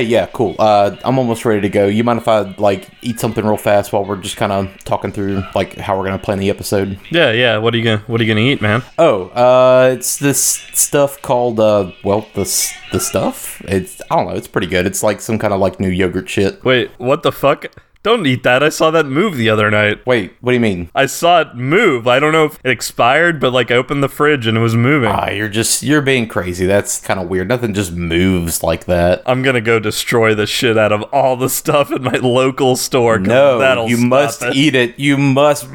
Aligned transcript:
Hey, 0.00 0.06
yeah, 0.06 0.24
cool. 0.32 0.56
Uh, 0.58 0.96
I'm 1.04 1.18
almost 1.18 1.44
ready 1.44 1.60
to 1.60 1.68
go. 1.68 1.86
You 1.86 2.02
mind 2.04 2.20
if 2.20 2.26
I 2.26 2.54
like 2.56 2.88
eat 3.02 3.20
something 3.20 3.44
real 3.44 3.58
fast 3.58 3.92
while 3.92 4.02
we're 4.02 4.16
just 4.16 4.38
kind 4.38 4.50
of 4.50 4.74
talking 4.84 5.12
through 5.12 5.42
like 5.54 5.76
how 5.76 5.98
we're 5.98 6.06
gonna 6.06 6.18
plan 6.18 6.38
the 6.38 6.48
episode? 6.48 6.98
Yeah, 7.10 7.32
yeah. 7.32 7.58
What 7.58 7.74
are 7.74 7.76
you 7.76 7.84
gonna 7.84 8.02
What 8.06 8.18
are 8.18 8.24
you 8.24 8.34
gonna 8.34 8.46
eat, 8.46 8.62
man? 8.62 8.82
Oh, 8.98 9.24
uh, 9.24 9.90
it's 9.92 10.16
this 10.16 10.42
stuff 10.72 11.20
called 11.20 11.60
uh, 11.60 11.92
well, 12.02 12.26
the 12.32 12.44
the 12.92 12.98
stuff. 12.98 13.60
It's 13.66 14.00
I 14.10 14.16
don't 14.16 14.28
know. 14.28 14.36
It's 14.36 14.48
pretty 14.48 14.68
good. 14.68 14.86
It's 14.86 15.02
like 15.02 15.20
some 15.20 15.38
kind 15.38 15.52
of 15.52 15.60
like 15.60 15.78
new 15.78 15.90
yogurt 15.90 16.30
shit. 16.30 16.64
Wait, 16.64 16.90
what 16.96 17.22
the 17.22 17.30
fuck? 17.30 17.66
Don't 18.02 18.26
eat 18.26 18.44
that. 18.44 18.62
I 18.62 18.70
saw 18.70 18.90
that 18.92 19.04
move 19.04 19.36
the 19.36 19.50
other 19.50 19.70
night. 19.70 20.06
Wait, 20.06 20.32
what 20.40 20.52
do 20.52 20.54
you 20.54 20.60
mean? 20.60 20.88
I 20.94 21.04
saw 21.04 21.42
it 21.42 21.54
move. 21.54 22.06
I 22.08 22.18
don't 22.18 22.32
know 22.32 22.46
if 22.46 22.58
it 22.64 22.70
expired, 22.70 23.38
but 23.38 23.52
like 23.52 23.70
I 23.70 23.74
opened 23.74 24.02
the 24.02 24.08
fridge 24.08 24.46
and 24.46 24.56
it 24.56 24.60
was 24.60 24.74
moving. 24.74 25.10
Ah, 25.10 25.28
you're 25.28 25.50
just 25.50 25.82
you're 25.82 26.00
being 26.00 26.26
crazy. 26.26 26.64
That's 26.64 26.98
kind 26.98 27.20
of 27.20 27.28
weird. 27.28 27.48
Nothing 27.48 27.74
just 27.74 27.92
moves 27.92 28.62
like 28.62 28.86
that. 28.86 29.22
I'm 29.26 29.42
gonna 29.42 29.60
go 29.60 29.78
destroy 29.78 30.34
the 30.34 30.46
shit 30.46 30.78
out 30.78 30.92
of 30.92 31.02
all 31.12 31.36
the 31.36 31.50
stuff 31.50 31.92
in 31.92 32.02
my 32.02 32.16
local 32.16 32.74
store. 32.76 33.18
No, 33.18 33.58
that'll 33.58 33.88
you 33.90 33.98
must 33.98 34.42
it. 34.42 34.56
eat 34.56 34.74
it. 34.74 34.98
You 34.98 35.18
must. 35.18 35.68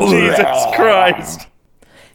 Jesus 0.00 0.66
Christ. 0.74 1.46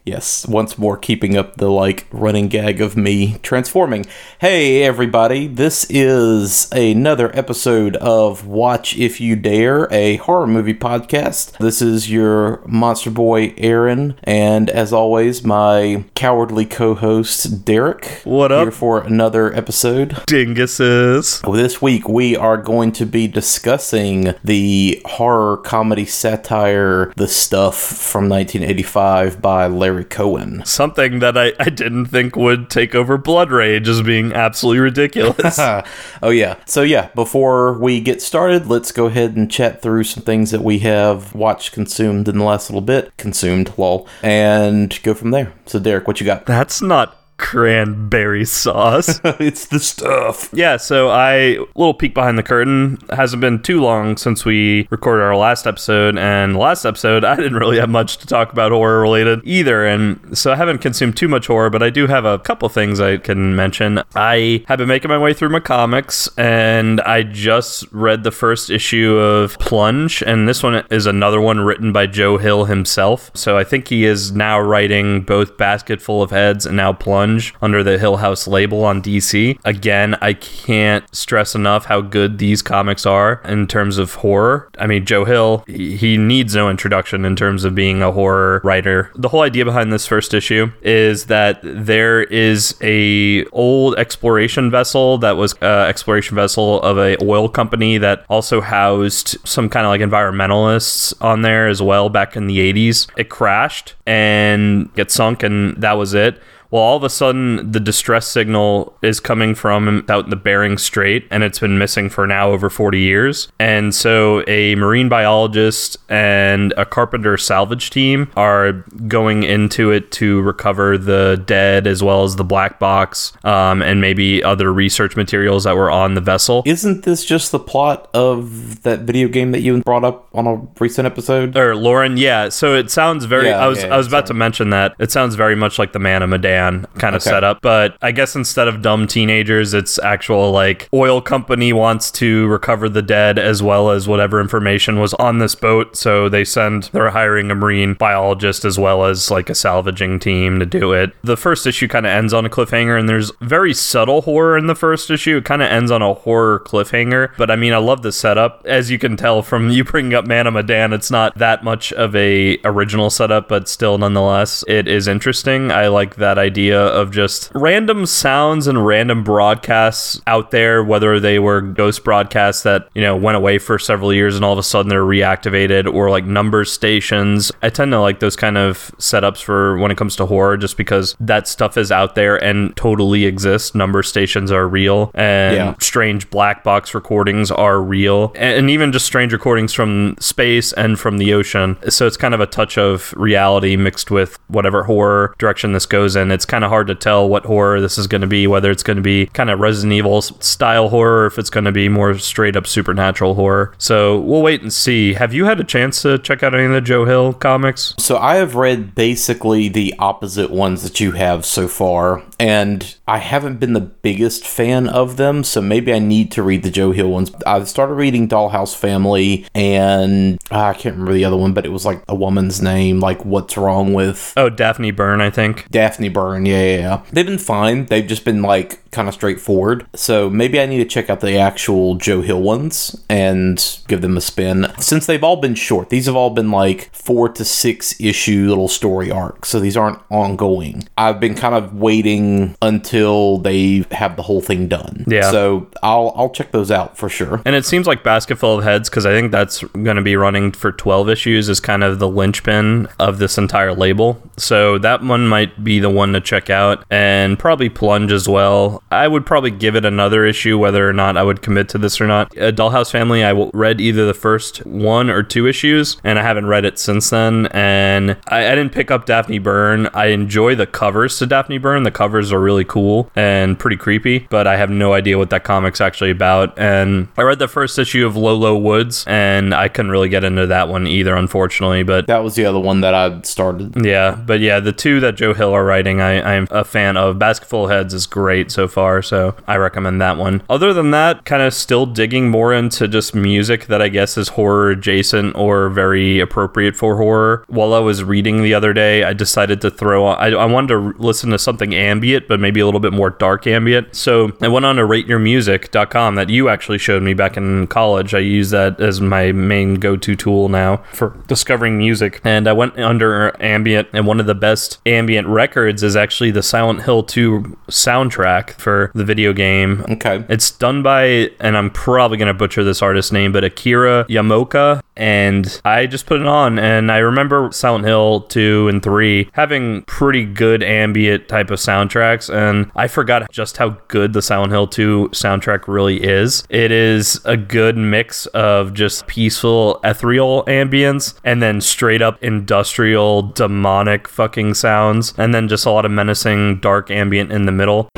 Yes, 0.06 0.46
once 0.46 0.78
more 0.78 0.96
keeping 0.96 1.36
up 1.36 1.56
the 1.56 1.68
like 1.68 2.06
running 2.12 2.46
gag 2.46 2.80
of 2.80 2.96
me 2.96 3.38
transforming. 3.42 4.06
Hey 4.38 4.84
everybody, 4.84 5.48
this 5.48 5.84
is 5.90 6.70
another 6.70 7.36
episode 7.36 7.96
of 7.96 8.46
Watch 8.46 8.96
If 8.96 9.20
You 9.20 9.34
Dare, 9.34 9.92
a 9.92 10.18
horror 10.18 10.46
movie 10.46 10.74
podcast. 10.74 11.58
This 11.58 11.82
is 11.82 12.08
your 12.08 12.62
monster 12.68 13.10
boy 13.10 13.52
Aaron, 13.56 14.16
and 14.22 14.70
as 14.70 14.92
always, 14.92 15.42
my 15.42 16.04
cowardly 16.14 16.66
co-host 16.66 17.64
Derek. 17.64 18.20
What 18.22 18.52
up? 18.52 18.62
Here 18.62 18.70
for 18.70 19.02
another 19.02 19.52
episode. 19.56 20.10
Dinguses. 20.28 21.42
This 21.52 21.82
week 21.82 22.08
we 22.08 22.36
are 22.36 22.56
going 22.56 22.92
to 22.92 23.06
be 23.06 23.26
discussing 23.26 24.34
the 24.44 25.02
horror 25.04 25.56
comedy 25.56 26.04
satire 26.04 27.12
The 27.16 27.26
Stuff 27.26 27.76
from 27.76 28.28
1985 28.28 29.42
by 29.42 29.66
Larry 29.66 29.95
Cohen. 30.04 30.62
Something 30.64 31.18
that 31.20 31.36
I, 31.36 31.52
I 31.58 31.70
didn't 31.70 32.06
think 32.06 32.36
would 32.36 32.70
take 32.70 32.94
over 32.94 33.16
Blood 33.16 33.50
Rage 33.50 33.88
as 33.88 34.02
being 34.02 34.32
absolutely 34.32 34.80
ridiculous. 34.80 35.58
oh 36.22 36.30
yeah. 36.30 36.56
So 36.66 36.82
yeah, 36.82 37.08
before 37.14 37.78
we 37.78 38.00
get 38.00 38.22
started, 38.22 38.66
let's 38.66 38.92
go 38.92 39.06
ahead 39.06 39.36
and 39.36 39.50
chat 39.50 39.82
through 39.82 40.04
some 40.04 40.22
things 40.22 40.50
that 40.50 40.62
we 40.62 40.80
have 40.80 41.34
watched 41.34 41.72
consumed 41.72 42.28
in 42.28 42.38
the 42.38 42.44
last 42.44 42.70
little 42.70 42.80
bit. 42.80 43.16
Consumed, 43.16 43.72
lol. 43.76 44.08
And 44.22 44.98
go 45.02 45.14
from 45.14 45.30
there. 45.30 45.52
So 45.66 45.78
Derek, 45.78 46.06
what 46.06 46.20
you 46.20 46.26
got? 46.26 46.46
That's 46.46 46.80
not 46.80 47.25
cranberry 47.38 48.44
sauce. 48.44 49.20
it's 49.24 49.66
the 49.66 49.78
stuff. 49.78 50.48
Yeah, 50.52 50.76
so 50.76 51.10
I 51.10 51.58
little 51.74 51.94
peek 51.94 52.14
behind 52.14 52.38
the 52.38 52.42
curtain. 52.42 52.98
It 53.10 53.14
hasn't 53.14 53.40
been 53.40 53.62
too 53.62 53.80
long 53.80 54.16
since 54.16 54.44
we 54.44 54.88
recorded 54.90 55.22
our 55.22 55.36
last 55.36 55.66
episode, 55.66 56.16
and 56.18 56.56
last 56.56 56.84
episode 56.84 57.24
I 57.24 57.36
didn't 57.36 57.54
really 57.54 57.78
have 57.78 57.90
much 57.90 58.18
to 58.18 58.26
talk 58.26 58.52
about 58.52 58.72
horror 58.72 59.00
related 59.00 59.40
either, 59.44 59.86
and 59.86 60.36
so 60.36 60.52
I 60.52 60.56
haven't 60.56 60.78
consumed 60.78 61.16
too 61.16 61.28
much 61.28 61.46
horror, 61.46 61.70
but 61.70 61.82
I 61.82 61.90
do 61.90 62.06
have 62.06 62.24
a 62.24 62.38
couple 62.38 62.68
things 62.68 63.00
I 63.00 63.18
can 63.18 63.54
mention. 63.54 64.02
I 64.14 64.64
have 64.68 64.78
been 64.78 64.88
making 64.88 65.10
my 65.10 65.18
way 65.18 65.34
through 65.34 65.50
my 65.50 65.60
comics, 65.60 66.28
and 66.36 67.00
I 67.02 67.22
just 67.22 67.84
read 67.92 68.24
the 68.24 68.30
first 68.30 68.70
issue 68.70 69.16
of 69.16 69.58
Plunge, 69.58 70.22
and 70.22 70.48
this 70.48 70.62
one 70.62 70.84
is 70.90 71.06
another 71.06 71.40
one 71.40 71.60
written 71.60 71.92
by 71.92 72.06
Joe 72.06 72.38
Hill 72.38 72.64
himself. 72.64 73.30
So 73.34 73.58
I 73.58 73.64
think 73.64 73.88
he 73.88 74.04
is 74.04 74.32
now 74.32 74.58
writing 74.58 75.22
both 75.22 75.56
Basketful 75.56 76.22
of 76.22 76.30
Heads 76.30 76.66
and 76.66 76.76
now 76.76 76.92
Plunge 76.92 77.25
under 77.60 77.82
the 77.82 77.98
Hill 77.98 78.18
House 78.18 78.46
label 78.46 78.84
on 78.84 79.02
DC. 79.02 79.58
Again, 79.64 80.16
I 80.20 80.32
can't 80.32 81.04
stress 81.14 81.54
enough 81.54 81.86
how 81.86 82.00
good 82.00 82.38
these 82.38 82.62
comics 82.62 83.04
are 83.06 83.40
in 83.44 83.66
terms 83.66 83.98
of 83.98 84.14
horror. 84.14 84.68
I 84.78 84.86
mean, 84.86 85.04
Joe 85.04 85.24
Hill, 85.24 85.64
he 85.66 86.16
needs 86.16 86.54
no 86.54 86.70
introduction 86.70 87.24
in 87.24 87.36
terms 87.36 87.64
of 87.64 87.74
being 87.74 88.02
a 88.02 88.12
horror 88.12 88.60
writer. 88.64 89.10
The 89.14 89.28
whole 89.28 89.42
idea 89.42 89.64
behind 89.64 89.92
this 89.92 90.06
first 90.06 90.34
issue 90.34 90.70
is 90.82 91.26
that 91.26 91.60
there 91.62 92.22
is 92.22 92.76
a 92.80 93.44
old 93.46 93.96
exploration 93.98 94.70
vessel 94.70 95.18
that 95.18 95.36
was 95.36 95.54
uh, 95.62 95.86
exploration 95.88 96.36
vessel 96.36 96.80
of 96.82 96.98
a 96.98 97.16
oil 97.22 97.48
company 97.48 97.98
that 97.98 98.24
also 98.28 98.60
housed 98.60 99.36
some 99.46 99.68
kind 99.68 99.86
of 99.86 99.90
like 99.90 100.00
environmentalists 100.00 101.14
on 101.20 101.42
there 101.42 101.68
as 101.68 101.82
well 101.82 102.08
back 102.08 102.36
in 102.36 102.46
the 102.46 102.58
80s. 102.72 103.08
It 103.16 103.28
crashed 103.28 103.94
and 104.06 104.92
get 104.94 105.10
sunk 105.10 105.42
and 105.42 105.76
that 105.80 105.94
was 105.94 106.14
it. 106.14 106.40
Well, 106.70 106.82
all 106.82 106.96
of 106.96 107.04
a 107.04 107.10
sudden, 107.10 107.70
the 107.70 107.80
distress 107.80 108.26
signal 108.26 108.96
is 109.02 109.20
coming 109.20 109.54
from 109.54 110.04
out 110.08 110.24
in 110.24 110.30
the 110.30 110.36
Bering 110.36 110.78
Strait, 110.78 111.26
and 111.30 111.42
it's 111.42 111.58
been 111.58 111.78
missing 111.78 112.10
for 112.10 112.26
now 112.26 112.50
over 112.50 112.68
40 112.68 112.98
years. 112.98 113.48
And 113.58 113.94
so, 113.94 114.42
a 114.48 114.74
marine 114.74 115.08
biologist 115.08 115.96
and 116.08 116.72
a 116.76 116.84
carpenter 116.84 117.36
salvage 117.36 117.90
team 117.90 118.30
are 118.36 118.72
going 119.06 119.44
into 119.44 119.90
it 119.90 120.10
to 120.12 120.40
recover 120.42 120.98
the 120.98 121.42
dead 121.46 121.86
as 121.86 122.02
well 122.02 122.24
as 122.24 122.36
the 122.36 122.44
black 122.44 122.78
box 122.78 123.32
um, 123.44 123.82
and 123.82 124.00
maybe 124.00 124.42
other 124.42 124.72
research 124.72 125.16
materials 125.16 125.64
that 125.64 125.76
were 125.76 125.90
on 125.90 126.14
the 126.14 126.20
vessel. 126.20 126.62
Isn't 126.66 127.04
this 127.04 127.24
just 127.24 127.52
the 127.52 127.60
plot 127.60 128.10
of 128.12 128.82
that 128.82 129.00
video 129.00 129.28
game 129.28 129.52
that 129.52 129.60
you 129.60 129.80
brought 129.82 130.04
up 130.04 130.28
on 130.34 130.46
a 130.46 130.56
recent 130.80 131.06
episode? 131.06 131.56
Or 131.56 131.76
Lauren, 131.76 132.16
yeah. 132.16 132.48
So 132.48 132.74
it 132.74 132.90
sounds 132.90 133.24
very. 133.24 133.48
Yeah, 133.48 133.64
I 133.64 133.68
was 133.68 133.82
yeah, 133.82 133.94
I 133.94 133.96
was 133.96 134.06
about 134.06 134.26
sorry. 134.26 134.28
to 134.28 134.34
mention 134.34 134.70
that 134.70 134.94
it 134.98 135.12
sounds 135.12 135.36
very 135.36 135.54
much 135.54 135.78
like 135.78 135.92
the 135.92 135.98
Man 135.98 136.22
of 136.22 136.30
Medan 136.30 136.55
kind 136.98 137.14
of 137.16 137.22
Okay. 137.22 137.30
setup, 137.30 137.60
but 137.62 137.96
I 138.02 138.12
guess 138.12 138.34
instead 138.36 138.68
of 138.68 138.82
dumb 138.82 139.06
teenagers, 139.06 139.74
it's 139.74 139.98
actual 140.02 140.50
like 140.50 140.88
oil 140.92 141.20
company 141.20 141.72
wants 141.72 142.10
to 142.12 142.46
recover 142.48 142.88
the 142.88 143.02
dead 143.02 143.38
as 143.38 143.62
well 143.62 143.90
as 143.90 144.06
whatever 144.08 144.40
information 144.40 144.98
was 144.98 145.14
on 145.14 145.38
this 145.38 145.54
boat. 145.54 145.96
So 145.96 146.28
they 146.28 146.44
send 146.44 146.90
they're 146.92 147.10
hiring 147.10 147.50
a 147.50 147.54
marine 147.54 147.94
biologist 147.94 148.64
as 148.64 148.78
well 148.78 149.04
as 149.04 149.30
like 149.30 149.48
a 149.50 149.54
salvaging 149.54 150.18
team 150.18 150.58
to 150.60 150.66
do 150.66 150.92
it. 150.92 151.12
The 151.22 151.36
first 151.36 151.66
issue 151.66 151.88
kind 151.88 152.06
of 152.06 152.10
ends 152.12 152.32
on 152.32 152.44
a 152.44 152.50
cliffhanger, 152.50 152.98
and 152.98 153.08
there's 153.08 153.32
very 153.40 153.74
subtle 153.74 154.22
horror 154.22 154.56
in 154.58 154.66
the 154.66 154.74
first 154.74 155.10
issue. 155.10 155.38
It 155.38 155.44
kind 155.44 155.62
of 155.62 155.70
ends 155.70 155.90
on 155.90 156.02
a 156.02 156.14
horror 156.14 156.60
cliffhanger, 156.60 157.30
but 157.36 157.50
I 157.50 157.56
mean 157.56 157.72
I 157.72 157.78
love 157.78 158.02
the 158.02 158.12
setup. 158.12 158.62
As 158.66 158.90
you 158.90 158.98
can 158.98 159.16
tell 159.16 159.42
from 159.42 159.70
you 159.70 159.84
bringing 159.84 160.14
up 160.14 160.26
Man 160.26 160.46
of 160.46 160.54
Medan, 160.54 160.92
it's 160.92 161.10
not 161.10 161.36
that 161.38 161.64
much 161.64 161.92
of 161.92 162.14
a 162.16 162.58
original 162.64 163.10
setup, 163.10 163.48
but 163.48 163.68
still 163.68 163.98
nonetheless 163.98 164.64
it 164.68 164.88
is 164.88 165.08
interesting. 165.08 165.70
I 165.70 165.88
like 165.88 166.16
that 166.16 166.38
idea 166.46 166.80
of 166.80 167.10
just 167.10 167.50
random 167.54 168.06
sounds 168.06 168.66
and 168.66 168.86
random 168.86 169.24
broadcasts 169.24 170.20
out 170.26 170.50
there, 170.50 170.82
whether 170.82 171.18
they 171.20 171.38
were 171.38 171.60
ghost 171.60 172.04
broadcasts 172.04 172.62
that, 172.62 172.88
you 172.94 173.02
know, 173.02 173.16
went 173.16 173.36
away 173.36 173.58
for 173.58 173.78
several 173.78 174.12
years 174.12 174.36
and 174.36 174.44
all 174.44 174.52
of 174.52 174.58
a 174.58 174.62
sudden 174.62 174.88
they're 174.88 175.02
reactivated 175.02 175.92
or 175.92 176.10
like 176.10 176.24
number 176.24 176.64
stations. 176.64 177.52
I 177.62 177.68
tend 177.70 177.92
to 177.92 178.00
like 178.00 178.20
those 178.20 178.36
kind 178.36 178.56
of 178.56 178.92
setups 178.98 179.42
for 179.42 179.76
when 179.78 179.90
it 179.90 179.96
comes 179.96 180.16
to 180.16 180.26
horror 180.26 180.56
just 180.56 180.76
because 180.76 181.16
that 181.20 181.48
stuff 181.48 181.76
is 181.76 181.90
out 181.92 182.14
there 182.14 182.36
and 182.42 182.74
totally 182.76 183.24
exists. 183.24 183.74
Number 183.74 184.02
stations 184.02 184.50
are 184.52 184.66
real 184.68 185.10
and 185.14 185.56
Yeah. 185.56 185.74
strange 185.80 186.30
black 186.30 186.62
box 186.64 186.94
recordings 186.94 187.50
are 187.50 187.80
real 187.80 188.32
and 188.34 188.56
and 188.56 188.70
even 188.70 188.90
just 188.92 189.06
strange 189.06 189.32
recordings 189.32 189.72
from 189.72 190.16
space 190.18 190.72
and 190.72 190.98
from 190.98 191.18
the 191.18 191.32
ocean. 191.34 191.76
So 191.90 192.06
it's 192.06 192.16
kind 192.16 192.32
of 192.34 192.40
a 192.40 192.46
touch 192.46 192.78
of 192.78 193.12
reality 193.16 193.76
mixed 193.76 194.10
with 194.10 194.38
whatever 194.48 194.84
horror 194.84 195.34
direction 195.38 195.72
this 195.72 195.84
goes 195.86 196.16
in. 196.16 196.30
It's 196.36 196.44
kind 196.44 196.64
of 196.64 196.70
hard 196.70 196.86
to 196.88 196.94
tell 196.94 197.26
what 197.26 197.46
horror 197.46 197.80
this 197.80 197.96
is 197.96 198.06
going 198.06 198.20
to 198.20 198.26
be, 198.26 198.46
whether 198.46 198.70
it's 198.70 198.82
going 198.82 198.98
to 198.98 199.02
be 199.02 199.24
kind 199.28 199.48
of 199.48 199.58
Resident 199.58 199.94
Evil 199.94 200.20
style 200.20 200.90
horror, 200.90 201.22
or 201.22 201.26
if 201.26 201.38
it's 201.38 201.48
going 201.48 201.64
to 201.64 201.72
be 201.72 201.88
more 201.88 202.18
straight 202.18 202.56
up 202.56 202.66
supernatural 202.66 203.36
horror. 203.36 203.72
So 203.78 204.20
we'll 204.20 204.42
wait 204.42 204.60
and 204.60 204.70
see. 204.70 205.14
Have 205.14 205.32
you 205.32 205.46
had 205.46 205.58
a 205.60 205.64
chance 205.64 206.02
to 206.02 206.18
check 206.18 206.42
out 206.42 206.54
any 206.54 206.64
of 206.64 206.72
the 206.72 206.82
Joe 206.82 207.06
Hill 207.06 207.32
comics? 207.32 207.94
So 207.98 208.18
I 208.18 208.34
have 208.34 208.54
read 208.54 208.94
basically 208.94 209.68
the 209.70 209.94
opposite 209.98 210.50
ones 210.50 210.82
that 210.82 211.00
you 211.00 211.12
have 211.12 211.46
so 211.46 211.68
far, 211.68 212.22
and 212.38 212.94
I 213.08 213.16
haven't 213.16 213.58
been 213.58 213.72
the 213.72 213.80
biggest 213.80 214.46
fan 214.46 214.88
of 214.88 215.16
them, 215.16 215.42
so 215.42 215.62
maybe 215.62 215.90
I 215.90 216.00
need 216.00 216.30
to 216.32 216.42
read 216.42 216.64
the 216.64 216.70
Joe 216.70 216.92
Hill 216.92 217.08
ones. 217.08 217.32
I 217.46 217.64
started 217.64 217.94
reading 217.94 218.28
Dollhouse 218.28 218.76
Family, 218.76 219.46
and 219.54 220.38
ah, 220.50 220.68
I 220.68 220.74
can't 220.74 220.96
remember 220.96 221.14
the 221.14 221.24
other 221.24 221.38
one, 221.38 221.54
but 221.54 221.64
it 221.64 221.70
was 221.70 221.86
like 221.86 222.02
a 222.08 222.14
woman's 222.14 222.60
name, 222.60 223.00
like 223.00 223.24
What's 223.24 223.56
Wrong 223.56 223.94
with 223.94 224.34
Oh, 224.36 224.50
Daphne 224.50 224.90
Byrne, 224.90 225.22
I 225.22 225.30
think. 225.30 225.70
Daphne 225.70 226.08
Byrne, 226.10 226.25
yeah, 226.34 226.62
yeah, 226.62 226.78
yeah. 226.78 227.02
They've 227.12 227.26
been 227.26 227.38
fine. 227.38 227.86
They've 227.86 228.06
just 228.06 228.24
been 228.24 228.42
like 228.42 228.90
kind 228.90 229.08
of 229.08 229.14
straightforward. 229.14 229.86
So 229.94 230.30
maybe 230.30 230.58
I 230.58 230.66
need 230.66 230.78
to 230.78 230.84
check 230.86 231.10
out 231.10 231.20
the 231.20 231.36
actual 231.36 231.96
Joe 231.96 232.22
Hill 232.22 232.40
ones 232.40 233.04
and 233.10 233.78
give 233.88 234.00
them 234.00 234.16
a 234.16 234.20
spin. 234.20 234.66
Since 234.78 235.04
they've 235.06 235.22
all 235.22 235.36
been 235.36 235.54
short, 235.54 235.90
these 235.90 236.06
have 236.06 236.16
all 236.16 236.30
been 236.30 236.50
like 236.50 236.90
four 236.94 237.28
to 237.28 237.44
six 237.44 238.00
issue 238.00 238.48
little 238.48 238.68
story 238.68 239.10
arcs. 239.10 239.50
So 239.50 239.60
these 239.60 239.76
aren't 239.76 240.00
ongoing. 240.10 240.88
I've 240.96 241.20
been 241.20 241.34
kind 241.34 241.54
of 241.54 241.74
waiting 241.74 242.56
until 242.62 243.38
they 243.38 243.84
have 243.90 244.16
the 244.16 244.22
whole 244.22 244.40
thing 244.40 244.66
done. 244.66 245.04
Yeah. 245.06 245.30
So 245.30 245.68
I'll 245.82 246.12
I'll 246.16 246.30
check 246.30 246.52
those 246.52 246.70
out 246.70 246.96
for 246.96 247.08
sure. 247.08 247.42
And 247.44 247.54
it 247.54 247.66
seems 247.66 247.86
like 247.86 248.02
Basketful 248.02 248.58
of 248.58 248.64
Heads, 248.64 248.88
because 248.88 249.04
I 249.04 249.12
think 249.12 249.30
that's 249.30 249.62
going 249.62 249.96
to 249.96 250.02
be 250.02 250.16
running 250.16 250.52
for 250.52 250.72
12 250.72 251.10
issues, 251.10 251.48
is 251.48 251.60
kind 251.60 251.84
of 251.84 251.98
the 251.98 252.08
linchpin 252.08 252.88
of 252.98 253.18
this 253.18 253.36
entire 253.36 253.74
label. 253.74 254.22
So 254.38 254.78
that 254.78 255.02
one 255.02 255.28
might 255.28 255.62
be 255.62 255.80
the 255.80 255.90
one 255.90 256.12
to 256.16 256.26
check 256.28 256.50
out, 256.50 256.84
and 256.90 257.38
probably 257.38 257.68
Plunge 257.68 258.12
as 258.12 258.28
well. 258.28 258.82
I 258.90 259.08
would 259.08 259.26
probably 259.26 259.50
give 259.50 259.76
it 259.76 259.84
another 259.84 260.24
issue, 260.24 260.58
whether 260.58 260.88
or 260.88 260.92
not 260.92 261.16
I 261.16 261.22
would 261.22 261.42
commit 261.42 261.68
to 261.70 261.78
this 261.78 262.00
or 262.00 262.06
not. 262.06 262.36
A 262.36 262.52
Dollhouse 262.52 262.90
Family, 262.90 263.24
I 263.24 263.32
read 263.52 263.80
either 263.80 264.06
the 264.06 264.14
first 264.14 264.64
one 264.66 265.10
or 265.10 265.22
two 265.22 265.46
issues, 265.46 265.96
and 266.04 266.18
I 266.18 266.22
haven't 266.22 266.46
read 266.46 266.64
it 266.64 266.78
since 266.78 267.10
then. 267.10 267.46
And 267.52 268.16
I, 268.28 268.46
I 268.50 268.54
didn't 268.54 268.72
pick 268.72 268.90
up 268.90 269.06
Daphne 269.06 269.38
Byrne. 269.38 269.88
I 269.94 270.06
enjoy 270.06 270.54
the 270.54 270.66
covers 270.66 271.18
to 271.18 271.26
Daphne 271.26 271.58
Byrne. 271.58 271.82
The 271.82 271.90
covers 271.90 272.32
are 272.32 272.40
really 272.40 272.64
cool 272.64 273.10
and 273.14 273.58
pretty 273.58 273.76
creepy, 273.76 274.20
but 274.30 274.46
I 274.46 274.56
have 274.56 274.70
no 274.70 274.92
idea 274.92 275.18
what 275.18 275.30
that 275.30 275.44
comic's 275.44 275.80
actually 275.80 276.10
about. 276.10 276.58
And 276.58 277.08
I 277.18 277.22
read 277.22 277.38
the 277.38 277.48
first 277.48 277.78
issue 277.78 278.06
of 278.06 278.16
Low 278.16 278.34
Low 278.34 278.56
Woods, 278.56 279.04
and 279.06 279.54
I 279.54 279.68
couldn't 279.68 279.90
really 279.90 280.08
get 280.08 280.24
into 280.24 280.46
that 280.46 280.68
one 280.68 280.86
either, 280.86 281.14
unfortunately. 281.16 281.82
But 281.82 282.06
That 282.06 282.22
was 282.24 282.34
the 282.34 282.46
other 282.46 282.58
one 282.60 282.80
that 282.80 282.94
I 282.94 283.20
started. 283.22 283.84
yeah, 283.84 284.14
but 284.26 284.40
yeah, 284.40 284.60
the 284.60 284.72
two 284.72 285.00
that 285.00 285.16
Joe 285.16 285.34
Hill 285.34 285.52
are 285.52 285.64
writing, 285.64 286.00
I, 286.06 286.34
I'm 286.34 286.46
a 286.50 286.64
fan 286.64 286.96
of. 286.96 287.18
Basketful 287.18 287.68
Heads 287.68 287.92
is 287.94 288.06
great 288.06 288.50
so 288.50 288.68
far, 288.68 289.02
so 289.02 289.36
I 289.46 289.56
recommend 289.56 290.00
that 290.00 290.16
one. 290.16 290.42
Other 290.48 290.72
than 290.72 290.90
that, 290.92 291.24
kind 291.24 291.42
of 291.42 291.52
still 291.52 291.86
digging 291.86 292.30
more 292.30 292.52
into 292.52 292.88
just 292.88 293.14
music 293.14 293.66
that 293.66 293.82
I 293.82 293.88
guess 293.88 294.16
is 294.16 294.28
horror 294.28 294.70
adjacent 294.70 295.36
or 295.36 295.68
very 295.68 296.20
appropriate 296.20 296.76
for 296.76 296.96
horror. 296.96 297.44
While 297.48 297.74
I 297.74 297.80
was 297.80 298.04
reading 298.04 298.42
the 298.42 298.54
other 298.54 298.72
day, 298.72 299.04
I 299.04 299.12
decided 299.12 299.60
to 299.62 299.70
throw 299.70 300.06
on, 300.06 300.18
I, 300.18 300.36
I 300.36 300.46
wanted 300.46 300.68
to 300.68 300.94
listen 300.98 301.30
to 301.30 301.38
something 301.38 301.74
ambient, 301.74 302.28
but 302.28 302.40
maybe 302.40 302.60
a 302.60 302.64
little 302.64 302.80
bit 302.80 302.92
more 302.92 303.10
dark 303.10 303.46
ambient. 303.46 303.94
So 303.94 304.32
I 304.40 304.48
went 304.48 304.64
on 304.64 304.76
to 304.76 304.82
rateyourmusic.com 304.82 306.14
that 306.14 306.30
you 306.30 306.48
actually 306.48 306.78
showed 306.78 307.02
me 307.02 307.14
back 307.14 307.36
in 307.36 307.66
college. 307.66 308.14
I 308.14 308.20
use 308.20 308.50
that 308.50 308.80
as 308.80 309.00
my 309.00 309.32
main 309.32 309.74
go 309.74 309.96
to 309.96 310.14
tool 310.14 310.48
now 310.48 310.78
for 310.92 311.16
discovering 311.26 311.78
music. 311.78 312.20
And 312.24 312.48
I 312.48 312.52
went 312.52 312.78
under 312.78 313.34
ambient, 313.42 313.88
and 313.92 314.06
one 314.06 314.20
of 314.20 314.26
the 314.26 314.34
best 314.34 314.78
ambient 314.86 315.26
records 315.26 315.82
is 315.82 315.95
actually 315.96 316.30
the 316.30 316.42
Silent 316.42 316.82
Hill 316.82 317.02
2 317.02 317.58
soundtrack 317.68 318.52
for 318.52 318.90
the 318.94 319.04
video 319.04 319.32
game. 319.32 319.84
Okay. 319.88 320.24
It's 320.28 320.50
done 320.50 320.82
by, 320.82 321.30
and 321.40 321.56
I'm 321.56 321.70
probably 321.70 322.18
going 322.18 322.28
to 322.28 322.34
butcher 322.34 322.64
this 322.64 322.82
artist's 322.82 323.12
name, 323.12 323.32
but 323.32 323.44
Akira 323.44 324.04
Yamaoka. 324.08 324.82
And 324.98 325.60
I 325.64 325.86
just 325.86 326.06
put 326.06 326.22
it 326.22 326.26
on, 326.26 326.58
and 326.58 326.90
I 326.90 326.98
remember 326.98 327.50
Silent 327.52 327.84
Hill 327.84 328.22
2 328.22 328.68
and 328.68 328.82
3 328.82 329.28
having 329.32 329.82
pretty 329.82 330.24
good 330.24 330.62
ambient 330.62 331.28
type 331.28 331.50
of 331.50 331.58
soundtracks. 331.58 332.32
And 332.32 332.70
I 332.74 332.88
forgot 332.88 333.30
just 333.30 333.58
how 333.58 333.76
good 333.88 334.14
the 334.14 334.22
Silent 334.22 334.52
Hill 334.52 334.66
2 334.66 335.10
soundtrack 335.12 335.68
really 335.68 336.02
is. 336.02 336.44
It 336.48 336.72
is 336.72 337.20
a 337.26 337.36
good 337.36 337.76
mix 337.76 338.24
of 338.26 338.72
just 338.72 339.06
peaceful, 339.06 339.80
ethereal 339.84 340.44
ambience, 340.44 341.14
and 341.24 341.42
then 341.42 341.60
straight 341.60 342.00
up 342.00 342.22
industrial, 342.22 343.22
demonic 343.22 344.08
fucking 344.08 344.54
sounds, 344.54 345.12
and 345.18 345.34
then 345.34 345.46
just 345.46 345.66
a 345.66 345.70
lot 345.70 345.84
of 345.86 345.92
menacing, 345.92 346.58
dark 346.60 346.90
ambient 346.90 347.32
in 347.32 347.46
the 347.46 347.52
middle. 347.52 347.88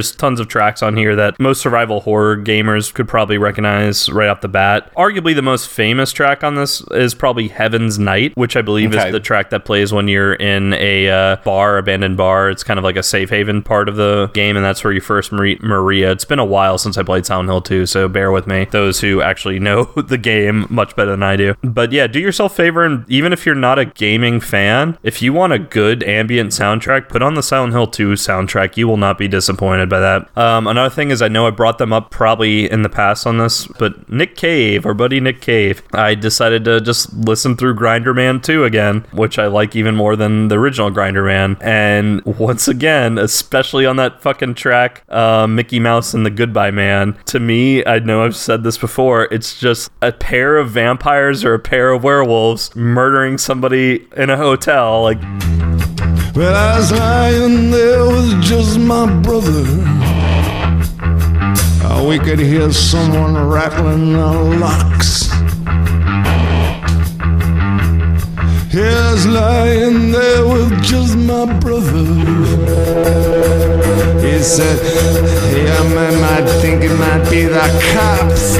There's 0.00 0.12
tons 0.12 0.40
of 0.40 0.48
tracks 0.48 0.82
on 0.82 0.96
here 0.96 1.14
that 1.14 1.38
most 1.38 1.60
survival 1.60 2.00
horror 2.00 2.34
gamers 2.34 2.92
could 2.94 3.06
probably 3.06 3.36
recognize 3.36 4.08
right 4.08 4.30
off 4.30 4.40
the 4.40 4.48
bat. 4.48 4.90
Arguably, 4.94 5.34
the 5.34 5.42
most 5.42 5.68
famous 5.68 6.10
track 6.10 6.42
on 6.42 6.54
this 6.54 6.80
is 6.92 7.14
probably 7.14 7.48
Heaven's 7.48 7.98
Night, 7.98 8.34
which 8.34 8.56
I 8.56 8.62
believe 8.62 8.94
Okay. 8.94 9.08
is 9.08 9.12
the 9.12 9.20
track 9.20 9.50
that 9.50 9.66
plays 9.66 9.92
when 9.92 10.08
you're 10.08 10.32
in 10.32 10.72
a 10.72 11.10
uh, 11.10 11.36
bar, 11.44 11.76
abandoned 11.76 12.16
bar. 12.16 12.48
It's 12.48 12.64
kind 12.64 12.78
of 12.78 12.84
like 12.84 12.96
a 12.96 13.02
safe 13.02 13.28
haven 13.28 13.62
part 13.62 13.90
of 13.90 13.96
the 13.96 14.28
game, 14.32 14.56
and 14.56 14.64
that's 14.64 14.82
where 14.82 14.90
you 14.94 15.02
first 15.02 15.32
meet 15.32 15.62
Maria. 15.62 16.10
It's 16.12 16.24
been 16.24 16.38
a 16.38 16.46
while 16.46 16.78
since 16.78 16.96
I 16.96 17.02
played 17.02 17.26
Silent 17.26 17.50
Hill 17.50 17.60
2, 17.60 17.84
so 17.84 18.08
bear 18.08 18.32
with 18.32 18.46
me. 18.46 18.68
Those 18.70 19.00
who 19.02 19.20
actually 19.20 19.58
know 19.60 19.84
the 19.84 20.16
game 20.16 20.66
much 20.70 20.96
better 20.96 21.10
than 21.10 21.22
I 21.22 21.36
do. 21.36 21.56
But 21.62 21.92
yeah, 21.92 22.06
do 22.06 22.18
yourself 22.20 22.52
a 22.52 22.54
favor, 22.54 22.86
and 22.86 23.04
even 23.10 23.34
if 23.34 23.44
you're 23.44 23.54
not 23.54 23.78
a 23.78 23.84
gaming 23.84 24.40
fan, 24.40 24.96
if 25.02 25.20
you 25.20 25.34
want 25.34 25.52
a 25.52 25.58
good 25.58 26.02
ambient 26.04 26.52
soundtrack, 26.52 27.10
put 27.10 27.20
on 27.20 27.34
the 27.34 27.42
Silent 27.42 27.74
Hill 27.74 27.86
2 27.86 28.12
soundtrack. 28.12 28.78
You 28.78 28.88
will 28.88 28.96
not 28.96 29.18
be 29.18 29.28
disappointed 29.28 29.89
by 29.90 30.00
that. 30.00 30.36
Um, 30.36 30.66
another 30.66 30.94
thing 30.94 31.10
is, 31.10 31.20
I 31.20 31.28
know 31.28 31.46
I 31.46 31.50
brought 31.50 31.78
them 31.78 31.92
up 31.92 32.10
probably 32.10 32.70
in 32.70 32.82
the 32.82 32.88
past 32.88 33.26
on 33.26 33.38
this, 33.38 33.66
but 33.66 34.08
Nick 34.08 34.36
Cave, 34.36 34.86
our 34.86 34.94
buddy 34.94 35.20
Nick 35.20 35.40
Cave, 35.40 35.82
I 35.92 36.14
decided 36.14 36.64
to 36.64 36.80
just 36.80 37.12
listen 37.12 37.56
through 37.56 37.74
Grinderman 37.74 38.42
2 38.42 38.64
again, 38.64 39.04
which 39.12 39.38
I 39.38 39.46
like 39.48 39.76
even 39.76 39.96
more 39.96 40.16
than 40.16 40.48
the 40.48 40.58
original 40.58 40.90
Grinderman. 40.90 41.60
And 41.60 42.24
once 42.24 42.68
again, 42.68 43.18
especially 43.18 43.84
on 43.84 43.96
that 43.96 44.22
fucking 44.22 44.54
track, 44.54 45.02
uh, 45.08 45.46
Mickey 45.46 45.80
Mouse 45.80 46.14
and 46.14 46.24
the 46.24 46.30
Goodbye 46.30 46.70
Man, 46.70 47.18
to 47.26 47.40
me, 47.40 47.84
I 47.84 47.98
know 47.98 48.24
I've 48.24 48.36
said 48.36 48.62
this 48.62 48.78
before, 48.78 49.24
it's 49.24 49.58
just 49.58 49.90
a 50.00 50.12
pair 50.12 50.56
of 50.56 50.70
vampires 50.70 51.44
or 51.44 51.54
a 51.54 51.58
pair 51.58 51.90
of 51.90 52.04
werewolves 52.04 52.74
murdering 52.74 53.36
somebody 53.36 54.06
in 54.16 54.30
a 54.30 54.36
hotel. 54.36 55.02
Like, 55.02 55.20
Well, 56.32 56.54
I 56.54 56.78
was 56.78 56.92
lying 56.92 57.72
there 57.72 58.06
with 58.06 58.40
just 58.40 58.78
my 58.78 59.04
brother. 59.20 59.64
Uh, 61.82 62.06
we 62.08 62.20
could 62.20 62.38
hear 62.38 62.72
someone 62.72 63.34
rattling 63.48 64.12
the 64.12 64.32
locks. 64.60 65.28
He 68.70 68.78
was 68.78 69.26
lying 69.26 70.12
there 70.12 70.46
with 70.46 70.80
just 70.84 71.16
my 71.16 71.46
brother. 71.58 72.06
He 74.24 74.38
said, 74.38 74.78
Yeah, 75.52 75.82
man, 75.92 76.14
I 76.22 76.46
think 76.60 76.84
it 76.84 76.96
might 76.96 77.28
be 77.28 77.42
the 77.42 77.66
cops. 77.92 78.56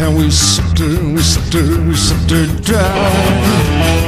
And 0.00 0.16
we 0.16 0.30
sucked 0.30 0.78
her, 0.78 1.12
we 1.14 1.18
sucked 1.20 1.54
her, 1.54 1.82
we 1.88 1.96
sucked 1.96 2.30
her 2.30 2.46
dry. 2.62 4.05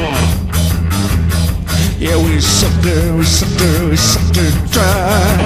Yeah, 2.00 2.16
we 2.16 2.40
sucked 2.40 2.84
her, 2.84 3.16
we 3.16 3.24
sucked 3.24 3.60
her, 3.60 3.88
we 3.90 3.96
sucked 3.96 4.36
her 4.36 4.50
dry. 4.70 5.36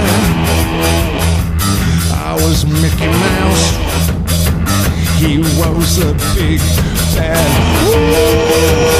I 2.13 2.35
was 2.35 2.63
Mickey 2.67 3.07
Mouse. 3.07 3.71
He 5.19 5.39
was 5.39 5.97
a 5.97 6.13
big 6.35 6.59
bad. 7.15 8.92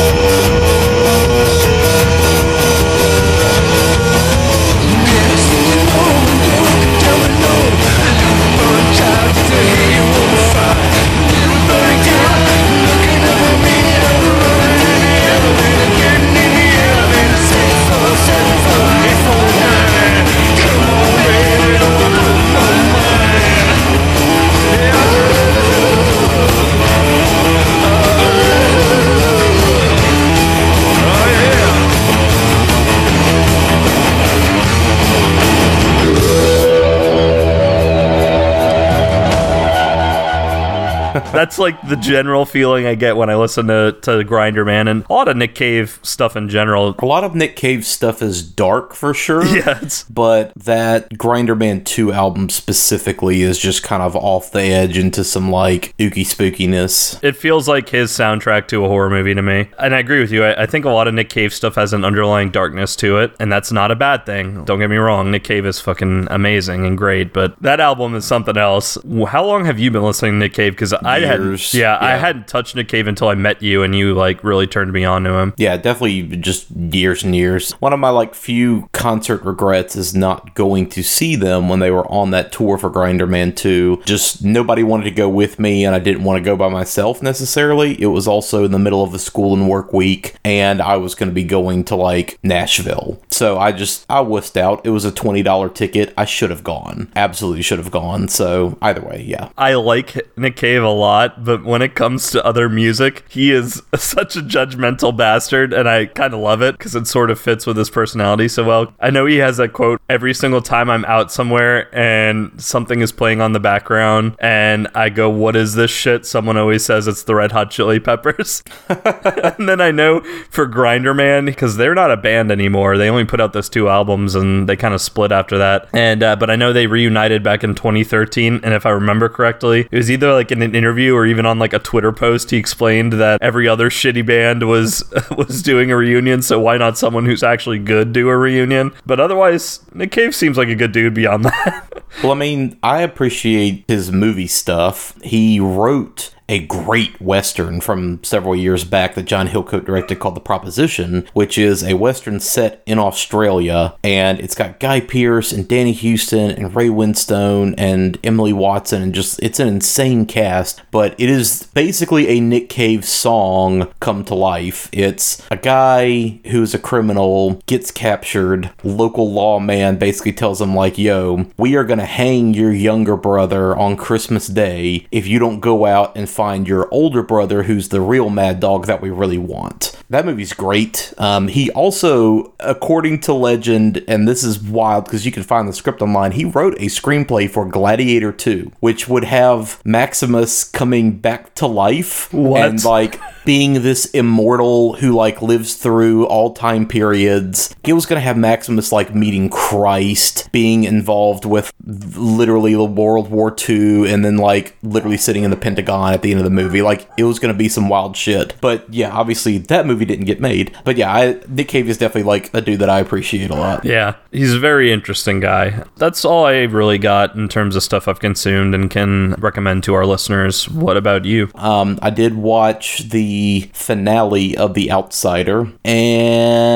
That's 41.34 41.60
like 41.60 41.82
the 41.88 41.96
general 41.96 42.46
feeling 42.46 42.86
I 42.86 42.96
get 42.96 43.18
when 43.18 43.30
I 43.30 43.36
listen 43.36 43.68
to, 43.68 43.98
to 44.04 44.12
Grinderman 44.24 44.90
and 44.90 45.04
a 45.10 45.14
lot 45.14 45.28
of 45.28 45.36
Nick 45.36 45.56
Cave 45.56 46.00
stuff 46.04 46.36
in 46.36 46.48
general. 46.48 46.96
A 47.00 47.06
lot 47.06 47.24
of 47.24 47.36
Nick 47.36 47.56
Cave 47.56 47.86
stuff 47.86 48.22
is 48.22 48.44
dark 48.44 48.94
for 48.94 49.14
sure. 49.14 49.44
Yeah, 49.54 49.80
it's 49.82 50.04
But 50.04 50.52
that 50.56 51.10
Grinderman 51.12 51.86
2 51.86 52.12
album 52.12 52.50
specifically 52.50 53.44
is 53.44 53.60
just 53.60 53.84
kind 53.84 54.02
of 54.02 54.16
off 54.16 54.52
the 54.52 54.62
edge 54.62 54.98
into 54.98 55.24
some 55.24 55.52
like 55.52 55.96
ooky 55.98 56.26
spookiness. 56.26 57.24
It 57.24 57.36
feels 57.36 57.68
like 57.68 57.90
his 57.90 58.12
soundtrack 58.12 58.68
to 58.70 58.84
a 58.84 58.88
horror 58.88 59.10
movie 59.10 59.36
to 59.36 59.42
me. 59.42 59.70
And 59.78 59.94
I 59.94 60.00
agree 60.00 60.22
with 60.22 60.32
you. 60.32 60.44
I, 60.44 60.64
I 60.64 60.66
think 60.66 60.86
a 60.86 60.90
lot 60.90 61.08
of 61.08 61.14
Nick 61.14 61.30
Cave 61.30 61.54
stuff 61.54 61.76
has 61.76 61.94
an 61.94 62.04
underlying 62.04 62.52
darkness 62.52 62.96
to 62.98 63.18
it, 63.20 63.34
and 63.40 63.52
that's 63.52 63.72
not 63.72 63.92
a 63.92 63.96
bad 63.96 64.26
thing. 64.26 64.66
Don't 64.66 64.80
get 64.80 64.90
me 64.90 64.98
wrong. 64.98 65.30
Nick 65.32 65.44
Cave 65.44 65.66
is 65.66 65.80
fucking 65.80 66.28
amazing 66.32 66.86
and 66.86 66.98
great, 66.98 67.34
but 67.34 67.60
that 67.62 67.80
album 67.80 68.16
is 68.16 68.26
something 68.26 68.58
else. 68.58 68.98
How 69.28 69.46
long 69.46 69.66
have 69.66 69.80
you 69.80 69.92
been 69.92 70.04
listening 70.04 70.34
to 70.34 70.38
Nick 70.38 70.54
Cave? 70.54 70.74
Because 70.74 70.94
I 70.94 71.20
Years. 71.24 71.74
yeah, 71.74 71.98
I 72.00 72.18
hadn't 72.18 72.48
touched 72.48 72.76
Nick 72.76 72.88
Cave 72.88 73.08
until 73.08 73.28
I 73.28 73.36
met 73.36 73.62
you, 73.62 73.84
and 73.84 73.96
you 73.96 74.14
like 74.14 74.44
really 74.44 74.68
turned 74.68 74.92
me 74.94 75.06
on 75.06 75.24
to 75.24 75.34
him. 75.34 75.54
Yeah, 75.58 75.78
definitely 75.78 76.38
just 76.38 76.70
years 76.72 77.24
and 77.24 77.36
years. 77.36 77.72
One 77.74 77.94
of 77.94 78.00
my 78.00 78.10
like 78.10 78.36
few 78.36 78.90
concert 78.92 79.44
regrets 79.44 79.96
is 79.96 80.16
not 80.16 80.56
going 80.56 80.90
to 80.90 81.04
see 81.04 81.36
them 81.36 81.70
when 81.70 81.80
they 81.80 81.92
were 81.92 82.10
on 82.12 82.32
that 82.32 82.52
tour 82.52 82.78
for 82.78 82.90
Grinderman 82.90 83.56
2. 83.56 84.04
Just 84.06 84.44
nobody 84.44 84.84
wanted 84.84 85.06
to 85.06 85.12
go 85.12 85.30
with 85.30 85.60
me 85.60 85.86
and 85.86 85.96
I 85.96 86.00
didn't 86.00 86.24
want 86.24 86.38
to 86.38 86.44
go 86.44 86.56
by 86.56 86.70
myself 86.70 87.22
necessarily. 87.22 88.02
It 88.02 88.08
was 88.08 88.28
also 88.28 88.64
in 88.66 88.72
the 88.72 88.80
middle 88.80 89.04
of 89.04 89.12
the 89.12 89.20
school 89.20 89.54
and 89.54 89.70
work 89.70 89.94
week 89.94 90.36
and 90.44 90.82
I 90.82 90.98
was 90.98 91.16
going 91.16 91.30
to 91.30 91.34
be 91.34 91.44
going 91.44 91.84
to 91.86 91.96
like 91.96 92.40
Nashville. 92.44 93.22
So 93.32 93.58
I 93.58 93.72
just 93.72 94.06
I 94.10 94.22
wussed 94.22 94.58
out. 94.58 94.86
It 94.86 94.90
was 94.90 95.06
a 95.06 95.12
$20 95.12 95.74
ticket. 95.74 96.14
I 96.18 96.26
should 96.26 96.50
have 96.50 96.64
gone. 96.64 97.12
Absolutely 97.16 97.62
should 97.62 97.80
have 97.80 97.92
gone. 97.92 98.28
So 98.28 98.78
either 98.82 99.02
way, 99.02 99.24
yeah. 99.28 99.50
I 99.58 99.74
like 99.76 100.38
Nick 100.38 100.56
Cave 100.56 100.84
a 100.84 100.90
lot, 100.90 101.13
but 101.38 101.64
when 101.64 101.82
it 101.82 101.96
comes 101.96 102.32
to 102.32 102.44
other 102.46 102.68
music, 102.70 103.24
he 103.30 103.52
is 103.52 103.82
such 103.96 104.36
a 104.36 104.42
judgmental 104.42 105.16
bastard, 105.16 105.74
and 105.74 105.88
I 105.88 106.06
kind 106.08 106.34
of 106.34 106.40
love 106.40 106.62
it 106.62 106.78
because 106.78 106.96
it 106.96 107.08
sort 107.08 107.30
of 107.30 107.40
fits 107.40 107.66
with 107.66 107.78
his 107.78 107.90
personality 107.90 108.48
so 108.48 108.64
well. 108.64 108.94
I 109.00 109.10
know 109.10 109.26
he 109.26 109.38
has 109.38 109.58
that 109.58 109.74
quote 109.74 110.02
every 110.10 110.34
single 110.34 110.62
time 110.62 110.90
I'm 110.90 111.06
out 111.06 111.32
somewhere 111.32 111.94
and 111.96 112.60
something 112.62 113.02
is 113.02 113.12
playing 113.12 113.42
on 113.42 113.54
the 113.54 113.60
background, 113.60 114.36
and 114.40 114.88
I 114.96 115.10
go, 115.10 115.30
What 115.30 115.56
is 115.56 115.76
this 115.76 115.92
shit? 115.92 116.26
Someone 116.26 116.58
always 116.58 116.84
says 116.84 117.08
it's 117.08 117.24
the 117.24 117.36
Red 117.36 117.52
Hot 117.52 117.70
Chili 117.70 118.00
Peppers. 118.00 118.64
and 118.90 119.70
then 119.70 119.82
I 119.82 119.92
know 119.92 120.22
for 120.50 120.68
Grinderman, 120.68 121.46
because 121.46 121.78
they're 121.78 121.96
not 121.96 122.12
a 122.12 122.18
band 122.18 122.52
anymore, 122.52 122.98
they 122.98 123.10
only 123.10 123.26
put 123.26 123.40
out 123.40 123.54
those 123.54 123.70
two 123.70 123.88
albums 123.88 124.36
and 124.36 124.68
they 124.68 124.76
kind 124.76 124.94
of 124.94 125.02
split 125.02 125.32
after 125.32 125.58
that. 125.60 125.88
And, 125.94 126.24
uh, 126.24 126.36
but 126.36 126.50
I 126.50 126.56
know 126.56 126.74
they 126.74 126.88
reunited 126.88 127.44
back 127.44 127.64
in 127.64 127.76
2013, 127.76 128.62
and 128.64 128.74
if 128.74 128.86
I 128.86 128.90
remember 128.90 129.30
correctly, 129.30 129.88
it 129.92 129.96
was 129.96 130.10
either 130.10 130.34
like 130.34 130.52
in 130.52 130.62
an 130.62 130.74
interview 130.74 130.93
or 131.00 131.26
even 131.26 131.46
on 131.46 131.60
like 131.60 131.74
a 131.74 131.80
Twitter 131.80 132.12
post. 132.12 132.52
He 132.52 132.58
explained 132.58 133.14
that 133.14 133.42
every 133.42 133.68
other 133.68 133.90
shitty 133.90 134.26
band 134.26 134.68
was 134.68 135.04
was 135.38 135.62
doing 135.62 135.92
a 135.92 135.98
reunion, 135.98 136.42
so 136.42 136.60
why 136.60 136.78
not 136.78 136.98
someone 136.98 137.26
who's 137.26 137.44
actually 137.44 137.80
good 137.80 138.14
do 138.14 138.30
a 138.30 138.38
reunion? 138.38 138.92
But 139.06 139.20
otherwise, 139.20 139.80
Nick 139.94 140.12
Cave 140.12 140.36
seems 140.36 140.58
like 140.58 140.70
a 140.70 140.76
good 140.76 140.92
dude 140.92 141.14
beyond 141.14 141.46
that. 141.46 142.04
Well, 142.22 142.32
I 142.32 142.36
mean, 142.36 142.78
I 142.84 143.02
appreciate 143.02 143.86
his 143.88 144.12
movie 144.12 144.48
stuff. 144.48 145.20
He 145.24 145.60
wrote 145.60 146.34
a 146.54 146.60
great 146.60 147.20
western 147.20 147.82
from 147.82 148.24
several 148.24 148.56
years 148.56 148.84
back 148.84 149.16
that 149.16 149.26
John 149.26 149.48
Hillcoat 149.48 149.86
directed 149.86 150.20
called 150.20 150.36
The 150.36 150.40
Proposition, 150.40 151.28
which 151.34 151.58
is 151.58 151.84
a 151.84 151.96
western 151.96 152.40
set 152.40 152.84
in 152.86 153.00
Australia, 153.00 153.96
and 154.04 154.40
it's 154.40 154.54
got 154.54 154.80
Guy 154.80 155.00
Pearce 155.00 155.52
and 155.52 155.68
Danny 155.68 155.94
Huston 155.94 156.52
and 156.52 156.76
Ray 156.76 156.90
Winstone 156.90 157.74
and 157.76 158.20
Emily 158.24 158.54
Watson, 158.54 159.02
and 159.02 159.16
just 159.16 159.42
it's 159.42 159.60
an 159.60 159.68
insane 159.68 160.28
cast. 160.28 160.84
But 160.92 161.16
it 161.18 161.28
is 161.28 161.64
basically 161.74 162.28
a 162.28 162.40
Nick 162.40 162.70
Cave 162.70 163.04
song 163.04 163.92
come 164.00 164.24
to 164.26 164.36
life. 164.36 164.90
It's 164.92 165.42
a 165.50 165.58
guy 165.58 166.40
who's 166.52 166.76
a 166.76 166.80
criminal 166.80 167.64
gets 167.66 167.90
captured. 167.90 168.70
Local 168.84 169.32
lawman 169.32 169.96
basically 169.98 170.34
tells 170.34 170.62
him 170.62 170.76
like, 170.76 171.00
"Yo, 171.00 171.48
we 171.58 171.76
are 171.76 171.84
gonna 171.84 172.06
hang 172.06 172.54
your 172.54 172.72
younger 172.72 173.18
brother 173.18 173.76
on 173.76 173.96
Christmas 173.96 174.46
Day 174.46 175.08
if 175.12 175.26
you 175.26 175.40
don't 175.40 175.60
go 175.60 175.88
out 175.88 176.16
and 176.16 176.30
find 176.30 176.43
your 176.68 176.88
older 176.92 177.24
brother 177.24 177.64
who's 177.64 177.90
the 177.90 178.02
real 178.02 178.30
mad 178.30 178.60
dog 178.60 178.86
that 178.88 179.02
we 179.02 179.10
really 179.10 179.38
want." 179.38 179.98
That 180.10 180.26
movie's 180.26 180.54
great. 180.54 181.14
Um, 181.18 181.48
he 181.48 181.72
also, 181.72 182.54
according 182.60 183.22
to 183.22 183.34
legend, 183.34 184.04
and 184.08 184.28
this 184.28 184.44
is 184.44 184.62
wild 184.62 185.06
because 185.06 185.26
you 185.26 185.32
can 185.32 185.44
find 185.44 185.68
the 185.68 185.74
script 185.74 186.02
online, 186.02 186.34
he 186.34 186.46
wrote 186.46 186.76
a 186.76 186.86
screenplay 186.86 187.50
for 187.50 187.66
Gladiator 187.66 188.32
2, 188.32 188.72
which 188.80 189.08
would 189.08 189.24
have 189.24 189.82
Maximus 189.86 190.64
coming 190.64 191.18
back 191.18 191.56
to 191.56 191.66
life 191.68 192.32
What? 192.34 192.62
and 192.70 192.84
like 192.84 193.20
being 193.46 193.82
this 193.82 194.06
immortal 194.12 194.94
who 194.94 195.14
like 195.14 195.42
lives 195.42 195.76
through 195.76 196.26
all 196.28 196.54
time 196.54 196.88
periods. 196.88 197.74
He 197.84 197.94
was 197.94 198.06
gonna 198.06 198.22
have 198.22 198.38
Maximus 198.38 198.92
like 198.92 199.16
meeting 199.16 199.50
Christ, 199.50 200.50
being 200.52 200.84
involved 200.84 201.44
with 201.46 201.72
literally 201.86 202.74
the 202.74 202.84
World 202.84 203.30
War 203.30 203.54
II, 203.68 204.10
and 204.12 204.24
then 204.24 204.38
like 204.38 204.76
literally 204.84 205.18
sitting 205.18 205.44
in 205.44 205.52
the 205.52 205.58
Pentagon 205.58 206.14
at 206.14 206.22
the 206.24 206.32
end 206.32 206.40
of 206.40 206.46
the 206.46 206.50
movie. 206.50 206.82
Like 206.82 207.08
it 207.18 207.26
was 207.26 207.40
gonna 207.40 207.54
be 207.54 207.70
some 207.70 207.90
wild 207.90 208.18
shit. 208.18 208.56
But 208.62 208.92
yeah, 208.92 209.12
obviously 209.12 209.60
that 209.60 209.86
movie 209.86 210.06
didn't 210.06 210.26
get 210.26 210.42
made. 210.42 210.76
But 210.84 210.98
yeah, 210.98 211.14
I, 211.14 211.40
Nick 211.48 211.68
Cave 211.68 211.90
is 211.90 211.98
definitely 211.98 212.24
like 212.24 212.52
a 212.54 212.62
dude 212.62 212.80
that 212.80 212.90
I 212.90 213.00
appreciate 213.00 213.52
a 213.52 213.56
lot. 213.56 213.86
Yeah, 213.86 214.16
he's 214.32 214.54
a 214.54 214.60
very 214.60 214.92
interesting 214.92 215.40
guy. 215.40 215.84
That's 215.98 216.26
all 216.26 216.46
I 216.46 216.64
really 216.64 216.98
got 216.98 217.36
in 217.36 217.48
terms 217.48 217.76
of 217.76 217.84
stuff 217.84 218.08
I've 218.08 218.20
consumed 218.20 218.74
and 218.74 218.90
can 218.90 219.34
recommend 219.34 219.84
to 219.84 219.94
our 219.94 220.06
listeners. 220.06 220.68
What 220.70 220.98
about 220.98 221.26
you? 221.26 221.52
Um, 221.56 222.00
I 222.02 222.10
did 222.10 222.36
watch 222.36 223.10
the 223.10 223.70
finale 223.74 224.58
of 224.58 224.74
The 224.74 224.92
Outsider, 224.92 225.72
and 225.84 226.74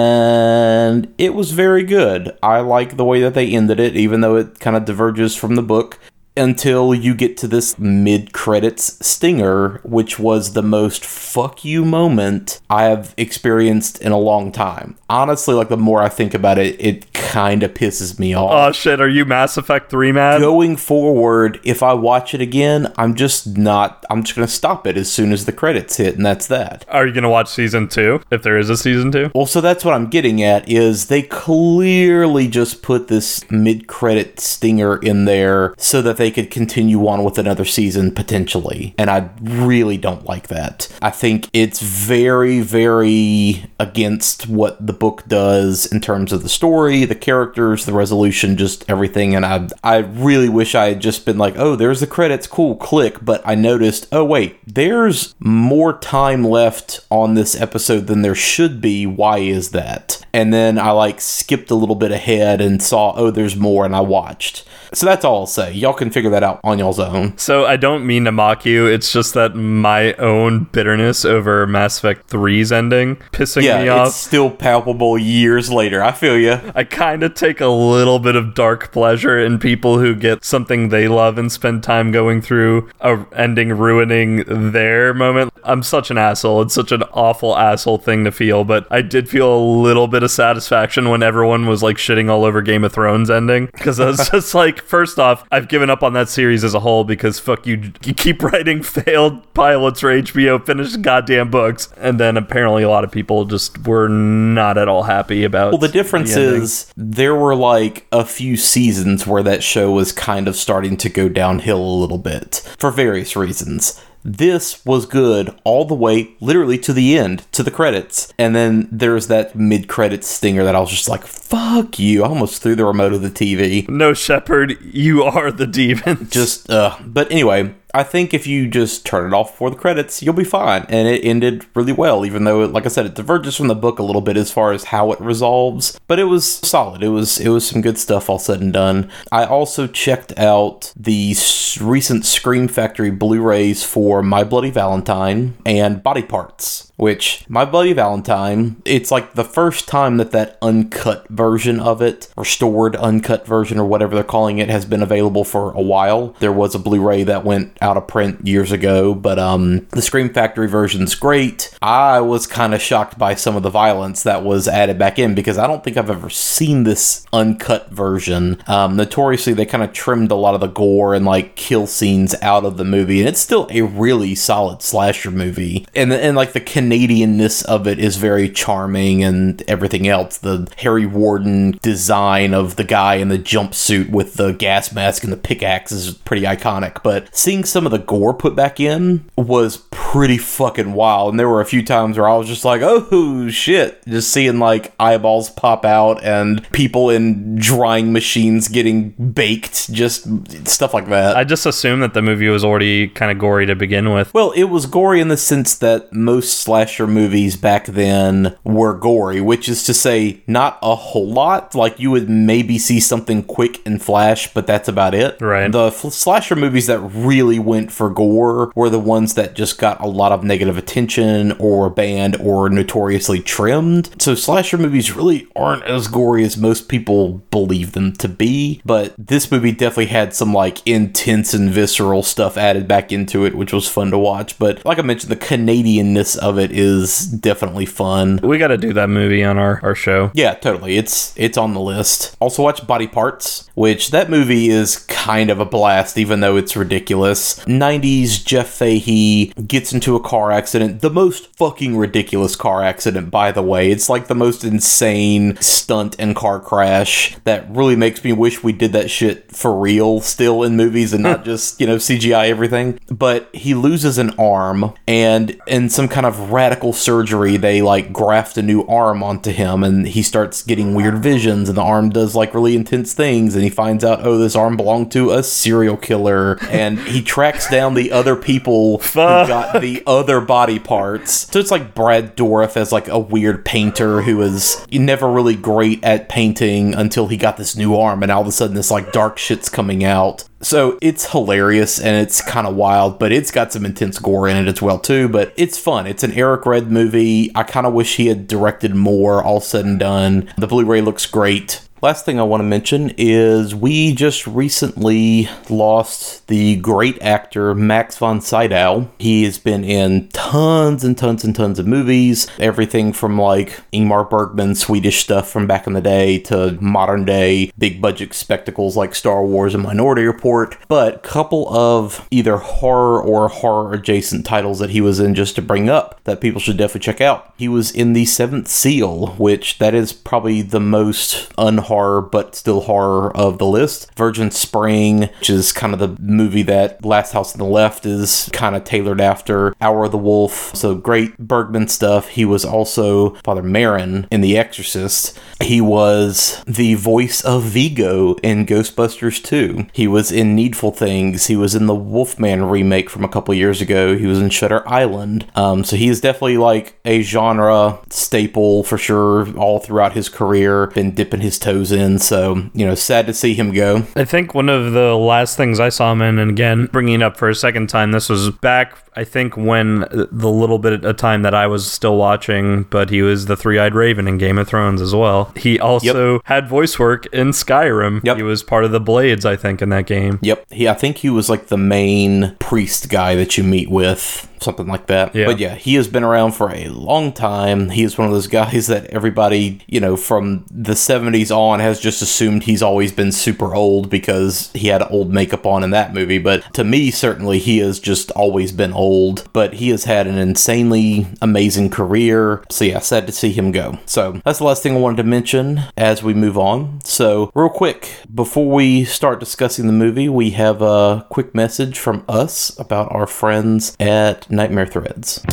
it 1.17 1.33
was 1.33 1.51
very 1.51 1.83
good. 1.83 2.37
I 2.43 2.59
like 2.59 2.97
the 2.97 3.05
way 3.05 3.21
that 3.21 3.33
they 3.33 3.51
ended 3.51 3.79
it, 3.79 3.95
even 3.95 4.21
though 4.21 4.35
it 4.35 4.59
kind 4.59 4.75
of 4.75 4.85
diverges 4.85 5.35
from 5.35 5.55
the 5.55 5.63
book. 5.63 5.99
Until 6.37 6.93
you 6.93 7.15
get 7.15 7.35
to 7.37 7.47
this 7.47 7.77
mid 7.79 8.31
credits 8.31 9.05
stinger, 9.05 9.81
which 9.83 10.19
was 10.19 10.53
the 10.53 10.61
most 10.61 11.03
fuck 11.03 11.65
you 11.65 11.83
moment 11.83 12.61
I 12.69 12.83
have 12.83 13.13
experienced 13.17 14.01
in 14.01 14.11
a 14.11 14.17
long 14.19 14.51
time. 14.51 14.95
Honestly, 15.09 15.53
like 15.55 15.69
the 15.69 15.77
more 15.77 16.01
I 16.01 16.09
think 16.09 16.33
about 16.33 16.57
it, 16.57 16.79
it 16.79 17.11
kind 17.13 17.63
of 17.63 17.73
pisses 17.73 18.19
me 18.19 18.33
off 18.33 18.51
Oh 18.51 18.71
shit, 18.71 19.01
are 19.01 19.09
you 19.09 19.25
Mass 19.25 19.57
Effect 19.57 19.89
3 19.89 20.11
mad? 20.11 20.39
going 20.39 20.77
forward, 20.77 21.59
if 21.63 21.81
I 21.81 21.93
watch 21.93 22.33
it 22.33 22.41
again, 22.41 22.93
I'm 22.97 23.15
just 23.15 23.57
not. 23.57 24.05
I'm 24.09 24.23
just 24.23 24.35
gonna 24.35 24.47
stop 24.47 24.85
it 24.87 24.97
as 24.97 25.11
soon 25.11 25.31
as 25.31 25.45
the 25.45 25.51
credits 25.51 25.97
hit, 25.97 26.15
and 26.15 26.25
that's 26.25 26.47
that. 26.47 26.85
Are 26.89 27.05
you 27.07 27.13
going 27.13 27.23
to 27.23 27.29
watch 27.29 27.49
season 27.49 27.87
2 27.87 28.21
if 28.31 28.43
there 28.43 28.57
is 28.57 28.69
a 28.69 28.77
season 28.77 29.11
2? 29.11 29.31
Well, 29.33 29.45
so 29.45 29.61
that's 29.61 29.83
what 29.83 29.93
I'm 29.93 30.09
getting 30.09 30.43
at 30.43 30.69
is 30.69 31.07
they 31.07 31.23
clearly 31.23 32.47
just 32.47 32.81
put 32.81 33.07
this 33.07 33.49
mid-credit 33.49 34.39
stinger 34.39 34.97
in 34.97 35.25
there 35.25 35.73
so 35.77 36.01
that 36.01 36.17
they 36.17 36.26
could 36.31 36.51
continue 36.51 37.07
on 37.07 37.23
with 37.23 37.37
another 37.37 37.65
season 37.65 38.11
potentially, 38.11 38.93
and 38.97 39.09
I 39.09 39.29
really 39.41 39.97
don't 39.97 40.25
like 40.25 40.47
that. 40.47 40.87
I 41.01 41.09
think 41.09 41.49
it's 41.53 41.81
very, 41.81 42.61
very 42.61 43.65
against 43.79 44.47
what 44.47 44.85
the 44.85 44.93
book 44.93 45.23
does 45.27 45.85
in 45.85 46.01
terms 46.01 46.33
of 46.33 46.43
the 46.43 46.49
story, 46.49 47.05
the 47.05 47.15
characters, 47.15 47.85
the 47.85 47.93
resolution, 47.93 48.57
just 48.57 48.89
everything. 48.89 49.35
And 49.35 49.45
I, 49.45 49.67
I 49.83 49.97
really 49.97 50.49
wish 50.49 50.75
I 50.75 50.89
had 50.89 50.99
just 50.99 51.25
been 51.25 51.37
like, 51.37 51.57
oh, 51.57 51.75
there's 51.75 51.99
the 51.99 52.07
credits, 52.07 52.47
cool, 52.47 52.75
click. 52.75 53.23
But 53.23 53.41
I 53.45 53.55
noticed, 53.55 54.07
oh 54.11 54.25
wait, 54.25 54.57
there's 54.65 55.35
more 55.39 55.97
time 55.97 56.43
left 56.43 57.05
on 57.09 57.33
this 57.33 57.59
episode 57.59 58.07
than 58.07 58.21
there 58.21 58.35
should 58.35 58.81
be. 58.81 59.05
Why 59.05 59.39
is 59.39 59.71
that? 59.71 60.25
And 60.33 60.53
then 60.53 60.77
I 60.77 60.91
like 60.91 61.21
skipped 61.21 61.71
a 61.71 61.75
little 61.75 61.95
bit 61.95 62.11
ahead 62.11 62.61
and 62.61 62.81
saw, 62.81 63.13
oh, 63.15 63.31
there's 63.31 63.55
more, 63.55 63.85
and 63.85 63.95
I 63.95 64.01
watched. 64.01 64.67
So 64.93 65.05
that's 65.05 65.25
all 65.25 65.39
I'll 65.41 65.45
say. 65.47 65.71
Y'all 65.73 65.93
can 65.93 66.09
figure 66.11 66.29
that 66.31 66.43
out 66.43 66.59
on 66.63 66.79
y'all's 66.79 66.99
own. 66.99 67.37
So 67.37 67.65
I 67.65 67.77
don't 67.77 68.05
mean 68.05 68.25
to 68.25 68.31
mock 68.31 68.65
you. 68.65 68.85
It's 68.87 69.11
just 69.11 69.33
that 69.33 69.55
my 69.55 70.13
own 70.13 70.65
bitterness 70.65 71.25
over 71.25 71.67
Mass 71.67 71.97
Effect 71.99 72.29
3's 72.29 72.71
ending 72.71 73.17
pissing 73.31 73.63
Yeah, 73.63 73.81
me 73.83 73.89
off. 73.89 74.07
it's 74.07 74.15
still 74.15 74.49
palpable 74.49 75.17
years 75.17 75.71
later. 75.71 76.03
I 76.03 76.11
feel 76.11 76.37
you. 76.37 76.59
I 76.75 76.83
kind 76.83 77.23
of 77.23 77.33
take 77.33 77.61
a 77.61 77.67
little 77.67 78.19
bit 78.19 78.35
of 78.35 78.53
dark 78.53 78.91
pleasure 78.91 79.39
in 79.39 79.59
people 79.59 79.99
who 79.99 80.15
get 80.15 80.43
something 80.45 80.89
they 80.89 81.07
love 81.07 81.37
and 81.37 81.51
spend 81.51 81.83
time 81.83 82.11
going 82.11 82.41
through 82.41 82.89
a 83.01 83.25
ending 83.35 83.69
ruining 83.73 84.43
their 84.71 85.13
moment. 85.13 85.53
I'm 85.63 85.83
such 85.83 86.09
an 86.11 86.17
asshole. 86.17 86.61
It's 86.61 86.73
such 86.73 86.91
an 86.91 87.03
awful 87.13 87.57
asshole 87.57 87.97
thing 87.97 88.23
to 88.25 88.31
feel, 88.31 88.63
but 88.63 88.87
I 88.89 89.01
did 89.01 89.27
feel 89.29 89.53
a 89.53 89.59
little 89.59 90.07
bit 90.07 90.23
of 90.23 90.31
satisfaction 90.31 91.09
when 91.09 91.21
everyone 91.23 91.65
was 91.67 91.83
like 91.83 91.97
shitting 91.97 92.29
all 92.29 92.45
over 92.45 92.61
Game 92.61 92.83
of 92.83 92.93
Thrones 92.93 93.29
ending 93.29 93.65
because 93.67 93.99
I 93.99 94.05
was 94.05 94.29
just 94.31 94.53
like, 94.55 94.76
first 94.81 95.19
off, 95.19 95.45
I've 95.51 95.67
given 95.67 95.89
up 95.89 96.03
on 96.03 96.13
that 96.13 96.29
series 96.29 96.63
as 96.63 96.73
a 96.73 96.79
whole 96.79 97.03
because 97.03 97.39
fuck 97.39 97.65
you, 97.65 97.91
you 98.03 98.13
keep 98.13 98.41
writing 98.43 98.83
failed 98.83 99.53
pilots 99.53 100.01
for 100.01 100.07
HBO, 100.07 100.63
finish 100.65 100.95
goddamn 100.97 101.49
books, 101.49 101.89
and 101.97 102.19
then 102.19 102.37
apparently 102.37 102.83
a 102.83 102.89
lot 102.89 103.03
of 103.03 103.11
people 103.11 103.45
just 103.45 103.85
were 103.85 104.07
not 104.07 104.77
at 104.77 104.87
all 104.87 105.03
happy 105.03 105.43
about. 105.43 105.71
Well, 105.71 105.79
the 105.79 105.87
difference 105.87 106.35
ending. 106.35 106.61
is 106.61 106.91
there 106.95 107.35
were 107.35 107.55
like 107.55 108.07
a 108.11 108.25
few 108.25 108.57
seasons 108.57 109.25
where 109.25 109.43
that 109.43 109.63
show 109.63 109.91
was 109.91 110.11
kind 110.11 110.47
of 110.47 110.55
starting 110.55 110.97
to 110.97 111.09
go 111.09 111.29
downhill 111.29 111.81
a 111.81 111.97
little 111.99 112.17
bit 112.17 112.67
for 112.77 112.91
various 112.91 113.35
reasons. 113.35 114.01
This 114.23 114.85
was 114.85 115.05
good 115.05 115.57
all 115.63 115.85
the 115.85 115.95
way, 115.95 116.35
literally 116.39 116.77
to 116.79 116.93
the 116.93 117.17
end, 117.17 117.45
to 117.53 117.63
the 117.63 117.71
credits. 117.71 118.33
And 118.37 118.55
then 118.55 118.87
there's 118.91 119.27
that 119.27 119.55
mid 119.55 119.87
credits 119.87 120.27
stinger 120.27 120.63
that 120.63 120.75
I 120.75 120.79
was 120.79 120.89
just 120.89 121.09
like, 121.09 121.25
fuck 121.25 121.97
you. 121.99 122.23
I 122.23 122.27
almost 122.27 122.61
threw 122.61 122.75
the 122.75 122.85
remote 122.85 123.13
of 123.13 123.21
the 123.21 123.29
TV. 123.29 123.87
No, 123.87 124.13
Shepard, 124.13 124.77
you 124.81 125.23
are 125.23 125.51
the 125.51 125.67
demon. 125.67 126.27
Just, 126.29 126.69
uh, 126.69 126.97
but 127.05 127.31
anyway, 127.31 127.73
I 127.93 128.03
think 128.03 128.33
if 128.33 128.45
you 128.45 128.67
just 128.67 129.05
turn 129.05 129.31
it 129.31 129.35
off 129.35 129.51
before 129.51 129.69
the 129.69 129.75
credits, 129.75 130.21
you'll 130.21 130.33
be 130.33 130.43
fine. 130.43 130.85
And 130.89 131.07
it 131.07 131.23
ended 131.23 131.65
really 131.75 131.93
well, 131.93 132.25
even 132.25 132.43
though, 132.43 132.65
like 132.65 132.85
I 132.85 132.89
said, 132.89 133.05
it 133.05 133.15
diverges 133.15 133.55
from 133.55 133.67
the 133.67 133.75
book 133.75 133.99
a 133.99 134.03
little 134.03 134.21
bit 134.21 134.37
as 134.37 134.51
far 134.51 134.71
as 134.71 134.85
how 134.85 135.11
it 135.11 135.21
resolves. 135.21 135.99
But 136.07 136.19
it 136.19 136.25
was 136.25 136.45
solid. 136.45 137.03
It 137.03 137.09
was 137.09 137.39
it 137.39 137.49
was 137.49 137.67
some 137.67 137.81
good 137.81 137.97
stuff 137.97 138.29
all 138.29 138.39
said 138.39 138.61
and 138.61 138.73
done. 138.73 139.09
I 139.31 139.45
also 139.45 139.87
checked 139.87 140.37
out 140.37 140.93
the 140.95 141.35
recent 141.79 142.25
Scream 142.25 142.67
Factory 142.67 143.11
Blu-rays 143.11 143.83
for 143.83 144.21
My 144.21 144.43
Bloody 144.43 144.71
Valentine 144.71 145.57
and 145.65 146.03
Body 146.03 146.23
Parts. 146.23 146.86
Which 146.97 147.45
My 147.47 147.63
Bloody 147.63 147.93
Valentine, 147.93 148.81
it's 148.83 149.11
like 149.11 149.33
the 149.33 149.43
first 149.43 149.87
time 149.87 150.17
that 150.17 150.31
that 150.31 150.57
uncut 150.61 151.27
version 151.29 151.79
of 151.79 152.01
it, 152.01 152.27
restored 152.35 152.95
uncut 152.95 153.45
version 153.45 153.79
or 153.79 153.85
whatever 153.85 154.15
they're 154.15 154.23
calling 154.23 154.57
it, 154.57 154.69
has 154.69 154.85
been 154.85 155.03
available 155.03 155.43
for 155.43 155.71
a 155.71 155.81
while. 155.81 156.35
There 156.39 156.51
was 156.51 156.73
a 156.73 156.79
Blu-ray 156.79 157.23
that 157.23 157.45
went 157.45 157.77
out 157.81 157.97
of 157.97 158.07
print 158.07 158.47
years 158.47 158.71
ago, 158.71 159.13
but 159.13 159.37
um, 159.37 159.85
the 159.91 160.01
Scream 160.01 160.33
Factory 160.33 160.67
version's 160.67 161.13
great. 161.13 161.71
I 161.83 162.19
was 162.19 162.47
kind 162.47 162.73
of 162.73 162.81
shocked 162.81 163.19
by 163.19 163.35
some 163.35 163.55
of 163.55 163.61
the 163.61 163.69
violence 163.69 164.23
that 164.23 164.43
was 164.43 164.67
added 164.67 164.97
back 164.97 165.19
in 165.19 165.35
because 165.35 165.59
I 165.59 165.67
don't 165.67 165.83
think 165.83 165.97
I've 165.97 166.09
ever 166.09 166.31
seen 166.31 166.83
this 166.83 167.27
uncut 167.31 167.91
version. 167.91 168.61
Um, 168.65 168.95
notoriously, 168.95 169.53
they 169.53 169.67
kind 169.67 169.83
of 169.83 169.93
trimmed 169.93 170.31
a 170.31 170.35
lot 170.35 170.55
of 170.55 170.61
the 170.61 170.67
gore 170.67 171.13
and 171.13 171.25
like 171.25 171.55
kill 171.55 171.85
scenes 171.85 172.33
out 172.41 172.65
of 172.65 172.77
the 172.77 172.85
movie, 172.85 173.19
and 173.19 173.29
it's 173.29 173.39
still 173.39 173.67
a 173.69 173.83
really 173.83 174.33
solid 174.33 174.81
slasher 174.81 175.29
movie. 175.29 175.85
And 175.93 176.11
and 176.11 176.35
like 176.35 176.53
the 176.53 176.59
Canadianness 176.87 177.65
of 177.65 177.87
it 177.87 177.99
is 177.99 178.17
very 178.17 178.49
charming, 178.49 179.23
and 179.23 179.61
everything 179.67 180.07
else. 180.07 180.37
The 180.37 180.71
Harry 180.77 181.05
Warden 181.05 181.79
design 181.81 182.53
of 182.53 182.75
the 182.75 182.83
guy 182.83 183.15
in 183.15 183.27
the 183.27 183.37
jumpsuit 183.37 184.09
with 184.09 184.35
the 184.35 184.51
gas 184.53 184.93
mask 184.93 185.23
and 185.23 185.33
the 185.33 185.37
pickaxe 185.37 185.91
is 185.91 186.13
pretty 186.13 186.43
iconic. 186.43 187.03
But 187.03 187.35
seeing 187.35 187.63
some 187.65 187.85
of 187.85 187.91
the 187.91 187.97
gore 187.97 188.33
put 188.33 188.55
back 188.55 188.79
in 188.79 189.29
was 189.35 189.77
pretty 189.91 190.37
fucking 190.37 190.93
wild. 190.93 191.33
And 191.33 191.39
there 191.39 191.49
were 191.49 191.61
a 191.61 191.65
few 191.65 191.83
times 191.83 192.17
where 192.17 192.29
I 192.29 192.37
was 192.37 192.47
just 192.47 192.63
like, 192.63 192.81
oh 192.81 193.49
shit. 193.49 194.05
Just 194.05 194.31
seeing 194.31 194.59
like 194.59 194.93
eyeballs 194.99 195.49
pop 195.49 195.83
out 195.83 196.23
and 196.23 196.69
people 196.71 197.09
in 197.09 197.57
drying 197.57 198.13
machines 198.13 198.67
getting 198.67 199.09
baked, 199.09 199.91
just 199.91 200.27
stuff 200.67 200.93
like 200.93 201.09
that. 201.09 201.35
I 201.35 201.43
just 201.43 201.65
assumed 201.65 202.01
that 202.03 202.13
the 202.13 202.21
movie 202.21 202.47
was 202.47 202.63
already 202.63 203.07
kind 203.09 203.31
of 203.31 203.37
gory 203.37 203.65
to 203.65 203.75
begin 203.75 204.13
with. 204.13 204.33
Well, 204.33 204.51
it 204.51 204.65
was 204.65 204.85
gory 204.85 205.19
in 205.19 205.27
the 205.27 205.37
sense 205.37 205.77
that 205.79 206.13
most 206.13 206.59
slasher 206.77 207.07
movies 207.07 207.55
back 207.55 207.87
then 207.87 208.55
were 208.63 208.93
gory, 208.93 209.41
which 209.41 209.67
is 209.67 209.83
to 209.83 209.95
say, 209.95 210.43
not 210.45 210.77
a 210.83 210.93
whole 210.93 211.27
lot. 211.27 211.73
Like, 211.73 211.99
you 211.99 212.11
would 212.11 212.29
maybe 212.29 212.77
see 212.77 212.99
something 212.99 213.41
quick 213.41 213.81
and 213.83 213.99
flash, 213.99 214.53
but 214.53 214.67
that's 214.67 214.87
about 214.87 215.15
it. 215.15 215.41
Right. 215.41 215.71
The 215.71 215.87
f- 215.87 216.13
slasher 216.13 216.55
movies 216.55 216.85
that 216.85 216.99
really 216.99 217.57
went 217.57 217.91
for 217.91 218.11
gore 218.11 218.71
were 218.75 218.91
the 218.91 218.99
ones 218.99 219.33
that 219.33 219.55
just 219.55 219.79
got 219.79 219.99
a 219.99 220.05
lot 220.05 220.31
of 220.31 220.43
negative 220.43 220.77
attention 220.77 221.53
or 221.53 221.89
banned 221.89 222.35
or 222.35 222.69
notoriously 222.69 223.39
trimmed. 223.39 224.21
So, 224.21 224.35
slasher 224.35 224.77
movies 224.77 225.11
really 225.15 225.47
aren't 225.55 225.83
as 225.85 226.07
gory 226.07 226.43
as 226.43 226.57
most 226.57 226.87
people 226.87 227.39
believe 227.49 227.93
them 227.93 228.13
to 228.17 228.27
be, 228.27 228.83
but 228.85 229.15
this 229.17 229.51
movie 229.51 229.71
definitely 229.71 230.13
had 230.13 230.35
some 230.35 230.53
like 230.53 230.85
intense 230.85 231.55
and 231.55 231.71
visceral 231.71 232.21
stuff 232.21 232.55
added 232.55 232.87
back 232.87 233.11
into 233.11 233.45
it, 233.45 233.55
which 233.55 233.73
was 233.73 233.89
fun 233.89 234.11
to 234.11 234.19
watch. 234.19 234.59
But 234.59 234.85
like 234.85 234.99
I 234.99 235.01
mentioned, 235.01 235.31
the 235.31 235.35
Canadianness 235.35 236.37
of 236.37 236.59
it 236.59 236.66
is 236.71 237.25
definitely 237.25 237.85
fun. 237.85 238.39
We 238.43 238.57
got 238.57 238.67
to 238.67 238.77
do 238.77 238.93
that 238.93 239.09
movie 239.09 239.43
on 239.43 239.57
our, 239.57 239.79
our 239.83 239.95
show. 239.95 240.31
Yeah, 240.33 240.53
totally. 240.55 240.97
It's 240.97 241.33
it's 241.37 241.57
on 241.57 241.73
the 241.73 241.79
list. 241.79 242.35
Also 242.39 242.63
watch 242.63 242.85
Body 242.85 243.07
Parts, 243.07 243.69
which 243.75 244.11
that 244.11 244.29
movie 244.29 244.69
is 244.69 244.97
kind 244.97 245.49
of 245.49 245.59
a 245.59 245.65
blast, 245.65 246.17
even 246.17 246.39
though 246.39 246.57
it's 246.57 246.75
ridiculous. 246.75 247.59
90s 247.65 248.43
Jeff 248.45 248.69
Fahey 248.69 249.53
gets 249.67 249.93
into 249.93 250.15
a 250.15 250.19
car 250.19 250.51
accident. 250.51 251.01
The 251.01 251.09
most 251.09 251.55
fucking 251.55 251.97
ridiculous 251.97 252.55
car 252.55 252.83
accident, 252.83 253.31
by 253.31 253.51
the 253.51 253.61
way. 253.61 253.91
It's 253.91 254.09
like 254.09 254.27
the 254.27 254.35
most 254.35 254.63
insane 254.63 255.57
stunt 255.57 256.15
and 256.19 256.35
car 256.35 256.59
crash 256.59 257.35
that 257.43 257.69
really 257.69 257.95
makes 257.95 258.23
me 258.23 258.33
wish 258.33 258.63
we 258.63 258.73
did 258.73 258.93
that 258.93 259.09
shit 259.09 259.55
for 259.55 259.77
real 259.77 260.21
still 260.21 260.63
in 260.63 260.75
movies 260.75 261.13
and 261.13 261.23
not 261.23 261.45
just, 261.51 261.79
you 261.79 261.87
know, 261.87 261.97
CGI 261.97 262.49
everything. 262.49 262.99
But 263.09 263.53
he 263.53 263.73
loses 263.73 264.17
an 264.17 264.31
arm 264.39 264.93
and 265.07 265.59
in 265.67 265.89
some 265.89 266.07
kind 266.07 266.25
of 266.25 266.51
radical 266.57 266.91
surgery, 266.91 267.55
they 267.55 267.83
like 267.83 268.11
graft 268.11 268.57
a 268.57 268.63
new 268.63 268.81
arm 268.87 269.21
onto 269.21 269.51
him 269.51 269.83
and 269.83 270.07
he 270.07 270.23
starts 270.23 270.63
getting 270.63 270.95
weird 270.95 271.19
visions 271.19 271.69
and 271.69 271.77
the 271.77 271.83
arm 271.83 272.09
does 272.09 272.33
like 272.33 272.51
really 272.55 272.75
intense 272.75 273.13
things 273.13 273.53
and 273.53 273.63
he 273.63 273.69
finds 273.69 274.03
out, 274.03 274.25
oh, 274.25 274.39
this 274.39 274.55
arm 274.55 274.75
belonged 274.75 275.11
to 275.11 275.29
a 275.29 275.43
serial 275.43 275.95
killer 275.95 276.57
and 276.71 276.97
he 277.01 277.21
tracks 277.21 277.69
down 277.69 277.93
the 277.93 278.11
other 278.11 278.35
people 278.35 278.97
who 278.97 279.13
got 279.13 279.79
the 279.83 280.01
other 280.07 280.41
body 280.41 280.79
parts. 280.79 281.47
So 281.51 281.59
it's 281.59 281.69
like 281.69 281.93
Brad 281.93 282.35
Dourif 282.35 282.75
as 282.75 282.91
like 282.91 283.07
a 283.07 283.19
weird 283.19 283.63
painter 283.63 284.23
who 284.23 284.41
is 284.41 284.83
never 284.91 285.31
really 285.31 285.55
great 285.55 286.03
at 286.03 286.27
painting 286.27 286.95
until 286.95 287.27
he 287.27 287.37
got 287.37 287.57
this 287.57 287.75
new 287.75 287.95
arm 287.95 288.23
and 288.23 288.31
all 288.31 288.41
of 288.41 288.47
a 288.47 288.51
sudden 288.51 288.75
this 288.75 288.89
like 288.89 289.11
dark 289.11 289.37
shit's 289.37 289.69
coming 289.69 290.03
out. 290.03 290.43
So 290.61 290.97
it's 291.01 291.31
hilarious 291.31 291.99
and 291.99 292.15
it's 292.15 292.41
kind 292.41 292.65
of 292.65 292.75
wild, 292.75 293.19
but 293.19 293.31
it's 293.31 293.51
got 293.51 293.71
some 293.71 293.85
intense 293.85 294.17
gore 294.17 294.47
in 294.47 294.57
it 294.57 294.67
as 294.67 294.81
well 294.81 294.99
too. 294.99 295.29
But 295.29 295.53
it's 295.55 295.77
fun. 295.77 296.07
It's 296.07 296.23
an 296.23 296.33
Eric 296.33 296.65
Red 296.65 296.91
movie. 296.91 297.51
I 297.55 297.63
kind 297.63 297.85
of 297.85 297.93
wish 297.93 298.15
he 298.15 298.27
had 298.27 298.47
directed 298.47 298.95
more. 298.95 299.43
All 299.43 299.61
said 299.61 299.85
and 299.85 299.99
done, 299.99 300.51
the 300.57 300.67
Blu-ray 300.67 301.01
looks 301.01 301.25
great. 301.25 301.86
Last 301.99 302.25
thing 302.25 302.39
I 302.39 302.43
want 302.43 302.61
to 302.61 302.63
mention 302.65 303.11
is 303.17 303.73
we 303.73 304.13
just 304.13 304.45
recently 304.45 305.49
lost 305.67 306.45
the 306.45 306.75
great 306.75 307.19
actor 307.23 307.73
Max 307.73 308.19
von 308.19 308.39
Sydow. 308.39 309.09
He 309.17 309.45
has 309.45 309.57
been 309.57 309.83
in 309.83 310.27
tons 310.29 311.03
and 311.03 311.17
tons 311.17 311.43
and 311.43 311.55
tons 311.55 311.79
of 311.79 311.87
movies, 311.87 312.45
everything 312.59 313.13
from 313.13 313.39
like 313.41 313.81
Ingmar 313.91 314.29
Bergman 314.29 314.75
Swedish 314.75 315.23
stuff 315.23 315.49
from 315.49 315.65
back 315.65 315.87
in 315.87 315.93
the 315.93 316.01
day 316.01 316.37
to 316.41 316.77
modern 316.79 317.25
day 317.25 317.71
big 317.79 317.99
budget 317.99 318.35
spectacles 318.35 318.95
like 318.95 319.15
Star 319.15 319.43
Wars 319.43 319.73
and 319.73 319.81
Minority 319.81 320.23
Report, 320.23 320.77
but 320.87 321.23
couple 321.23 321.67
of 321.75 322.27
either 322.29 322.57
horror 322.57 323.19
or 323.19 323.47
horror 323.47 323.95
adjacent 323.95 324.45
titles 324.45 324.77
that 324.77 324.91
he 324.91 325.01
was 325.01 325.19
in 325.19 325.33
just 325.33 325.55
to 325.55 325.63
bring 325.63 325.89
up 325.89 326.23
that 326.25 326.41
people 326.41 326.61
should 326.61 326.77
definitely 326.77 327.01
check 327.01 327.21
out. 327.21 327.55
He 327.57 327.67
was 327.67 327.89
in 327.89 328.13
The 328.13 328.25
Seventh 328.25 328.67
Seal, 328.67 329.29
which 329.37 329.79
that 329.79 329.95
is 329.95 330.13
probably 330.13 330.61
the 330.61 330.79
most 330.79 331.51
unhorror 331.87 332.21
but 332.21 332.55
still 332.55 332.81
horror 332.81 333.35
of 333.35 333.57
the 333.57 333.65
list. 333.65 334.09
Virgin 334.15 334.51
Spring, 334.51 335.29
which 335.39 335.49
is 335.49 335.71
kind 335.71 335.93
of 335.93 335.99
the 335.99 336.21
movie 336.21 336.63
that 336.63 337.03
Last 337.03 337.33
House 337.33 337.53
on 337.53 337.59
the 337.59 337.65
Left 337.65 338.05
is 338.05 338.49
kind 338.53 338.75
of 338.75 338.83
tailored 338.83 339.21
after. 339.21 339.73
Hour 339.81 340.05
of 340.05 340.11
the 340.11 340.17
Wolf, 340.17 340.75
so 340.75 340.95
great 340.95 341.37
Bergman 341.37 341.87
stuff. 341.87 342.29
He 342.29 342.45
was 342.45 342.65
also 342.65 343.35
Father 343.43 343.63
Merrin 343.63 344.27
in 344.31 344.41
The 344.41 344.57
Exorcist. 344.57 345.39
He 345.61 345.81
was 345.81 346.63
the 346.67 346.95
voice 346.95 347.41
of 347.41 347.63
Vigo 347.63 348.35
in 348.35 348.65
Ghostbusters 348.65 349.43
2. 349.43 349.87
He 349.93 350.07
was 350.07 350.31
in 350.31 350.55
Needful 350.55 350.91
Things. 350.91 351.47
He 351.47 351.55
was 351.55 351.75
in 351.75 351.85
the 351.85 351.95
Wolfman 351.95 352.65
remake 352.65 353.09
from 353.09 353.23
a 353.23 353.29
couple 353.29 353.53
years 353.53 353.81
ago. 353.81 354.17
He 354.17 354.25
was 354.25 354.39
in 354.39 354.49
Shutter 354.49 354.87
Island. 354.87 355.49
Um, 355.55 355.83
so 355.83 355.95
he 355.95 356.07
is 356.07 356.21
definitely 356.21 356.57
like 356.57 356.99
a 357.05 357.21
genre 357.21 357.99
staple 358.09 358.83
for 358.83 358.97
sure 358.97 359.55
all 359.57 359.79
throughout 359.79 360.13
his 360.13 360.29
career. 360.29 360.87
Been 360.87 361.13
dipping 361.13 361.41
his 361.41 361.59
toes 361.59 361.76
in. 361.91 362.19
So, 362.19 362.69
you 362.73 362.85
know, 362.85 362.95
sad 362.95 363.27
to 363.27 363.33
see 363.33 363.53
him 363.53 363.71
go. 363.71 364.05
I 364.15 364.25
think 364.25 364.53
one 364.53 364.69
of 364.69 364.93
the 364.93 365.15
last 365.15 365.57
things 365.57 365.79
I 365.79 365.89
saw 365.89 366.11
him 366.11 366.21
in, 366.21 366.39
and 366.39 366.51
again, 366.51 366.87
bringing 366.87 367.15
it 367.15 367.23
up 367.23 367.37
for 367.37 367.49
a 367.49 367.55
second 367.55 367.87
time, 367.87 368.11
this 368.11 368.29
was 368.29 368.49
back, 368.49 368.97
I 369.15 369.23
think, 369.23 369.57
when 369.57 370.01
the 370.31 370.49
little 370.49 370.79
bit 370.79 371.03
of 371.03 371.17
time 371.17 371.41
that 371.41 371.53
I 371.53 371.67
was 371.67 371.91
still 371.91 372.17
watching, 372.17 372.83
but 372.83 373.09
he 373.09 373.21
was 373.21 373.45
the 373.45 373.55
three 373.55 373.79
eyed 373.79 373.95
raven 373.95 374.27
in 374.27 374.37
Game 374.37 374.57
of 374.57 374.67
Thrones 374.67 375.01
as 375.01 375.13
well. 375.13 375.51
He 375.55 375.79
also 375.79 376.41
had 376.45 376.67
voice 376.67 376.99
work 376.99 377.25
in 377.27 377.49
Skyrim. 377.49 378.23
Yep. 378.23 378.37
He 378.37 378.43
was 378.43 378.63
part 378.63 378.83
of 378.83 378.91
the 378.91 378.99
Blades, 378.99 379.45
I 379.45 379.55
think, 379.55 379.81
in 379.81 379.89
that 379.89 380.05
game. 380.05 380.39
Yep. 380.41 380.65
He 380.71 380.87
I 380.87 380.93
think 380.93 381.17
he 381.17 381.29
was 381.29 381.49
like 381.49 381.67
the 381.67 381.77
main 381.77 382.55
priest 382.59 383.09
guy 383.09 383.35
that 383.35 383.57
you 383.57 383.63
meet 383.63 383.89
with, 383.89 384.47
something 384.61 384.87
like 384.87 385.07
that. 385.07 385.35
Yeah. 385.35 385.45
But 385.45 385.59
yeah, 385.59 385.75
he 385.75 385.95
has 385.95 386.07
been 386.07 386.23
around 386.23 386.53
for 386.53 386.71
a 386.71 386.87
long 386.89 387.31
time. 387.33 387.89
He 387.89 388.03
is 388.03 388.17
one 388.17 388.27
of 388.27 388.33
those 388.33 388.47
guys 388.47 388.87
that 388.87 389.07
everybody, 389.07 389.81
you 389.87 389.99
know, 389.99 390.15
from 390.15 390.65
the 390.69 390.93
70s 390.93 391.55
on 391.55 391.66
has 391.79 391.99
just 391.99 392.21
assumed 392.21 392.63
he's 392.63 392.81
always 392.81 393.11
been 393.11 393.31
super 393.31 393.75
old 393.75 394.09
because 394.09 394.71
he 394.73 394.87
had 394.87 395.03
old 395.11 395.31
makeup 395.31 395.65
on 395.65 395.83
in 395.83 395.91
that 395.91 396.13
movie. 396.13 396.37
But 396.37 396.73
to 396.73 396.83
me, 396.83 397.11
certainly 397.11 397.59
he 397.59 397.79
has 397.79 397.99
just 397.99 398.31
always 398.31 398.71
been 398.71 398.93
old. 398.93 399.47
But 399.53 399.75
he 399.75 399.89
has 399.89 400.05
had 400.05 400.27
an 400.27 400.37
insanely 400.37 401.27
amazing 401.41 401.89
career. 401.89 402.63
So 402.69 402.85
yeah, 402.85 402.99
sad 402.99 403.27
to 403.27 403.33
see 403.33 403.51
him 403.51 403.71
go. 403.71 403.99
So 404.05 404.41
that's 404.43 404.59
the 404.59 404.65
last 404.65 404.83
thing 404.83 404.95
I 404.95 404.99
wanted 404.99 405.17
to 405.17 405.23
mention 405.23 405.81
as 405.95 406.23
we 406.23 406.33
move 406.33 406.57
on. 406.57 407.01
So 407.03 407.51
real 407.53 407.69
quick, 407.69 408.11
before 408.33 408.69
we 408.69 409.05
start 409.05 409.39
discussing 409.39 409.87
the 409.87 409.93
movie, 409.93 410.29
we 410.29 410.51
have 410.51 410.81
a 410.81 411.25
quick 411.29 411.53
message 411.53 411.99
from 411.99 412.23
us 412.27 412.77
about 412.79 413.11
our 413.11 413.27
friends 413.27 413.95
at 413.99 414.49
Nightmare 414.49 414.87
Threads. 414.87 415.43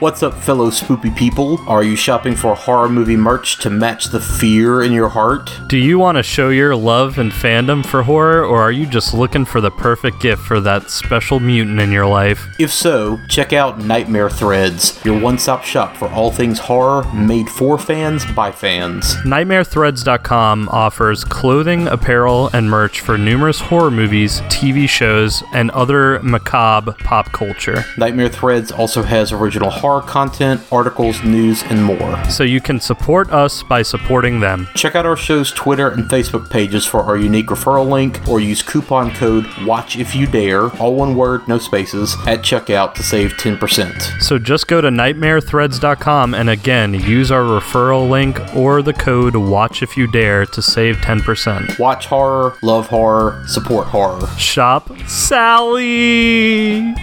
What's 0.00 0.22
up, 0.22 0.32
fellow 0.32 0.70
spoopy 0.70 1.14
people? 1.14 1.60
Are 1.68 1.82
you 1.82 1.94
shopping 1.94 2.34
for 2.34 2.54
horror 2.54 2.88
movie 2.88 3.18
merch 3.18 3.58
to 3.58 3.68
match 3.68 4.06
the 4.06 4.18
fear 4.18 4.82
in 4.82 4.92
your 4.92 5.10
heart? 5.10 5.52
Do 5.66 5.76
you 5.76 5.98
want 5.98 6.16
to 6.16 6.22
show 6.22 6.48
your 6.48 6.74
love 6.74 7.18
and 7.18 7.30
fandom 7.30 7.84
for 7.84 8.02
horror, 8.02 8.42
or 8.42 8.62
are 8.62 8.72
you 8.72 8.86
just 8.86 9.12
looking 9.12 9.44
for 9.44 9.60
the 9.60 9.70
perfect 9.70 10.22
gift 10.22 10.40
for 10.40 10.58
that 10.60 10.88
special 10.88 11.38
mutant 11.38 11.80
in 11.80 11.92
your 11.92 12.06
life? 12.06 12.48
If 12.58 12.72
so, 12.72 13.20
check 13.28 13.52
out 13.52 13.78
Nightmare 13.78 14.30
Threads, 14.30 14.98
your 15.04 15.20
one 15.20 15.36
stop 15.36 15.64
shop 15.64 15.94
for 15.98 16.08
all 16.08 16.30
things 16.30 16.58
horror 16.58 17.04
made 17.12 17.50
for 17.50 17.76
fans 17.78 18.24
by 18.32 18.52
fans. 18.52 19.16
NightmareThreads.com 19.16 20.70
offers 20.70 21.24
clothing, 21.24 21.88
apparel, 21.88 22.48
and 22.54 22.70
merch 22.70 23.00
for 23.00 23.18
numerous 23.18 23.60
horror 23.60 23.90
movies, 23.90 24.40
TV 24.42 24.88
shows, 24.88 25.42
and 25.52 25.70
other 25.72 26.22
macabre 26.22 26.92
pop 27.04 27.30
culture. 27.32 27.84
Nightmare 27.98 28.30
Threads 28.30 28.72
also 28.72 29.02
has 29.02 29.30
original 29.30 29.68
horror 29.68 29.89
content, 30.00 30.60
articles, 30.70 31.22
news, 31.24 31.62
and 31.64 31.82
more. 31.84 32.24
So 32.30 32.44
you 32.44 32.60
can 32.60 32.78
support 32.78 33.30
us 33.30 33.62
by 33.62 33.82
supporting 33.82 34.40
them. 34.40 34.68
Check 34.74 34.94
out 34.94 35.06
our 35.06 35.16
show's 35.16 35.50
Twitter 35.50 35.88
and 35.88 36.04
Facebook 36.08 36.50
pages 36.50 36.86
for 36.86 37.02
our 37.02 37.16
unique 37.16 37.46
referral 37.46 37.88
link 37.88 38.20
or 38.28 38.40
use 38.40 38.62
coupon 38.62 39.10
code 39.12 39.46
WATCH 39.64 39.96
if 39.96 40.14
you 40.14 40.26
dare, 40.26 40.68
all 40.76 40.94
one 40.94 41.16
word, 41.16 41.48
no 41.48 41.58
spaces, 41.58 42.14
at 42.26 42.40
checkout 42.40 42.94
to 42.94 43.02
save 43.02 43.32
10%. 43.32 44.22
So 44.22 44.38
just 44.38 44.68
go 44.68 44.80
to 44.80 44.88
nightmarethreads.com 44.88 46.34
and 46.34 46.50
again 46.50 46.94
use 46.94 47.30
our 47.30 47.42
referral 47.42 48.08
link 48.08 48.38
or 48.54 48.82
the 48.82 48.92
code 48.92 49.34
WATCH 49.34 49.82
if 49.82 49.96
you 49.96 50.06
dare 50.06 50.46
to 50.46 50.62
save 50.62 50.96
10%. 50.96 51.78
Watch 51.78 52.06
horror, 52.06 52.56
love 52.62 52.86
horror, 52.88 53.42
support 53.46 53.86
horror. 53.86 54.26
Shop 54.36 54.90
Sally! 55.06 56.94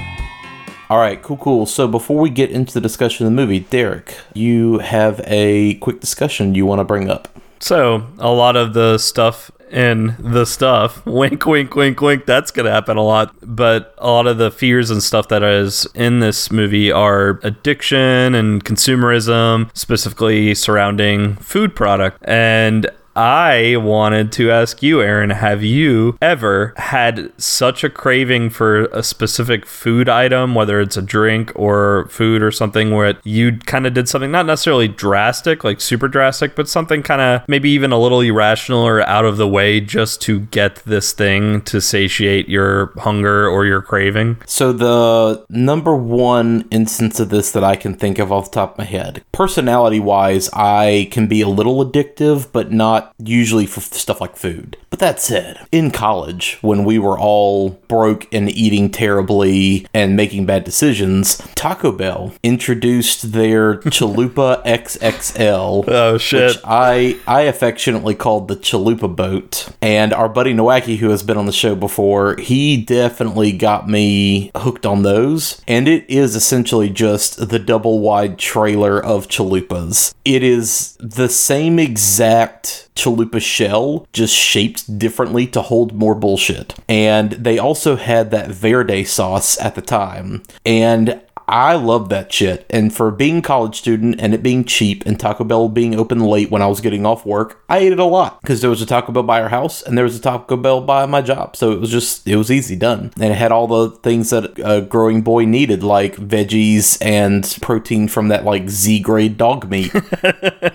All 0.90 1.00
right, 1.00 1.22
cool, 1.22 1.38
cool. 1.38 1.66
So 1.66 1.88
before 1.88 2.20
we 2.20 2.30
get 2.30 2.50
into 2.50 2.74
the 2.74 2.82
discussion 2.82 3.26
of 3.26 3.32
the 3.32 3.36
movie, 3.36 3.60
Derek, 3.60 4.18
you 4.34 4.80
have 4.80 5.22
a 5.26 5.76
quick 5.76 6.00
discussion 6.00 6.56
you 6.56 6.66
want 6.66 6.80
to 6.80 6.86
bring 6.86 7.10
up. 7.10 7.28
So, 7.60 8.06
a 8.20 8.32
lot 8.32 8.56
of 8.56 8.74
the 8.74 8.98
stuff 8.98 9.52
in 9.72 10.16
the 10.20 10.46
stuff, 10.46 11.06
wink, 11.06 11.46
wink, 11.46 11.76
wink, 11.76 12.00
wink, 12.00 12.26
that's 12.26 12.52
going 12.52 12.66
to 12.66 12.72
happen 12.72 12.98
a 12.98 13.04
lot. 13.04 13.36
But 13.42 13.96
a 13.98 14.08
lot 14.08 14.28
of 14.28 14.38
the 14.38 14.52
fears 14.52 14.90
and 14.90 15.02
stuff 15.04 15.28
that 15.30 15.44
is 15.44 15.88
in 15.94 16.20
this 16.20 16.52
movie 16.52 16.92
are 16.92 17.40
addiction 17.44 18.36
and 18.36 18.64
consumerism, 18.64 19.76
specifically 19.76 20.56
surrounding 20.56 21.36
food 21.38 21.76
product. 21.76 22.20
And 22.24 22.90
I 23.18 23.78
wanted 23.78 24.32
to 24.34 24.52
ask 24.52 24.84
you, 24.84 25.02
Aaron, 25.02 25.32
have 25.32 25.64
you 25.64 26.20
ever 26.22 26.76
had 26.78 27.32
such 27.42 27.84
a 27.84 27.90
craving 27.90 28.52
for 28.52 28.86
a 28.86 29.02
specific 29.02 29.66
food 29.66 30.08
item, 30.08 30.54
whether 30.54 30.80
it's 30.80 30.98
a 30.98 31.02
drink 31.02 31.52
or 31.56 32.08
food 32.12 32.44
or 32.44 32.52
something, 32.52 32.92
where 32.92 33.16
you 33.24 33.58
kind 33.58 33.88
of 33.88 33.96
did 33.96 34.08
something 34.08 34.30
not 34.30 34.46
necessarily 34.46 34.88
drastic, 34.88 35.64
like 35.64 35.82
super 35.82 36.08
drastic, 36.08 36.56
but 36.56 36.70
something 36.70 37.02
kind 37.02 37.22
of 37.22 37.48
maybe 37.48 37.72
even 37.72 37.92
a 37.92 37.98
little 37.98 38.22
irrational 38.22 38.86
or 38.86 39.02
out 39.10 39.26
of 39.26 39.38
the 39.38 39.48
way 39.48 39.80
just 39.80 40.22
to 40.22 40.42
get 40.42 40.76
this 40.86 41.12
thing 41.12 41.64
to 41.64 41.82
satiate 41.82 42.48
your 42.48 42.94
hunger 43.00 43.48
or 43.48 43.66
your 43.66 43.82
craving? 43.82 44.38
So, 44.46 44.72
the 44.72 45.44
number 45.50 45.96
one 45.96 46.68
instance 46.70 47.20
of 47.20 47.30
this 47.30 47.52
that 47.54 47.64
I 47.64 47.78
can 47.78 47.96
think 47.96 48.20
of 48.20 48.32
off 48.32 48.52
the 48.52 48.56
top 48.56 48.74
of 48.74 48.78
my 48.78 48.84
head, 48.84 49.24
personality 49.32 50.00
wise, 50.00 50.52
I 50.54 51.10
can 51.12 51.26
be 51.26 51.42
a 51.42 51.48
little 51.48 51.84
addictive, 51.84 52.52
but 52.52 52.72
not 52.72 53.07
usually 53.18 53.66
for 53.66 53.82
stuff 53.82 54.22
like 54.22 54.36
food. 54.36 54.78
But 54.90 55.00
that 55.00 55.20
said, 55.20 55.66
in 55.72 55.92
college, 55.92 56.58
when 56.62 56.84
we 56.84 56.98
were 56.98 57.20
all 57.20 57.72
broke 57.88 58.32
and 58.34 58.50
eating 58.50 58.90
terribly 58.90 59.88
and 59.94 60.16
making 60.16 60.46
bad 60.46 60.64
decisions, 60.64 61.38
Taco 61.56 61.92
Bell 61.92 62.34
introduced 62.44 63.32
their 63.32 63.76
Chalupa 63.88 64.64
XXL. 64.66 65.88
Oh, 65.88 66.18
shit. 66.18 66.56
Which 66.56 66.64
I 66.64 67.20
I 67.28 67.42
affectionately 67.42 68.16
called 68.16 68.48
the 68.48 68.56
Chalupa 68.56 69.14
boat. 69.14 69.70
And 69.82 70.14
our 70.14 70.30
buddy 70.30 70.54
Nowaki, 70.54 70.98
who 70.98 71.10
has 71.10 71.24
been 71.24 71.38
on 71.38 71.46
the 71.46 71.52
show 71.52 71.76
before, 71.76 72.38
he 72.38 72.78
definitely 72.78 73.52
got 73.52 73.88
me 73.88 74.52
hooked 74.56 74.86
on 74.86 75.04
those. 75.04 75.62
And 75.68 75.88
it 75.88 76.10
is 76.10 76.36
essentially 76.36 76.90
just 76.90 77.50
the 77.50 77.60
double 77.60 78.00
wide 78.00 78.38
trailer 78.38 79.04
of 79.04 79.28
chalupas. 79.28 80.14
It 80.26 80.44
is 80.44 80.98
the 81.00 81.30
same 81.30 81.80
exact 81.80 82.90
chalupa 82.98 83.42
shell, 83.42 84.08
just 84.14 84.36
shaped 84.36 84.98
differently 84.98 85.48
to 85.48 85.62
hold 85.62 85.94
more 85.94 86.16
bullshit. 86.16 86.76
And 86.90 87.32
they 87.32 87.58
also 87.58 87.96
had 87.96 88.32
that 88.32 88.50
verde 88.50 89.04
sauce 89.06 89.60
at 89.60 89.76
the 89.76 89.82
time. 89.82 90.44
And 90.66 91.22
I 91.48 91.76
love 91.76 92.10
that 92.10 92.32
shit. 92.32 92.66
And 92.70 92.94
for 92.94 93.10
being 93.10 93.38
a 93.38 93.42
college 93.42 93.78
student 93.78 94.20
and 94.20 94.34
it 94.34 94.44
being 94.44 94.66
cheap 94.66 95.06
and 95.06 95.18
Taco 95.20 95.46
Bell 95.46 95.70
being 95.70 95.96
open 95.96 96.20
late 96.20 96.52
when 96.52 96.62
I 96.62 96.68
was 96.68 96.82
getting 96.82 97.06
off 97.06 97.26
work, 97.26 97.64
I 97.70 97.80
ate 97.80 97.94
it 97.94 98.00
a 98.00 98.04
lot 98.04 98.42
because 98.42 98.62
there 98.62 98.70
was 98.70 98.82
a 98.82 98.86
Taco 98.86 99.14
Bell 99.14 99.24
by 99.24 99.42
our 99.42 99.50
house 99.50 99.82
and 99.82 99.98
there 99.98 100.04
was 100.04 100.18
a 100.18 100.22
Taco 100.22 100.58
Bell 100.58 100.82
by 100.82 101.06
my 101.06 101.22
job. 101.22 101.56
So 101.56 101.72
it 101.72 101.80
was 101.80 101.90
just, 101.90 102.28
it 102.28 102.36
was 102.36 102.52
easy 102.52 102.76
done. 102.76 103.14
And 103.16 103.32
it 103.32 103.38
had 103.38 103.54
all 103.54 103.68
the 103.68 103.96
things 103.98 104.30
that 104.32 104.60
a 104.64 104.82
growing 104.82 105.22
boy 105.22 105.46
needed, 105.46 105.84
like 105.84 106.18
veggies 106.18 106.98
and 107.02 107.58
protein 107.62 108.10
from 108.10 108.28
that 108.28 108.44
like 108.44 108.70
Z 108.70 109.00
grade 109.00 109.38
dog 109.38 109.70
meat. 109.70 109.94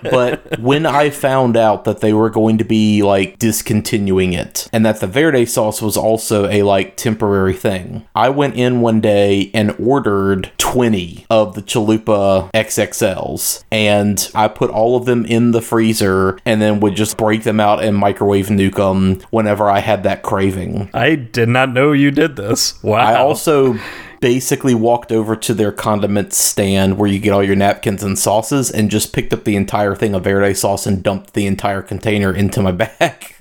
but 0.03 0.59
when 0.59 0.87
I 0.87 1.11
found 1.11 1.55
out 1.55 1.83
that 1.83 1.99
they 1.99 2.13
were 2.13 2.31
going 2.31 2.57
to 2.57 2.63
be 2.63 3.03
like 3.03 3.37
discontinuing 3.37 4.33
it 4.33 4.67
and 4.73 4.83
that 4.85 4.99
the 5.01 5.07
verde 5.07 5.45
sauce 5.45 5.81
was 5.81 5.97
also 5.97 6.49
a 6.49 6.63
like 6.63 6.97
temporary 6.97 7.53
thing, 7.53 8.07
I 8.15 8.29
went 8.29 8.55
in 8.55 8.81
one 8.81 9.01
day 9.01 9.51
and 9.53 9.75
ordered 9.79 10.51
20 10.63 11.25
of 11.29 11.55
the 11.55 11.61
Chalupa 11.61 12.49
XXLs 12.53 13.65
and 13.69 14.31
I 14.33 14.47
put 14.47 14.69
all 14.69 14.95
of 14.95 15.05
them 15.05 15.25
in 15.25 15.51
the 15.51 15.61
freezer 15.61 16.39
and 16.45 16.61
then 16.61 16.79
would 16.79 16.95
just 16.95 17.17
break 17.17 17.43
them 17.43 17.59
out 17.59 17.83
and 17.83 17.97
microwave 17.97 18.47
nuke 18.47 18.75
them 18.75 19.19
whenever 19.29 19.69
I 19.69 19.79
had 19.79 20.03
that 20.03 20.23
craving. 20.23 20.89
I 20.93 21.15
did 21.15 21.49
not 21.49 21.73
know 21.73 21.91
you 21.91 22.11
did 22.11 22.37
this. 22.37 22.81
Wow. 22.81 22.95
I 22.95 23.15
also 23.15 23.77
basically 24.21 24.73
walked 24.73 25.11
over 25.11 25.35
to 25.35 25.53
their 25.53 25.73
condiment 25.73 26.31
stand 26.31 26.97
where 26.97 27.09
you 27.09 27.19
get 27.19 27.33
all 27.33 27.43
your 27.43 27.57
napkins 27.57 28.01
and 28.01 28.17
sauces 28.17 28.71
and 28.71 28.89
just 28.89 29.11
picked 29.11 29.33
up 29.33 29.43
the 29.43 29.57
entire 29.57 29.95
thing 29.95 30.15
of 30.15 30.23
verde 30.23 30.53
sauce 30.53 30.87
and 30.87 31.03
dumped 31.03 31.33
the 31.33 31.45
entire 31.45 31.81
container 31.81 32.33
into 32.33 32.61
my 32.61 32.71
bag. 32.99 33.35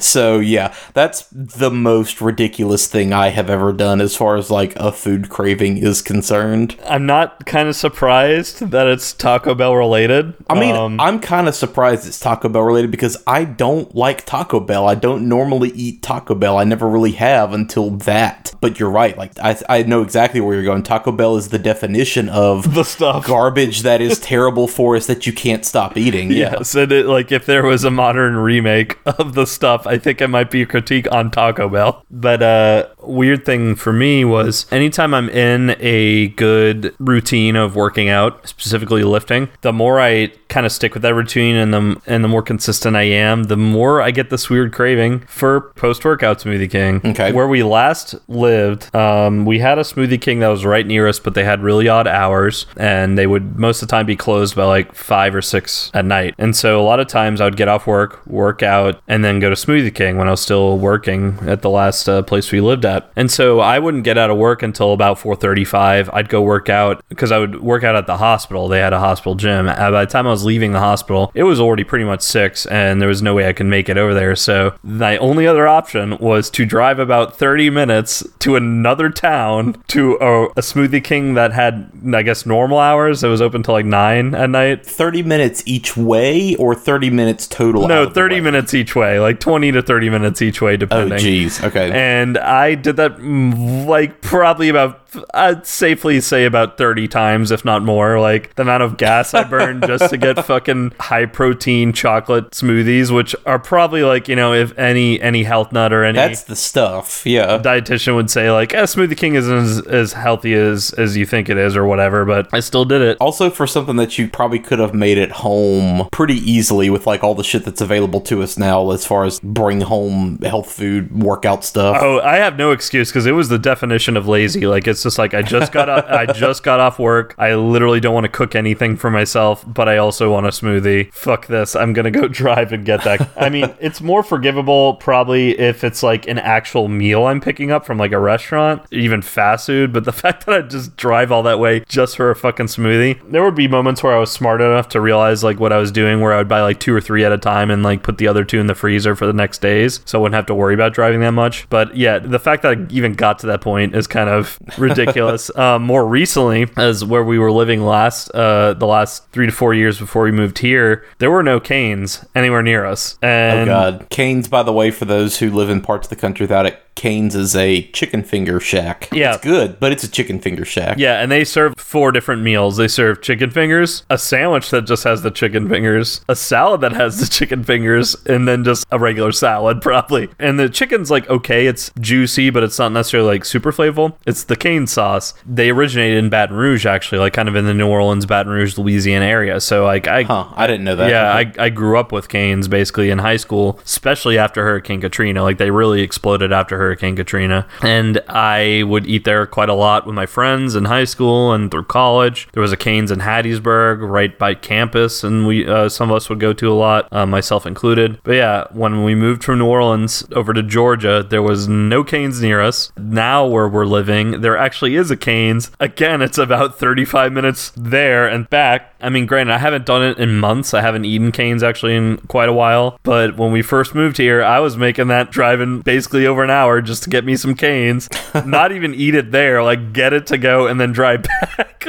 So 0.00 0.38
yeah, 0.40 0.74
that's 0.92 1.26
the 1.32 1.70
most 1.70 2.20
ridiculous 2.20 2.86
thing 2.86 3.12
I 3.12 3.28
have 3.28 3.48
ever 3.50 3.72
done 3.72 4.00
as 4.00 4.16
far 4.16 4.36
as 4.36 4.50
like 4.50 4.74
a 4.76 4.92
food 4.92 5.28
craving 5.28 5.78
is 5.78 6.02
concerned. 6.02 6.76
I'm 6.86 7.06
not 7.06 7.46
kind 7.46 7.68
of 7.68 7.76
surprised 7.76 8.60
that 8.70 8.86
it's 8.86 9.12
Taco 9.12 9.54
Bell 9.54 9.74
related. 9.76 10.34
I 10.48 10.58
mean, 10.58 10.74
Um, 10.74 11.00
I'm 11.00 11.20
kind 11.20 11.48
of 11.48 11.54
surprised 11.54 12.06
it's 12.06 12.20
Taco 12.20 12.48
Bell 12.48 12.62
related 12.62 12.90
because 12.90 13.16
I 13.26 13.44
don't 13.44 13.94
like 13.94 14.24
Taco 14.26 14.60
Bell. 14.60 14.86
I 14.88 14.94
don't 14.94 15.28
normally 15.28 15.70
eat 15.70 16.02
Taco 16.02 16.34
Bell. 16.34 16.58
I 16.58 16.64
never 16.64 16.88
really 16.88 17.12
have 17.12 17.52
until 17.52 17.90
that. 17.90 18.52
But 18.60 18.78
you're 18.78 18.90
right. 18.90 19.16
Like 19.16 19.32
I, 19.42 19.56
I 19.68 19.82
know 19.82 20.02
exactly 20.02 20.40
where 20.40 20.54
you're 20.54 20.64
going. 20.64 20.82
Taco 20.82 21.12
Bell 21.12 21.36
is 21.36 21.48
the 21.48 21.58
definition 21.58 22.28
of 22.28 22.74
the 22.74 22.84
stuff. 22.84 23.26
garbage 23.26 23.82
that 23.82 24.00
is 24.00 24.18
terrible 24.20 24.68
for 24.68 24.96
us 24.96 25.06
that 25.06 25.26
you 25.26 25.32
can't 25.32 25.64
stop 25.64 25.96
eating. 25.96 26.30
Yeah. 26.30 26.44
Yes, 26.58 26.74
and 26.74 26.92
it, 26.92 27.06
like 27.06 27.32
if 27.32 27.46
there 27.46 27.64
was 27.64 27.84
a 27.84 27.90
modern 27.90 28.36
remake 28.36 28.98
of 29.06 29.34
the 29.34 29.46
stuff, 29.54 29.86
I 29.86 29.98
think 29.98 30.20
it 30.20 30.28
might 30.28 30.50
be 30.50 30.62
a 30.62 30.66
critique 30.66 31.06
on 31.12 31.30
Taco 31.30 31.68
Bell. 31.68 32.04
But 32.10 32.42
uh 32.42 32.88
weird 33.02 33.44
thing 33.44 33.76
for 33.76 33.92
me 33.92 34.24
was 34.24 34.66
anytime 34.72 35.14
I'm 35.14 35.28
in 35.28 35.76
a 35.78 36.28
good 36.28 36.94
routine 36.98 37.56
of 37.56 37.76
working 37.76 38.08
out, 38.08 38.46
specifically 38.48 39.02
lifting, 39.02 39.48
the 39.60 39.72
more 39.72 40.00
I 40.00 40.32
kind 40.48 40.66
of 40.66 40.72
stick 40.72 40.94
with 40.94 41.02
that 41.02 41.14
routine 41.14 41.56
and 41.56 41.74
the 41.74 42.00
and 42.06 42.24
the 42.24 42.28
more 42.28 42.42
consistent 42.42 42.96
I 42.96 43.02
am, 43.02 43.44
the 43.44 43.56
more 43.56 44.00
I 44.00 44.10
get 44.10 44.30
this 44.30 44.48
weird 44.48 44.72
craving 44.72 45.20
for 45.20 45.72
post 45.76 46.04
workout 46.04 46.38
Smoothie 46.38 46.70
King. 46.70 47.00
Okay. 47.04 47.32
Where 47.32 47.48
we 47.48 47.62
last 47.62 48.14
lived, 48.28 48.94
um, 48.94 49.44
we 49.44 49.58
had 49.58 49.78
a 49.78 49.82
Smoothie 49.82 50.20
King 50.20 50.40
that 50.40 50.48
was 50.48 50.64
right 50.64 50.86
near 50.86 51.08
us, 51.08 51.18
but 51.18 51.34
they 51.34 51.44
had 51.44 51.62
really 51.62 51.88
odd 51.88 52.06
hours 52.06 52.66
and 52.76 53.18
they 53.18 53.26
would 53.26 53.58
most 53.58 53.82
of 53.82 53.88
the 53.88 53.90
time 53.90 54.06
be 54.06 54.16
closed 54.16 54.56
by 54.56 54.64
like 54.64 54.94
five 54.94 55.34
or 55.34 55.42
six 55.42 55.90
at 55.94 56.04
night. 56.04 56.34
And 56.38 56.54
so 56.54 56.80
a 56.80 56.84
lot 56.84 57.00
of 57.00 57.08
times 57.08 57.40
I 57.40 57.44
would 57.44 57.56
get 57.56 57.68
off 57.68 57.86
work, 57.86 58.26
work 58.26 58.62
out, 58.62 59.02
and 59.08 59.24
then 59.24 59.40
go 59.44 59.50
to 59.50 59.56
Smoothie 59.56 59.94
King 59.94 60.16
when 60.16 60.26
I 60.26 60.30
was 60.30 60.40
still 60.40 60.78
working 60.78 61.38
at 61.46 61.62
the 61.62 61.70
last 61.70 62.08
uh, 62.08 62.22
place 62.22 62.50
we 62.50 62.60
lived 62.60 62.84
at. 62.84 63.10
And 63.14 63.30
so 63.30 63.60
I 63.60 63.78
wouldn't 63.78 64.04
get 64.04 64.16
out 64.16 64.30
of 64.30 64.38
work 64.38 64.62
until 64.62 64.92
about 64.92 65.18
4:35. 65.18 66.08
I'd 66.12 66.28
go 66.28 66.40
work 66.40 66.68
out 66.68 67.04
because 67.08 67.30
I 67.30 67.38
would 67.38 67.60
work 67.60 67.84
out 67.84 67.94
at 67.94 68.06
the 68.06 68.16
hospital. 68.16 68.68
They 68.68 68.80
had 68.80 68.92
a 68.92 68.98
hospital 68.98 69.34
gym. 69.34 69.68
And 69.68 69.92
by 69.92 70.04
the 70.04 70.10
time 70.10 70.26
I 70.26 70.30
was 70.30 70.44
leaving 70.44 70.72
the 70.72 70.80
hospital, 70.80 71.30
it 71.34 71.42
was 71.42 71.60
already 71.60 71.84
pretty 71.84 72.04
much 72.04 72.22
six, 72.22 72.66
and 72.66 73.00
there 73.00 73.08
was 73.08 73.22
no 73.22 73.34
way 73.34 73.48
I 73.48 73.52
could 73.52 73.66
make 73.66 73.88
it 73.88 73.98
over 73.98 74.14
there. 74.14 74.34
So 74.36 74.74
my 74.82 75.16
only 75.18 75.46
other 75.46 75.68
option 75.68 76.16
was 76.18 76.48
to 76.50 76.64
drive 76.64 76.98
about 76.98 77.36
30 77.36 77.70
minutes 77.70 78.26
to 78.40 78.56
another 78.56 79.10
town 79.10 79.82
to 79.88 80.14
a, 80.20 80.44
a 80.46 80.62
Smoothie 80.62 81.04
King 81.04 81.34
that 81.34 81.52
had, 81.52 81.90
I 82.14 82.22
guess, 82.22 82.46
normal 82.46 82.78
hours. 82.78 83.22
It 83.22 83.28
was 83.28 83.42
open 83.42 83.62
till 83.62 83.74
like 83.74 83.86
nine 83.86 84.34
at 84.34 84.50
night. 84.50 84.86
30 84.86 85.22
minutes 85.22 85.62
each 85.66 85.96
way 85.96 86.54
or 86.56 86.74
30 86.74 87.10
minutes 87.10 87.46
total? 87.46 87.86
No, 87.86 88.08
30 88.08 88.40
minutes 88.40 88.72
each 88.74 88.96
way, 88.96 89.20
like 89.20 89.33
20 89.40 89.72
to 89.72 89.82
30 89.82 90.10
minutes 90.10 90.42
each 90.42 90.60
way, 90.60 90.76
depending. 90.76 91.12
Oh, 91.12 91.16
depending. 91.16 91.48
jeez. 91.48 91.64
Okay. 91.64 91.90
And 91.92 92.38
I 92.38 92.74
did 92.74 92.96
that 92.96 93.16
mm, 93.18 93.86
like 93.86 94.20
probably 94.20 94.68
about, 94.68 95.00
I'd 95.32 95.66
safely 95.66 96.20
say 96.20 96.44
about 96.44 96.76
30 96.76 97.08
times, 97.08 97.50
if 97.50 97.64
not 97.64 97.82
more. 97.82 98.18
Like 98.20 98.54
the 98.54 98.62
amount 98.62 98.82
of 98.82 98.96
gas 98.96 99.34
I 99.34 99.44
burned 99.44 99.84
just 99.86 100.10
to 100.10 100.16
get 100.16 100.44
fucking 100.44 100.92
high 100.98 101.26
protein 101.26 101.92
chocolate 101.92 102.50
smoothies, 102.50 103.14
which 103.14 103.34
are 103.46 103.58
probably 103.58 104.02
like, 104.02 104.28
you 104.28 104.36
know, 104.36 104.52
if 104.52 104.76
any 104.78 105.20
any 105.20 105.44
health 105.44 105.72
nut 105.72 105.92
or 105.92 106.04
any 106.04 106.16
That's 106.16 106.44
the 106.44 106.56
stuff. 106.56 107.24
Yeah. 107.24 107.58
dietitian 107.58 108.14
would 108.16 108.30
say, 108.30 108.50
like, 108.50 108.74
eh, 108.74 108.82
Smoothie 108.82 109.16
King 109.16 109.34
isn't 109.34 109.56
as, 109.56 109.86
as 109.86 110.12
healthy 110.12 110.54
as, 110.54 110.92
as 110.94 111.16
you 111.16 111.26
think 111.26 111.48
it 111.48 111.56
is 111.56 111.76
or 111.76 111.84
whatever, 111.84 112.24
but 112.24 112.48
I 112.52 112.60
still 112.60 112.84
did 112.84 113.00
it. 113.00 113.16
Also, 113.20 113.50
for 113.50 113.66
something 113.66 113.96
that 113.96 114.18
you 114.18 114.28
probably 114.28 114.58
could 114.58 114.78
have 114.78 114.94
made 114.94 115.18
at 115.18 115.30
home 115.30 116.08
pretty 116.10 116.36
easily 116.50 116.90
with 116.90 117.06
like 117.06 117.22
all 117.22 117.34
the 117.34 117.44
shit 117.44 117.64
that's 117.64 117.80
available 117.80 118.20
to 118.22 118.42
us 118.42 118.58
now, 118.58 118.90
as 118.90 119.06
far 119.06 119.23
as 119.24 119.40
bring 119.40 119.80
home 119.80 120.38
health 120.38 120.70
food, 120.72 121.22
workout 121.22 121.64
stuff. 121.64 121.98
Oh, 122.00 122.20
I 122.20 122.36
have 122.36 122.56
no 122.56 122.72
excuse 122.72 123.10
because 123.10 123.26
it 123.26 123.32
was 123.32 123.48
the 123.48 123.58
definition 123.58 124.16
of 124.16 124.28
lazy. 124.28 124.66
Like 124.66 124.86
it's 124.86 125.02
just 125.02 125.18
like 125.18 125.34
I 125.34 125.42
just 125.42 125.72
got 125.72 125.88
up, 125.88 126.06
I 126.06 126.26
just 126.32 126.62
got 126.62 126.80
off 126.80 126.98
work. 126.98 127.34
I 127.38 127.54
literally 127.54 128.00
don't 128.00 128.14
want 128.14 128.24
to 128.24 128.30
cook 128.30 128.54
anything 128.54 128.96
for 128.96 129.10
myself, 129.10 129.64
but 129.66 129.88
I 129.88 129.98
also 129.98 130.32
want 130.32 130.46
a 130.46 130.50
smoothie. 130.50 131.12
Fuck 131.12 131.46
this. 131.46 131.76
I'm 131.76 131.92
gonna 131.92 132.10
go 132.10 132.28
drive 132.34 132.72
and 132.72 132.84
get 132.84 133.04
that. 133.04 133.30
I 133.36 133.48
mean, 133.48 133.74
it's 133.80 134.00
more 134.00 134.22
forgivable 134.22 134.94
probably 134.94 135.58
if 135.58 135.84
it's 135.84 136.02
like 136.02 136.26
an 136.28 136.38
actual 136.38 136.88
meal 136.88 137.26
I'm 137.26 137.40
picking 137.40 137.70
up 137.70 137.84
from 137.84 137.98
like 137.98 138.12
a 138.12 138.18
restaurant, 138.18 138.82
even 138.90 139.22
fast 139.22 139.66
food. 139.66 139.92
But 139.92 140.04
the 140.04 140.12
fact 140.24 140.46
that 140.46 140.54
I 140.54 140.66
just 140.66 140.96
drive 140.96 141.32
all 141.32 141.42
that 141.44 141.58
way 141.58 141.84
just 141.88 142.16
for 142.16 142.30
a 142.30 142.36
fucking 142.36 142.66
smoothie, 142.66 143.20
there 143.30 143.44
would 143.44 143.54
be 143.54 143.68
moments 143.68 144.02
where 144.02 144.14
I 144.14 144.18
was 144.18 144.30
smart 144.30 144.60
enough 144.60 144.88
to 144.90 145.00
realize 145.00 145.44
like 145.44 145.60
what 145.60 145.72
I 145.72 145.78
was 145.78 145.92
doing, 145.92 146.20
where 146.20 146.32
I 146.32 146.38
would 146.38 146.48
buy 146.48 146.62
like 146.62 146.80
two 146.80 146.94
or 146.94 147.00
three 147.00 147.24
at 147.24 147.32
a 147.32 147.38
time 147.38 147.70
and 147.70 147.82
like 147.82 148.02
put 148.02 148.18
the 148.18 148.28
other 148.28 148.44
two 148.44 148.60
in 148.60 148.66
the 148.66 148.74
freezer 148.74 149.13
for 149.14 149.26
the 149.26 149.32
next 149.32 149.60
days, 149.60 150.00
so 150.04 150.18
I 150.18 150.22
wouldn't 150.22 150.34
have 150.34 150.46
to 150.46 150.54
worry 150.54 150.74
about 150.74 150.92
driving 150.94 151.20
that 151.20 151.32
much. 151.32 151.68
But 151.70 151.96
yeah, 151.96 152.18
the 152.18 152.38
fact 152.38 152.62
that 152.62 152.78
I 152.78 152.86
even 152.90 153.14
got 153.14 153.38
to 153.40 153.46
that 153.48 153.60
point 153.60 153.94
is 153.94 154.06
kind 154.06 154.28
of 154.28 154.58
ridiculous. 154.78 155.54
um, 155.56 155.82
more 155.82 156.06
recently, 156.06 156.66
as 156.76 157.04
where 157.04 157.24
we 157.24 157.38
were 157.38 157.52
living 157.52 157.82
last, 157.82 158.30
uh, 158.30 158.74
the 158.74 158.86
last 158.86 159.28
three 159.30 159.46
to 159.46 159.52
four 159.52 159.74
years 159.74 159.98
before 159.98 160.22
we 160.24 160.32
moved 160.32 160.58
here, 160.58 161.04
there 161.18 161.30
were 161.30 161.42
no 161.42 161.60
canes 161.60 162.24
anywhere 162.34 162.62
near 162.62 162.84
us. 162.84 163.18
Oh 163.22 163.26
And 163.26 163.66
God, 163.66 164.06
Canes. 164.10 164.48
By 164.48 164.62
the 164.62 164.72
way, 164.72 164.90
for 164.90 165.04
those 165.04 165.38
who 165.38 165.50
live 165.50 165.70
in 165.70 165.80
parts 165.80 166.06
of 166.06 166.10
the 166.10 166.16
country 166.16 166.44
without 166.44 166.66
it, 166.66 166.80
Canes 166.94 167.34
is 167.34 167.56
a 167.56 167.82
chicken 167.90 168.22
finger 168.22 168.60
shack. 168.60 169.08
Yeah. 169.12 169.34
it's 169.34 169.42
good, 169.42 169.80
but 169.80 169.90
it's 169.90 170.04
a 170.04 170.10
chicken 170.10 170.38
finger 170.38 170.64
shack. 170.64 170.96
Yeah, 170.96 171.20
and 171.20 171.30
they 171.30 171.42
serve 171.44 171.74
four 171.76 172.12
different 172.12 172.42
meals. 172.42 172.76
They 172.76 172.86
serve 172.86 173.20
chicken 173.20 173.50
fingers, 173.50 174.04
a 174.10 174.16
sandwich 174.16 174.70
that 174.70 174.82
just 174.82 175.02
has 175.02 175.22
the 175.22 175.32
chicken 175.32 175.68
fingers, 175.68 176.20
a 176.28 176.36
salad 176.36 176.80
that 176.82 176.92
has 176.92 177.18
the 177.18 177.26
chicken 177.38 177.64
fingers, 177.64 178.14
and 178.26 178.46
then 178.46 178.62
just 178.62 178.86
a 178.94 178.98
regular 178.98 179.32
salad, 179.32 179.80
probably. 179.82 180.28
And 180.38 180.58
the 180.58 180.68
chicken's 180.68 181.10
like 181.10 181.28
okay, 181.28 181.66
it's 181.66 181.90
juicy, 182.00 182.50
but 182.50 182.62
it's 182.62 182.78
not 182.78 182.92
necessarily 182.92 183.28
like 183.30 183.44
super 183.44 183.72
flavorful. 183.72 184.16
It's 184.26 184.44
the 184.44 184.56
cane 184.56 184.86
sauce. 184.86 185.34
They 185.46 185.70
originated 185.70 186.18
in 186.18 186.30
Baton 186.30 186.56
Rouge, 186.56 186.86
actually, 186.86 187.18
like 187.18 187.32
kind 187.32 187.48
of 187.48 187.56
in 187.56 187.64
the 187.66 187.74
New 187.74 187.88
Orleans, 187.88 188.26
Baton 188.26 188.52
Rouge, 188.52 188.78
Louisiana 188.78 189.24
area. 189.24 189.60
So 189.60 189.84
like 189.84 190.06
I 190.08 190.22
Huh? 190.22 190.48
I 190.54 190.66
didn't 190.66 190.84
know 190.84 190.96
that. 190.96 191.10
yeah, 191.10 191.34
I, 191.34 191.52
I 191.66 191.68
grew 191.70 191.98
up 191.98 192.12
with 192.12 192.28
canes 192.28 192.68
basically 192.68 193.10
in 193.10 193.18
high 193.18 193.36
school, 193.36 193.78
especially 193.84 194.38
after 194.38 194.64
Hurricane 194.64 195.00
Katrina. 195.00 195.42
Like 195.42 195.58
they 195.58 195.70
really 195.70 196.02
exploded 196.02 196.52
after 196.52 196.78
Hurricane 196.78 197.16
Katrina. 197.16 197.66
And 197.82 198.20
I 198.28 198.82
would 198.84 199.06
eat 199.06 199.24
there 199.24 199.46
quite 199.46 199.68
a 199.68 199.74
lot 199.74 200.06
with 200.06 200.14
my 200.14 200.26
friends 200.26 200.74
in 200.74 200.84
high 200.86 201.04
school 201.04 201.52
and 201.52 201.70
through 201.70 201.84
college. 201.84 202.48
There 202.52 202.60
was 202.62 202.72
a 202.72 202.76
Canes 202.76 203.10
in 203.10 203.20
Hattiesburg 203.20 203.98
right 204.08 204.38
by 204.38 204.54
campus, 204.54 205.24
and 205.24 205.46
we 205.46 205.66
uh, 205.66 205.88
some 205.88 206.10
of 206.10 206.16
us 206.16 206.28
would 206.28 206.40
go 206.40 206.52
to 206.52 206.70
a 206.70 206.74
lot, 206.74 207.08
uh, 207.12 207.26
myself 207.26 207.66
included. 207.66 208.18
But 208.24 208.32
yeah, 208.32 208.64
when 208.72 208.83
we 208.92 209.14
moved 209.14 209.44
from 209.44 209.58
New 209.58 209.66
Orleans 209.66 210.24
over 210.32 210.52
to 210.52 210.62
Georgia, 210.62 211.24
there 211.28 211.42
was 211.42 211.66
no 211.68 212.04
Canes 212.04 212.40
near 212.42 212.60
us. 212.60 212.92
Now 212.96 213.46
where 213.46 213.68
we're 213.68 213.86
living, 213.86 214.40
there 214.40 214.56
actually 214.56 214.96
is 214.96 215.10
a 215.10 215.16
Canes. 215.16 215.70
Again, 215.80 216.20
it's 216.20 216.38
about 216.38 216.78
35 216.78 217.32
minutes 217.32 217.72
there 217.76 218.26
and 218.28 218.48
back. 218.50 218.94
I 219.00 219.08
mean, 219.08 219.26
granted, 219.26 219.52
I 219.54 219.58
haven't 219.58 219.86
done 219.86 220.02
it 220.02 220.18
in 220.18 220.38
months. 220.38 220.72
I 220.72 220.80
haven't 220.80 221.04
eaten 221.04 221.30
canes 221.30 221.62
actually 221.62 221.94
in 221.94 222.16
quite 222.28 222.48
a 222.48 222.54
while. 222.54 222.98
But 223.02 223.36
when 223.36 223.52
we 223.52 223.60
first 223.60 223.94
moved 223.94 224.16
here, 224.16 224.42
I 224.42 224.60
was 224.60 224.76
making 224.76 225.08
that 225.08 225.30
driving 225.30 225.80
basically 225.82 226.26
over 226.26 226.42
an 226.42 226.50
hour 226.50 226.80
just 226.80 227.02
to 227.04 227.10
get 227.10 227.24
me 227.24 227.36
some 227.36 227.54
canes. 227.54 228.08
Not 228.46 228.72
even 228.72 228.94
eat 228.94 229.14
it 229.14 229.30
there, 229.30 229.62
like 229.62 229.92
get 229.92 230.12
it 230.12 230.26
to 230.28 230.38
go 230.38 230.66
and 230.66 230.80
then 230.80 230.92
drive 230.92 231.22
back. 231.56 231.84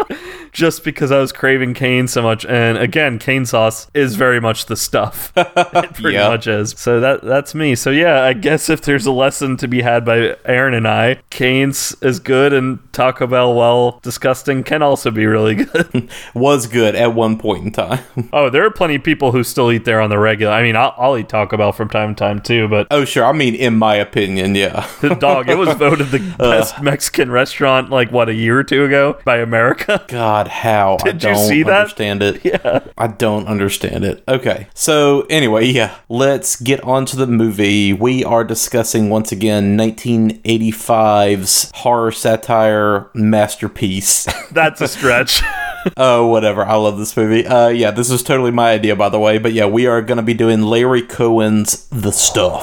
Just 0.56 0.86
because 0.86 1.12
I 1.12 1.20
was 1.20 1.34
craving 1.34 1.74
cane 1.74 2.08
so 2.08 2.22
much. 2.22 2.46
And 2.46 2.78
again, 2.78 3.20
cane 3.20 3.46
sauce 3.46 3.88
is 3.94 4.16
very 4.16 4.40
much 4.40 4.68
the 4.68 4.78
stuff. 4.78 5.34
it 5.36 5.94
pretty 5.94 6.14
Yeah. 6.16 6.30
much 6.30 6.48
is. 6.48 6.74
So 6.78 7.02
that 7.02 7.22
that's 7.24 7.54
me. 7.54 7.76
So 7.76 7.92
yeah, 7.92 8.24
I 8.24 8.32
guess 8.32 8.70
if 8.70 8.82
there's 8.82 9.06
a 9.06 9.12
lesson 9.12 9.58
to 9.58 9.68
be 9.68 9.82
had 9.82 10.06
by 10.06 10.38
Aaron 10.46 10.74
and 10.74 10.88
I, 10.88 11.20
canes 11.30 11.94
is 12.02 12.20
good 12.22 12.54
and 12.54 12.80
Taco 12.94 13.28
Bell, 13.28 13.54
well, 13.54 14.00
disgusting, 14.02 14.64
can 14.64 14.82
also 14.82 15.12
be 15.12 15.26
really 15.26 15.56
good. 15.56 16.10
was 16.34 16.68
good 16.68 16.96
at 16.96 17.14
one 17.14 17.38
point 17.38 17.66
in 17.66 17.72
time. 17.74 18.00
Oh, 18.32 18.50
there 18.50 18.66
are 18.66 18.72
plenty 18.72 18.96
of 18.96 19.04
people 19.04 19.34
who 19.34 19.44
still 19.44 19.70
eat 19.74 19.84
there 19.84 20.00
on 20.00 20.10
the 20.10 20.18
regular. 20.18 20.54
I 20.54 20.64
mean, 20.64 20.78
I'll, 20.78 20.94
I'll 20.98 21.18
eat 21.18 21.28
Taco 21.28 21.58
Bell 21.58 21.74
from 21.74 21.90
time 21.90 22.16
to 22.16 22.20
time 22.20 22.42
too, 22.42 22.70
but 22.70 22.88
oh, 22.92 23.04
sure. 23.04 23.26
I 23.26 23.34
mean, 23.34 23.56
in 23.56 23.76
my 23.76 23.96
opinion, 23.96 24.56
yeah. 24.56 24.90
the 25.02 25.16
dog, 25.16 25.50
it 25.50 25.58
was 25.58 25.74
voted 25.74 26.08
the 26.12 26.36
uh, 26.40 26.50
best 26.52 26.82
Mexican 26.82 27.30
restaurant 27.30 27.90
like 27.90 28.10
what 28.14 28.30
a 28.30 28.34
year 28.34 28.58
or 28.58 28.64
two 28.64 28.86
ago 28.86 29.20
by 29.26 29.38
America. 29.40 30.06
God, 30.08 30.45
how 30.48 30.98
Did 30.98 31.24
you 31.24 31.30
don't 31.30 31.48
see 31.48 31.64
that? 31.64 31.74
understand 31.82 32.24
it. 32.24 32.42
Yeah, 32.46 32.80
I 32.98 33.08
don't 33.08 33.48
understand 33.48 34.04
it. 34.06 34.24
Okay, 34.28 34.68
so 34.74 35.26
anyway, 35.30 35.66
yeah, 35.66 35.96
let's 36.10 36.56
get 36.62 36.82
on 36.84 37.06
to 37.08 37.16
the 37.16 37.26
movie. 37.28 37.92
We 37.94 38.24
are 38.24 38.44
discussing 38.44 39.10
once 39.10 39.32
again 39.32 39.78
1985's 39.78 41.72
horror 41.76 42.12
satire 42.12 43.10
masterpiece. 43.14 44.28
That's 44.52 44.82
a 44.82 44.88
stretch. 44.88 45.42
oh, 45.98 46.28
whatever. 46.28 46.64
I 46.66 46.76
love 46.76 46.98
this 46.98 47.16
movie. 47.18 47.46
Uh, 47.46 47.70
yeah, 47.70 47.92
this 47.92 48.10
is 48.12 48.22
totally 48.24 48.52
my 48.52 48.72
idea, 48.72 48.96
by 48.96 49.10
the 49.10 49.20
way. 49.20 49.38
But 49.40 49.54
yeah, 49.54 49.66
we 49.66 49.88
are 49.88 50.02
gonna 50.02 50.24
be 50.24 50.34
doing 50.34 50.62
Larry 50.62 51.02
Cohen's 51.02 51.88
The 51.90 52.12
Stuff. 52.12 52.62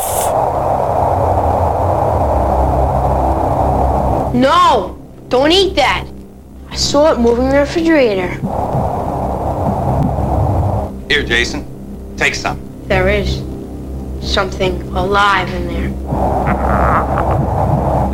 No! 4.35 4.99
Don't 5.29 5.53
eat 5.53 5.75
that! 5.77 6.07
I 6.73 6.75
saw 6.75 7.13
it 7.13 7.19
moving 7.19 7.45
in 7.45 7.51
the 7.51 7.59
refrigerator. 7.59 8.29
Here, 11.07 11.23
Jason. 11.23 11.67
Take 12.17 12.35
some. 12.35 12.59
There 12.89 13.11
is 13.11 13.43
something 14.23 14.81
alive 14.97 15.53
in 15.53 15.67
there. 15.69 15.91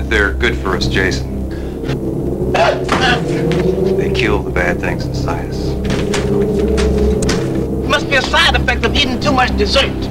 They're 0.06 0.32
good 0.32 0.58
for 0.58 0.74
us, 0.76 0.88
Jason. 0.88 1.50
They 3.96 4.10
kill 4.12 4.42
the 4.42 4.50
bad 4.50 4.80
things 4.80 5.06
inside 5.06 5.50
us. 5.50 5.68
Must 7.88 8.10
be 8.10 8.16
a 8.16 8.22
side 8.22 8.56
effect 8.56 8.84
of 8.84 8.92
eating 8.96 9.20
too 9.20 9.30
much 9.32 9.56
dessert. 9.56 10.07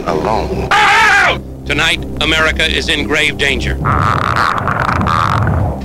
Not 0.00 0.08
alone. 0.08 0.70
Tonight, 1.66 2.02
America 2.22 2.64
is 2.64 2.88
in 2.88 3.06
grave 3.06 3.36
danger. 3.36 3.76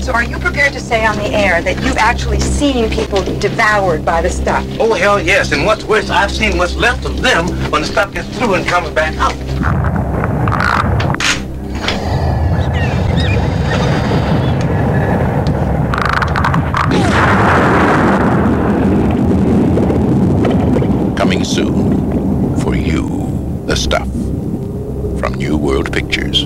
So 0.01 0.13
are 0.13 0.23
you 0.23 0.39
prepared 0.39 0.71
to 0.73 0.79
say 0.79 1.05
on 1.05 1.17
the 1.17 1.27
air 1.27 1.61
that 1.61 1.83
you've 1.83 1.97
actually 1.97 2.39
seen 2.39 2.89
people 2.89 3.21
devoured 3.39 4.05
by 4.05 4.21
the 4.21 4.29
stuff? 4.29 4.65
Oh, 4.79 4.93
hell 4.93 5.21
yes. 5.21 5.51
And 5.51 5.65
what's 5.65 5.83
worse, 5.83 6.09
I've 6.09 6.31
seen 6.31 6.57
what's 6.57 6.75
left 6.75 7.03
of 7.03 7.21
them 7.21 7.47
when 7.69 7.81
the 7.81 7.87
stuff 7.87 8.13
gets 8.13 8.29
through 8.37 8.53
and 8.53 8.65
comes 8.65 8.89
back 8.91 9.17
out. 9.17 9.35
Coming 21.17 21.43
soon 21.43 22.55
for 22.61 22.73
you, 22.73 23.17
the 23.65 23.75
stuff 23.75 24.07
from 25.19 25.33
New 25.33 25.57
World 25.57 25.91
Pictures. 25.91 26.43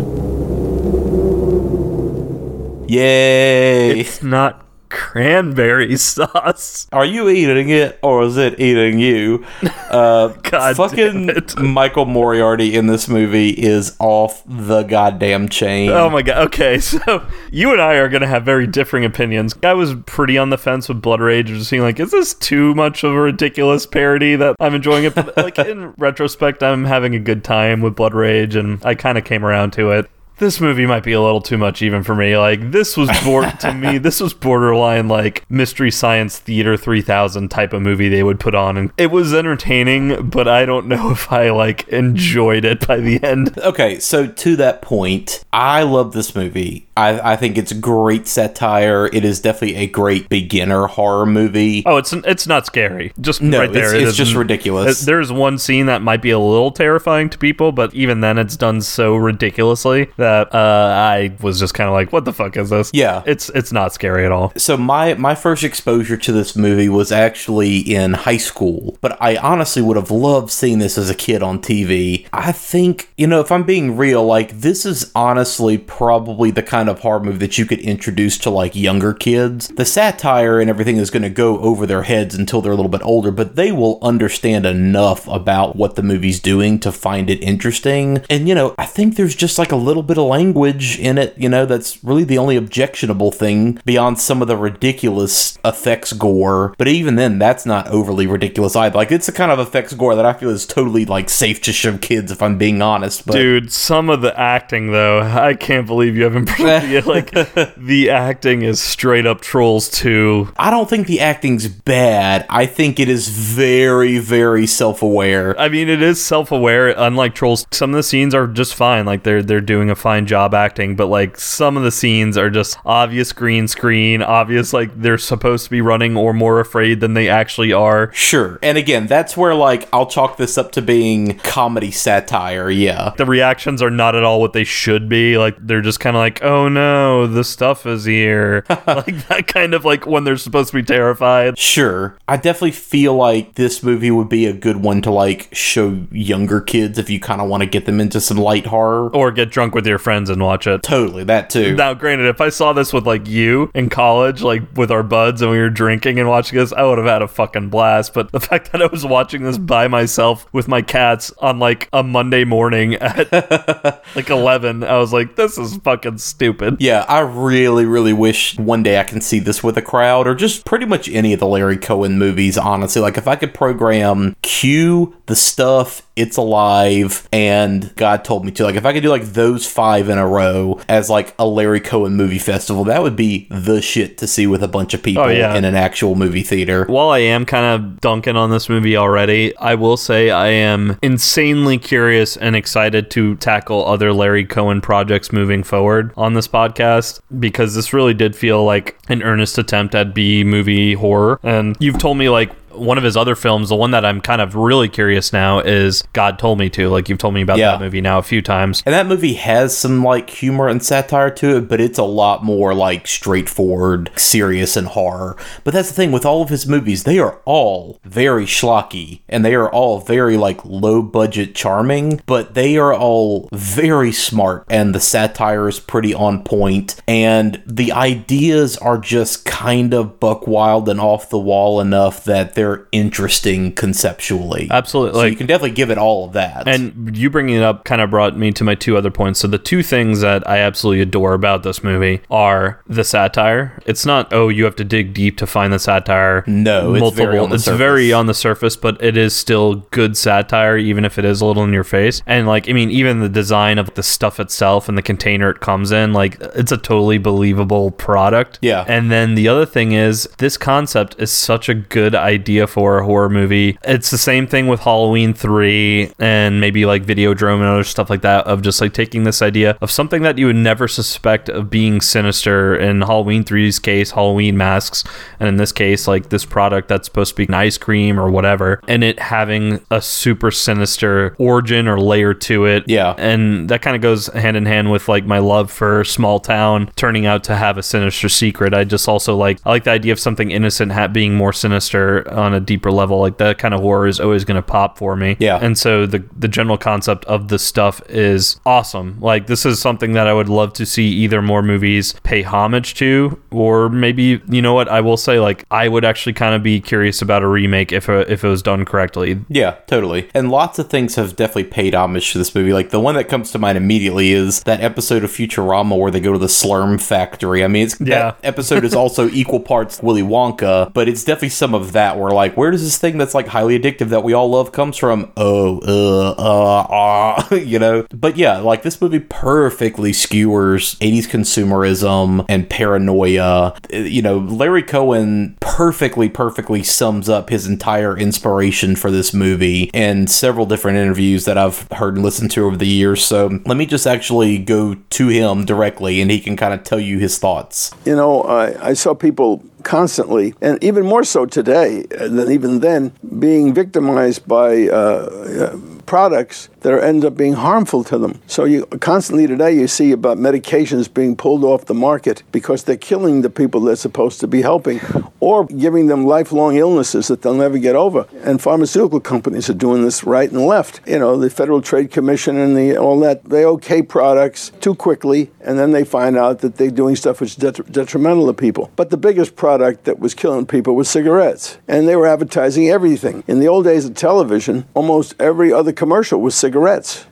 Yay! 2.89 4.03
It's 4.21 4.27
not 4.27 4.63
cranberry 4.89 5.97
sauce. 5.97 6.87
Are 6.91 7.05
you 7.05 7.27
eating 7.27 7.69
it 7.69 7.97
or 8.03 8.21
is 8.21 8.37
it 8.37 8.59
eating 8.59 8.99
you? 8.99 9.43
Uh, 9.91 10.29
God 10.43 10.77
fucking. 10.77 11.29
Michael 11.57 12.05
Moriarty 12.05 12.77
in 12.77 12.87
this 12.87 13.09
movie 13.09 13.49
is 13.49 13.93
off 13.99 14.41
the 14.45 14.83
goddamn 14.83 15.49
chain. 15.49 15.89
Oh 15.89 16.09
my 16.09 16.21
god. 16.21 16.47
Okay, 16.47 16.79
so 16.79 17.27
you 17.51 17.73
and 17.73 17.81
I 17.81 17.95
are 17.95 18.07
gonna 18.07 18.25
have 18.25 18.45
very 18.45 18.67
differing 18.67 19.03
opinions. 19.03 19.53
I 19.63 19.73
was 19.73 19.93
pretty 20.05 20.37
on 20.37 20.49
the 20.49 20.57
fence 20.57 20.87
with 20.87 21.01
Blood 21.01 21.19
Rage, 21.19 21.47
just 21.47 21.69
being 21.69 21.83
like, 21.83 21.99
is 21.99 22.11
this 22.11 22.33
too 22.33 22.73
much 22.73 23.03
of 23.03 23.11
a 23.11 23.19
ridiculous 23.19 23.85
parody 23.85 24.37
that 24.37 24.55
I'm 24.61 24.73
enjoying 24.73 25.03
it? 25.03 25.13
But, 25.13 25.35
like 25.35 25.59
in 25.59 25.91
retrospect, 25.97 26.63
I'm 26.63 26.85
having 26.85 27.13
a 27.13 27.19
good 27.19 27.43
time 27.43 27.81
with 27.81 27.93
Blood 27.97 28.13
Rage, 28.13 28.55
and 28.55 28.79
I 28.85 28.95
kind 28.95 29.17
of 29.17 29.25
came 29.25 29.43
around 29.43 29.71
to 29.73 29.91
it. 29.91 30.09
This 30.41 30.59
movie 30.59 30.87
might 30.87 31.03
be 31.03 31.11
a 31.11 31.21
little 31.21 31.39
too 31.39 31.59
much 31.59 31.83
even 31.83 32.01
for 32.01 32.15
me. 32.15 32.35
Like 32.35 32.71
this 32.71 32.97
was 32.97 33.11
bor- 33.23 33.45
to 33.45 33.73
me, 33.75 33.97
this 33.99 34.19
was 34.19 34.33
borderline 34.33 35.07
like 35.07 35.47
Mystery 35.51 35.91
Science 35.91 36.39
Theater 36.39 36.75
3000 36.75 37.49
type 37.49 37.73
of 37.73 37.83
movie 37.83 38.09
they 38.09 38.23
would 38.23 38.39
put 38.39 38.55
on, 38.55 38.75
and 38.75 38.91
it 38.97 39.11
was 39.11 39.35
entertaining, 39.35 40.31
but 40.31 40.47
I 40.47 40.65
don't 40.65 40.87
know 40.87 41.11
if 41.11 41.31
I 41.31 41.51
like 41.51 41.87
enjoyed 41.89 42.65
it 42.65 42.87
by 42.87 42.97
the 42.97 43.23
end. 43.23 43.55
Okay, 43.59 43.99
so 43.99 44.25
to 44.25 44.55
that 44.55 44.81
point, 44.81 45.45
I 45.53 45.83
love 45.83 46.13
this 46.13 46.35
movie. 46.35 46.87
I, 47.01 47.33
I 47.33 47.35
think 47.35 47.57
it's 47.57 47.73
great 47.73 48.27
satire. 48.27 49.07
It 49.11 49.25
is 49.25 49.39
definitely 49.39 49.77
a 49.77 49.87
great 49.87 50.29
beginner 50.29 50.87
horror 50.87 51.25
movie. 51.25 51.83
Oh, 51.85 51.97
it's 51.97 52.13
it's 52.13 52.47
not 52.47 52.65
scary. 52.65 53.11
Just 53.19 53.41
No, 53.41 53.59
right 53.59 53.71
there, 53.73 53.87
it's- 53.95 54.01
it 54.03 54.07
it's 54.09 54.17
just 54.17 54.35
ridiculous. 54.35 55.01
There's 55.01 55.31
one 55.31 55.57
scene 55.57 55.85
that 55.87 56.01
might 56.01 56.21
be 56.21 56.31
a 56.31 56.39
little 56.39 56.71
terrifying 56.71 57.29
to 57.29 57.37
people, 57.37 57.71
but 57.71 57.93
even 57.93 58.21
then, 58.21 58.37
it's 58.37 58.55
done 58.57 58.81
so 58.81 59.15
ridiculously 59.15 60.09
that 60.17 60.53
uh, 60.53 60.57
I 60.95 61.33
was 61.41 61.59
just 61.59 61.73
kind 61.73 61.87
of 61.87 61.93
like, 61.93 62.11
"What 62.13 62.25
the 62.25 62.33
fuck 62.33 62.55
is 62.57 62.69
this?" 62.69 62.91
Yeah. 62.93 63.23
it's 63.25 63.49
it's 63.49 63.71
not 63.71 63.93
scary 63.93 64.25
at 64.25 64.31
all. 64.31 64.51
So 64.57 64.77
my 64.77 65.13
my 65.15 65.35
first 65.35 65.63
exposure 65.63 66.17
to 66.17 66.31
this 66.31 66.55
movie 66.55 66.89
was 66.89 67.11
actually 67.11 67.77
in 67.79 68.13
high 68.13 68.37
school, 68.37 68.97
but 69.01 69.17
I 69.21 69.37
honestly 69.37 69.81
would 69.81 69.97
have 69.97 70.11
loved 70.11 70.51
seeing 70.51 70.79
this 70.79 70.97
as 70.97 71.09
a 71.09 71.15
kid 71.15 71.41
on 71.43 71.59
TV. 71.61 72.27
I 72.33 72.51
think, 72.51 73.09
you 73.17 73.27
know, 73.27 73.39
if 73.39 73.51
I'm 73.51 73.63
being 73.63 73.97
real, 73.97 74.23
like 74.25 74.59
this 74.61 74.85
is 74.85 75.11
honestly 75.15 75.77
probably 75.77 76.51
the 76.51 76.63
kind 76.63 76.89
of 76.89 76.90
horror 76.99 77.19
movie 77.19 77.39
that 77.39 77.57
you 77.57 77.65
could 77.65 77.79
introduce 77.79 78.37
to 78.39 78.49
like 78.49 78.75
younger 78.75 79.13
kids. 79.13 79.67
The 79.69 79.85
satire 79.85 80.59
and 80.59 80.69
everything 80.69 80.97
is 80.97 81.09
going 81.09 81.23
to 81.23 81.29
go 81.29 81.59
over 81.59 81.85
their 81.85 82.03
heads 82.03 82.35
until 82.35 82.61
they're 82.61 82.71
a 82.71 82.75
little 82.75 82.89
bit 82.89 83.03
older, 83.03 83.31
but 83.31 83.55
they 83.55 83.71
will 83.71 83.99
understand 84.01 84.65
enough 84.65 85.27
about 85.27 85.75
what 85.75 85.95
the 85.95 86.03
movie's 86.03 86.39
doing 86.39 86.79
to 86.79 86.91
find 86.91 87.29
it 87.29 87.43
interesting. 87.43 88.23
And 88.29 88.47
you 88.47 88.55
know, 88.55 88.75
I 88.77 88.85
think 88.85 89.15
there's 89.15 89.35
just 89.35 89.57
like 89.57 89.71
a 89.71 89.75
little 89.75 90.03
bit 90.03 90.17
of 90.17 90.25
language 90.25 90.99
in 90.99 91.17
it, 91.17 91.37
you 91.37 91.49
know, 91.49 91.65
that's 91.65 92.03
really 92.03 92.23
the 92.23 92.37
only 92.37 92.55
objectionable 92.55 93.31
thing 93.31 93.79
beyond 93.85 94.19
some 94.19 94.41
of 94.41 94.47
the 94.47 94.57
ridiculous 94.57 95.57
effects 95.63 96.13
gore. 96.13 96.73
But 96.77 96.87
even 96.87 97.15
then, 97.15 97.39
that's 97.39 97.65
not 97.65 97.87
overly 97.87 98.27
ridiculous 98.27 98.75
either. 98.75 98.95
Like 98.95 99.11
it's 99.11 99.25
the 99.25 99.31
kind 99.31 99.51
of 99.51 99.59
effects 99.59 99.93
gore 99.93 100.15
that 100.15 100.25
I 100.25 100.33
feel 100.33 100.49
is 100.49 100.65
totally 100.65 101.05
like 101.05 101.29
safe 101.29 101.61
to 101.61 101.73
show 101.73 101.97
kids 101.97 102.31
if 102.31 102.41
I'm 102.41 102.57
being 102.57 102.81
honest. 102.81 103.25
But 103.25 103.33
Dude, 103.33 103.71
some 103.71 104.09
of 104.09 104.21
the 104.21 104.37
acting 104.39 104.91
though, 104.91 105.21
I 105.41 105.53
can't 105.53 105.87
believe 105.87 106.15
you 106.15 106.23
haven't 106.23 106.49
brought 106.79 106.81
the 106.89 107.01
like 107.01 107.75
the 107.77 108.09
acting 108.09 108.61
is 108.61 108.81
straight 108.81 109.25
up 109.25 109.41
trolls 109.41 109.89
too. 109.89 110.51
I 110.57 110.69
don't 110.69 110.89
think 110.89 111.07
the 111.07 111.19
acting's 111.19 111.67
bad. 111.67 112.45
I 112.49 112.65
think 112.65 112.99
it 112.99 113.09
is 113.09 113.29
very, 113.29 114.19
very 114.19 114.67
self-aware. 114.67 115.59
I 115.59 115.69
mean, 115.69 115.89
it 115.89 116.01
is 116.01 116.23
self-aware. 116.23 116.89
Unlike 116.97 117.35
Trolls, 117.35 117.65
some 117.71 117.91
of 117.91 117.95
the 117.95 118.03
scenes 118.03 118.33
are 118.33 118.47
just 118.47 118.75
fine. 118.75 119.05
Like 119.05 119.23
they're 119.23 119.43
they're 119.43 119.61
doing 119.61 119.89
a 119.89 119.95
fine 119.95 120.25
job 120.25 120.53
acting, 120.53 120.95
but 120.95 121.07
like 121.07 121.37
some 121.37 121.77
of 121.77 121.83
the 121.83 121.91
scenes 121.91 122.37
are 122.37 122.49
just 122.49 122.77
obvious 122.85 123.33
green 123.33 123.67
screen, 123.67 124.21
obvious 124.21 124.73
like 124.73 125.01
they're 125.01 125.17
supposed 125.17 125.65
to 125.65 125.71
be 125.71 125.81
running 125.81 126.15
or 126.17 126.33
more 126.33 126.59
afraid 126.59 126.99
than 126.99 127.13
they 127.13 127.29
actually 127.29 127.73
are. 127.73 128.11
Sure. 128.13 128.59
And 128.61 128.77
again, 128.77 129.07
that's 129.07 129.35
where 129.35 129.55
like 129.55 129.87
I'll 129.93 130.05
chalk 130.05 130.37
this 130.37 130.57
up 130.57 130.71
to 130.73 130.81
being 130.81 131.37
comedy 131.39 131.91
satire. 131.91 132.69
Yeah. 132.69 133.13
The 133.17 133.25
reactions 133.25 133.81
are 133.81 133.89
not 133.89 134.15
at 134.15 134.23
all 134.23 134.39
what 134.39 134.53
they 134.53 134.63
should 134.63 135.09
be. 135.09 135.37
Like 135.37 135.55
they're 135.59 135.81
just 135.81 135.99
kind 135.99 136.15
of 136.15 136.19
like, 136.19 136.43
"Oh 136.43 136.60
Oh, 136.61 136.69
no, 136.69 137.25
the 137.25 137.43
stuff 137.43 137.85
is 137.85 138.05
here." 138.05 138.63
like 138.69 139.27
that 139.27 139.47
kind 139.47 139.73
of 139.73 139.83
like 139.83 140.05
when 140.05 140.23
they're 140.23 140.37
supposed 140.37 140.69
to 140.71 140.77
be 140.77 140.83
terrified. 140.83 141.57
Sure. 141.57 142.17
I 142.27 142.37
definitely 142.37 142.71
feel 142.71 143.15
like 143.15 143.55
this 143.55 143.81
movie 143.81 144.11
would 144.11 144.29
be 144.29 144.45
a 144.45 144.53
good 144.53 144.77
one 144.77 145.01
to 145.01 145.11
like 145.11 145.49
show 145.53 146.05
younger 146.11 146.61
kids 146.61 146.99
if 146.99 147.09
you 147.09 147.19
kind 147.19 147.41
of 147.41 147.49
want 147.49 147.61
to 147.61 147.67
get 147.67 147.85
them 147.85 147.99
into 147.99 148.21
some 148.21 148.37
light 148.37 148.67
horror. 148.67 149.09
Or 149.15 149.31
get 149.31 149.49
drunk 149.49 149.73
with 149.73 149.87
your 149.87 149.97
friends 149.97 150.29
and 150.29 150.41
watch 150.41 150.67
it. 150.67 150.83
Totally, 150.83 151.23
that 151.23 151.49
too. 151.49 151.75
Now, 151.75 151.95
granted, 151.95 152.27
if 152.27 152.41
I 152.41 152.49
saw 152.49 152.73
this 152.73 152.93
with 152.93 153.07
like 153.07 153.27
you 153.27 153.71
in 153.73 153.89
college, 153.89 154.43
like 154.43 154.61
with 154.75 154.91
our 154.91 155.03
buds, 155.03 155.41
and 155.41 155.49
we 155.49 155.57
were 155.57 155.69
drinking 155.69 156.19
and 156.19 156.29
watching 156.29 156.59
this, 156.59 156.71
I 156.71 156.83
would 156.83 156.99
have 156.99 157.07
had 157.07 157.23
a 157.23 157.27
fucking 157.27 157.69
blast. 157.69 158.13
But 158.13 158.31
the 158.31 158.39
fact 158.51 158.71
that 158.71 158.83
I 158.83 158.85
was 158.85 159.05
watching 159.05 159.43
this 159.43 159.57
by 159.57 159.87
myself 159.87 160.45
with 160.53 160.67
my 160.67 160.83
cats 160.83 161.33
on 161.39 161.57
like 161.57 161.89
a 161.91 162.03
Monday 162.03 162.43
morning 162.43 162.95
at 162.95 163.31
like 164.15 164.29
11, 164.29 164.83
I 164.83 164.97
was 164.97 165.11
like, 165.11 165.35
this 165.35 165.57
is 165.57 165.77
fucking 165.77 166.19
stupid. 166.19 166.50
Yeah, 166.79 167.05
I 167.07 167.19
really, 167.19 167.85
really 167.85 168.13
wish 168.13 168.57
one 168.57 168.83
day 168.83 168.99
I 168.99 169.03
can 169.03 169.21
see 169.21 169.39
this 169.39 169.63
with 169.63 169.77
a 169.77 169.81
crowd 169.81 170.27
or 170.27 170.35
just 170.35 170.65
pretty 170.65 170.85
much 170.85 171.09
any 171.09 171.33
of 171.33 171.39
the 171.39 171.47
Larry 171.47 171.77
Cohen 171.77 172.17
movies, 172.17 172.57
honestly. 172.57 173.01
Like, 173.01 173.17
if 173.17 173.27
I 173.27 173.35
could 173.35 173.53
program 173.53 174.35
Q, 174.41 175.15
The 175.27 175.35
Stuff, 175.35 176.01
It's 176.15 176.37
Alive, 176.37 177.27
and 177.31 177.93
God 177.95 178.23
Told 178.23 178.45
Me 178.45 178.51
to, 178.51 178.63
like, 178.63 178.75
if 178.75 178.85
I 178.85 178.93
could 178.93 179.03
do 179.03 179.09
like 179.09 179.23
those 179.33 179.65
five 179.65 180.09
in 180.09 180.17
a 180.17 180.27
row 180.27 180.79
as 180.87 181.09
like 181.09 181.33
a 181.39 181.45
Larry 181.47 181.79
Cohen 181.79 182.15
movie 182.15 182.39
festival, 182.39 182.83
that 182.85 183.01
would 183.01 183.15
be 183.15 183.47
the 183.49 183.81
shit 183.81 184.17
to 184.19 184.27
see 184.27 184.47
with 184.47 184.63
a 184.63 184.67
bunch 184.67 184.93
of 184.93 185.03
people 185.03 185.23
Oh, 185.23 185.27
yeah. 185.29 185.55
in 185.55 185.65
an 185.65 185.75
actual 185.75 186.15
movie 186.15 186.43
theater. 186.43 186.85
While 186.85 187.09
I 187.09 187.19
am 187.19 187.45
kind 187.45 187.65
of 187.65 187.99
dunking 188.01 188.35
on 188.35 188.49
this 188.49 188.69
movie 188.69 188.97
already, 188.97 189.55
I 189.57 189.75
will 189.75 189.97
say 189.97 190.29
I 190.29 190.47
am 190.47 190.97
insanely 191.01 191.77
curious 191.77 192.37
and 192.37 192.55
excited 192.55 193.09
to 193.11 193.35
tackle 193.35 193.85
other 193.85 194.13
Larry 194.13 194.45
Cohen 194.45 194.81
projects 194.81 195.31
moving 195.31 195.63
forward 195.63 196.11
on 196.17 196.33
this 196.33 196.40
podcast 196.47 197.19
because 197.39 197.75
this 197.75 197.93
really 197.93 198.13
did 198.13 198.35
feel 198.35 198.63
like 198.63 198.97
an 199.09 199.23
earnest 199.23 199.57
attempt 199.57 199.95
at 199.95 200.13
B 200.13 200.43
movie 200.43 200.93
horror. 200.93 201.39
And 201.43 201.75
you've 201.79 201.97
told 201.97 202.17
me 202.17 202.29
like 202.29 202.51
one 202.73 202.97
of 202.97 203.03
his 203.03 203.15
other 203.17 203.35
films, 203.35 203.69
the 203.69 203.75
one 203.75 203.91
that 203.91 204.05
I'm 204.05 204.21
kind 204.21 204.41
of 204.41 204.55
really 204.55 204.89
curious 204.89 205.31
now 205.33 205.59
is 205.59 206.03
God 206.13 206.39
Told 206.39 206.57
Me 206.59 206.69
to. 206.71 206.89
Like 206.89 207.09
you've 207.09 207.17
told 207.19 207.33
me 207.33 207.41
about 207.41 207.57
Yeah. 207.57 207.71
that 207.71 207.81
movie 207.81 208.01
now 208.01 208.17
a 208.17 208.23
few 208.23 208.41
times. 208.41 208.81
And 208.85 208.93
that 208.93 209.07
movie 209.07 209.33
has 209.33 209.77
some 209.77 210.03
like 210.03 210.29
humor 210.29 210.67
and 210.67 210.83
satire 210.83 211.29
to 211.31 211.57
it, 211.57 211.67
but 211.67 211.79
it's 211.81 211.99
a 211.99 212.03
lot 212.03 212.43
more 212.43 212.73
like 212.73 213.07
straightforward, 213.07 214.11
serious, 214.15 214.77
and 214.77 214.87
horror. 214.87 215.35
But 215.63 215.73
that's 215.73 215.89
the 215.89 215.95
thing 215.95 216.11
with 216.11 216.25
all 216.25 216.41
of 216.41 216.49
his 216.49 216.67
movies, 216.67 217.03
they 217.03 217.19
are 217.19 217.39
all 217.45 217.99
very 218.03 218.45
schlocky 218.45 219.21
and 219.27 219.43
they 219.43 219.55
are 219.55 219.69
all 219.69 219.99
very 219.99 220.37
like 220.37 220.63
low 220.65 221.01
budget 221.01 221.55
charming, 221.55 222.21
but 222.25 222.53
they 222.53 222.77
are 222.77 222.93
all 222.93 223.49
very 223.51 224.11
smart 224.11 224.65
and 224.69 224.93
the 224.95 224.99
satire 224.99 225.67
is 225.67 225.79
pretty 225.79 226.13
on 226.13 226.43
point 226.43 226.95
and 227.07 227.61
the 227.65 227.91
ideas 227.91 228.77
are 228.77 228.97
just 228.97 229.45
kind 229.45 229.93
of 229.93 230.19
buck 230.19 230.47
wild 230.47 230.87
and 230.89 230.99
off 230.99 231.29
the 231.29 231.39
wall 231.39 231.79
enough 231.81 232.23
that 232.23 232.53
they're 232.61 232.85
interesting 232.91 233.73
conceptually. 233.73 234.67
Absolutely. 234.69 235.13
So 235.13 235.17
Like 235.23 235.31
you 235.31 235.37
can 235.37 235.47
definitely 235.47 235.71
give 235.71 235.89
it 235.89 235.97
all 235.97 236.25
of 236.25 236.33
that. 236.33 236.67
And 236.67 237.17
you 237.17 237.31
bringing 237.31 237.55
it 237.55 237.63
up 237.63 237.85
kind 237.85 238.01
of 238.01 238.11
brought 238.11 238.37
me 238.37 238.51
to 238.51 238.63
my 238.63 238.75
two 238.75 238.95
other 238.95 239.09
points. 239.09 239.39
So 239.39 239.47
the 239.47 239.57
two 239.57 239.81
things 239.81 240.21
that 240.21 240.47
I 240.47 240.59
absolutely 240.59 241.01
adore 241.01 241.33
about 241.33 241.63
this 241.63 241.83
movie 241.83 242.21
are 242.29 242.79
the 242.85 243.03
satire. 243.03 243.79
It's 243.87 244.05
not 244.05 244.31
oh 244.31 244.49
you 244.49 244.63
have 244.65 244.75
to 244.75 244.83
dig 244.83 245.15
deep 245.15 245.37
to 245.37 245.47
find 245.47 245.73
the 245.73 245.79
satire. 245.79 246.43
No, 246.45 246.93
it's 246.93 247.15
very 247.15 247.39
on 247.39 247.49
the 247.49 247.55
it's 247.55 247.65
surface. 247.65 247.79
very 247.79 248.13
on 248.13 248.27
the 248.27 248.35
surface, 248.35 248.75
but 248.75 249.03
it 249.03 249.17
is 249.17 249.35
still 249.35 249.75
good 249.89 250.15
satire, 250.15 250.77
even 250.77 251.03
if 251.03 251.17
it 251.17 251.25
is 251.25 251.41
a 251.41 251.45
little 251.47 251.63
in 251.63 251.73
your 251.73 251.83
face. 251.83 252.21
And 252.27 252.45
like 252.45 252.69
I 252.69 252.73
mean, 252.73 252.91
even 252.91 253.21
the 253.21 253.29
design 253.29 253.79
of 253.79 253.91
the 253.95 254.03
stuff 254.03 254.39
itself 254.39 254.87
and 254.87 254.95
the 254.95 255.01
container 255.01 255.49
it 255.49 255.61
comes 255.61 255.91
in, 255.91 256.13
like 256.13 256.37
it's 256.53 256.71
a 256.71 256.77
totally 256.77 257.17
believable 257.17 257.89
product. 257.89 258.59
Yeah. 258.61 258.85
And 258.87 259.09
then 259.09 259.33
the 259.33 259.47
other 259.47 259.65
thing 259.65 259.93
is 259.93 260.29
this 260.37 260.57
concept 260.57 261.15
is 261.17 261.31
such 261.31 261.69
a 261.69 261.73
good 261.73 262.13
idea 262.13 262.50
for 262.67 262.99
a 262.99 263.05
horror 263.05 263.29
movie. 263.29 263.77
It's 263.83 264.11
the 264.11 264.17
same 264.17 264.47
thing 264.47 264.67
with 264.67 264.81
Halloween 264.81 265.33
3 265.33 266.11
and 266.19 266.59
maybe 266.59 266.85
like 266.85 267.03
Videodrome 267.05 267.59
and 267.59 267.65
other 267.65 267.83
stuff 267.83 268.09
like 268.09 268.21
that 268.21 268.45
of 268.47 268.61
just 268.61 268.81
like 268.81 268.93
taking 268.93 269.23
this 269.23 269.41
idea 269.41 269.77
of 269.81 269.91
something 269.91 270.21
that 270.23 270.37
you 270.37 270.47
would 270.47 270.55
never 270.55 270.87
suspect 270.87 271.49
of 271.49 271.69
being 271.69 272.01
sinister 272.01 272.75
in 272.75 273.01
Halloween 273.01 273.43
3's 273.43 273.79
case, 273.79 274.11
Halloween 274.11 274.57
masks, 274.57 275.03
and 275.39 275.47
in 275.47 275.57
this 275.57 275.71
case 275.71 276.07
like 276.07 276.29
this 276.29 276.45
product 276.45 276.87
that's 276.87 277.07
supposed 277.07 277.31
to 277.31 277.35
be 277.35 277.45
an 277.45 277.53
ice 277.53 277.77
cream 277.77 278.19
or 278.19 278.29
whatever, 278.29 278.81
and 278.87 279.03
it 279.03 279.19
having 279.19 279.83
a 279.89 280.01
super 280.01 280.51
sinister 280.51 281.35
origin 281.37 281.87
or 281.87 281.99
layer 281.99 282.33
to 282.33 282.65
it. 282.65 282.83
Yeah. 282.87 283.15
And 283.17 283.69
that 283.69 283.81
kind 283.81 283.95
of 283.95 284.01
goes 284.01 284.27
hand 284.27 284.57
in 284.57 284.65
hand 284.65 284.91
with 284.91 285.07
like 285.07 285.25
my 285.25 285.39
love 285.39 285.71
for 285.71 286.03
small 286.03 286.39
town 286.39 286.91
turning 286.95 287.25
out 287.25 287.43
to 287.45 287.55
have 287.55 287.77
a 287.77 287.83
sinister 287.83 288.29
secret. 288.29 288.73
I 288.73 288.83
just 288.83 289.07
also 289.07 289.35
like 289.35 289.59
I 289.65 289.69
like 289.69 289.83
the 289.83 289.91
idea 289.91 290.13
of 290.13 290.19
something 290.19 290.51
innocent 290.51 290.91
ha- 290.91 291.07
being 291.07 291.33
more 291.35 291.53
sinister 291.53 292.29
on 292.41 292.53
a 292.53 292.59
deeper 292.59 292.91
level. 292.91 293.19
Like 293.19 293.37
that 293.37 293.57
kind 293.57 293.73
of 293.73 293.81
horror 293.81 294.07
is 294.07 294.19
always 294.19 294.43
going 294.43 294.55
to 294.55 294.61
pop 294.61 294.97
for 294.97 295.15
me. 295.15 295.37
Yeah. 295.39 295.57
And 295.61 295.77
so 295.77 296.05
the 296.05 296.23
the 296.37 296.47
general 296.47 296.77
concept 296.77 297.25
of 297.25 297.47
the 297.47 297.59
stuff 297.59 298.01
is 298.09 298.59
awesome. 298.65 299.19
Like 299.21 299.47
this 299.47 299.65
is 299.65 299.79
something 299.79 300.13
that 300.13 300.27
I 300.27 300.33
would 300.33 300.49
love 300.49 300.73
to 300.73 300.85
see 300.85 301.07
either 301.07 301.41
more 301.41 301.61
movies 301.61 302.13
pay 302.23 302.41
homage 302.41 302.95
to, 302.95 303.41
or 303.51 303.89
maybe 303.89 304.41
you 304.49 304.61
know 304.61 304.73
what 304.73 304.89
I 304.89 305.01
will 305.01 305.17
say. 305.17 305.39
Like 305.39 305.65
I 305.71 305.87
would 305.87 306.03
actually 306.05 306.33
kind 306.33 306.55
of 306.55 306.63
be 306.63 306.79
curious 306.81 307.21
about 307.21 307.43
a 307.43 307.47
remake 307.47 307.91
if 307.91 308.09
a, 308.09 308.31
if 308.31 308.43
it 308.43 308.47
was 308.47 308.61
done 308.61 308.85
correctly. 308.85 309.39
Yeah, 309.49 309.71
totally. 309.87 310.29
And 310.33 310.49
lots 310.49 310.79
of 310.79 310.89
things 310.89 311.15
have 311.15 311.35
definitely 311.35 311.65
paid 311.65 311.93
homage 311.95 312.31
to 312.31 312.37
this 312.37 312.53
movie. 312.55 312.73
Like 312.73 312.89
the 312.89 312.99
one 312.99 313.15
that 313.15 313.25
comes 313.29 313.51
to 313.51 313.59
mind 313.59 313.77
immediately 313.77 314.31
is 314.31 314.63
that 314.63 314.81
episode 314.81 315.23
of 315.23 315.29
Futurama 315.31 315.97
where 315.97 316.11
they 316.11 316.19
go 316.19 316.33
to 316.33 316.39
the 316.39 316.47
Slurm 316.47 317.01
factory. 317.01 317.63
I 317.63 317.67
mean, 317.67 317.85
it's, 317.85 317.99
Yeah. 318.01 318.31
that 318.31 318.37
episode 318.43 318.83
is 318.85 318.93
also 318.95 319.29
equal 319.33 319.59
parts 319.59 320.01
Willy 320.01 320.21
Wonka, 320.23 320.91
but 320.93 321.07
it's 321.07 321.23
definitely 321.23 321.49
some 321.49 321.73
of 321.75 321.91
that 321.93 322.17
where 322.17 322.30
like, 322.33 322.55
where 322.55 322.71
does 322.71 322.83
this 322.83 322.97
thing 322.97 323.17
that's 323.17 323.33
like 323.33 323.47
highly 323.47 323.79
addictive 323.79 324.09
that 324.09 324.23
we 324.23 324.33
all 324.33 324.49
love 324.49 324.71
comes 324.71 324.97
from? 324.97 325.31
Oh, 325.37 325.79
uh, 325.79 326.35
uh, 326.37 327.45
uh, 327.51 327.55
you 327.55 327.79
know. 327.79 328.05
But 328.13 328.37
yeah, 328.37 328.57
like 328.57 328.83
this 328.83 329.01
movie 329.01 329.19
perfectly 329.19 330.13
skewers 330.13 330.95
80s 330.95 331.27
consumerism 331.27 332.45
and 332.49 332.69
paranoia. 332.69 333.41
Uh, 333.41 333.97
You 333.97 334.21
know, 334.21 334.37
Larry 334.37 334.83
Cohen 334.83 335.57
perfectly, 335.59 336.29
perfectly 336.29 336.83
sums 336.83 337.29
up 337.29 337.49
his 337.49 337.67
entire 337.67 338.17
inspiration 338.17 338.95
for 338.95 339.11
this 339.11 339.33
movie 339.33 339.89
in 339.93 340.27
several 340.27 340.65
different 340.65 340.97
interviews 340.97 341.45
that 341.45 341.57
I've 341.57 341.87
heard 341.93 342.15
and 342.15 342.23
listened 342.23 342.51
to 342.51 342.65
over 342.65 342.77
the 342.77 342.87
years. 342.87 343.23
So 343.23 343.59
let 343.65 343.77
me 343.77 343.85
just 343.85 344.05
actually 344.07 344.57
go 344.57 344.95
to 344.95 345.27
him 345.27 345.65
directly 345.65 346.21
and 346.21 346.29
he 346.29 346.39
can 346.39 346.55
kind 346.55 346.73
of 346.73 346.83
tell 346.83 346.99
you 346.99 347.19
his 347.19 347.37
thoughts. 347.37 347.91
You 348.05 348.15
know, 348.15 348.41
I, 348.43 348.89
I 348.89 348.93
saw 348.93 349.13
people 349.13 349.63
constantly, 349.83 350.53
and 350.61 350.83
even 350.83 351.05
more 351.05 351.23
so 351.23 351.45
today 351.45 352.05
uh, 352.17 352.27
than 352.27 352.51
even 352.51 352.79
then, 352.79 353.13
being 353.39 353.73
victimized 353.73 354.47
by 354.47 354.87
uh, 354.87 354.95
uh, 354.95 355.77
products 356.05 356.69
that 356.81 356.91
are, 356.93 356.99
end 356.99 357.25
up 357.25 357.35
being 357.35 357.53
harmful 357.53 358.03
to 358.03 358.17
them. 358.17 358.41
So 358.47 358.65
you 358.65 358.85
constantly 358.85 359.47
today 359.47 359.73
you 359.73 359.87
see 359.87 360.11
about 360.11 360.37
medications 360.37 361.11
being 361.11 361.35
pulled 361.35 361.63
off 361.63 361.85
the 361.85 361.93
market 361.93 362.43
because 362.51 362.83
they're 362.83 362.97
killing 362.97 363.41
the 363.41 363.49
people 363.49 363.81
they're 363.81 363.95
supposed 363.95 364.39
to 364.41 364.47
be 364.47 364.61
helping, 364.61 364.99
or 365.39 365.65
giving 365.65 366.07
them 366.07 366.25
lifelong 366.25 366.75
illnesses 366.75 367.27
that 367.27 367.41
they'll 367.41 367.53
never 367.53 367.77
get 367.77 367.95
over. 367.95 368.27
And 368.43 368.61
pharmaceutical 368.61 369.19
companies 369.19 369.69
are 369.69 369.73
doing 369.75 370.03
this 370.03 370.23
right 370.23 370.51
and 370.51 370.65
left. 370.65 371.01
You 371.07 371.19
know, 371.19 371.37
the 371.37 371.49
Federal 371.49 371.81
Trade 371.81 372.11
Commission 372.11 372.57
and 372.57 372.75
the 372.75 372.97
all 372.97 373.19
that 373.21 373.45
they 373.45 373.65
okay 373.65 374.01
products 374.01 374.71
too 374.81 374.95
quickly, 374.95 375.51
and 375.61 375.77
then 375.77 375.91
they 375.91 376.03
find 376.03 376.37
out 376.37 376.59
that 376.59 376.75
they're 376.75 376.91
doing 376.91 377.15
stuff 377.15 377.41
which 377.41 377.51
is 377.51 377.57
detri- 377.57 377.91
detrimental 377.91 378.47
to 378.47 378.53
people. 378.53 378.91
But 378.95 379.09
the 379.09 379.17
biggest 379.17 379.55
product 379.55 380.05
that 380.05 380.19
was 380.19 380.33
killing 380.33 380.65
people 380.65 380.95
was 380.95 381.09
cigarettes, 381.09 381.77
and 381.87 382.07
they 382.07 382.15
were 382.15 382.27
advertising 382.27 382.89
everything. 382.89 383.43
In 383.47 383.59
the 383.59 383.67
old 383.67 383.85
days 383.85 384.05
of 384.05 384.15
television, 384.15 384.85
almost 384.93 385.35
every 385.39 385.71
other 385.71 385.91
commercial 385.91 386.41
was 386.41 386.55
cigarettes. 386.55 386.70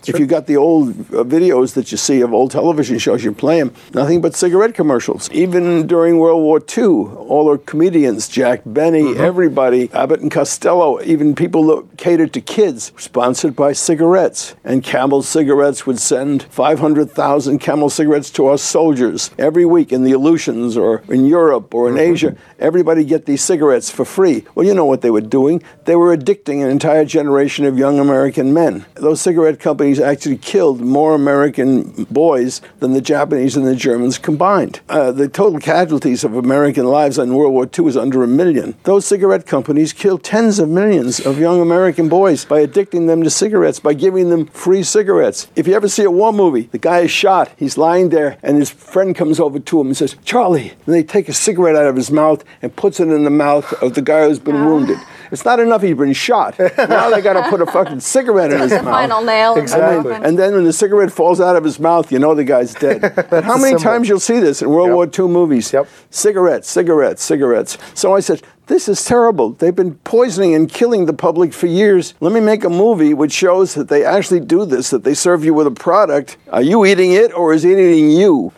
If 0.08 0.20
you 0.20 0.26
got 0.26 0.48
the 0.48 0.58
old 0.58 0.90
uh, 0.90 1.24
videos 1.24 1.74
that 1.74 1.92
you 1.92 1.98
see 1.98 2.22
of 2.22 2.34
old 2.34 2.52
television 2.52 2.98
shows, 3.00 3.24
you 3.24 3.32
play 3.32 3.60
them, 3.60 3.74
nothing 3.94 4.22
but 4.22 4.36
cigarette 4.36 4.74
commercials. 4.74 5.30
Even 5.32 5.88
during 5.88 6.18
World 6.18 6.42
War 6.42 6.60
II, 6.60 6.84
all 6.84 7.52
the 7.52 7.58
comedians, 7.58 8.28
Jack 8.28 8.62
Benny, 8.66 9.18
everybody, 9.18 9.90
Abbott 9.94 10.22
and 10.22 10.32
Costello, 10.32 11.02
even 11.02 11.36
people 11.36 11.64
that 11.68 11.98
catered 11.98 12.34
to 12.34 12.42
kids, 12.42 12.92
sponsored 12.98 13.56
by 13.56 13.74
cigarettes. 13.74 14.56
And 14.64 14.84
Camel 14.84 15.22
cigarettes 15.22 15.86
would 15.86 16.00
send 16.00 16.44
500,000 16.44 17.60
Camel 17.60 17.90
cigarettes 17.90 18.30
to 18.32 18.48
our 18.48 18.58
soldiers 18.58 19.32
every 19.38 19.66
week 19.66 19.92
in 19.92 20.04
the 20.04 20.14
Aleutians 20.14 20.78
or 20.78 21.04
in 21.10 21.26
Europe 21.26 21.74
or 21.74 21.90
in 21.90 21.98
Asia. 21.98 22.36
Everybody 22.60 23.04
get 23.04 23.26
these 23.26 23.44
cigarettes 23.44 23.90
for 23.90 24.06
free. 24.06 24.46
Well, 24.56 24.66
you 24.66 24.74
know 24.74 24.86
what 24.86 25.02
they 25.02 25.12
were 25.12 25.22
doing? 25.22 25.64
They 25.86 25.96
were 25.96 26.16
addicting 26.16 26.64
an 26.64 26.70
entire 26.70 27.06
generation 27.06 27.66
of 27.66 27.78
young 27.78 28.00
American 28.00 28.54
men. 28.54 28.86
Those 28.96 29.22
cigarette 29.30 29.60
companies 29.60 30.00
actually 30.00 30.38
killed 30.38 30.82
more 30.82 31.14
American 31.14 31.84
boys 32.10 32.62
than 32.80 32.94
the 32.94 33.02
Japanese 33.02 33.56
and 33.56 33.64
the 33.64 33.76
Germans 33.76 34.18
combined. 34.18 34.80
Uh, 34.90 35.12
the 35.12 35.28
total 35.28 35.60
casualties 35.60 36.24
of 36.24 36.34
American 36.34 36.86
lives 36.86 37.20
in 37.20 37.36
World 37.36 37.54
War 37.54 37.70
II 37.72 37.86
was 37.86 37.96
under 37.96 38.24
a 38.24 38.28
million. 38.28 38.74
Those 38.86 39.06
cigarette 39.06 39.46
companies 39.46 39.94
killed 39.94 40.24
tens 40.24 40.58
of 40.58 40.68
millions 40.68 41.20
of 41.20 41.38
young 41.38 41.62
American 41.62 42.10
boys 42.10 42.44
by 42.44 42.66
addicting 42.66 43.06
them 43.06 43.22
to 43.22 43.30
cigarettes, 43.30 43.80
by 43.80 43.94
giving 43.94 44.32
them 44.32 44.48
free 44.48 44.82
cigarettes. 44.82 45.48
If 45.56 45.68
you 45.68 45.76
ever 45.76 45.88
see 45.88 46.06
a 46.06 46.10
war 46.10 46.34
movie, 46.34 46.64
the 46.64 46.80
guy 46.80 47.02
is 47.02 47.12
shot, 47.12 47.52
he's 47.56 47.78
lying 47.78 48.10
there, 48.10 48.40
and 48.42 48.58
his 48.58 48.72
friend 48.72 49.16
comes 49.16 49.40
over 49.40 49.60
to 49.60 49.80
him 49.80 49.88
and 49.88 49.98
says, 49.98 50.16
Charlie. 50.26 50.74
And 50.88 50.96
they 50.96 51.04
take 51.04 51.30
a 51.30 51.34
cigarette 51.34 51.76
out 51.76 51.86
of 51.86 51.96
his 51.96 52.10
mouth 52.10 52.44
and 52.64 52.76
puts 52.76 53.00
it 53.00 53.10
in 53.10 53.26
the 53.26 53.30
mouth 53.30 53.72
of 53.84 53.94
the 53.94 54.02
guy 54.02 54.28
who's 54.28 54.40
been 54.40 54.66
wounded. 54.66 54.98
It's 55.32 55.46
not 55.46 55.60
enough 55.60 55.84
he's 55.84 55.96
been 55.96 56.14
shot. 56.14 56.58
now 56.78 57.12
they 57.12 57.22
got 57.22 57.34
to 57.34 57.48
put 57.50 57.62
a 57.62 57.68
fucking 57.68 58.00
cigarette 58.00 58.52
in 58.52 58.62
his 58.62 58.72
mouth. 58.72 58.88
Final 59.26 60.04
nail. 60.04 60.14
I 60.14 60.18
mean, 60.18 60.24
and 60.24 60.38
then 60.38 60.54
when 60.54 60.64
the 60.64 60.74
cigarette 60.74 61.12
falls 61.12 61.40
out 61.42 61.56
of 61.56 61.64
his 61.64 61.80
mouth, 61.80 62.12
you 62.12 62.20
know 62.20 62.36
the 62.36 62.44
guy's 62.44 62.74
dead. 62.74 63.02
but 63.30 63.44
how 63.44 63.58
many 63.58 63.70
symbol. 63.70 63.84
times 63.84 64.10
you'll 64.10 64.20
see 64.20 64.40
this 64.40 64.62
in 64.62 64.70
World 64.70 64.88
Yep. 64.90 64.96
War 64.96 65.28
II 65.28 65.32
movies? 65.34 65.72
Yep. 65.74 65.88
Cigarettes, 66.10 66.70
cigarettes, 66.70 67.24
cigarettes. 67.24 67.78
So 67.94 68.14
I 68.16 68.20
said, 68.20 68.42
this 68.68 68.88
is 68.88 69.04
terrible. 69.04 69.52
They've 69.54 69.76
been 69.76 69.96
poisoning 69.96 70.54
and 70.54 70.70
killing 70.72 71.06
the 71.08 71.14
public 71.14 71.54
for 71.54 71.66
years. 71.66 72.14
Let 72.20 72.34
me 72.34 72.40
make 72.40 72.64
a 72.64 72.70
movie 72.70 73.14
which 73.16 73.32
shows 73.32 73.74
that 73.74 73.90
they 73.90 74.06
actually 74.06 74.42
do 74.42 74.64
this, 74.66 74.92
that 74.92 75.04
they 75.04 75.16
serve 75.16 75.44
you 75.44 75.54
with 75.54 75.66
a 75.68 75.72
product. 75.72 76.38
Are 76.52 76.62
you 76.62 76.86
eating 76.86 77.12
it 77.12 77.34
or 77.34 77.54
is 77.54 77.66
it 77.66 77.80
eating 77.80 78.12
you? 78.12 78.54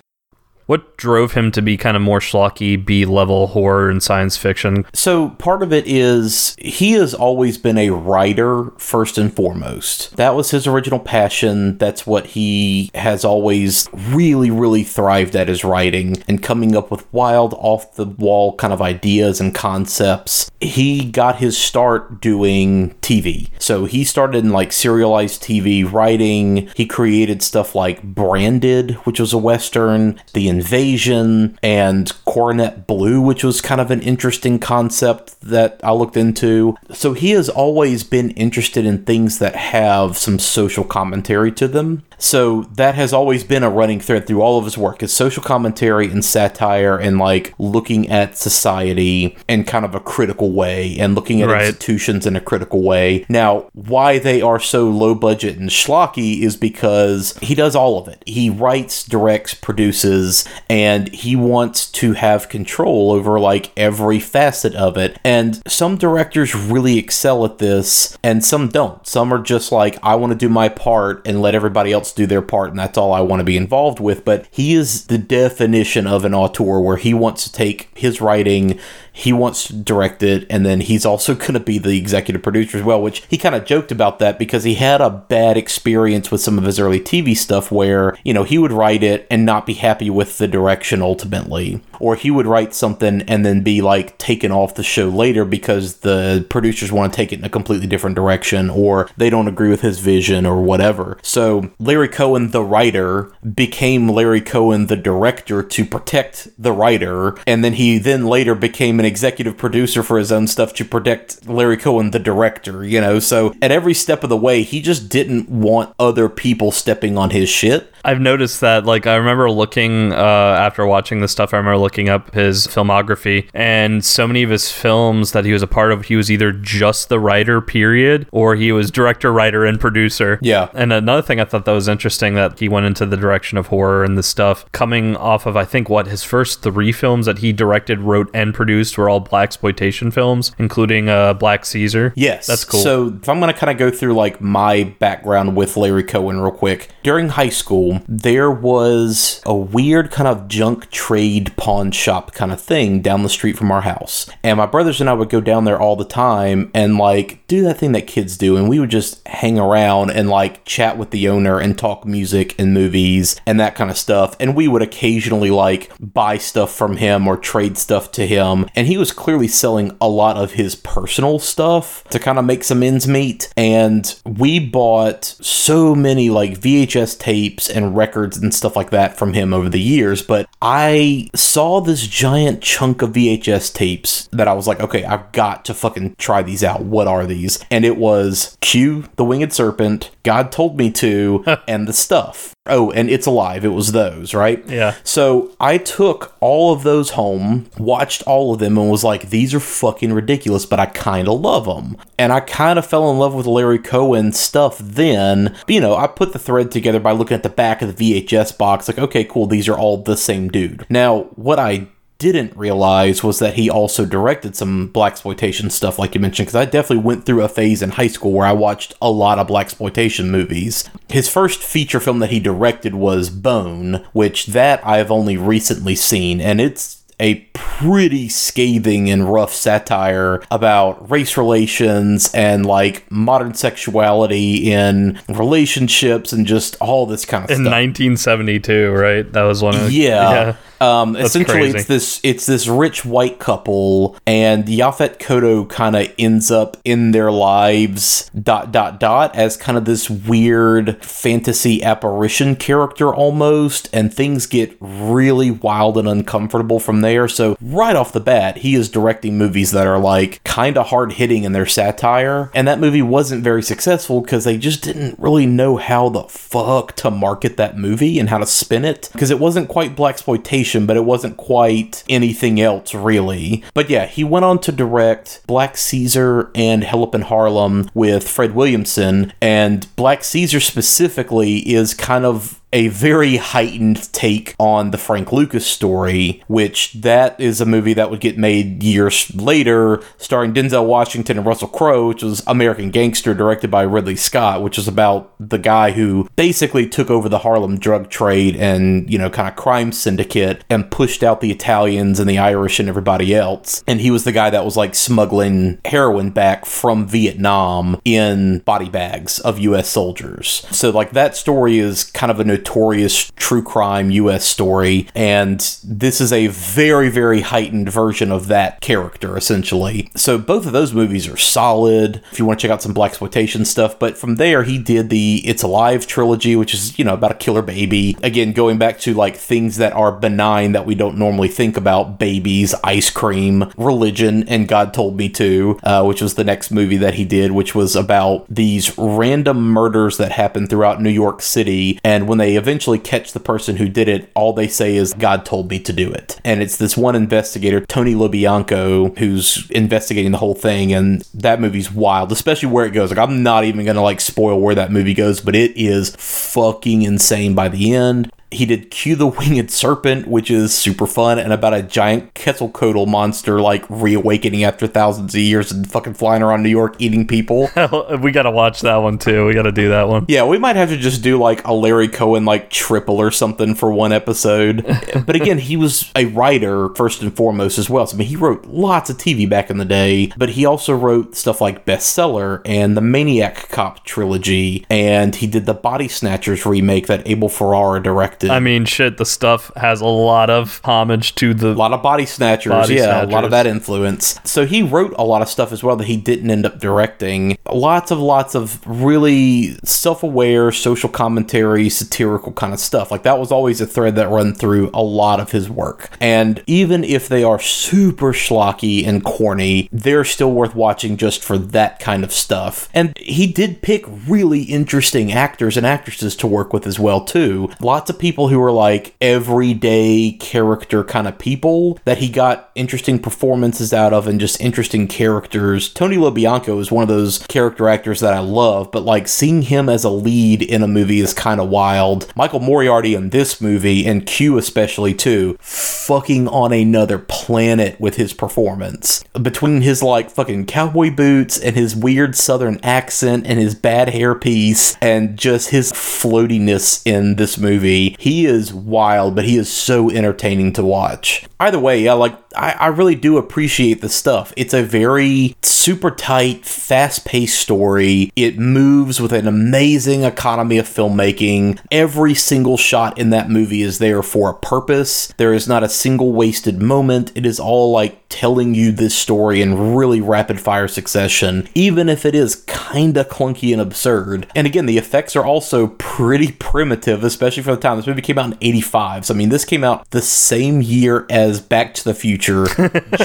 What 0.71 0.95
drove 0.95 1.33
him 1.33 1.51
to 1.51 1.61
be 1.61 1.75
kind 1.75 1.97
of 1.97 2.01
more 2.01 2.21
schlocky, 2.21 2.77
B 2.77 3.03
level 3.03 3.47
horror 3.47 3.89
and 3.89 4.01
science 4.01 4.37
fiction? 4.37 4.85
So 4.93 5.31
part 5.31 5.63
of 5.63 5.73
it 5.73 5.85
is 5.85 6.55
he 6.59 6.93
has 6.93 7.13
always 7.13 7.57
been 7.57 7.77
a 7.77 7.89
writer 7.89 8.71
first 8.77 9.17
and 9.17 9.35
foremost. 9.35 10.15
That 10.15 10.33
was 10.33 10.51
his 10.51 10.67
original 10.67 10.99
passion. 10.99 11.77
That's 11.77 12.07
what 12.07 12.27
he 12.27 12.89
has 12.95 13.25
always 13.25 13.89
really, 13.91 14.49
really 14.49 14.85
thrived 14.85 15.35
at 15.35 15.49
is 15.49 15.65
writing 15.65 16.23
and 16.25 16.41
coming 16.41 16.73
up 16.73 16.89
with 16.89 17.11
wild, 17.11 17.53
off 17.55 17.95
the 17.95 18.05
wall 18.05 18.55
kind 18.55 18.71
of 18.71 18.81
ideas 18.81 19.41
and 19.41 19.53
concepts. 19.53 20.49
He 20.61 21.03
got 21.03 21.39
his 21.39 21.57
start 21.57 22.21
doing 22.21 22.91
TV. 23.01 23.49
So 23.59 23.83
he 23.83 24.05
started 24.05 24.45
in 24.45 24.51
like 24.51 24.71
serialized 24.71 25.43
TV 25.43 25.83
writing. 25.91 26.69
He 26.77 26.85
created 26.85 27.43
stuff 27.43 27.75
like 27.75 28.03
Branded, 28.03 28.91
which 29.03 29.19
was 29.19 29.33
a 29.33 29.37
western, 29.37 30.21
The 30.31 30.60
Invasion, 30.61 31.57
and 31.63 32.13
Coronet 32.25 32.85
Blue, 32.85 33.19
which 33.19 33.43
was 33.43 33.61
kind 33.61 33.81
of 33.81 33.89
an 33.89 34.01
interesting 34.01 34.59
concept 34.59 35.39
that 35.41 35.79
I 35.83 35.91
looked 35.91 36.15
into. 36.15 36.77
So 36.91 37.13
he 37.13 37.31
has 37.31 37.49
always 37.49 38.03
been 38.03 38.29
interested 38.31 38.85
in 38.85 39.03
things 39.03 39.39
that 39.39 39.55
have 39.55 40.17
some 40.17 40.37
social 40.37 40.83
commentary 40.83 41.51
to 41.53 41.67
them. 41.67 42.03
So 42.21 42.61
that 42.75 42.95
has 42.95 43.13
always 43.13 43.43
been 43.43 43.63
a 43.63 43.69
running 43.69 43.99
thread 43.99 44.27
through 44.27 44.41
all 44.41 44.59
of 44.59 44.65
his 44.65 44.77
work 44.77 45.01
is 45.01 45.11
social 45.11 45.41
commentary 45.43 46.05
and 46.09 46.23
satire 46.23 46.95
and 46.97 47.17
like 47.17 47.53
looking 47.57 48.09
at 48.09 48.37
society 48.37 49.35
in 49.47 49.63
kind 49.63 49.83
of 49.85 49.95
a 49.95 49.99
critical 49.99 50.51
way 50.51 50.97
and 50.99 51.15
looking 51.15 51.41
at 51.41 51.49
Right. 51.49 51.65
institutions 51.65 52.25
in 52.27 52.35
a 52.35 52.41
critical 52.41 52.83
way. 52.83 53.25
Now, 53.27 53.65
why 53.73 54.19
they 54.19 54.41
are 54.41 54.59
so 54.59 54.87
low 54.89 55.15
budget 55.15 55.57
and 55.57 55.69
schlocky 55.69 56.41
is 56.43 56.55
because 56.55 57.37
he 57.41 57.55
does 57.55 57.75
all 57.75 57.97
of 57.97 58.07
it. 58.07 58.23
He 58.27 58.49
writes, 58.49 59.03
directs, 59.03 59.53
produces, 59.55 60.45
and 60.69 61.11
he 61.13 61.35
wants 61.35 61.89
to 61.93 62.13
have 62.13 62.49
control 62.49 63.11
over 63.11 63.39
like 63.39 63.71
every 63.75 64.19
facet 64.19 64.75
of 64.75 64.95
it. 64.95 65.17
And 65.23 65.61
some 65.67 65.97
directors 65.97 66.53
really 66.55 66.97
excel 66.99 67.43
at 67.45 67.57
this 67.57 68.17
and 68.23 68.45
some 68.45 68.67
don't. 68.67 69.05
Some 69.07 69.33
are 69.33 69.41
just 69.41 69.71
like, 69.71 69.97
I 70.03 70.13
want 70.15 70.31
to 70.31 70.37
do 70.37 70.49
my 70.49 70.69
part 70.69 71.27
and 71.27 71.41
let 71.41 71.55
everybody 71.55 71.91
else 71.91 72.10
do 72.15 72.25
their 72.25 72.41
part, 72.41 72.69
and 72.69 72.79
that's 72.79 72.97
all 72.97 73.13
I 73.13 73.21
want 73.21 73.39
to 73.39 73.45
be 73.45 73.57
involved 73.57 73.99
with. 73.99 74.25
But 74.25 74.47
he 74.51 74.73
is 74.73 75.05
the 75.05 75.17
definition 75.17 76.07
of 76.07 76.25
an 76.25 76.33
auteur 76.33 76.79
where 76.79 76.97
he 76.97 77.13
wants 77.13 77.43
to 77.43 77.51
take 77.51 77.89
his 77.97 78.21
writing, 78.21 78.79
he 79.13 79.33
wants 79.33 79.67
to 79.67 79.73
direct 79.73 80.23
it, 80.23 80.47
and 80.49 80.65
then 80.65 80.81
he's 80.81 81.05
also 81.05 81.35
going 81.35 81.53
to 81.53 81.59
be 81.59 81.77
the 81.77 81.97
executive 81.97 82.41
producer 82.41 82.77
as 82.77 82.83
well, 82.83 83.01
which 83.01 83.23
he 83.29 83.37
kind 83.37 83.55
of 83.55 83.65
joked 83.65 83.91
about 83.91 84.19
that 84.19 84.39
because 84.39 84.63
he 84.63 84.75
had 84.75 85.01
a 85.01 85.09
bad 85.09 85.57
experience 85.57 86.31
with 86.31 86.41
some 86.41 86.57
of 86.57 86.63
his 86.63 86.79
early 86.79 86.99
TV 86.99 87.35
stuff 87.35 87.71
where, 87.71 88.17
you 88.23 88.33
know, 88.33 88.43
he 88.43 88.57
would 88.57 88.71
write 88.71 89.03
it 89.03 89.27
and 89.29 89.45
not 89.45 89.65
be 89.65 89.73
happy 89.73 90.09
with 90.09 90.37
the 90.37 90.47
direction 90.47 91.01
ultimately. 91.01 91.81
Or 91.99 92.15
he 92.15 92.31
would 92.31 92.47
write 92.47 92.73
something 92.73 93.21
and 93.23 93.45
then 93.45 93.61
be 93.61 93.81
like 93.81 94.17
taken 94.17 94.51
off 94.51 94.75
the 94.75 94.83
show 94.83 95.07
later 95.09 95.45
because 95.45 95.97
the 95.97 96.45
producers 96.49 96.91
want 96.91 97.13
to 97.13 97.17
take 97.17 97.31
it 97.31 97.39
in 97.39 97.45
a 97.45 97.49
completely 97.49 97.85
different 97.85 98.15
direction 98.15 98.69
or 98.71 99.07
they 99.17 99.29
don't 99.29 99.47
agree 99.47 99.69
with 99.69 99.81
his 99.81 99.99
vision 99.99 100.45
or 100.45 100.63
whatever. 100.63 101.19
So 101.21 101.69
Larry 101.79 102.07
Cohen, 102.07 102.51
the 102.51 102.63
writer, 102.63 103.31
became 103.53 104.09
Larry 104.09 104.41
Cohen, 104.41 104.87
the 104.87 104.95
director, 104.95 105.61
to 105.61 105.85
protect 105.85 106.49
the 106.57 106.71
writer. 106.71 107.35
And 107.45 107.63
then 107.63 107.73
he 107.73 107.99
then 107.99 108.25
later 108.25 108.55
became 108.55 108.99
an 109.01 109.05
executive 109.05 109.57
producer 109.57 110.03
for 110.03 110.19
his 110.19 110.31
own 110.31 110.45
stuff 110.45 110.75
to 110.75 110.85
protect 110.85 111.47
Larry 111.47 111.75
Cohen, 111.75 112.11
the 112.11 112.19
director, 112.19 112.85
you 112.85 113.01
know? 113.01 113.17
So 113.17 113.55
at 113.59 113.71
every 113.71 113.95
step 113.95 114.23
of 114.23 114.29
the 114.29 114.37
way, 114.37 114.61
he 114.61 114.79
just 114.79 115.09
didn't 115.09 115.49
want 115.49 115.95
other 115.97 116.29
people 116.29 116.71
stepping 116.71 117.17
on 117.17 117.31
his 117.31 117.49
shit. 117.49 117.91
I've 118.05 118.21
noticed 118.21 118.61
that, 118.61 118.85
like, 118.85 119.07
I 119.07 119.15
remember 119.15 119.49
looking, 119.49 120.13
uh, 120.13 120.15
after 120.15 120.85
watching 120.85 121.21
this 121.21 121.31
stuff, 121.31 121.51
I 121.53 121.57
remember 121.57 121.79
looking 121.79 122.09
up 122.09 122.33
his 122.33 122.67
filmography, 122.67 123.47
and 123.55 124.05
so 124.05 124.27
many 124.27 124.43
of 124.43 124.51
his 124.51 124.71
films 124.71 125.31
that 125.31 125.45
he 125.45 125.53
was 125.53 125.63
a 125.63 125.67
part 125.67 125.91
of, 125.91 126.05
he 126.05 126.15
was 126.15 126.31
either 126.31 126.51
just 126.51 127.09
the 127.09 127.19
writer, 127.19 127.59
period, 127.59 128.27
or 128.31 128.55
he 128.55 128.71
was 128.71 128.91
director, 128.91 129.33
writer, 129.33 129.65
and 129.65 129.79
producer. 129.79 130.37
Yeah. 130.41 130.69
And 130.73 130.93
another 130.93 131.21
thing 131.23 131.39
I 131.39 131.45
thought 131.45 131.65
that 131.65 131.71
was 131.71 131.87
interesting 131.87 132.35
that 132.35 132.59
he 132.59 132.69
went 132.69 132.85
into 132.85 133.05
the 133.05 133.17
direction 133.17 133.57
of 133.57 133.67
horror 133.67 134.03
and 134.03 134.17
this 134.17 134.27
stuff, 134.27 134.71
coming 134.71 135.15
off 135.15 135.45
of, 135.47 135.55
I 135.57 135.65
think, 135.65 135.89
what 135.89 136.07
his 136.07 136.23
first 136.23 136.61
three 136.61 136.91
films 136.91 137.25
that 137.25 137.39
he 137.39 137.51
directed, 137.51 137.99
wrote, 137.99 138.29
and 138.33 138.53
produced 138.53 138.90
were 138.97 139.07
all 139.07 139.19
black 139.19 139.51
exploitation 139.51 140.11
films, 140.11 140.53
including 140.57 141.09
uh, 141.09 141.33
Black 141.33 141.65
Caesar. 141.65 142.13
Yes. 142.15 142.47
That's 142.47 142.63
cool. 142.63 142.79
So 142.79 143.07
if 143.21 143.27
I'm 143.27 143.41
going 143.41 143.53
to 143.53 143.59
kind 143.59 143.69
of 143.69 143.77
go 143.77 143.91
through 143.91 144.13
like 144.13 144.39
my 144.39 144.83
background 144.83 145.57
with 145.57 145.75
Larry 145.75 146.03
Cohen 146.03 146.39
real 146.39 146.53
quick. 146.53 146.89
During 147.03 147.29
high 147.29 147.49
school, 147.49 148.01
there 148.07 148.49
was 148.49 149.41
a 149.45 149.53
weird 149.53 150.09
kind 150.09 150.27
of 150.27 150.47
junk 150.47 150.89
trade 150.89 151.53
pawn 151.57 151.91
shop 151.91 152.31
kind 152.33 152.53
of 152.53 152.61
thing 152.61 153.01
down 153.01 153.23
the 153.23 153.29
street 153.29 153.57
from 153.57 153.71
our 153.71 153.81
house. 153.81 154.29
And 154.41 154.57
my 154.57 154.67
brothers 154.67 155.01
and 155.01 155.09
I 155.09 155.13
would 155.13 155.29
go 155.29 155.41
down 155.41 155.65
there 155.65 155.79
all 155.79 155.97
the 155.97 156.05
time 156.05 156.71
and 156.73 156.97
like 156.97 157.45
do 157.47 157.61
that 157.63 157.77
thing 157.77 157.91
that 157.91 158.07
kids 158.07 158.37
do. 158.37 158.55
And 158.55 158.69
we 158.69 158.79
would 158.79 158.89
just 158.89 159.27
hang 159.27 159.59
around 159.59 160.11
and 160.11 160.29
like 160.29 160.63
chat 160.63 160.97
with 160.97 161.11
the 161.11 161.27
owner 161.27 161.59
and 161.59 161.77
talk 161.77 162.05
music 162.05 162.55
and 162.57 162.73
movies 162.73 163.35
and 163.45 163.59
that 163.59 163.75
kind 163.75 163.91
of 163.91 163.97
stuff. 163.97 164.37
And 164.39 164.55
we 164.55 164.69
would 164.69 164.81
occasionally 164.81 165.51
like 165.51 165.91
buy 165.99 166.37
stuff 166.37 166.73
from 166.73 166.97
him 166.97 167.27
or 167.27 167.35
trade 167.35 167.77
stuff 167.77 168.11
to 168.13 168.25
him. 168.25 168.67
And 168.81 168.87
he 168.87 168.97
was 168.97 169.11
clearly 169.11 169.47
selling 169.47 169.95
a 170.01 170.09
lot 170.09 170.37
of 170.37 170.53
his 170.53 170.73
personal 170.73 171.37
stuff 171.37 172.03
to 172.05 172.17
kind 172.17 172.39
of 172.39 172.45
make 172.45 172.63
some 172.63 172.81
ends 172.81 173.07
meet. 173.07 173.53
And 173.55 174.11
we 174.25 174.57
bought 174.57 175.23
so 175.23 175.93
many 175.93 176.31
like 176.31 176.59
VHS 176.59 177.19
tapes 177.19 177.69
and 177.69 177.95
records 177.95 178.37
and 178.37 178.51
stuff 178.51 178.75
like 178.75 178.89
that 178.89 179.19
from 179.19 179.33
him 179.33 179.53
over 179.53 179.69
the 179.69 179.79
years. 179.79 180.23
But 180.23 180.49
I 180.63 181.29
saw 181.35 181.79
this 181.79 182.07
giant 182.07 182.63
chunk 182.63 183.03
of 183.03 183.11
VHS 183.11 183.71
tapes 183.71 184.27
that 184.31 184.47
I 184.47 184.53
was 184.53 184.65
like, 184.65 184.79
okay, 184.79 185.03
I've 185.03 185.31
got 185.31 185.63
to 185.65 185.75
fucking 185.75 186.15
try 186.15 186.41
these 186.41 186.63
out. 186.63 186.81
What 186.81 187.07
are 187.07 187.27
these? 187.27 187.63
And 187.69 187.85
it 187.85 187.97
was 187.97 188.57
Q, 188.61 189.05
the 189.15 189.23
Winged 189.23 189.53
Serpent, 189.53 190.09
God 190.23 190.51
Told 190.51 190.75
Me 190.75 190.89
to, 190.93 191.43
and 191.67 191.87
the 191.87 191.93
stuff. 191.93 192.55
Oh, 192.67 192.91
and 192.91 193.09
It's 193.09 193.25
Alive. 193.25 193.65
It 193.65 193.69
was 193.69 193.91
those, 193.91 194.35
right? 194.35 194.63
Yeah. 194.69 194.95
So 195.03 195.55
I 195.59 195.79
took 195.79 196.35
all 196.39 196.71
of 196.71 196.83
those 196.83 197.11
home, 197.11 197.67
watched 197.79 198.21
all 198.27 198.53
of 198.53 198.59
them, 198.59 198.77
and 198.77 198.91
was 198.91 199.03
like, 199.03 199.29
these 199.29 199.55
are 199.55 199.59
fucking 199.59 200.13
ridiculous, 200.13 200.67
but 200.67 200.79
I 200.79 200.85
kind 200.85 201.27
of 201.27 201.41
love 201.41 201.65
them. 201.65 201.97
And 202.19 202.31
I 202.31 202.39
kind 202.39 202.77
of 202.77 202.85
fell 202.85 203.09
in 203.09 203.17
love 203.17 203.33
with 203.33 203.47
Larry 203.47 203.79
Cohen 203.79 204.31
stuff 204.31 204.77
then. 204.77 205.57
But, 205.65 205.73
you 205.73 205.81
know, 205.81 205.95
I 205.95 206.05
put 206.05 206.33
the 206.33 206.39
thread 206.39 206.69
together 206.69 206.99
by 206.99 207.13
looking 207.13 207.35
at 207.35 207.41
the 207.41 207.49
back 207.49 207.81
of 207.81 207.95
the 207.95 208.23
VHS 208.23 208.55
box, 208.59 208.87
like, 208.87 208.99
okay, 208.99 209.23
cool, 209.23 209.47
these 209.47 209.67
are 209.67 209.77
all 209.77 209.97
the 209.97 210.15
same 210.15 210.49
dude. 210.49 210.85
Now, 210.87 211.23
what 211.35 211.57
I 211.57 211.87
didn't 212.21 212.55
realize 212.55 213.23
was 213.23 213.39
that 213.39 213.55
he 213.55 213.69
also 213.69 214.05
directed 214.05 214.55
some 214.55 214.87
black 214.87 215.13
exploitation 215.13 215.69
stuff 215.69 215.97
like 215.97 216.13
you 216.13 216.21
mentioned 216.21 216.45
because 216.45 216.55
i 216.55 216.65
definitely 216.65 217.03
went 217.03 217.25
through 217.25 217.41
a 217.41 217.49
phase 217.49 217.81
in 217.81 217.89
high 217.91 218.07
school 218.07 218.31
where 218.31 218.45
i 218.45 218.51
watched 218.51 218.93
a 219.01 219.09
lot 219.09 219.39
of 219.39 219.47
black 219.47 219.65
exploitation 219.65 220.29
movies. 220.29 220.89
His 221.09 221.27
first 221.27 221.61
feature 221.61 221.99
film 221.99 222.19
that 222.19 222.29
he 222.29 222.39
directed 222.39 222.93
was 222.95 223.29
bone 223.29 224.05
which 224.13 224.47
that 224.47 224.85
i've 224.85 225.11
only 225.11 225.37
recently 225.37 225.95
seen 225.95 226.39
and 226.39 226.61
it's 226.61 227.00
a 227.21 227.35
pretty 227.53 228.27
scathing 228.27 229.09
and 229.09 229.31
rough 229.31 229.53
satire 229.53 230.43
about 230.51 231.09
race 231.09 231.37
relations 231.37 232.33
and 232.33 232.65
like 232.65 233.09
modern 233.09 233.53
sexuality 233.53 234.71
in 234.71 235.19
relationships 235.29 236.33
and 236.33 236.45
just 236.45 236.75
all 236.81 237.05
this 237.05 237.23
kind 237.23 237.43
of 237.43 237.49
stuff. 237.49 237.59
In 237.59 237.65
1972, 237.65 238.91
right? 238.91 239.31
That 239.31 239.43
was 239.43 239.61
one 239.61 239.75
of 239.75 239.91
yeah. 239.91 240.55
Um, 240.81 241.15
essentially, 241.15 241.69
it's 241.69 241.85
this 241.85 242.19
it's 242.23 242.47
this 242.47 242.67
rich 242.67 243.05
white 243.05 243.37
couple, 243.37 244.17
and 244.25 244.65
Yaphet 244.65 245.19
Kotto 245.19 245.69
kind 245.69 245.95
of 245.95 246.11
ends 246.17 246.49
up 246.49 246.75
in 246.83 247.11
their 247.11 247.31
lives 247.31 248.31
dot 248.31 248.71
dot 248.71 248.99
dot 248.99 249.35
as 249.35 249.57
kind 249.57 249.77
of 249.77 249.85
this 249.85 250.09
weird 250.09 251.03
fantasy 251.05 251.83
apparition 251.83 252.55
character 252.55 253.13
almost, 253.13 253.89
and 253.93 254.11
things 254.11 254.47
get 254.47 254.75
really 254.79 255.51
wild 255.51 255.99
and 255.99 256.07
uncomfortable 256.07 256.79
from 256.79 257.01
there. 257.01 257.10
So 257.27 257.57
right 257.61 257.95
off 257.95 258.13
the 258.13 258.19
bat, 258.19 258.59
he 258.59 258.75
is 258.75 258.89
directing 258.89 259.37
movies 259.37 259.71
that 259.71 259.87
are 259.87 259.99
like 259.99 260.43
kind 260.43 260.77
of 260.77 260.87
hard 260.87 261.13
hitting 261.13 261.43
in 261.43 261.51
their 261.51 261.65
satire, 261.65 262.49
and 262.53 262.67
that 262.67 262.79
movie 262.79 263.01
wasn't 263.01 263.43
very 263.43 263.63
successful 263.63 264.21
because 264.21 264.43
they 264.43 264.57
just 264.57 264.83
didn't 264.83 265.19
really 265.19 265.45
know 265.45 265.77
how 265.77 266.09
the 266.09 266.23
fuck 266.23 266.95
to 266.97 267.11
market 267.11 267.57
that 267.57 267.77
movie 267.77 268.19
and 268.19 268.29
how 268.29 268.37
to 268.37 268.45
spin 268.45 268.85
it. 268.85 269.09
Because 269.11 269.31
it 269.31 269.39
wasn't 269.39 269.67
quite 269.67 269.95
black 269.95 270.11
exploitation, 270.21 270.85
but 270.85 270.97
it 270.97 271.05
wasn't 271.05 271.35
quite 271.35 272.03
anything 272.07 272.61
else 272.61 272.93
really. 272.93 273.63
But 273.73 273.89
yeah, 273.89 274.05
he 274.05 274.23
went 274.23 274.45
on 274.45 274.59
to 274.59 274.71
direct 274.71 275.41
Black 275.47 275.77
Caesar 275.77 276.51
and 276.53 276.83
Hell 276.83 277.03
Up 277.03 277.15
in 277.15 277.21
Harlem 277.21 277.89
with 277.95 278.27
Fred 278.27 278.53
Williamson, 278.53 279.33
and 279.41 279.87
Black 279.95 280.23
Caesar 280.23 280.59
specifically 280.59 281.57
is 281.59 281.95
kind 281.95 282.23
of 282.25 282.60
a 282.73 282.87
very 282.89 283.37
heightened 283.37 284.11
take 284.13 284.55
on 284.59 284.91
the 284.91 284.97
Frank 284.97 285.31
Lucas 285.31 285.65
story, 285.65 286.43
which 286.47 286.93
that 286.93 287.39
is 287.39 287.59
a 287.59 287.65
movie 287.65 287.93
that 287.93 288.09
would 288.09 288.19
get 288.21 288.37
made 288.37 288.81
years 288.83 289.33
later, 289.35 290.01
starring 290.17 290.53
Denzel 290.53 290.85
Washington 290.85 291.37
and 291.37 291.45
Russell 291.45 291.67
Crowe, 291.67 292.07
which 292.07 292.23
was 292.23 292.43
American 292.47 292.91
Gangster, 292.91 293.33
directed 293.33 293.69
by 293.69 293.81
Ridley 293.81 294.15
Scott, 294.15 294.61
which 294.61 294.77
is 294.77 294.87
about 294.87 295.33
the 295.39 295.57
guy 295.57 295.91
who 295.91 296.29
basically 296.35 296.87
took 296.87 297.09
over 297.09 297.27
the 297.27 297.39
Harlem 297.39 297.77
drug 297.77 298.09
trade 298.09 298.55
and, 298.55 299.11
you 299.11 299.17
know, 299.17 299.29
kind 299.29 299.47
of 299.47 299.55
crime 299.55 299.91
syndicate 299.91 300.63
and 300.69 300.91
pushed 300.91 301.23
out 301.23 301.41
the 301.41 301.51
Italians 301.51 302.19
and 302.19 302.29
the 302.29 302.37
Irish 302.37 302.79
and 302.79 302.87
everybody 302.87 303.35
else. 303.35 303.83
And 303.87 303.99
he 303.99 304.11
was 304.11 304.23
the 304.23 304.31
guy 304.31 304.49
that 304.49 304.65
was 304.65 304.77
like 304.77 304.95
smuggling 304.95 305.79
heroin 305.85 306.29
back 306.29 306.65
from 306.65 307.07
Vietnam 307.07 307.99
in 308.05 308.59
body 308.59 308.89
bags 308.89 309.39
of 309.39 309.59
US 309.59 309.89
soldiers. 309.89 310.65
So 310.71 310.89
like 310.89 311.11
that 311.11 311.35
story 311.35 311.79
is 311.79 312.03
kind 312.03 312.31
of 312.31 312.39
a 312.39 312.43
notorious 312.61 313.31
true 313.35 313.63
crime 313.63 314.11
US 314.11 314.45
story 314.45 315.07
and 315.15 315.59
this 315.83 316.21
is 316.21 316.31
a 316.31 316.47
very 316.47 317.09
very 317.09 317.41
heightened 317.41 317.89
version 317.89 318.31
of 318.31 318.47
that 318.47 318.79
character 318.81 319.35
essentially. 319.35 320.11
So 320.15 320.37
both 320.37 320.65
of 320.65 320.71
those 320.71 320.93
movies 320.93 321.27
are 321.27 321.37
solid 321.37 322.21
if 322.31 322.37
you 322.37 322.45
want 322.45 322.59
to 322.59 322.67
check 322.67 322.71
out 322.71 322.81
some 322.81 322.93
black 322.93 323.11
exploitation 323.11 323.65
stuff, 323.65 323.97
but 323.97 324.17
from 324.17 324.35
there 324.35 324.63
he 324.63 324.77
did 324.77 325.09
the 325.09 325.41
It's 325.45 325.63
Alive 325.63 326.05
trilogy 326.05 326.55
which 326.55 326.73
is, 326.73 326.97
you 326.99 327.05
know, 327.05 327.15
about 327.15 327.31
a 327.31 327.35
killer 327.35 327.61
baby. 327.61 328.15
Again, 328.21 328.53
going 328.53 328.77
back 328.77 328.99
to 328.99 329.13
like 329.13 329.35
things 329.35 329.77
that 329.77 329.93
are 329.93 330.11
benign 330.11 330.73
that 330.73 330.85
we 330.85 330.95
don't 330.95 331.17
normally 331.17 331.47
think 331.47 331.77
about, 331.77 332.19
babies, 332.19 332.75
ice 332.83 333.09
cream, 333.09 333.71
religion 333.75 334.47
and 334.47 334.67
God 334.67 334.93
Told 334.93 335.17
Me 335.17 335.29
To, 335.29 335.79
uh, 335.83 336.03
which 336.03 336.21
was 336.21 336.35
the 336.35 336.43
next 336.43 336.71
movie 336.71 336.97
that 336.97 337.15
he 337.15 337.25
did 337.25 337.51
which 337.51 337.73
was 337.73 337.95
about 337.95 338.45
these 338.49 338.95
random 338.97 339.61
murders 339.61 340.17
that 340.17 340.31
happen 340.31 340.67
throughout 340.67 341.01
New 341.01 341.09
York 341.09 341.41
City 341.41 341.99
and 342.03 342.27
when 342.27 342.37
they 342.37 342.50
eventually 342.55 342.99
catch 342.99 343.33
the 343.33 343.39
person 343.39 343.77
who 343.77 343.89
did 343.89 344.07
it, 344.07 344.31
all 344.35 344.53
they 344.53 344.67
say 344.67 344.95
is, 344.95 345.13
God 345.13 345.45
told 345.45 345.69
me 345.69 345.79
to 345.79 345.93
do 345.93 346.11
it. 346.11 346.39
And 346.43 346.61
it's 346.61 346.77
this 346.77 346.97
one 346.97 347.15
investigator, 347.15 347.85
Tony 347.85 348.13
LoBianco, 348.13 349.17
who's 349.17 349.69
investigating 349.71 350.31
the 350.31 350.37
whole 350.37 350.55
thing. 350.55 350.93
And 350.93 351.21
that 351.33 351.61
movie's 351.61 351.91
wild, 351.91 352.31
especially 352.31 352.69
where 352.69 352.85
it 352.85 352.91
goes. 352.91 353.09
Like, 353.09 353.19
I'm 353.19 353.43
not 353.43 353.63
even 353.63 353.85
going 353.85 353.95
to 353.95 354.01
like 354.01 354.21
spoil 354.21 354.59
where 354.59 354.75
that 354.75 354.91
movie 354.91 355.13
goes, 355.13 355.41
but 355.41 355.55
it 355.55 355.75
is 355.75 356.15
fucking 356.17 357.01
insane 357.01 357.55
by 357.55 357.69
the 357.69 357.93
end. 357.93 358.31
He 358.51 358.65
did 358.65 358.91
Q 358.91 359.15
the 359.15 359.27
Winged 359.27 359.71
Serpent, 359.71 360.27
which 360.27 360.51
is 360.51 360.73
super 360.73 361.07
fun, 361.07 361.39
and 361.39 361.53
about 361.53 361.73
a 361.73 361.81
giant 361.81 362.33
Quetzalcoatl 362.35 363.05
monster 363.05 363.61
like 363.61 363.85
reawakening 363.89 364.63
after 364.63 364.87
thousands 364.87 365.33
of 365.33 365.41
years 365.41 365.71
and 365.71 365.89
fucking 365.89 366.15
flying 366.15 366.41
around 366.41 366.63
New 366.63 366.69
York 366.69 366.95
eating 366.99 367.25
people. 367.25 367.69
we 368.21 368.31
got 368.31 368.43
to 368.43 368.51
watch 368.51 368.81
that 368.81 368.97
one 368.97 369.17
too. 369.17 369.45
We 369.45 369.53
got 369.53 369.63
to 369.63 369.71
do 369.71 369.89
that 369.89 370.07
one. 370.09 370.25
Yeah, 370.27 370.45
we 370.45 370.57
might 370.57 370.75
have 370.75 370.89
to 370.89 370.97
just 370.97 371.23
do 371.23 371.37
like 371.37 371.65
a 371.65 371.73
Larry 371.73 372.09
Cohen 372.09 372.43
like 372.43 372.69
triple 372.69 373.19
or 373.21 373.31
something 373.31 373.73
for 373.73 373.91
one 373.91 374.11
episode. 374.11 374.85
but 375.25 375.35
again, 375.35 375.57
he 375.57 375.77
was 375.77 376.11
a 376.15 376.25
writer 376.25 376.93
first 376.95 377.21
and 377.21 377.35
foremost 377.35 377.77
as 377.77 377.89
well. 377.89 378.05
So 378.05 378.15
I 378.15 378.19
mean, 378.19 378.27
he 378.27 378.35
wrote 378.35 378.65
lots 378.65 379.09
of 379.09 379.17
TV 379.17 379.49
back 379.49 379.69
in 379.69 379.77
the 379.77 379.85
day, 379.85 380.31
but 380.35 380.49
he 380.49 380.65
also 380.65 380.93
wrote 380.93 381.35
stuff 381.35 381.61
like 381.61 381.85
Bestseller 381.85 382.61
and 382.65 382.97
the 382.97 383.01
Maniac 383.01 383.69
Cop 383.69 384.03
trilogy, 384.03 384.85
and 384.89 385.35
he 385.35 385.47
did 385.47 385.65
the 385.65 385.73
Body 385.73 386.09
Snatchers 386.09 386.65
remake 386.65 387.07
that 387.07 387.25
Abel 387.25 387.47
Ferrara 387.47 388.03
directed. 388.03 388.40
I 388.49 388.59
mean, 388.59 388.85
shit, 388.85 389.17
the 389.17 389.25
stuff 389.25 389.71
has 389.75 390.01
a 390.01 390.05
lot 390.05 390.49
of 390.49 390.81
homage 390.83 391.35
to 391.35 391.53
the 391.53 391.69
a 391.69 391.73
lot 391.73 391.93
of 391.93 392.01
body 392.01 392.25
snatchers, 392.25 392.71
Body 392.71 392.95
yeah, 392.95 393.23
a 393.23 393.25
lot 393.25 393.43
of 393.43 393.51
that 393.51 393.67
influence. 393.67 394.39
So 394.43 394.65
he 394.65 394.81
wrote 394.81 395.13
a 395.17 395.23
lot 395.23 395.41
of 395.41 395.49
stuff 395.49 395.71
as 395.71 395.83
well 395.83 395.95
that 395.97 396.07
he 396.07 396.17
didn't 396.17 396.49
end 396.49 396.65
up 396.65 396.79
directing. 396.79 397.57
Lots 397.71 398.11
of 398.11 398.19
lots 398.19 398.55
of 398.55 398.81
really 398.85 399.75
self-aware 399.83 400.71
social 400.71 401.09
commentary, 401.09 401.89
satirical 401.89 402.51
kind 402.53 402.73
of 402.73 402.79
stuff. 402.79 403.11
Like 403.11 403.23
that 403.23 403.39
was 403.39 403.51
always 403.51 403.81
a 403.81 403.87
thread 403.87 404.15
that 404.15 404.29
run 404.29 404.53
through 404.53 404.89
a 404.93 405.03
lot 405.03 405.39
of 405.39 405.51
his 405.51 405.69
work. 405.69 406.09
And 406.19 406.63
even 406.67 407.03
if 407.03 407.27
they 407.27 407.43
are 407.43 407.59
super 407.59 408.33
schlocky 408.33 409.05
and 409.05 409.23
corny, 409.23 409.89
they're 409.91 410.25
still 410.25 410.51
worth 410.51 410.75
watching 410.75 411.17
just 411.17 411.43
for 411.43 411.57
that 411.57 411.99
kind 411.99 412.23
of 412.23 412.31
stuff. 412.31 412.89
And 412.93 413.17
he 413.17 413.47
did 413.47 413.81
pick 413.81 414.05
really 414.27 414.63
interesting 414.63 415.31
actors 415.31 415.77
and 415.77 415.85
actresses 415.85 416.35
to 416.37 416.47
work 416.47 416.73
with 416.73 416.87
as 416.87 416.99
well 416.99 417.23
too. 417.23 417.69
Lots 417.79 418.09
of 418.09 418.19
people 418.19 418.30
who 418.31 418.61
are 418.61 418.71
like 418.71 419.15
everyday 419.19 420.31
character 420.39 421.03
kind 421.03 421.27
of 421.27 421.37
people 421.37 421.99
that 422.05 422.19
he 422.19 422.29
got 422.29 422.71
interesting 422.75 423.19
performances 423.19 423.93
out 423.93 424.13
of 424.13 424.27
and 424.27 424.39
just 424.39 424.59
interesting 424.61 425.07
characters. 425.07 425.89
Tony 425.89 426.17
LoBianco 426.17 426.79
is 426.79 426.91
one 426.91 427.03
of 427.03 427.09
those 427.09 427.39
character 427.47 427.89
actors 427.89 428.19
that 428.21 428.33
I 428.33 428.39
love, 428.39 428.91
but 428.91 429.03
like 429.03 429.27
seeing 429.27 429.63
him 429.63 429.89
as 429.89 430.03
a 430.03 430.09
lead 430.09 430.61
in 430.61 430.81
a 430.81 430.87
movie 430.87 431.19
is 431.19 431.33
kind 431.33 431.59
of 431.59 431.69
wild. 431.69 432.31
Michael 432.35 432.59
Moriarty 432.59 433.13
in 433.13 433.29
this 433.29 433.59
movie 433.61 434.05
and 434.05 434.25
Q 434.25 434.57
especially 434.57 435.13
too, 435.13 435.57
fucking 435.59 436.47
on 436.47 436.71
another 436.71 437.19
planet 437.19 437.99
with 437.99 438.15
his 438.15 438.33
performance. 438.33 439.23
Between 439.39 439.81
his 439.81 440.01
like 440.01 440.29
fucking 440.29 440.65
cowboy 440.65 441.11
boots 441.13 441.57
and 441.59 441.75
his 441.75 441.95
weird 441.95 442.35
southern 442.35 442.79
accent 442.83 443.45
and 443.45 443.59
his 443.59 443.75
bad 443.75 444.09
hairpiece 444.09 444.97
and 445.01 445.37
just 445.37 445.69
his 445.69 445.91
floatiness 445.91 447.01
in 447.05 447.35
this 447.35 447.57
movie, 447.57 448.15
he 448.21 448.45
is 448.45 448.71
wild, 448.71 449.35
but 449.35 449.45
he 449.45 449.57
is 449.57 449.67
so 449.67 450.11
entertaining 450.11 450.73
to 450.73 450.83
watch. 450.83 451.43
Either 451.61 451.77
way, 451.77 452.01
yeah, 452.01 452.13
like 452.13 452.35
I, 452.55 452.71
I 452.71 452.87
really 452.87 453.13
do 453.13 453.37
appreciate 453.37 454.01
the 454.01 454.09
stuff. 454.09 454.51
It's 454.57 454.73
a 454.73 454.81
very 454.81 455.55
super 455.61 456.09
tight, 456.09 456.65
fast 456.65 457.23
paced 457.23 457.59
story. 457.59 458.31
It 458.35 458.57
moves 458.57 459.21
with 459.21 459.31
an 459.31 459.47
amazing 459.47 460.23
economy 460.23 460.79
of 460.79 460.87
filmmaking. 460.87 461.79
Every 461.91 462.33
single 462.33 462.77
shot 462.77 463.17
in 463.19 463.29
that 463.29 463.51
movie 463.51 463.83
is 463.83 463.99
there 463.99 464.23
for 464.23 464.49
a 464.49 464.55
purpose. 464.55 465.31
There 465.37 465.53
is 465.53 465.67
not 465.67 465.83
a 465.83 465.89
single 465.89 466.33
wasted 466.33 466.81
moment. 466.81 467.31
It 467.35 467.45
is 467.45 467.59
all 467.59 467.91
like 467.91 468.17
telling 468.29 468.73
you 468.73 468.91
this 468.91 469.13
story 469.13 469.61
in 469.61 469.93
really 469.93 470.21
rapid 470.21 470.59
fire 470.59 470.87
succession, 470.87 471.67
even 471.75 472.07
if 472.07 472.25
it 472.25 472.33
is 472.33 472.63
kinda 472.65 473.25
clunky 473.25 473.73
and 473.73 473.81
absurd. 473.81 474.47
And 474.55 474.65
again, 474.65 474.85
the 474.85 474.97
effects 474.97 475.35
are 475.35 475.45
also 475.45 475.87
pretty 475.87 476.51
primitive, 476.59 477.23
especially 477.23 477.63
for 477.63 477.75
the 477.75 477.81
time. 477.81 477.97
This 477.97 478.07
movie 478.07 478.21
came 478.21 478.39
out 478.39 478.53
in 478.53 478.57
85. 478.61 479.25
So, 479.25 479.33
I 479.33 479.37
mean, 479.37 479.49
this 479.49 479.65
came 479.65 479.83
out 479.83 480.09
the 480.11 480.21
same 480.21 480.81
year 480.81 481.25
as 481.29 481.50
Back 481.59 481.93
to 481.95 482.03
the 482.03 482.13
Future, 482.13 482.67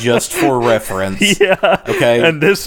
just 0.01 0.33
for 0.33 0.59
reference. 0.67 1.39
yeah. 1.41 1.83
Okay. 1.89 2.27
And 2.27 2.43
this, 2.43 2.67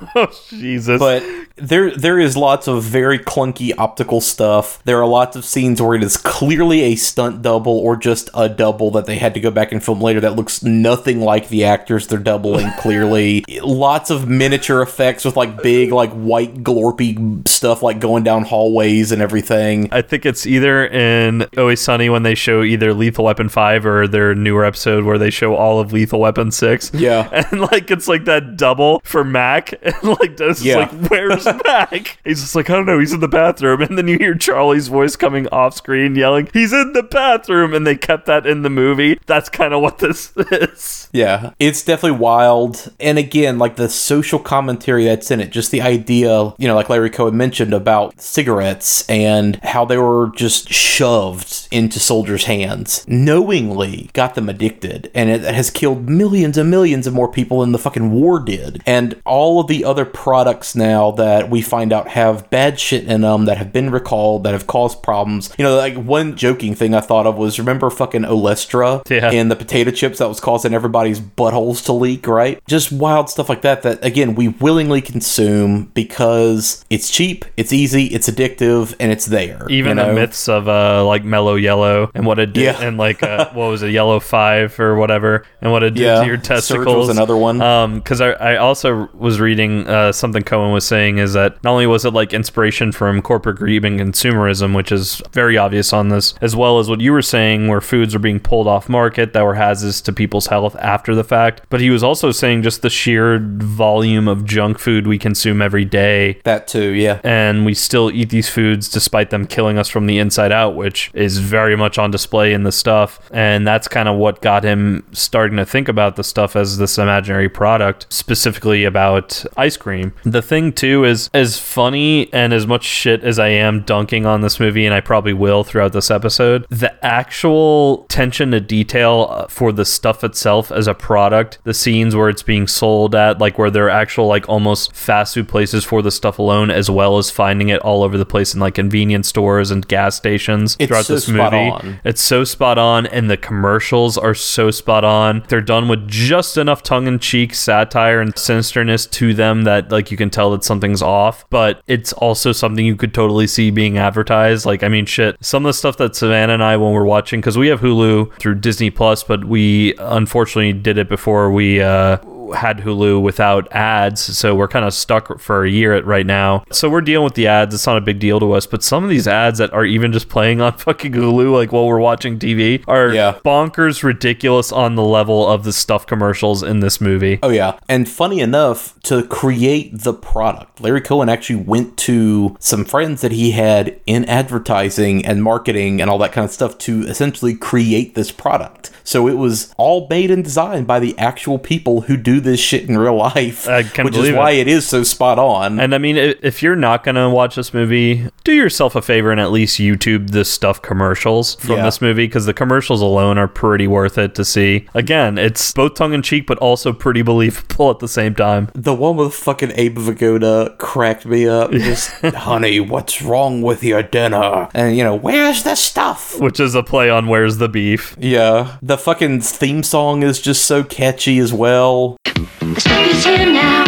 oh 0.14 0.28
Jesus! 0.48 0.98
But 0.98 1.22
there 1.56 1.94
there 1.94 2.18
is 2.18 2.36
lots 2.36 2.68
of 2.68 2.82
very 2.82 3.18
clunky 3.18 3.72
optical 3.76 4.20
stuff. 4.20 4.82
There 4.84 5.00
are 5.00 5.06
lots 5.06 5.36
of 5.36 5.44
scenes 5.44 5.80
where 5.80 5.94
it 5.94 6.02
is 6.02 6.16
clearly 6.16 6.82
a 6.82 6.96
stunt 6.96 7.42
double 7.42 7.78
or 7.78 7.96
just 7.96 8.30
a 8.34 8.48
double 8.48 8.90
that 8.92 9.06
they 9.06 9.18
had 9.18 9.34
to 9.34 9.40
go 9.40 9.50
back 9.50 9.72
and 9.72 9.82
film 9.82 10.00
later 10.00 10.20
that 10.20 10.36
looks 10.36 10.62
nothing 10.62 11.20
like 11.20 11.48
the 11.48 11.64
actors 11.64 12.06
they're 12.06 12.18
doubling 12.18 12.70
clearly. 12.78 13.44
lots 13.62 14.10
of 14.10 14.28
miniature 14.28 14.82
effects 14.82 15.24
with 15.24 15.36
like 15.36 15.62
big 15.62 15.92
like 15.92 16.10
white 16.12 16.62
glorpy 16.62 17.46
stuff 17.46 17.82
like 17.82 18.00
going 18.00 18.22
down 18.24 18.44
hallways 18.44 19.12
and 19.12 19.20
everything. 19.22 19.88
I 19.92 20.02
think 20.02 20.24
it's 20.26 20.46
either 20.46 20.86
in 20.86 21.46
Always 21.56 21.80
Sunny 21.80 22.08
when 22.08 22.22
they 22.22 22.34
show 22.34 22.62
either 22.62 22.94
Lethal 22.94 23.24
Weapon 23.26 23.48
5 23.48 23.86
or 23.86 24.08
their 24.08 24.34
newer 24.34 24.64
episode 24.64 25.04
where 25.04 25.18
they 25.18 25.30
show 25.30 25.54
all 25.54 25.78
of 25.80 25.92
Lethal 25.92 26.20
Weapon 26.20 26.50
6. 26.50 26.92
Yeah. 26.94 27.28
And 27.50 27.62
like 27.62 27.90
it's 27.90 28.06
like 28.06 28.26
that 28.26 28.56
double 28.56 29.00
for 29.04 29.24
Mac. 29.24 29.72
And 30.02 30.18
like 30.20 30.36
Dennis 30.36 30.62
Yeah. 30.62 30.86
is 30.86 30.92
like, 31.02 31.10
Where's 31.10 31.44
Mac? 31.66 32.18
He's 32.24 32.40
just 32.40 32.54
like, 32.54 32.70
I 32.70 32.74
don't 32.74 32.86
know, 32.86 32.98
he's 32.98 33.12
in 33.12 33.20
the 33.20 33.28
bathroom. 33.28 33.82
And 33.82 33.96
then 33.98 34.08
you 34.08 34.18
hear 34.18 34.34
Charlie's 34.34 34.88
voice 34.88 35.16
coming 35.16 35.46
off 35.48 35.74
screen 35.74 36.14
yelling, 36.14 36.48
He's 36.52 36.72
in 36.72 36.92
the 36.92 37.02
bathroom. 37.02 37.74
And 37.74 37.86
they 37.86 37.96
kept 37.96 38.26
that 38.26 38.46
in 38.46 38.62
the 38.62 38.70
movie. 38.70 39.18
That's 39.26 39.48
kind 39.48 39.74
of 39.74 39.82
what 39.82 39.98
this 39.98 40.32
is. 40.36 41.08
Yeah, 41.12 41.52
it's 41.58 41.82
definitely 41.82 42.18
wild. 42.18 42.92
And 43.00 43.18
again, 43.18 43.58
like 43.58 43.76
the 43.76 43.88
social 43.88 44.38
commentary 44.38 45.04
that's 45.04 45.30
in 45.30 45.40
it, 45.40 45.50
just 45.50 45.70
the 45.70 45.82
idea, 45.82 46.52
you 46.58 46.68
know, 46.68 46.74
like 46.74 46.88
Larry 46.88 47.10
Cohen 47.10 47.36
mentioned 47.36 47.74
about 47.74 48.20
cigarettes 48.20 49.08
and 49.08 49.56
how 49.62 49.84
they 49.84 49.98
were 49.98 50.30
just 50.36 50.68
shoved 50.72 51.68
into 51.70 51.98
soldiers' 51.98 52.44
hands, 52.44 53.04
knowingly 53.08 54.10
got 54.12 54.34
them 54.34 54.48
addicted. 54.48 55.10
And 55.14 55.30
it 55.30 55.42
has 55.42 55.70
killed 55.70 56.08
millions 56.08 56.56
and 56.58 56.70
millions 56.70 57.06
of 57.06 57.14
more 57.14 57.30
people 57.30 57.60
than 57.60 57.72
the 57.72 57.78
fucking 57.78 58.10
war 58.12 58.38
did. 58.40 58.82
And 58.86 59.20
all 59.24 59.60
of 59.60 59.66
the 59.66 59.79
other 59.84 60.04
products 60.04 60.74
now 60.74 61.10
that 61.12 61.50
we 61.50 61.62
find 61.62 61.92
out 61.92 62.08
have 62.08 62.48
bad 62.50 62.78
shit 62.80 63.04
in 63.04 63.20
them 63.22 63.44
that 63.46 63.58
have 63.58 63.72
been 63.72 63.90
recalled, 63.90 64.44
that 64.44 64.52
have 64.52 64.66
caused 64.66 65.02
problems. 65.02 65.50
You 65.58 65.64
know, 65.64 65.76
like 65.76 65.94
one 65.96 66.36
joking 66.36 66.74
thing 66.74 66.94
I 66.94 67.00
thought 67.00 67.26
of 67.26 67.36
was 67.36 67.58
remember 67.58 67.90
fucking 67.90 68.22
Olestra 68.22 69.08
Yeah. 69.10 69.30
in 69.30 69.48
the 69.48 69.56
potato 69.56 69.90
chips 69.90 70.18
that 70.18 70.28
was 70.28 70.40
causing 70.40 70.74
everybody's 70.74 71.20
buttholes 71.20 71.84
to 71.86 71.92
leak, 71.92 72.26
right? 72.26 72.60
Just 72.66 72.92
wild 72.92 73.28
stuff 73.30 73.48
like 73.48 73.62
that 73.62 73.82
that 73.82 74.04
again 74.04 74.34
we 74.34 74.48
willingly 74.48 75.00
consume 75.00 75.90
because 75.94 76.84
it's 76.90 77.10
cheap, 77.10 77.44
it's 77.56 77.72
easy, 77.72 78.06
it's 78.06 78.28
addictive, 78.28 78.94
and 79.00 79.12
it's 79.12 79.26
there. 79.26 79.66
Even 79.70 79.98
you 79.98 80.04
the 80.04 80.12
myths 80.12 80.48
of 80.48 80.68
uh 80.68 81.04
like 81.04 81.24
mellow 81.24 81.54
yellow 81.54 82.10
and 82.14 82.26
what 82.26 82.38
it 82.38 82.52
did 82.52 82.62
Yeah. 82.62 82.80
and 82.82 82.96
like 82.98 83.22
uh, 83.22 83.48
what 83.52 83.68
was 83.68 83.82
it 83.82 83.90
yellow 83.90 84.20
five 84.20 84.78
or 84.80 84.96
whatever 84.96 85.44
and 85.60 85.70
what 85.72 85.82
it 85.82 85.94
did 85.94 86.02
Yeah, 86.02 86.20
to 86.20 86.26
your 86.26 86.36
Surge 86.36 86.48
was 86.50 86.68
testicles 86.68 87.08
another 87.08 87.36
one. 87.36 87.60
um 87.62 87.98
because 88.00 88.20
I, 88.20 88.30
I 88.30 88.56
also 88.56 89.08
was 89.14 89.40
reading 89.40 89.69
uh 89.86 90.12
something 90.12 90.42
cohen 90.42 90.72
was 90.72 90.86
saying 90.86 91.18
is 91.18 91.32
that 91.32 91.62
not 91.62 91.72
only 91.72 91.86
was 91.86 92.04
it 92.04 92.12
like 92.12 92.32
inspiration 92.32 92.92
from 92.92 93.22
corporate 93.22 93.56
greed 93.56 93.84
and 93.84 94.00
consumerism 94.00 94.74
which 94.74 94.92
is 94.92 95.22
very 95.32 95.56
obvious 95.56 95.92
on 95.92 96.08
this 96.08 96.34
as 96.40 96.56
well 96.56 96.78
as 96.78 96.88
what 96.88 97.00
you 97.00 97.12
were 97.12 97.22
saying 97.22 97.68
where 97.68 97.80
foods 97.80 98.14
are 98.14 98.20
being 98.20 98.40
pulled 98.40 98.66
off 98.66 98.88
market 98.88 99.32
that 99.32 99.42
were 99.42 99.54
hazards 99.54 100.00
to 100.00 100.12
people's 100.12 100.46
health 100.48 100.76
after 100.76 101.14
the 101.14 101.24
fact 101.24 101.62
but 101.68 101.80
he 101.80 101.90
was 101.90 102.02
also 102.02 102.30
saying 102.30 102.62
just 102.62 102.82
the 102.82 102.90
sheer 102.90 103.38
volume 103.38 104.28
of 104.28 104.44
junk 104.44 104.78
food 104.78 105.06
we 105.06 105.18
consume 105.18 105.62
every 105.62 105.84
day 105.84 106.40
that 106.44 106.66
too, 106.66 106.90
yeah. 106.90 107.20
and 107.24 107.64
we 107.64 107.74
still 107.74 108.10
eat 108.10 108.30
these 108.30 108.48
foods 108.48 108.88
despite 108.88 109.30
them 109.30 109.46
killing 109.46 109.78
us 109.78 109.88
from 109.88 110.06
the 110.06 110.18
inside 110.18 110.52
out, 110.52 110.74
which 110.76 111.10
is 111.14 111.38
very 111.38 111.76
much 111.76 111.98
on 111.98 112.10
display 112.10 112.52
in 112.52 112.62
the 112.62 112.72
stuff. 112.72 113.20
And 113.32 113.66
that's 113.66 113.88
kind 113.88 114.08
of 114.08 114.16
what 114.16 114.42
got 114.42 114.64
him 114.64 115.06
starting 115.12 115.56
to 115.56 115.66
think 115.66 115.88
about 115.88 116.16
the 116.16 116.24
stuff 116.24 116.56
as 116.56 116.78
this 116.78 116.98
imaginary 116.98 117.48
product, 117.48 118.06
specifically 118.10 118.84
about 118.84 119.44
ice 119.60 119.76
cream. 119.76 120.12
The 120.24 120.42
thing, 120.42 120.72
too, 120.72 121.04
is 121.04 121.28
as 121.34 121.58
funny 121.58 122.32
and 122.32 122.52
as 122.52 122.66
much 122.66 122.84
shit 122.84 123.22
as 123.22 123.38
I 123.38 123.48
am 123.48 123.82
dunking 123.82 124.26
on 124.26 124.40
this 124.40 124.58
movie, 124.58 124.86
and 124.86 124.94
I 124.94 125.00
probably 125.00 125.32
will 125.32 125.62
throughout 125.64 125.92
this 125.92 126.10
episode, 126.10 126.66
the 126.70 126.92
actual 127.04 128.06
tension 128.08 128.50
to 128.52 128.60
detail 128.60 129.28
uh, 129.30 129.46
for 129.48 129.72
the 129.72 129.84
stuff 129.84 130.24
itself 130.24 130.72
as 130.72 130.86
a 130.86 130.94
product, 130.94 131.58
the 131.64 131.74
scenes 131.74 132.16
where 132.16 132.28
it's 132.28 132.42
being 132.42 132.66
sold 132.66 133.14
at, 133.14 133.38
like 133.38 133.58
where 133.58 133.70
there 133.70 133.86
are 133.86 133.90
actual, 133.90 134.26
like 134.26 134.48
almost 134.48 134.94
fast 134.94 135.34
food 135.34 135.48
places 135.48 135.84
for 135.84 136.02
the 136.02 136.10
stuff 136.10 136.38
alone, 136.38 136.70
as 136.70 136.90
well 136.90 137.18
as 137.18 137.30
finding 137.30 137.68
it 137.68 137.80
all 137.82 138.02
over 138.02 138.16
the 138.18 138.26
place 138.26 138.54
in 138.54 138.60
like 138.60 138.74
convenience 138.74 139.28
stores 139.28 139.70
and 139.70 139.86
gas 139.88 140.16
stations 140.16 140.76
It's 140.78 140.88
throughout 140.88 141.04
so 141.04 141.14
this 141.14 141.24
spot 141.24 141.52
movie. 141.52 141.70
on. 141.70 142.00
It's 142.04 142.22
so 142.22 142.44
spot 142.44 142.78
on, 142.78 143.06
and 143.06 143.30
the 143.30 143.36
commercials 143.36 144.16
are 144.16 144.34
so 144.34 144.70
spot 144.70 145.04
on. 145.04 145.44
They're 145.48 145.60
done 145.60 145.88
with 145.88 146.08
just 146.08 146.56
enough 146.56 146.82
tongue 146.82 147.06
in 147.06 147.18
cheek 147.18 147.54
satire 147.54 148.20
and 148.20 148.34
sinisterness 148.34 149.10
to 149.12 149.34
them 149.40 149.64
that 149.64 149.90
like 149.90 150.10
you 150.10 150.16
can 150.16 150.30
tell 150.30 150.50
that 150.52 150.62
something's 150.62 151.02
off, 151.02 151.48
but 151.50 151.82
it's 151.86 152.12
also 152.12 152.52
something 152.52 152.84
you 152.84 152.94
could 152.94 153.14
totally 153.14 153.46
see 153.46 153.70
being 153.70 153.98
advertised. 153.98 154.66
Like, 154.66 154.82
I 154.84 154.88
mean, 154.88 155.06
shit, 155.06 155.36
some 155.40 155.64
of 155.64 155.70
the 155.70 155.74
stuff 155.74 155.96
that 155.96 156.14
Savannah 156.14 156.52
and 156.52 156.62
I, 156.62 156.76
when 156.76 156.92
we're 156.92 157.04
watching, 157.04 157.40
because 157.40 157.56
we 157.56 157.68
have 157.68 157.80
Hulu 157.80 158.38
through 158.38 158.56
Disney 158.56 158.90
Plus, 158.90 159.24
but 159.24 159.44
we 159.44 159.94
unfortunately 159.98 160.72
did 160.72 160.98
it 160.98 161.08
before 161.08 161.50
we 161.50 161.80
uh, 161.80 162.18
had 162.54 162.78
Hulu 162.78 163.20
without 163.22 163.70
ads, 163.72 164.20
so 164.20 164.54
we're 164.54 164.68
kind 164.68 164.84
of 164.84 164.92
stuck 164.94 165.38
for 165.40 165.64
a 165.64 165.70
year 165.70 165.94
at 165.94 166.04
right 166.06 166.26
now. 166.26 166.64
So 166.72 166.88
we're 166.88 167.00
dealing 167.00 167.24
with 167.24 167.34
the 167.34 167.46
ads. 167.46 167.74
It's 167.74 167.86
not 167.86 167.96
a 167.96 168.00
big 168.00 168.18
deal 168.18 168.40
to 168.40 168.52
us, 168.52 168.66
but 168.66 168.82
some 168.82 169.04
of 169.04 169.10
these 169.10 169.28
ads 169.28 169.58
that 169.58 169.72
are 169.72 169.84
even 169.84 170.12
just 170.12 170.28
playing 170.28 170.60
on 170.60 170.72
fucking 170.78 171.12
Hulu, 171.12 171.52
like 171.52 171.72
while 171.72 171.86
we're 171.86 171.98
watching 172.00 172.38
TV, 172.38 172.82
are 172.88 173.08
Yeah. 173.12 173.38
bonkers 173.44 174.02
ridiculous 174.02 174.72
on 174.72 174.94
the 174.94 175.04
level 175.04 175.46
of 175.48 175.64
the 175.64 175.72
stuff 175.72 176.06
commercials 176.06 176.62
in 176.62 176.80
this 176.80 177.00
movie. 177.00 177.38
Oh 177.42 177.50
yeah, 177.50 177.78
and 177.88 178.08
funny 178.08 178.40
enough, 178.40 178.94
to 179.04 179.22
create 179.26 179.90
the 180.02 180.12
product, 180.12 180.80
Larry 180.80 181.00
Cohen 181.00 181.28
actually 181.28 181.56
went 181.56 181.96
to 181.98 182.56
some 182.60 182.84
friends 182.84 183.20
that 183.22 183.32
he 183.32 183.52
had 183.52 183.98
in 184.06 184.24
advertising 184.26 185.24
and 185.24 185.42
marketing 185.42 186.00
and 186.00 186.10
all 186.10 186.18
that 186.18 186.32
kind 186.32 186.44
of 186.44 186.50
stuff 186.50 186.76
to 186.78 187.02
essentially 187.02 187.54
create 187.54 188.14
this 188.14 188.30
product. 188.32 188.90
So 189.04 189.28
it 189.28 189.34
was 189.34 189.72
all 189.76 190.06
made 190.08 190.30
and 190.30 190.44
designed 190.44 190.86
by 190.86 191.00
the 191.00 191.16
actual 191.18 191.58
people 191.58 192.02
who 192.02 192.16
do 192.16 192.40
this 192.40 192.60
shit 192.60 192.88
in 192.88 192.98
real 192.98 193.16
life, 193.16 193.66
which 193.66 194.16
is 194.16 194.32
why 194.32 194.52
it. 194.52 194.60
it 194.66 194.68
is 194.68 194.86
so 194.86 195.02
spot 195.02 195.38
on. 195.38 195.80
And 195.80 195.94
I 195.94 195.98
mean, 195.98 196.16
if 196.16 196.62
you're 196.62 196.76
not 196.76 197.04
going 197.04 197.14
to 197.16 197.28
watch 197.28 197.56
this 197.56 197.72
movie, 197.74 198.28
do 198.44 198.52
yourself 198.52 198.94
a 198.94 199.02
favor 199.02 199.30
and 199.30 199.40
at 199.40 199.50
least 199.52 199.78
YouTube 199.78 200.30
the 200.30 200.44
stuff 200.44 200.80
commercials 200.82 201.54
from 201.56 201.76
Yeah. 201.76 201.84
this 201.84 202.00
movie 202.00 202.26
because 202.26 202.46
the 202.46 202.54
commercials 202.54 203.00
alone 203.00 203.38
are 203.38 203.48
pretty 203.48 203.86
worth 203.86 204.18
it 204.18 204.34
to 204.36 204.44
see. 204.44 204.86
Again, 204.94 205.38
it's 205.38 205.72
both 205.72 205.94
tongue 205.94 206.12
in 206.12 206.22
cheek, 206.22 206.46
but 206.46 206.58
also 206.58 206.92
pretty 206.92 207.22
believable 207.22 207.90
at 207.90 207.98
the 208.00 208.08
same 208.08 208.34
time. 208.34 208.68
the 208.74 208.94
one 208.94 209.16
with 209.16 209.34
fucking 209.34 209.72
Abe 209.74 209.98
Vigoda 209.98 210.76
cracked 210.78 211.26
me 211.26 211.48
up. 211.48 211.70
Just, 211.80 212.10
honey, 212.24 212.80
what's 212.80 213.22
wrong 213.22 213.62
with 213.62 213.82
your 213.82 214.02
dinner? 214.02 214.68
And 214.74 214.96
you 214.96 215.04
know, 215.04 215.14
where's 215.14 215.62
the 215.64 215.74
stuff? 215.74 216.38
Which 216.40 216.60
is 216.60 216.74
a 216.74 216.82
play 216.82 217.08
on 217.10 217.26
Where's 217.28 217.56
the 217.58 217.68
Beef? 217.68 218.16
Yeah, 218.18 218.76
the 218.82 218.96
fucking 219.00 219.40
theme 219.40 219.82
song 219.82 220.22
is 220.22 220.40
just 220.40 220.66
so 220.66 220.84
catchy 220.84 221.38
as 221.38 221.54
well. 221.54 222.18
The 222.60 222.80
stuff 222.80 223.08
is 223.08 223.24
here 223.24 223.46
now. 223.46 223.84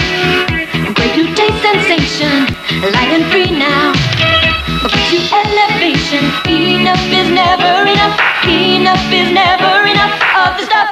Great 0.96 1.16
new 1.16 1.28
taste 1.36 1.60
sensation. 1.60 2.48
Light 2.80 3.12
and 3.12 3.24
free 3.30 3.52
now. 3.52 3.92
Gives 4.88 5.12
you 5.12 5.20
elevation. 5.28 6.24
Enough 6.48 7.04
is 7.12 7.28
never 7.28 7.84
enough. 7.92 8.16
Enough 8.48 9.12
is 9.12 9.28
never 9.30 9.84
enough 9.84 10.16
of 10.32 10.56
the 10.56 10.64
stuff. 10.64 10.88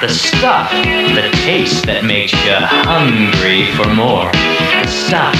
The 0.00 0.08
stuff, 0.08 0.70
the 0.70 1.28
taste 1.42 1.86
that 1.86 2.04
makes 2.04 2.32
you 2.32 2.54
hungry 2.54 3.66
for 3.74 3.90
more. 3.92 4.30
The 4.30 4.88
stuff, 4.88 5.34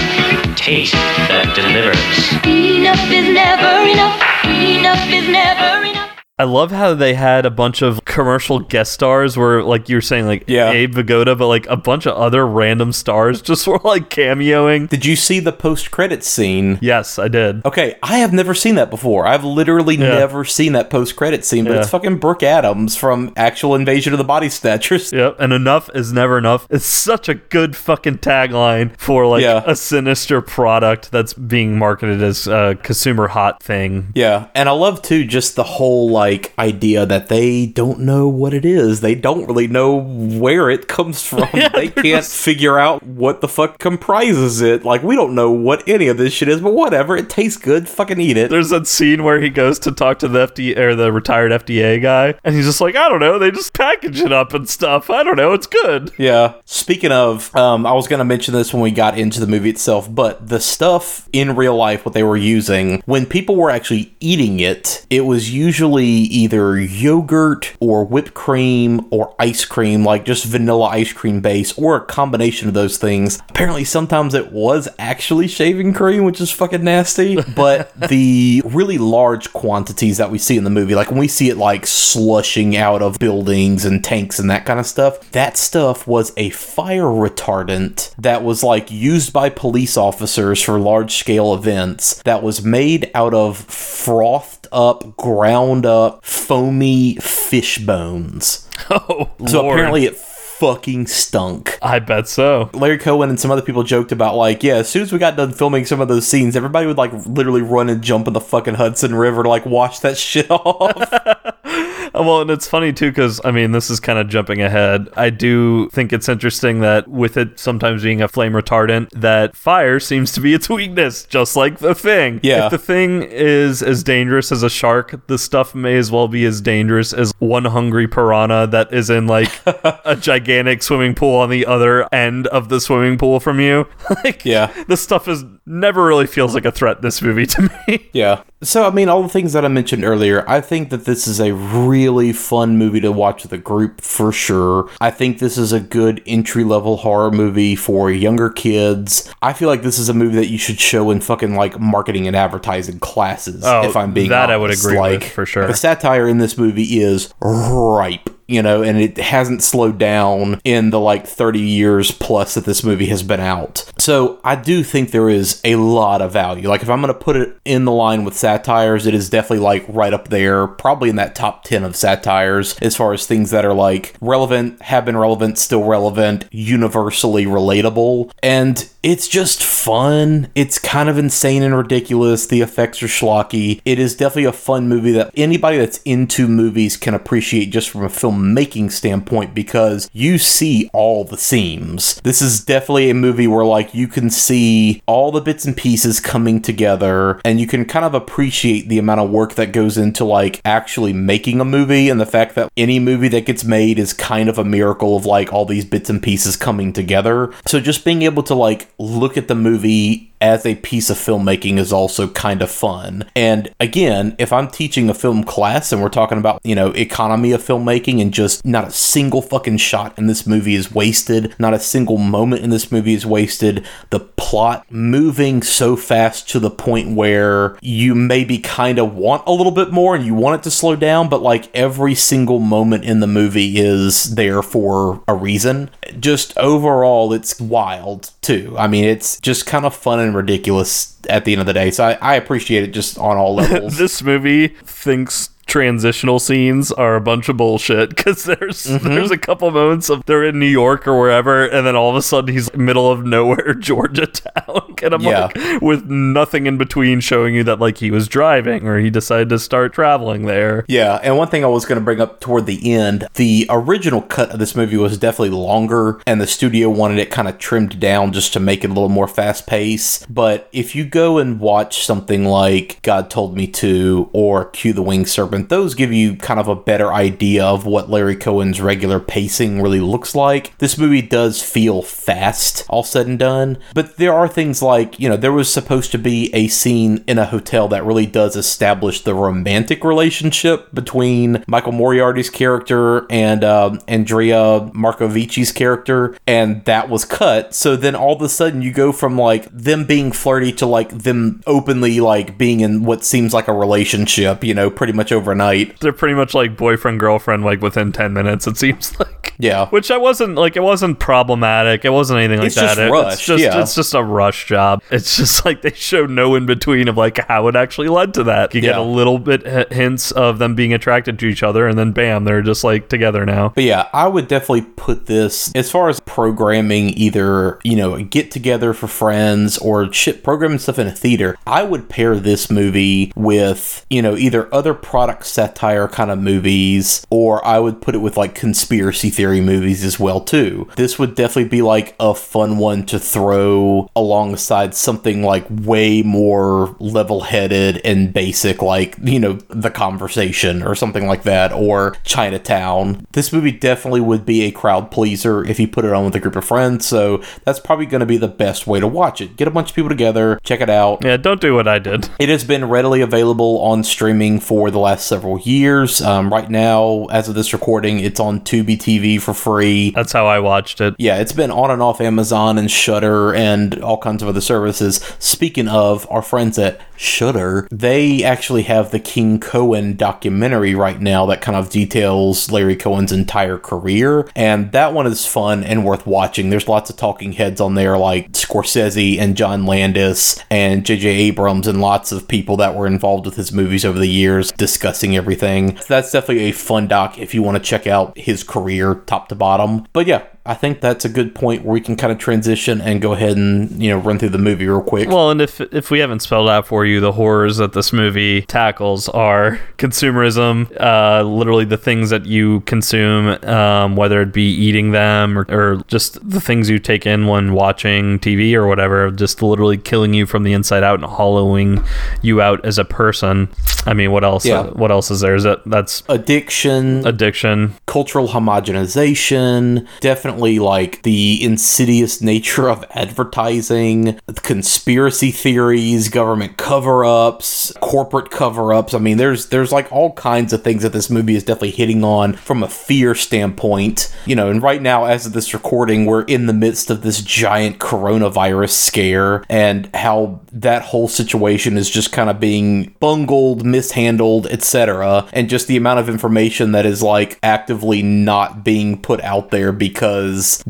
taste 0.59 0.95
that 1.31 1.55
delivers. 1.55 1.97
Enough 2.43 3.07
is 3.07 3.31
never 3.33 3.87
enough. 3.87 4.19
Enough 4.45 5.07
is 5.15 5.29
never 5.31 5.87
enough. 5.87 6.10
I 6.41 6.45
love 6.45 6.71
how 6.71 6.95
they 6.95 7.13
had 7.13 7.45
a 7.45 7.51
bunch 7.51 7.83
of 7.83 8.03
commercial 8.07 8.61
guest 8.61 8.95
stars 8.95 9.37
where, 9.37 9.63
like 9.63 9.91
you 9.91 9.97
were 9.97 10.01
saying, 10.01 10.25
like 10.25 10.45
Yeah. 10.47 10.71
Abe 10.71 10.95
Vigoda, 10.95 11.37
but 11.37 11.49
like 11.49 11.67
a 11.67 11.77
bunch 11.77 12.07
of 12.07 12.17
other 12.17 12.47
random 12.47 12.93
stars 12.93 13.43
just 13.51 13.67
were 13.67 13.79
like 13.85 14.09
cameoing. 14.09 14.89
Did 14.89 15.05
you 15.05 15.17
see 15.17 15.39
the 15.39 15.53
post 15.53 15.91
credits 15.91 16.27
scene? 16.27 16.79
Yes, 16.81 17.19
I 17.19 17.29
did. 17.29 17.63
Okay, 17.67 17.97
I 18.03 18.19
have 18.21 18.33
never 18.33 18.55
seen 18.55 18.77
that 18.77 18.89
before. 18.89 19.27
I've 19.27 19.45
literally 19.45 19.97
Yeah. 19.97 20.15
never 20.21 20.47
seen 20.47 20.73
that 20.73 20.89
post 20.89 21.15
credit 21.15 21.45
scene, 21.45 21.65
but 21.67 21.75
Yeah. 21.75 21.81
it's 21.81 21.91
fucking 21.91 22.17
Brooke 22.17 22.43
Adams 22.43 22.97
from 22.97 23.35
Actual 23.37 23.75
Invasion 23.75 24.15
of 24.15 24.19
the 24.19 24.25
Body 24.25 24.49
Snatchers. 24.49 25.13
Yep, 25.21 25.37
and 25.41 25.53
enough 25.53 25.91
is 25.95 26.11
never 26.11 26.39
enough. 26.39 26.67
It's 26.71 26.87
such 26.87 27.29
a 27.29 27.35
good 27.35 27.77
fucking 27.77 28.19
tagline 28.19 28.93
for 28.97 29.27
like 29.27 29.43
Yeah. 29.43 29.63
a 29.67 29.77
sinister 29.77 30.41
product 30.41 31.13
that's 31.13 31.35
being 31.35 31.77
marketed 31.79 32.23
as 32.23 32.47
a 32.47 32.79
consumer 32.83 33.29
hot 33.29 33.63
thing. 33.63 34.13
Yeah, 34.15 34.47
and 34.55 34.71
I 34.71 34.73
love 34.73 35.03
too 35.03 35.25
just 35.27 35.55
the 35.57 35.65
whole 35.65 36.09
like 36.09 36.30
idea 36.59 37.07
that 37.07 37.29
they 37.29 37.67
don't 37.67 38.01
know 38.01 38.29
what 38.29 38.55
it 38.55 38.65
is. 38.65 39.01
They 39.01 39.15
don't 39.15 39.47
really 39.47 39.67
know 39.67 39.97
where 39.97 40.71
it 40.71 40.89
comes 40.89 41.23
from. 41.27 41.49
they 41.53 41.89
can't 41.89 42.25
figure 42.25 42.79
out 42.79 43.03
what 43.03 43.41
the 43.41 43.49
fuck 43.49 43.79
comprises 43.79 44.61
it. 44.61 44.85
Like 44.85 45.03
we 45.03 45.17
don't 45.17 45.35
know 45.35 45.51
what 45.51 45.87
any 45.89 46.09
of 46.09 46.17
this 46.19 46.33
shit 46.33 46.49
is, 46.49 46.61
but 46.61 46.75
whatever. 46.75 47.17
It 47.17 47.31
tastes 47.31 47.59
good. 47.59 47.89
Fucking 47.89 48.21
eat 48.21 48.37
it. 48.37 48.51
There's 48.51 48.71
that 48.71 48.87
scene 48.87 49.23
where 49.25 49.41
he 49.41 49.51
goes 49.51 49.79
to 49.81 49.93
talk 49.93 50.19
to 50.21 50.29
the 50.29 50.47
FDA 50.47 50.77
or 50.79 50.95
the 50.95 51.13
retired 51.13 51.53
FDA 51.53 52.01
guy, 52.01 52.35
and 52.45 52.55
he's 52.55 52.67
just 52.67 52.81
like, 52.81 52.97
I 52.97 53.09
don't 53.09 53.21
know, 53.21 53.39
they 53.39 53.51
just 53.51 53.73
package 53.75 54.21
it 54.21 54.33
up 54.33 54.55
and 54.55 54.69
stuff. 54.69 55.11
I 55.11 55.23
don't 55.23 55.37
know, 55.37 55.53
it's 55.53 55.67
good. 55.67 56.13
Yeah. 56.19 56.55
Speaking 56.65 57.13
of, 57.13 57.55
um, 57.57 57.87
I 57.87 57.93
was 57.93 58.09
going 58.09 58.19
to 58.19 58.25
mention 58.25 58.55
this 58.55 58.73
when 58.73 58.83
we 58.83 58.91
got 58.91 59.19
into 59.19 59.41
the 59.41 59.47
movie 59.47 59.71
itself, 59.71 60.13
but 60.13 60.49
the 60.49 60.61
stuff 60.61 61.29
in 61.33 61.57
real 61.57 61.77
life, 61.77 62.05
what 62.05 62.15
they 62.15 62.23
were 62.23 62.37
using, 62.37 63.03
when 63.07 63.27
people 63.27 63.57
were 63.57 63.71
actually 63.71 64.15
eating 64.21 64.61
it, 64.61 65.07
it 65.11 65.23
was 65.23 65.53
usually 65.53 66.10
either 66.11 66.79
yogurt 66.79 67.75
or 67.81 68.05
whipped 68.05 68.35
cream 68.35 69.07
or 69.11 69.35
ice 69.39 69.65
cream, 69.65 70.05
like 70.05 70.25
just 70.25 70.45
vanilla 70.45 70.87
ice 70.87 71.13
cream 71.13 71.41
base, 71.41 71.77
or 71.79 71.97
a 71.97 72.05
combination 72.05 72.69
of 72.69 72.75
those 72.75 72.99
things. 72.99 73.41
Apparently, 73.49 73.85
sometimes 73.85 74.35
it 74.35 74.53
was 74.53 74.89
actually 74.99 75.49
shaving 75.49 75.93
cream, 75.93 76.25
which 76.25 76.41
is 76.41 76.51
fucking 76.51 76.85
nasty, 76.85 77.41
but 77.57 77.93
the 78.09 78.63
really 78.65 78.99
large 78.99 79.53
quantities 79.53 80.19
that 80.19 80.31
we 80.31 80.39
see 80.39 80.57
in 80.57 80.65
the 80.65 80.71
movie, 80.71 80.95
like 80.95 81.11
when 81.11 81.21
we 81.21 81.29
see 81.29 81.49
it 81.49 81.57
like 81.57 81.87
slushing 81.87 82.77
out 82.77 83.03
of 83.03 83.19
buildings 83.19 83.85
and 83.85 84.03
tanks 84.03 84.39
and 84.39 84.51
that 84.51 84.67
kind 84.67 84.81
of 84.81 84.87
stuff, 84.87 85.31
that 85.33 85.57
stuff 85.57 86.07
was 86.07 86.33
a 86.37 86.51
fire 86.51 87.03
retardant 87.03 88.15
that 88.17 88.43
was 88.43 88.63
like 88.63 88.91
used 88.91 89.33
by 89.33 89.49
police 89.49 89.97
officers 89.97 90.63
for 90.63 90.79
large 90.79 91.15
scale 91.15 91.55
events 91.55 92.23
that 92.23 92.43
was 92.43 92.65
made 92.65 93.11
out 93.15 93.35
of 93.35 93.59
frothed 93.59 94.60
up, 94.73 95.17
ground 95.17 95.87
up, 95.87 96.25
foamy 96.25 97.17
fish 97.17 97.79
bones. 97.79 98.67
Oh, 98.91 99.31
So 99.47 99.63
Lord. 99.63 99.75
apparently 99.79 100.07
it 100.07 100.17
fucking 100.17 101.07
stunk. 101.07 101.79
I 101.83 101.99
bet 101.99 102.27
so. 102.29 102.71
Larry 102.73 102.99
Cohen 102.99 103.29
and 103.31 103.39
some 103.39 103.51
other 103.51 103.63
people 103.63 103.83
joked 103.83 104.11
about 104.11 104.37
like, 104.37 104.63
yeah, 104.63 104.77
as 104.77 104.89
soon 104.89 105.03
as 105.03 105.13
we 105.13 105.19
got 105.19 105.37
done 105.37 105.53
filming 105.53 105.85
some 105.85 106.01
of 106.01 106.09
those 106.09 106.27
scenes, 106.27 106.57
everybody 106.57 106.87
would 106.87 106.97
like 106.99 107.13
literally 107.27 107.63
run 107.63 107.89
and 107.91 108.03
jump 108.03 108.27
in 108.27 108.33
the 108.33 108.41
fucking 108.41 108.75
Hudson 108.75 109.15
River 109.15 109.43
to 109.43 109.49
like 109.49 109.67
wash 109.67 109.99
that 110.01 110.17
shit 110.17 110.47
off. 110.51 110.97
Well, 112.31 112.43
and 112.43 112.51
it's 112.51 112.67
funny 112.69 112.93
too 112.93 113.11
because 113.11 113.41
I 113.45 113.51
mean, 113.51 113.73
this 113.73 113.91
is 113.91 113.99
kind 114.01 114.19
of 114.19 114.29
jumping 114.29 114.61
ahead. 114.63 115.09
I 115.17 115.31
do 115.31 115.89
think 115.91 116.13
it's 116.13 116.29
interesting 116.29 116.81
that 116.81 117.09
with 117.09 117.37
it 117.37 117.59
sometimes 117.59 118.03
being 118.03 118.21
a 118.23 118.29
flame 118.29 118.53
retardant, 118.53 119.09
that 119.13 119.57
fire 119.57 119.99
seems 120.01 120.33
to 120.33 120.41
be 120.41 120.55
its 120.55 120.69
weakness, 120.69 121.25
just 121.25 121.57
like 121.57 121.79
the 121.79 121.95
thing. 121.95 122.41
Yeah. 122.43 122.67
If 122.67 122.71
the 122.73 122.79
thing 122.79 123.23
is 123.23 123.83
as 123.83 124.03
dangerous 124.03 124.53
as 124.53 124.63
a 124.63 124.71
shark, 124.71 125.27
the 125.29 125.39
stuff 125.39 125.75
may 125.75 125.97
as 125.97 126.11
well 126.13 126.29
be 126.29 126.45
as 126.45 126.61
dangerous 126.61 127.13
as 127.13 127.33
one 127.39 127.65
hungry 127.65 128.07
piranha 128.07 128.67
that 128.69 128.93
is 128.93 129.11
in 129.11 129.27
like 129.27 129.51
a 129.67 130.17
gigantic 130.21 130.83
swimming 130.83 131.15
pool 131.15 131.37
on 131.37 131.51
the 131.51 131.67
other 131.67 132.13
end 132.15 132.47
of 132.49 132.69
the 132.69 132.81
swimming 132.81 133.19
pool 133.19 133.41
from 133.41 133.61
you. 133.61 133.87
like, 134.25 134.45
Yeah. 134.45 134.73
this 134.89 135.01
stuff 135.01 135.27
is 135.29 135.45
never 135.67 136.05
really 136.07 136.27
feels 136.27 136.55
like 136.55 136.65
a 136.65 136.73
threat. 136.73 137.03
This 137.03 137.23
movie 137.23 137.47
to 137.47 137.71
me. 137.89 138.11
yeah. 138.13 138.43
So 138.63 138.87
I 138.87 138.91
mean, 138.91 139.09
all 139.09 139.23
the 139.23 139.29
things 139.29 139.55
that 139.55 139.65
I 139.65 139.69
mentioned 139.69 140.05
earlier, 140.05 140.45
I 140.49 140.61
think 140.61 140.91
that 140.91 141.07
this 141.07 141.27
is 141.27 141.41
a 141.41 141.55
really 141.55 142.33
fun 142.33 142.77
movie 142.77 143.01
to 143.01 143.11
watch 143.11 143.43
with 143.43 143.53
a 143.53 143.59
group 143.59 144.03
for 144.03 144.33
sure. 144.33 144.91
I 145.01 145.11
think 145.11 145.39
this 145.39 145.57
is 145.57 145.73
a 145.73 145.81
good 145.81 146.23
entry 146.27 146.65
level 146.65 146.99
horror 146.99 147.31
movie 147.31 147.75
for 147.75 148.11
younger 148.11 148.51
kids. 148.51 149.33
I 149.41 149.55
feel 149.55 149.69
like 149.69 149.83
this 149.83 149.99
is 149.99 150.11
a 150.11 150.15
movie 150.15 150.37
that 150.37 150.49
you 150.49 150.59
should 150.59 150.79
show 150.79 151.11
in 151.11 151.23
fucking 151.23 151.55
like 151.55 151.81
marketing 151.81 152.27
and 152.27 152.37
advertising 152.37 152.99
classes. 152.99 153.63
Oh, 153.65 153.89
if 153.89 153.97
I'm 153.97 154.13
being 154.13 154.29
that 154.29 154.51
I 154.51 154.59
would 154.59 154.71
honest. 154.71 154.85
agree 154.85 155.01
with, 155.01 155.23
like, 155.23 155.25
for 155.25 155.47
sure. 155.47 155.67
The 155.67 155.75
satire 155.75 156.29
in 156.29 156.37
this 156.37 156.59
movie 156.59 157.01
is 157.01 157.33
ripe. 157.41 158.29
You 158.51 158.63
know, 158.63 158.83
and 158.83 158.99
it 158.99 159.17
hasn't 159.17 159.63
slowed 159.63 159.97
down 159.97 160.61
in 160.65 160.91
the 160.91 160.99
like 160.99 161.25
30 161.25 161.61
years 161.61 162.11
plus 162.11 162.55
that 162.55 162.65
this 162.65 162.83
movie 162.83 163.07
has 163.07 163.23
been 163.23 163.39
out. 163.39 163.89
So 163.99 164.41
I 164.43 164.57
do 164.57 164.83
think 164.83 165.13
there 165.13 165.29
is 165.29 165.61
a 165.63 165.77
lot 165.77 166.21
of 166.21 166.33
value. 166.33 166.69
Like, 166.69 166.83
if 166.83 166.91
I'm 166.91 167.01
going 167.01 167.15
to 167.15 167.19
put 167.19 167.37
it 167.37 167.57
in 167.65 167.85
the 167.85 167.93
line 167.93 168.25
with 168.25 168.37
satires, 168.37 169.07
it 169.07 169.15
is 169.15 169.31
definitely 169.31 169.65
like 169.65 169.85
right 169.89 170.13
up 170.13 170.29
there, 170.29 170.67
probably 170.67 171.11
in 171.11 171.17
that 171.17 171.37
top 171.37 171.63
10 171.63 171.85
of 171.85 171.95
satires 171.95 172.77
as 172.81 172.97
far 172.97 173.13
as 173.13 173.25
things 173.25 173.53
that 173.53 173.65
are 173.65 173.73
like 173.73 174.17
relevant, 174.21 174.83
have 174.83 175.05
been 175.05 175.17
relevant, 175.17 175.57
still 175.57 175.85
relevant, 175.85 176.47
universally 176.51 177.47
relatable. 177.47 178.33
And 178.43 178.91
it's 179.03 179.29
just 179.29 179.63
fun. 179.63 180.49
It's 180.55 180.79
kind 180.79 181.09
of 181.09 181.17
insane 181.17 181.63
and 181.63 181.75
ridiculous. 181.77 182.47
The 182.47 182.61
effects 182.61 183.03
are 183.03 183.07
schlocky. 183.07 183.81
It 183.85 183.99
is 183.99 184.15
definitely 184.15 184.45
a 184.45 184.53
fun 184.53 184.89
movie 184.89 185.13
that 185.13 185.31
anybody 185.37 185.79
that's 185.79 186.03
into 186.03 186.47
movies 186.47 186.99
can 186.99 187.15
appreciate 187.15 187.67
just 187.67 187.89
from 187.89 188.05
a 188.05 188.09
filmmaking 188.09 188.93
standpoint 188.93 189.55
because 189.55 190.11
you 190.13 190.37
see 190.37 190.91
all 190.93 191.25
the 191.25 191.39
seams. 191.39 192.21
This 192.23 192.43
is 192.43 192.63
definitely 192.63 193.09
a 193.09 193.15
movie 193.15 193.47
where 193.47 193.65
like 193.65 193.95
you 193.95 194.07
can 194.07 194.29
see 194.29 195.03
all 195.07 195.33
the 195.33 195.41
bits 195.41 195.65
and 195.65 195.77
pieces 195.77 196.21
coming 196.21 196.61
together 196.61 197.41
and 197.45 197.59
you 197.59 197.67
can 197.67 197.87
kind 197.87 198.05
of 198.05 198.15
appreciate 198.15 198.89
the 198.89 198.99
amount 198.99 199.21
of 199.21 199.31
work 199.31 199.55
that 199.55 199.73
goes 199.73 199.97
into 199.97 200.25
like 200.25 200.61
actually 200.65 201.15
making 201.15 201.61
a 201.61 201.65
movie 201.65 202.11
and 202.11 202.21
the 202.21 202.27
fact 202.27 202.55
that 202.55 202.71
any 202.77 202.99
movie 202.99 203.29
that 203.29 203.47
gets 203.47 203.65
made 203.65 203.99
is 203.99 204.13
kind 204.13 204.49
of 204.49 204.59
a 204.59 204.65
miracle 204.65 205.17
of 205.17 205.25
like 205.25 205.53
all 205.53 205.65
these 205.65 205.85
bits 205.87 206.11
and 206.11 206.23
pieces 206.23 206.57
coming 206.57 206.93
together. 206.93 207.53
So 207.67 207.81
just 207.81 208.05
being 208.05 208.23
able 208.23 208.43
to 208.43 208.55
like 208.55 208.90
look 209.01 209.37
at 209.37 209.49
the 209.49 209.55
movie 209.55 210.30
as 210.41 210.65
a 210.65 210.75
piece 210.77 211.11
of 211.11 211.17
filmmaking 211.17 211.79
is 211.79 211.93
also 211.93 212.29
kind 212.29 212.63
of 212.63 212.71
fun. 212.71 213.25
And 213.37 213.73
again, 213.79 214.35
if 214.39 214.53
I'm 214.53 214.69
teaching 214.69 215.11
a 215.11 215.15
film 215.15 215.45
class 215.45 215.93
and 215.93 216.03
we're 216.03 216.09
talking 216.09 216.39
about, 216.39 216.61
you 216.65 216.75
know, 216.75 216.91
economy 216.93 217.53
of 217.53 217.63
filmmaking 217.63 218.21
and 218.21 218.33
just 218.33 218.65
not 218.65 218.89
a 218.89 218.91
single 218.91 219.43
fucking 219.43 219.77
shot 219.79 220.19
in 220.19 220.27
this 220.27 220.47
movie 220.47 220.75
is 220.75 220.93
wasted, 220.93 221.55
not 221.59 221.75
a 221.75 221.79
single 221.79 222.17
moment 222.17 222.63
in 222.63 222.71
this 222.71 222.91
movie 222.91 223.15
is 223.15 223.27
wasted, 223.27 223.87
the 224.11 224.21
plot 224.21 224.87
moving 224.91 225.63
so 225.63 225.97
fast 225.97 226.49
to 226.49 226.59
the 226.59 226.71
point 226.71 227.15
where 227.15 227.77
you 227.83 228.15
maybe 228.15 228.59
kind 228.59 228.99
of 228.99 229.15
want 229.15 229.43
a 229.47 229.53
little 229.53 229.73
bit 229.73 229.93
more 229.93 230.15
and 230.15 230.25
you 230.25 230.35
want 230.35 230.61
it 230.61 230.63
to 230.63 230.71
slow 230.71 230.97
down, 230.97 231.29
but 231.29 231.43
like 231.43 231.75
every 231.75 232.15
single 232.15 232.59
moment 232.59 233.05
in 233.05 233.21
the 233.21 233.27
movie 233.27 233.79
is 233.79 234.35
there 234.35 234.63
for 234.63 235.23
a 235.29 235.35
reason. 235.35 235.91
Just 236.19 236.57
overall, 236.57 237.33
it's 237.33 237.61
wild 237.61 238.31
too. 238.41 238.75
I 238.79 238.89
mean, 238.89 239.05
it's 239.05 239.39
just 239.41 239.67
kind 239.67 239.85
of 239.85 239.95
fun 239.95 240.19
and 240.19 240.30
ridiculous 240.35 241.17
at 241.29 241.45
the 241.45 241.53
end 241.53 241.61
of 241.61 241.67
the 241.67 241.73
day. 241.73 241.91
So 241.91 242.05
I, 242.05 242.13
I 242.21 242.35
appreciate 242.37 242.85
it 242.85 242.93
just 242.93 243.19
on 243.19 243.37
all 243.37 243.55
levels. 243.57 243.97
this 243.99 244.23
movie 244.23 244.69
thinks 244.69 245.51
transitional 245.71 246.39
scenes 246.41 246.91
are 246.93 247.15
a 247.17 247.21
bunch 247.21 247.49
of 247.49 247.57
bullshit 247.57 248.11
because 248.11 248.45
there's 248.45 248.81
Mm-hmm. 248.91 249.09
there's 249.09 249.31
a 249.31 249.39
couple 249.39 249.71
moments 249.71 250.11
of 250.11 250.25
they're 250.27 250.45
in 250.45 250.59
New 250.59 250.67
York 250.67 251.07
or 251.07 251.19
wherever, 251.19 251.65
and 251.65 251.87
then 251.87 251.95
all 251.95 252.11
of 252.11 252.17
a 252.17 252.23
sudden 252.23 252.53
he's 252.53 252.75
middle 252.75 253.11
of 253.11 253.25
nowhere 253.25 253.73
Georgia 253.79 254.27
town, 254.27 254.95
and 255.03 255.15
I'm 255.15 255.21
Yeah. 255.23 255.51
like 255.55 255.81
with 255.81 256.07
nothing 256.07 256.67
in 256.67 256.77
between 256.77 257.21
showing 257.21 257.55
you 257.55 257.63
that 257.65 257.79
like 257.79 257.99
he 257.99 258.11
was 258.11 258.27
driving 258.27 258.87
or 258.87 258.99
he 258.99 259.11
decided 259.11 259.49
to 259.51 259.59
start 259.61 259.93
traveling 259.93 260.47
there. 260.47 260.85
Yeah, 260.89 261.21
and 261.23 261.37
one 261.37 261.49
thing 261.49 261.63
I 261.65 261.69
was 261.69 261.85
going 261.85 261.99
to 262.01 262.05
bring 262.05 262.21
up 262.21 262.41
toward 262.41 262.67
the 262.67 262.93
end, 262.93 263.29
the 263.35 263.67
original 263.71 264.23
cut 264.23 264.51
of 264.51 264.59
this 264.59 264.75
movie 264.75 264.97
was 264.97 265.17
definitely 265.19 265.57
longer, 265.57 266.21
and 266.27 266.41
the 266.41 266.47
studio 266.49 266.91
wanted 266.91 267.19
it 267.19 267.31
kind 267.31 267.47
of 267.49 267.59
trimmed 267.59 268.01
down 268.01 268.33
just 268.33 268.53
to 268.55 268.61
make 268.61 268.83
it 268.83 268.91
a 268.91 268.95
little 268.95 269.09
more 269.09 269.29
fast 269.29 269.67
paced. 269.69 270.33
But 270.33 270.69
if 270.73 270.97
you 270.97 271.05
go 271.05 271.39
and 271.39 271.61
watch 271.61 272.05
something 272.05 272.45
like 272.45 273.01
God 273.03 273.31
Told 273.31 273.57
Me 273.57 273.67
To 273.69 274.29
or 274.33 274.65
Q 274.71 274.93
the 274.93 275.03
Winged 275.03 275.29
Serpent, 275.29 275.60
those 275.69 275.95
give 275.95 276.13
you 276.13 276.37
kind 276.37 276.61
of 276.61 276.69
a 276.69 276.77
better 276.77 277.13
idea 277.13 277.65
of 277.65 277.87
what 277.87 278.11
Larry 278.11 278.37
Cohen's 278.37 278.81
regular 278.81 279.21
pacing 279.21 279.83
really 279.83 280.01
looks 280.01 280.35
like. 280.35 280.77
This 280.79 280.99
movie 280.99 281.23
does 281.23 281.63
feel 281.63 282.03
fast, 282.03 282.85
all 282.89 283.03
said 283.03 283.27
and 283.27 283.39
done, 283.39 283.79
but 283.95 284.17
there 284.17 284.35
are 284.35 284.49
things 284.49 284.83
like, 284.83 285.19
you 285.19 285.29
know, 285.29 285.37
there 285.37 285.53
was 285.53 285.73
supposed 285.73 286.13
to 286.13 286.19
be 286.19 286.53
a 286.55 286.69
scene 286.69 287.25
in 287.27 287.39
a 287.39 287.47
hotel 287.47 287.89
that 287.89 288.05
really 288.05 288.27
does 288.27 288.57
establish 288.57 289.21
the 289.21 289.35
romantic 289.35 290.05
relationship 290.05 290.93
between 290.95 291.65
Michael 291.67 291.93
Moriarty's 291.93 292.51
character 292.51 293.27
and 293.31 293.65
um, 293.65 294.01
Andrea 294.09 294.91
Marcovicci's 294.95 295.73
character, 295.73 296.37
and 296.47 296.85
that 296.85 297.09
was 297.09 297.25
cut. 297.25 297.75
So 297.75 297.97
then 297.97 298.15
all 298.15 298.35
of 298.35 298.43
a 298.43 298.49
sudden 298.49 298.83
you 298.83 298.93
go 298.93 299.13
from 299.13 299.39
like 299.39 299.69
them 299.71 300.05
being 300.05 300.33
flirty 300.33 300.73
to 300.75 300.87
like 300.87 301.11
them 301.11 301.63
openly 301.67 302.21
like 302.21 302.59
being 302.59 302.81
in 302.81 303.05
what 303.05 303.25
seems 303.25 303.53
like 303.53 303.69
a 303.69 303.73
relationship, 303.73 304.65
you 304.65 304.75
know, 304.75 304.91
pretty 304.91 305.13
much 305.13 305.33
overnight. 305.51 305.99
They're 306.01 306.13
pretty 306.13 306.35
much 306.35 306.55
like 306.55 306.77
boyfriend 306.77 307.21
girlfriend 307.21 307.65
like 307.65 307.81
within 307.81 308.13
ten 308.13 308.33
minutes. 308.33 308.67
It 308.67 308.77
seems 308.77 309.19
like. 309.21 309.55
Yeah. 309.59 309.89
Which 309.89 310.11
I 310.11 310.17
wasn't 310.17 310.55
like 310.55 310.77
it 310.77 310.83
wasn't 310.83 311.19
problematic. 311.19 312.07
It 312.07 312.11
wasn't 312.11 312.39
anything 312.39 312.59
like 312.61 312.69
It's 312.69 312.77
that. 312.77 312.97
just 312.97 312.99
It- 312.99 313.11
rushed, 313.11 313.33
It's 313.39 313.47
just 313.47 313.63
yeah. 313.63 313.83
it's 313.83 313.95
just 313.95 314.15
a 314.15 314.23
rush 314.23 314.67
job. 314.67 315.03
It's 315.11 315.37
just 315.37 315.65
like 315.67 315.83
they 315.83 315.93
show 315.93 316.25
no 316.25 316.55
in 316.55 316.65
between 316.65 317.09
of 317.09 317.17
like 317.19 317.39
how 317.47 317.69
it 317.69 317.77
actually 317.77 318.09
led 318.09 318.33
to 318.35 318.45
that. 318.45 318.75
You 318.75 318.81
get 318.81 318.97
a 318.97 319.03
little 319.03 319.39
bit 319.39 319.67
h- 319.67 319.89
hints 319.93 320.31
of 320.33 320.59
them 320.59 320.75
being 320.75 320.95
attracted 320.95 321.39
to 321.41 321.47
each 321.47 321.63
other, 321.63 321.87
and 321.87 321.99
then 321.99 322.13
bam, 322.13 322.45
they're 322.45 322.63
just 322.63 322.85
like 322.85 323.09
together 323.11 323.45
now. 323.45 323.71
But 323.75 323.85
yeah, 323.85 324.09
I 324.15 324.29
would 324.29 324.49
definitely 324.49 324.83
put 324.97 325.27
this 325.27 325.71
as 325.75 325.91
far 325.91 326.09
as 326.09 326.21
programming 326.21 327.11
either, 327.11 327.79
you 327.85 327.97
know, 327.97 328.23
get 328.23 328.51
together 328.51 328.95
for 328.95 329.09
friends 329.09 329.77
or 329.79 330.11
shit 330.13 330.43
programming 330.43 330.79
stuff 330.79 330.99
in 330.99 331.07
a 331.07 331.13
theater. 331.13 331.59
I 331.67 331.83
would 331.83 332.09
pair 332.09 332.37
this 332.37 332.71
movie 332.71 333.31
with, 333.37 334.07
you 334.09 334.23
know, 334.23 334.37
either 334.37 334.73
other 334.75 334.95
product 334.95 335.40
satire 335.45 336.09
kind 336.09 336.31
of 336.31 336.39
movies 336.39 337.27
or 337.31 337.65
I 337.67 337.79
would 337.79 338.01
put 338.01 338.15
it 338.15 338.19
with 338.19 338.37
like 338.37 338.55
conspiracy 338.55 339.31
theory 339.31 339.61
movies 339.61 340.05
as 340.05 340.19
well 340.19 340.41
too. 340.41 340.89
This 340.97 341.19
would 341.19 341.35
definitely 341.35 341.69
be 341.69 341.83
like 341.83 342.15
a 342.19 342.35
fun 342.35 342.79
one 342.79 343.07
to 343.07 343.19
throw 343.19 344.11
alongside 344.15 344.95
something 344.95 345.43
like 345.43 345.67
way 345.71 346.23
more 346.23 346.97
level-headed 346.99 348.01
and 348.05 348.33
basic 348.33 348.83
like, 348.83 349.17
you 349.23 349.39
know, 349.39 349.55
The 349.69 349.91
Conversation 349.91 350.83
or 350.83 350.95
something 350.95 351.27
like 351.27 351.45
that 351.45 351.73
or 351.73 352.17
Chinatown. 352.25 353.27
This 353.33 353.53
movie 353.53 353.73
definitely 353.73 354.21
would 354.21 354.45
be 354.47 354.63
a 354.63 354.71
crowd 354.71 355.11
pleaser 355.11 355.65
if 355.65 355.81
you 355.81 355.89
put 355.89 356.05
it 356.05 356.13
on 356.13 356.25
with 356.25 356.35
a 356.35 356.41
group 356.41 356.57
of 356.57 356.65
friends, 356.65 357.07
so 357.07 357.43
that's 357.65 357.81
probably 357.81 358.07
going 358.07 358.21
to 358.21 358.27
be 358.27 358.37
the 358.37 358.49
best 358.49 358.87
way 358.87 359.01
to 359.01 359.09
watch 359.09 359.41
it. 359.41 359.57
Get 359.57 359.69
a 359.69 359.71
bunch 359.71 359.91
of 359.91 359.97
people 359.97 360.09
together, 360.09 360.61
check 360.63 360.81
it 360.81 360.91
out. 360.91 361.25
Yeah, 361.25 361.37
don't 361.37 361.61
do 361.61 361.75
what 361.75 361.89
I 361.89 361.99
did. 361.99 362.29
It 362.39 362.49
has 362.49 362.65
been 362.65 362.89
readily 362.89 363.21
available 363.21 363.81
on 363.81 364.05
streaming 364.05 364.61
for 364.61 364.91
the 364.91 364.99
last 364.99 365.27
several 365.31 365.59
years. 365.61 366.21
Um, 366.21 366.53
right 366.53 366.69
now, 366.69 367.27
as 367.31 367.49
of 367.49 367.55
this 367.55 367.73
recording, 367.73 368.19
it's 368.19 368.41
on 368.41 368.61
Tubi 368.61 368.99
TV 368.99 369.41
for 369.41 369.55
free. 369.55 370.11
That's 370.11 370.33
how 370.33 370.47
I 370.47 370.59
watched 370.59 371.01
it. 371.01 371.15
Yeah, 371.19 371.39
it's 371.39 371.53
been 371.53 371.71
on 371.71 371.91
and 371.91 372.03
off 372.03 372.21
Amazon 372.21 372.77
and 372.77 372.91
Shudder 372.91 373.55
and 373.55 374.03
all 374.03 374.19
kinds 374.19 374.43
of 374.43 374.49
other 374.49 374.61
services. 374.61 375.17
Speaking 375.39 375.87
of 375.89 376.27
our 376.31 376.43
friends 376.43 376.79
at 376.79 377.01
Shudder, 377.21 377.87
they 377.91 378.43
actually 378.43 378.85
have 378.85 379.11
the 379.11 379.21
King 379.21 379.61
Cohen 379.61 380.17
documentary 380.17 380.95
right 380.95 381.21
now 381.21 381.45
that 381.47 381.61
kind 381.61 381.77
of 381.77 381.91
details 381.91 382.73
Larry 382.73 382.97
Cohen's 382.97 383.31
entire 383.31 383.77
career, 383.77 384.49
and 384.57 384.91
that 384.93 385.13
one 385.13 385.27
is 385.27 385.45
fun 385.45 385.85
and 385.85 386.03
worth 386.05 386.27
watching. 386.27 386.71
There's 386.71 386.89
lots 386.89 387.11
of 387.11 387.17
talking 387.17 387.53
heads 387.53 387.79
on 387.79 387.95
there 387.95 388.17
like 388.17 388.53
Scorsese 388.53 389.39
and 389.39 389.55
John 389.55 389.85
Landis 389.85 390.65
and 390.71 391.05
J.J. 391.05 391.29
Abrams 391.29 391.87
and 391.87 392.01
lots 392.01 392.33
of 392.33 392.49
people 392.49 392.79
that 392.79 392.95
were 392.95 393.07
involved 393.07 393.45
with 393.45 393.57
his 393.57 393.71
movies 393.71 394.07
over 394.07 394.19
the 394.19 394.27
years 394.27 394.73
discussing 394.73 395.37
everything. 395.37 395.99
That's 396.09 396.33
definitely 396.33 396.71
a 396.71 396.73
fun 396.73 397.07
doc 397.07 397.39
if 397.39 397.53
you 397.53 397.63
want 397.63 397.77
to 397.77 397.83
check 397.83 398.07
out 398.07 398.39
his 398.39 398.65
career 398.65 399.17
top 399.27 399.51
to 399.51 399.55
bottom. 399.55 400.07
But 400.15 400.27
yeah, 400.27 400.45
I 400.67 400.75
think 400.75 401.01
that's 401.01 401.25
a 401.25 401.29
good 401.31 401.55
point 401.55 401.85
where 401.85 401.95
we 401.95 402.03
can 402.03 402.17
kind 402.17 402.31
of 402.31 402.39
transition 402.39 403.01
and 403.01 403.23
go 403.23 403.33
ahead 403.33 403.57
and 403.57 403.91
you 404.03 404.11
know 404.11 404.19
run 404.19 404.39
through 404.39 404.51
the 404.51 404.59
movie 404.59 404.87
real 404.87 405.01
quick. 405.01 405.29
Well, 405.29 405.51
and 405.51 405.61
if 405.61 405.81
if 405.81 406.11
we 406.11 406.19
haven't 406.19 406.41
spelled 406.41 406.69
out 406.69 406.87
for 406.87 407.07
you, 407.07 407.19
the 407.19 407.33
horrors 407.33 407.79
that 407.79 407.95
this 407.95 408.13
movie 408.13 408.63
tackles 408.63 409.29
are 409.31 409.81
consumerism, 409.97 410.95
uh, 411.01 411.43
literally 411.43 411.87
the 411.87 411.97
things 411.97 412.29
that 412.29 412.45
you 412.45 412.81
consume, 412.81 413.59
um, 413.65 414.17
whether 414.17 414.43
it 414.43 414.53
be 414.53 414.71
eating 414.71 415.13
them 415.13 415.59
or, 415.59 415.65
or 415.71 415.97
just 416.09 416.39
the 416.49 416.61
things 416.61 416.91
you 416.91 416.99
take 416.99 417.27
in 417.27 417.47
when 417.47 417.73
watching 417.73 418.39
TV 418.39 418.75
or 418.75 418.87
whatever, 418.87 419.31
just 419.31 419.63
literally 419.63 419.97
killing 419.97 420.35
you 420.35 420.45
from 420.45 420.65
the 420.65 420.75
inside 420.75 421.03
out 421.03 421.21
and 421.21 421.29
hollowing 421.31 422.05
you 422.43 422.61
out 422.61 422.85
as 422.85 422.99
a 422.99 423.05
person. 423.05 423.71
I 424.05 424.13
mean, 424.13 424.31
what 424.31 424.45
else? 424.45 424.67
Yeah. 424.67 424.89
what 424.89 425.11
else 425.11 425.31
is 425.31 425.41
there? 425.41 425.55
Is 425.55 425.63
that 425.63 425.81
that's 425.87 426.23
addiction, 426.29 427.27
addiction, 427.27 427.95
cultural 428.07 428.49
homogenization, 428.49 430.07
definitely 430.21 430.50
like 430.59 431.23
the 431.23 431.63
insidious 431.63 432.41
nature 432.41 432.89
of 432.89 433.05
advertising, 433.11 434.39
conspiracy 434.63 435.51
theories, 435.51 436.29
government 436.29 436.77
cover-ups, 436.77 437.93
corporate 438.01 438.51
cover-ups. 438.51 439.15
I 439.15 439.19
mean, 439.19 439.37
there's 439.37 439.69
there's 439.69 439.93
like 439.93 440.11
all 440.13 440.33
kinds 440.33 440.73
of 440.73 440.83
things 440.83 441.03
that 441.03 441.13
this 441.13 441.31
movie 441.31 441.55
is 441.55 441.65
definitely 441.65 441.93
hitting 441.93 442.25
on 442.25 442.55
from 442.55 442.83
a 442.83 442.89
fear 442.89 443.35
standpoint. 443.35 444.35
You 444.47 444.57
know, 444.57 444.71
and 444.71 444.83
right 444.83 445.03
now 445.03 445.25
as 445.25 445.47
of 445.47 445.53
this 445.53 445.75
recording, 445.75 446.27
we're 446.27 446.43
in 446.43 446.67
the 446.67 446.73
midst 446.73 447.11
of 447.11 447.23
this 447.23 447.41
giant 447.43 447.99
coronavirus 447.99 448.91
scare 448.91 449.65
and 449.69 450.09
how 450.15 450.61
that 450.73 451.03
whole 451.03 451.29
situation 451.29 451.97
is 451.97 452.11
just 452.11 452.33
kind 452.33 452.51
of 452.51 452.61
being 452.61 453.15
bungled, 453.21 453.85
mishandled, 453.85 454.67
etc. 454.69 455.49
And 455.53 455.69
just 455.69 455.87
the 455.87 455.97
amount 455.97 456.21
of 456.21 456.29
information 456.29 456.93
that 456.93 457.07
is 457.07 457.23
like 457.23 457.59
actively 457.63 458.23
not 458.23 458.85
being 458.85 459.21
put 459.21 459.41
out 459.43 459.71
there 459.71 459.93
because 459.93 460.40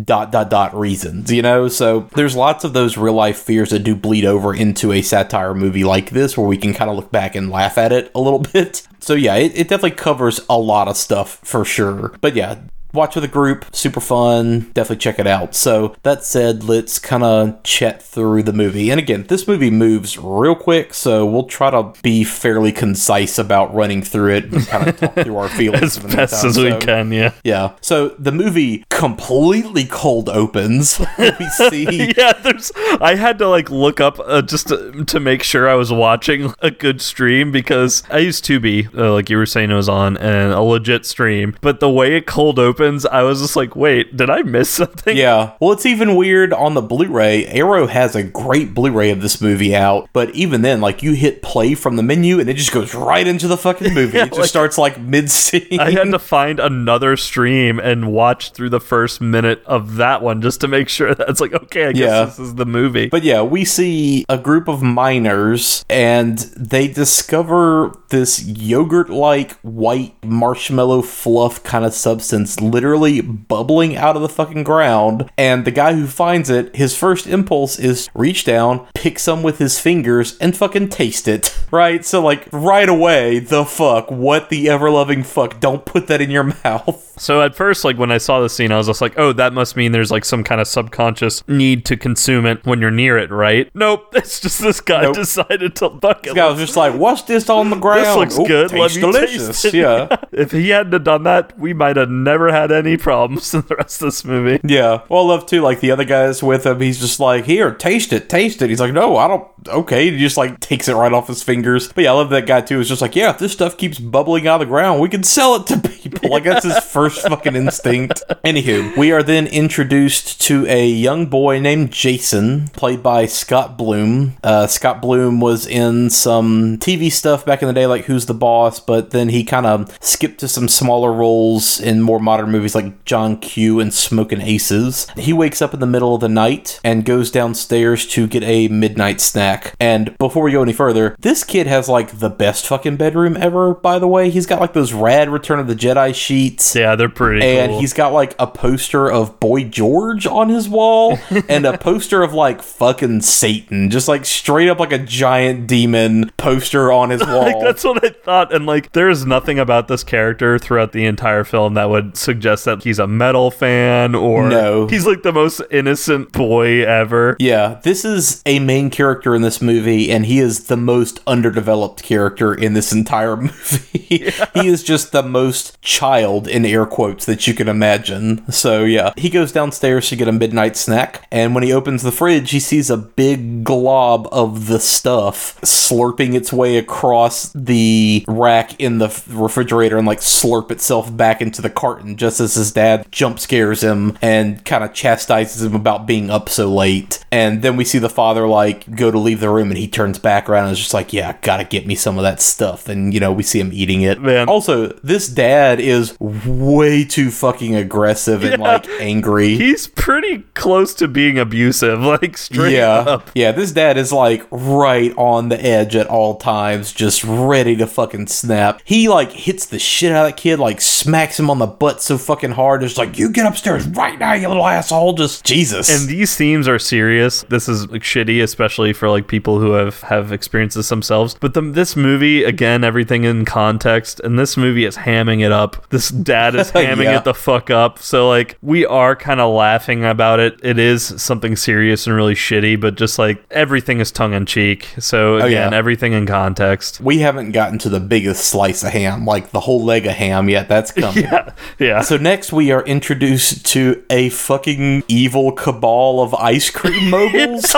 dot 0.05 0.33
dot 0.33 0.51
dot 0.51 0.75
reasons, 0.75 1.33
you 1.33 1.43
know? 1.43 1.69
So 1.69 2.09
there's 2.15 2.37
lots 2.37 2.65
of 2.65 2.73
those 2.73 2.97
real 2.97 3.15
life 3.15 3.39
fears 3.39 3.71
that 3.71 3.81
do 3.81 3.95
bleed 3.95 4.25
over 4.25 4.55
into 4.55 4.93
a 4.93 5.03
satire 5.03 5.55
movie 5.55 5.85
like 5.85 6.11
this 6.11 6.37
where 6.37 6.47
we 6.47 6.57
can 6.57 6.75
kind 6.75 6.91
of 6.91 6.97
look 6.97 7.11
back 7.11 7.35
and 7.35 7.51
laugh 7.51 7.79
at 7.79 7.93
it 7.93 8.11
a 8.15 8.21
little 8.21 8.39
bit. 8.53 8.87
So 9.01 9.15
yeah, 9.15 9.37
it, 9.37 9.53
it 9.55 9.69
definitely 9.69 9.93
covers 9.93 10.41
a 10.49 10.59
lot 10.59 10.89
of 10.89 10.97
stuff 10.97 11.41
for 11.43 11.65
sure. 11.65 12.17
But 12.21 12.35
yeah, 12.35 12.59
watch 12.93 13.15
with 13.15 13.25
a 13.25 13.29
group 13.29 13.65
super 13.75 14.01
fun 14.01 14.61
definitely 14.73 14.97
check 14.97 15.19
it 15.19 15.27
out 15.27 15.55
so 15.55 15.95
that 16.03 16.25
said 16.25 16.65
let's 16.65 16.99
kind 16.99 17.23
of 17.23 17.63
chat 17.63 18.03
through 18.03 18.43
the 18.43 18.53
movie 18.53 18.91
and 18.91 18.99
again 18.99 19.25
this 19.29 19.47
movie 19.47 19.71
moves 19.71 20.19
real 20.19 20.55
quick 20.55 20.93
so 20.95 21.25
we'll 21.27 21.45
try 21.45 21.71
to 21.71 21.93
be 22.03 22.25
fairly 22.25 22.73
concise 22.73 23.39
about 23.39 23.73
running 23.75 24.03
through 24.03 24.35
it 24.35 24.45
and 24.47 24.67
kind 24.67 24.89
of 24.89 24.97
talk 24.99 25.15
through 25.15 25.37
our 25.37 25.49
feelings 25.61 25.97
as 25.99 26.15
best 26.15 26.45
as 26.45 26.57
we 26.59 26.71
So, 26.71 26.79
can. 26.79 27.13
Yeah. 27.13 27.33
yeah 27.45 27.75
so 27.81 28.09
the 28.19 28.33
movie 28.33 28.85
completely 28.91 29.85
cold 29.85 30.29
opens 30.29 30.99
we 31.19 31.47
see 31.69 32.13
yeah, 32.17 32.33
there's. 32.33 32.73
I 33.01 33.15
had 33.15 33.39
to 33.39 33.49
like 33.49 33.71
look 33.71 34.01
up 34.01 34.19
uh, 34.25 34.43
just 34.43 34.69
to, 34.69 35.05
to 35.05 35.21
make 35.21 35.43
sure 35.43 35.69
I 35.69 35.75
was 35.75 35.93
watching 35.93 36.53
a 36.61 36.71
good 36.71 37.01
stream 37.01 37.53
because 37.53 38.03
I 38.11 38.19
used 38.19 38.45
Tubi, 38.45 38.93
uh, 38.97 39.13
like 39.13 39.29
you 39.31 39.37
were 39.37 39.47
saying, 39.47 39.71
it 39.71 39.75
was 39.75 39.89
on 39.89 40.17
and 40.17 40.53
a 40.53 40.61
legit 40.61 41.05
stream. 41.07 41.57
But 41.61 41.81
the 41.81 41.91
way 41.91 42.17
it 42.17 42.27
cold 42.27 42.59
opens, 42.59 42.80
I 42.83 43.23
was 43.23 43.41
just 43.41 43.57
like, 43.57 43.77
wait, 43.77 44.17
did 44.17 44.31
I 44.31 44.43
miss 44.43 44.71
something? 44.71 45.17
Yeah. 45.17 45.53
Well, 45.61 45.73
it's 45.73 45.87
even 45.87 46.17
weird 46.17 46.53
on 46.53 46.75
the 46.75 46.83
Blu-ray. 46.83 47.47
Arrow 47.47 47.87
has 47.87 48.15
a 48.17 48.23
great 48.23 48.75
Blu-ray 48.75 49.11
of 49.11 49.21
this 49.23 49.41
movie 49.41 49.75
out, 49.75 50.09
but 50.13 50.31
even 50.35 50.63
then, 50.63 50.81
like 50.81 51.03
you 51.03 51.13
hit 51.13 51.43
play 51.43 51.75
from 51.75 51.97
the 51.97 52.03
menu 52.03 52.41
and 52.41 52.49
it 52.49 52.55
just 52.55 52.73
goes 52.73 52.95
right 52.95 53.27
into 53.27 53.47
the 53.49 53.57
fucking 53.57 53.95
movie. 53.95 54.11
Yeah, 54.21 54.25
it 54.25 54.29
just 54.29 54.41
like- 54.41 54.49
starts 54.49 54.79
like 54.79 55.01
mid-scene. 55.01 55.79
I 55.81 55.91
had 55.93 56.11
to 56.11 56.19
find 56.19 56.59
another 56.61 57.17
stream 57.17 57.79
and 57.79 58.13
watch 58.13 58.53
through 58.53 58.71
the 58.71 58.81
first 58.81 59.21
minute 59.21 59.63
of 59.67 59.97
that 59.97 60.23
one 60.23 60.43
just 60.43 60.61
to 60.63 60.69
make 60.69 60.89
sure 60.89 61.15
that 61.15 61.29
it's 61.29 61.41
like, 61.41 61.53
okay, 61.53 61.87
I 61.87 61.93
guess 61.93 62.01
Yeah. 62.01 62.25
this 62.25 62.39
is 62.39 62.55
the 62.57 62.67
movie. 62.67 63.09
But 63.09 63.23
yeah, 63.23 63.43
we 63.43 63.65
see 63.65 64.25
a 64.29 64.37
group 64.39 64.69
of 64.69 64.83
miners 64.83 65.85
and 65.89 66.39
they 66.57 66.89
discover 66.89 67.93
this 68.09 68.45
yogurt 68.45 69.11
like 69.11 69.53
white 69.61 70.15
marshmallow 70.25 71.03
fluff 71.03 71.63
kind 71.63 71.85
of 71.85 71.93
substance 71.95 72.61
literally 72.71 73.21
bubbling 73.21 73.97
out 73.97 74.17
of 74.17 74.23
the 74.23 74.29
fucking 74.29 74.65
ground. 74.65 75.31
And 75.37 75.65
the 75.65 75.71
guy 75.71 75.95
who 75.95 76.07
finds 76.07 76.51
it, 76.51 76.75
his 76.77 76.97
first 76.97 77.27
impulse 77.27 77.79
is 77.79 78.09
reach 78.15 78.45
down, 78.45 78.87
pick 78.95 79.19
some 79.19 79.43
with 79.43 79.59
his 79.59 79.79
fingers, 79.79 80.37
and 80.39 80.57
fucking 80.57 80.89
taste 80.91 81.29
it. 81.29 81.57
Right? 81.71 82.05
So, 82.05 82.21
like, 82.21 82.49
right 82.51 82.89
away, 82.89 83.39
the 83.39 83.65
fuck? 83.65 84.11
What 84.11 84.49
the 84.49 84.69
ever 84.69 84.91
loving 84.91 85.23
fuck? 85.23 85.61
Don't 85.61 85.85
put 85.87 86.09
that 86.09 86.21
in 86.21 86.29
your 86.29 86.43
mouth. 86.65 87.15
So 87.17 87.43
at 87.43 87.55
first, 87.55 87.85
like 87.85 87.97
when 87.97 88.11
I 88.11 88.19
saw 88.19 88.41
the 88.41 88.49
scene, 88.49 88.73
I 88.73 88.77
was 88.77 88.89
just 88.89 89.01
like, 89.01 89.17
"Oh, 89.17 89.33
that 89.35 89.53
must 89.53 89.77
mean 89.77 89.93
there's 89.93 90.11
like 90.11 90.25
some 90.25 90.43
kind 90.43 90.61
of 90.61 90.67
subconscious 90.67 91.47
need 91.47 91.85
to 91.85 91.97
consume 91.97 92.45
it 92.45 92.67
when 92.67 92.81
you're 92.81 92.91
near 92.91 93.19
it, 93.19 93.31
right?" 93.31 93.71
Nope, 93.73 94.07
it's 94.17 94.41
just 94.41 94.61
this 94.61 94.81
guy 94.81 95.03
Nope. 95.03 95.15
decided 95.15 95.77
to 95.77 95.91
fuck 96.01 96.21
it. 96.27 96.31
This 96.31 96.35
guy 96.35 96.49
was 96.51 96.59
just 96.59 96.77
like, 96.77 96.95
what's 96.95 97.23
this 97.23 97.49
on 97.49 97.71
the 97.71 97.77
ground? 97.77 98.05
This 98.07 98.17
looks 98.17 98.39
Oop, 98.41 98.49
good. 98.49 98.73
Let 98.73 98.93
me 98.97 99.01
delicious. 99.03 99.63
taste 99.63 99.67
it. 99.67 99.75
Yeah. 99.75 100.17
if 100.33 100.51
he 100.51 100.71
hadn't 100.71 100.93
have 100.95 101.05
done 101.05 101.23
that, 101.23 101.57
we 101.57 101.73
might 101.73 101.95
have 101.95 102.11
never 102.11 102.51
had 102.51 102.60
any 102.71 102.97
problems 102.97 103.55
in 103.55 103.63
the 103.63 103.77
rest 103.77 104.03
of 104.03 104.07
this 104.07 104.25
movie. 104.25 104.61
Yeah. 104.65 105.03
Well, 105.09 105.25
I 105.25 105.29
love 105.29 105.47
too, 105.47 105.61
like 105.61 105.81
the 105.81 105.91
other 105.91 106.05
guys 106.05 106.43
with 106.43 106.67
him, 106.67 106.81
he's 106.81 107.01
just 107.01 107.21
like, 107.21 107.45
here, 107.45 107.73
taste 107.73 108.13
it, 108.13 108.29
taste 108.29 108.63
it. 108.63 108.71
He's 108.71 108.81
like, 108.81 108.93
no, 108.93 109.17
I 109.17 109.29
don't, 109.29 109.47
okay. 109.69 110.11
He 110.11 110.19
just 110.19 110.37
like 110.37 110.61
takes 110.61 110.89
it 110.89 110.95
right 110.95 111.13
off 111.13 111.29
his 111.29 111.43
fingers. 111.43 111.93
But 111.93 112.05
yeah, 112.05 112.11
I 112.11 112.15
love 112.15 112.31
that 112.31 112.47
guy 112.47 112.61
too. 112.61 112.81
It's 112.81 112.89
just 112.89 113.03
like, 113.03 113.17
yeah, 113.17 113.31
if 113.31 113.39
this 113.39 113.53
stuff 113.53 113.77
keeps 113.77 113.99
bubbling 113.99 114.47
out 114.47 114.61
of 114.61 114.69
the 114.69 114.73
ground, 114.73 115.01
we 115.01 115.09
can 115.09 115.23
sell 115.23 115.57
it 115.57 115.67
to 115.69 115.89
people. 115.89 116.31
Like 116.31 116.45
that's 116.45 116.65
his 116.65 116.79
first 116.85 117.23
fucking 117.23 117.57
instinct. 117.57 118.23
Anywho, 118.45 118.97
we 118.97 119.13
are 119.13 119.23
then 119.23 119.47
introduced 119.47 120.41
to 120.43 120.67
a 120.67 120.87
young 120.87 121.27
boy 121.27 121.61
named 121.61 121.93
Jason, 121.93 122.69
played 122.69 123.03
by 123.03 123.27
Scott 123.27 123.77
Bloom. 123.77 124.37
Uh, 124.43 124.67
Scott 124.67 125.03
Bloom 125.03 125.41
was 125.41 125.67
in 125.67 126.11
some 126.11 126.79
TV 126.79 127.11
stuff 127.11 127.45
back 127.45 127.63
in 127.63 127.69
the 127.69 127.75
day, 127.75 127.87
like 127.87 128.05
Who's 128.07 128.27
the 128.27 128.35
Boss, 128.35 128.81
but 128.81 129.11
then 129.11 129.29
he 129.29 129.45
kind 129.45 129.67
of 129.67 129.97
skipped 130.01 130.41
to 130.41 130.49
some 130.49 130.69
smaller 130.69 131.13
roles 131.13 131.81
in 131.81 132.01
more 132.01 132.19
modern 132.21 132.50
movies 132.51 132.75
like 132.75 133.05
John 133.05 133.37
Q 133.39 133.81
and 133.81 133.93
Smoking 133.93 134.41
Aces. 134.41 135.07
He 135.17 135.33
wakes 135.33 135.63
up 135.63 135.75
in 135.75 135.81
the 135.81 135.87
middle 135.87 136.15
of 136.15 136.21
the 136.21 136.29
night 136.29 136.81
and 136.85 137.05
goes 137.05 137.31
downstairs 137.31 138.07
to 138.09 138.27
get 138.27 138.43
a 138.43 138.69
midnight 138.69 139.21
snack. 139.21 139.75
And 139.81 140.17
before 140.19 140.43
we 140.43 140.53
go 140.53 140.63
any 140.63 140.73
further, 140.73 141.17
this 141.21 141.45
kid 141.45 141.67
has 141.67 141.89
like 141.89 142.19
the 142.19 142.31
best 142.31 142.67
fucking 142.67 142.97
bedroom 142.97 143.37
ever, 143.37 143.75
by 143.75 143.99
the 143.99 144.09
way. 144.09 144.31
He's 144.31 144.47
got 144.47 144.61
like 144.61 144.73
those 144.73 144.93
rad 144.93 145.29
Return 145.31 145.59
of 145.59 145.67
the 145.67 145.75
Jedi 145.75 146.15
sheets. 146.15 146.75
Yeah, 146.75 146.97
they're 146.97 147.09
pretty. 147.09 147.45
And 147.45 147.73
cool. 147.73 147.81
he's 147.81 147.93
got 147.93 148.13
like 148.13 148.35
a 148.39 148.47
poster 148.47 149.11
of 149.11 149.41
Boy 149.41 149.65
George 149.65 150.27
on 150.27 150.49
his 150.49 150.69
wall 150.69 151.19
and 151.49 151.65
a 151.65 151.79
poster 151.79 152.23
of 152.23 152.35
like 152.35 152.63
fucking 152.63 153.23
Satan, 153.23 153.91
just 153.91 154.09
like 154.09 154.25
straight 154.25 154.69
up 154.69 154.79
like 154.79 154.93
a 154.93 154.99
giant 154.99 155.67
demon 155.67 156.31
poster 156.37 156.93
on 156.93 157.11
his 157.11 157.21
wall. 157.27 157.43
like 157.43 157.61
that's 157.61 157.85
what 157.85 158.05
I 158.05 158.11
thought, 158.11 158.55
and 158.55 158.67
like 158.67 158.93
there's 158.93 159.25
nothing 159.25 159.59
about 159.59 159.89
this 159.89 160.05
character 160.05 160.59
throughout 160.59 160.93
the 160.93 161.07
entire 161.07 161.45
film 161.45 161.75
that 161.75 161.89
would 161.91 162.17
suggest 162.17 162.40
that 162.41 162.83
he's 162.85 162.99
a 162.99 163.07
metal 163.07 163.51
fan 163.51 164.15
or 164.15 164.49
No. 164.49 164.87
he's 164.87 165.07
like 165.07 165.23
the 165.23 165.33
most 165.33 165.61
innocent 165.71 166.33
boy 166.33 166.85
ever. 166.87 167.37
Yeah, 167.39 167.81
this 167.83 168.05
is 168.05 168.43
a 168.47 168.59
main 168.59 168.91
character 168.91 169.35
in 169.35 169.43
this 169.43 169.61
movie, 169.63 170.11
and 170.11 170.27
he 170.27 170.39
is 170.39 170.65
the 170.67 170.77
most 170.77 171.21
underdeveloped 171.27 172.03
character 172.03 172.53
in 172.55 172.75
this 172.75 172.93
entire 172.93 173.37
movie. 173.37 174.31
he 174.55 174.67
is 174.69 174.83
just 174.83 175.13
the 175.13 175.23
most 175.23 175.81
child, 175.83 176.49
in 176.49 176.65
air 176.65 176.87
quotes, 176.87 177.25
that 177.27 177.47
you 177.47 177.55
can 177.55 177.69
imagine. 177.69 178.51
So, 178.51 178.85
yeah, 178.85 179.13
he 179.17 179.29
goes 179.31 179.53
downstairs 179.53 180.09
to 180.09 180.17
get 180.17 180.29
a 180.29 180.33
midnight 180.33 180.77
snack, 180.77 181.27
and 181.31 181.55
when 181.55 181.65
he 181.65 181.73
opens 181.73 182.03
the 182.03 182.13
fridge, 182.13 182.51
he 182.51 182.61
sees 182.61 182.91
a 182.91 182.97
big 182.97 183.65
glob 183.65 184.29
of 184.33 184.67
the 184.67 184.81
stuff 184.81 185.61
slurping 185.63 186.35
its 186.35 186.53
way 186.53 186.77
across 186.77 187.53
the 187.55 188.25
rack 188.29 188.79
in 188.81 188.99
the 188.99 189.09
refrigerator 189.29 189.99
and 189.99 190.07
like 190.07 190.21
slurp 190.21 190.71
itself 190.71 191.15
back 191.17 191.41
into 191.41 191.61
the 191.63 191.71
carton 191.71 192.17
just 192.17 192.30
as 192.39 192.55
his 192.55 192.71
dad 192.71 193.11
jump 193.11 193.41
scares 193.41 193.83
him 193.83 194.19
and 194.21 194.63
kind 194.67 194.85
of 194.85 194.93
chastises 194.93 195.63
him 195.63 195.75
about 195.75 196.07
being 196.07 196.29
up 196.29 196.51
so 196.51 196.73
late. 196.73 197.25
And 197.33 197.63
then 197.63 197.77
we 197.77 197.85
see 197.85 197.99
the 197.99 198.11
father 198.11 198.47
like 198.47 198.95
go 198.95 199.11
to 199.11 199.19
leave 199.19 199.41
the 199.41 199.49
room 199.49 199.71
and 199.71 199.79
he 199.79 199.89
turns 199.89 200.19
back 200.19 200.49
around 200.49 200.65
and 200.65 200.73
is 200.73 200.79
just 200.79 200.95
like, 200.95 201.13
Yeah, 201.13 201.37
gotta 201.41 201.65
get 201.65 201.87
me 201.87 201.95
some 201.95 202.19
of 202.19 202.23
that 202.25 202.43
stuff. 202.43 202.89
And 202.89 203.15
you 203.15 203.21
know, 203.21 203.33
we 203.33 203.43
see 203.43 203.59
him 203.59 203.73
eating 203.73 204.03
it. 204.03 204.21
Man. 204.21 204.49
Also, 204.49 204.89
this 205.03 205.29
dad 205.29 205.81
is 205.81 206.19
way 206.21 207.05
too 207.05 207.31
fucking 207.31 207.75
aggressive 207.75 208.45
and 208.45 208.61
like 208.63 208.87
angry. 209.01 209.57
He's 209.57 209.87
pretty 209.87 210.41
close 210.55 210.95
to 210.95 211.09
being 211.09 211.39
abusive, 211.39 212.01
like 212.03 212.37
straight 212.37 212.75
yeah. 212.75 212.99
up. 212.99 213.31
Yeah, 213.35 213.53
this 213.53 213.73
dad 213.73 213.97
is 213.97 214.13
like 214.13 214.47
right 214.51 215.15
on 215.17 215.49
the 215.49 215.65
edge 215.65 215.97
at 215.97 216.07
all 216.07 216.37
times, 216.37 216.93
just 216.93 217.25
ready 217.25 217.77
to 217.77 217.87
fucking 217.87 218.27
snap. 218.27 218.81
He 218.85 219.09
like 219.09 219.33
hits 219.33 219.67
the 219.67 219.79
shit 219.79 220.13
out 220.13 220.27
of 220.27 220.33
that 220.33 220.37
kid, 220.37 220.59
like 220.59 220.81
smacks 220.81 221.39
him 221.39 221.51
on 221.51 221.59
the 221.59 221.67
butt 221.67 222.03
so 222.11 222.19
fucking 222.19 222.51
hard. 222.53 222.83
It's 222.83 222.99
like, 222.99 223.19
you 223.19 223.31
get 223.31 223.47
upstairs 223.47 223.87
right 223.89 224.19
now, 224.19 224.33
you 224.33 224.49
little 224.49 224.67
asshole. 224.67 225.13
Just 225.15 225.45
Jesus. 225.45 225.89
And 225.89 226.09
these 226.09 226.35
themes 226.37 226.67
are 226.69 226.79
serious. 226.79 227.43
This 227.45 227.69
is 227.69 227.89
like 227.91 228.03
shitty, 228.03 228.43
especially 228.43 228.93
for 228.93 229.09
like 229.09 229.29
people 229.29 229.61
who 229.61 229.73
have 229.73 230.01
have 230.03 230.33
experienced 230.33 230.77
this 230.77 230.89
themselves. 230.89 231.37
But 231.41 231.55
the, 231.55 231.61
this 231.63 231.95
movie, 231.97 232.45
again, 232.45 232.83
everything 232.85 233.25
in 233.25 233.45
context, 233.45 234.21
and 234.21 234.39
this 234.39 234.57
movie 234.57 234.85
is 234.85 234.97
hamming 234.97 235.45
it 235.45 235.53
up. 235.53 235.89
This 235.91 236.09
dad 236.11 236.55
is 236.55 236.71
hamming 236.73 237.05
Yeah. 237.05 237.19
it 237.19 237.25
the 237.25 237.35
fuck 237.35 237.71
up. 237.71 237.99
So 238.01 238.29
like 238.29 238.59
we 238.63 238.85
are 238.87 239.15
kind 239.15 239.41
of 239.41 239.55
laughing 239.55 240.05
about 240.05 240.41
it. 240.41 240.59
It 240.63 240.79
is 240.79 241.05
something 241.23 241.55
serious 241.57 242.07
and 242.07 242.17
really 242.17 242.35
shitty, 242.35 242.81
but 242.81 242.97
just 242.97 243.19
like 243.19 243.43
everything 243.51 244.01
is 244.01 244.11
tongue 244.11 244.35
in 244.35 244.47
cheek. 244.47 244.89
So 244.99 245.35
Oh, 245.35 245.47
again, 245.47 245.73
yeah. 245.73 245.79
everything 245.79 246.13
in 246.13 246.27
context. 246.27 247.01
we 247.01 247.19
haven't 247.19 247.53
gotten 247.53 247.79
to 247.79 247.89
the 247.89 248.01
biggest 248.01 248.47
slice 248.47 248.83
of 248.83 248.91
ham, 248.93 249.25
like 249.25 249.51
the 249.51 249.61
whole 249.61 249.85
leg 249.85 250.07
of 250.07 250.13
ham 250.13 250.49
yet. 250.49 250.69
That's 250.69 250.91
coming. 251.03 251.25
Yeah, 251.25 251.53
yeah. 251.79 252.00
So 252.03 252.17
next 252.17 252.53
we 252.53 252.73
are 252.73 252.83
introduced 252.85 253.65
to 253.67 254.03
a 254.11 254.31
fucking 254.31 255.05
evil 255.07 255.53
cabal 255.53 256.23
of 256.23 256.35
ice 256.35 256.71
cream 256.71 257.11
moguls. 257.11 257.71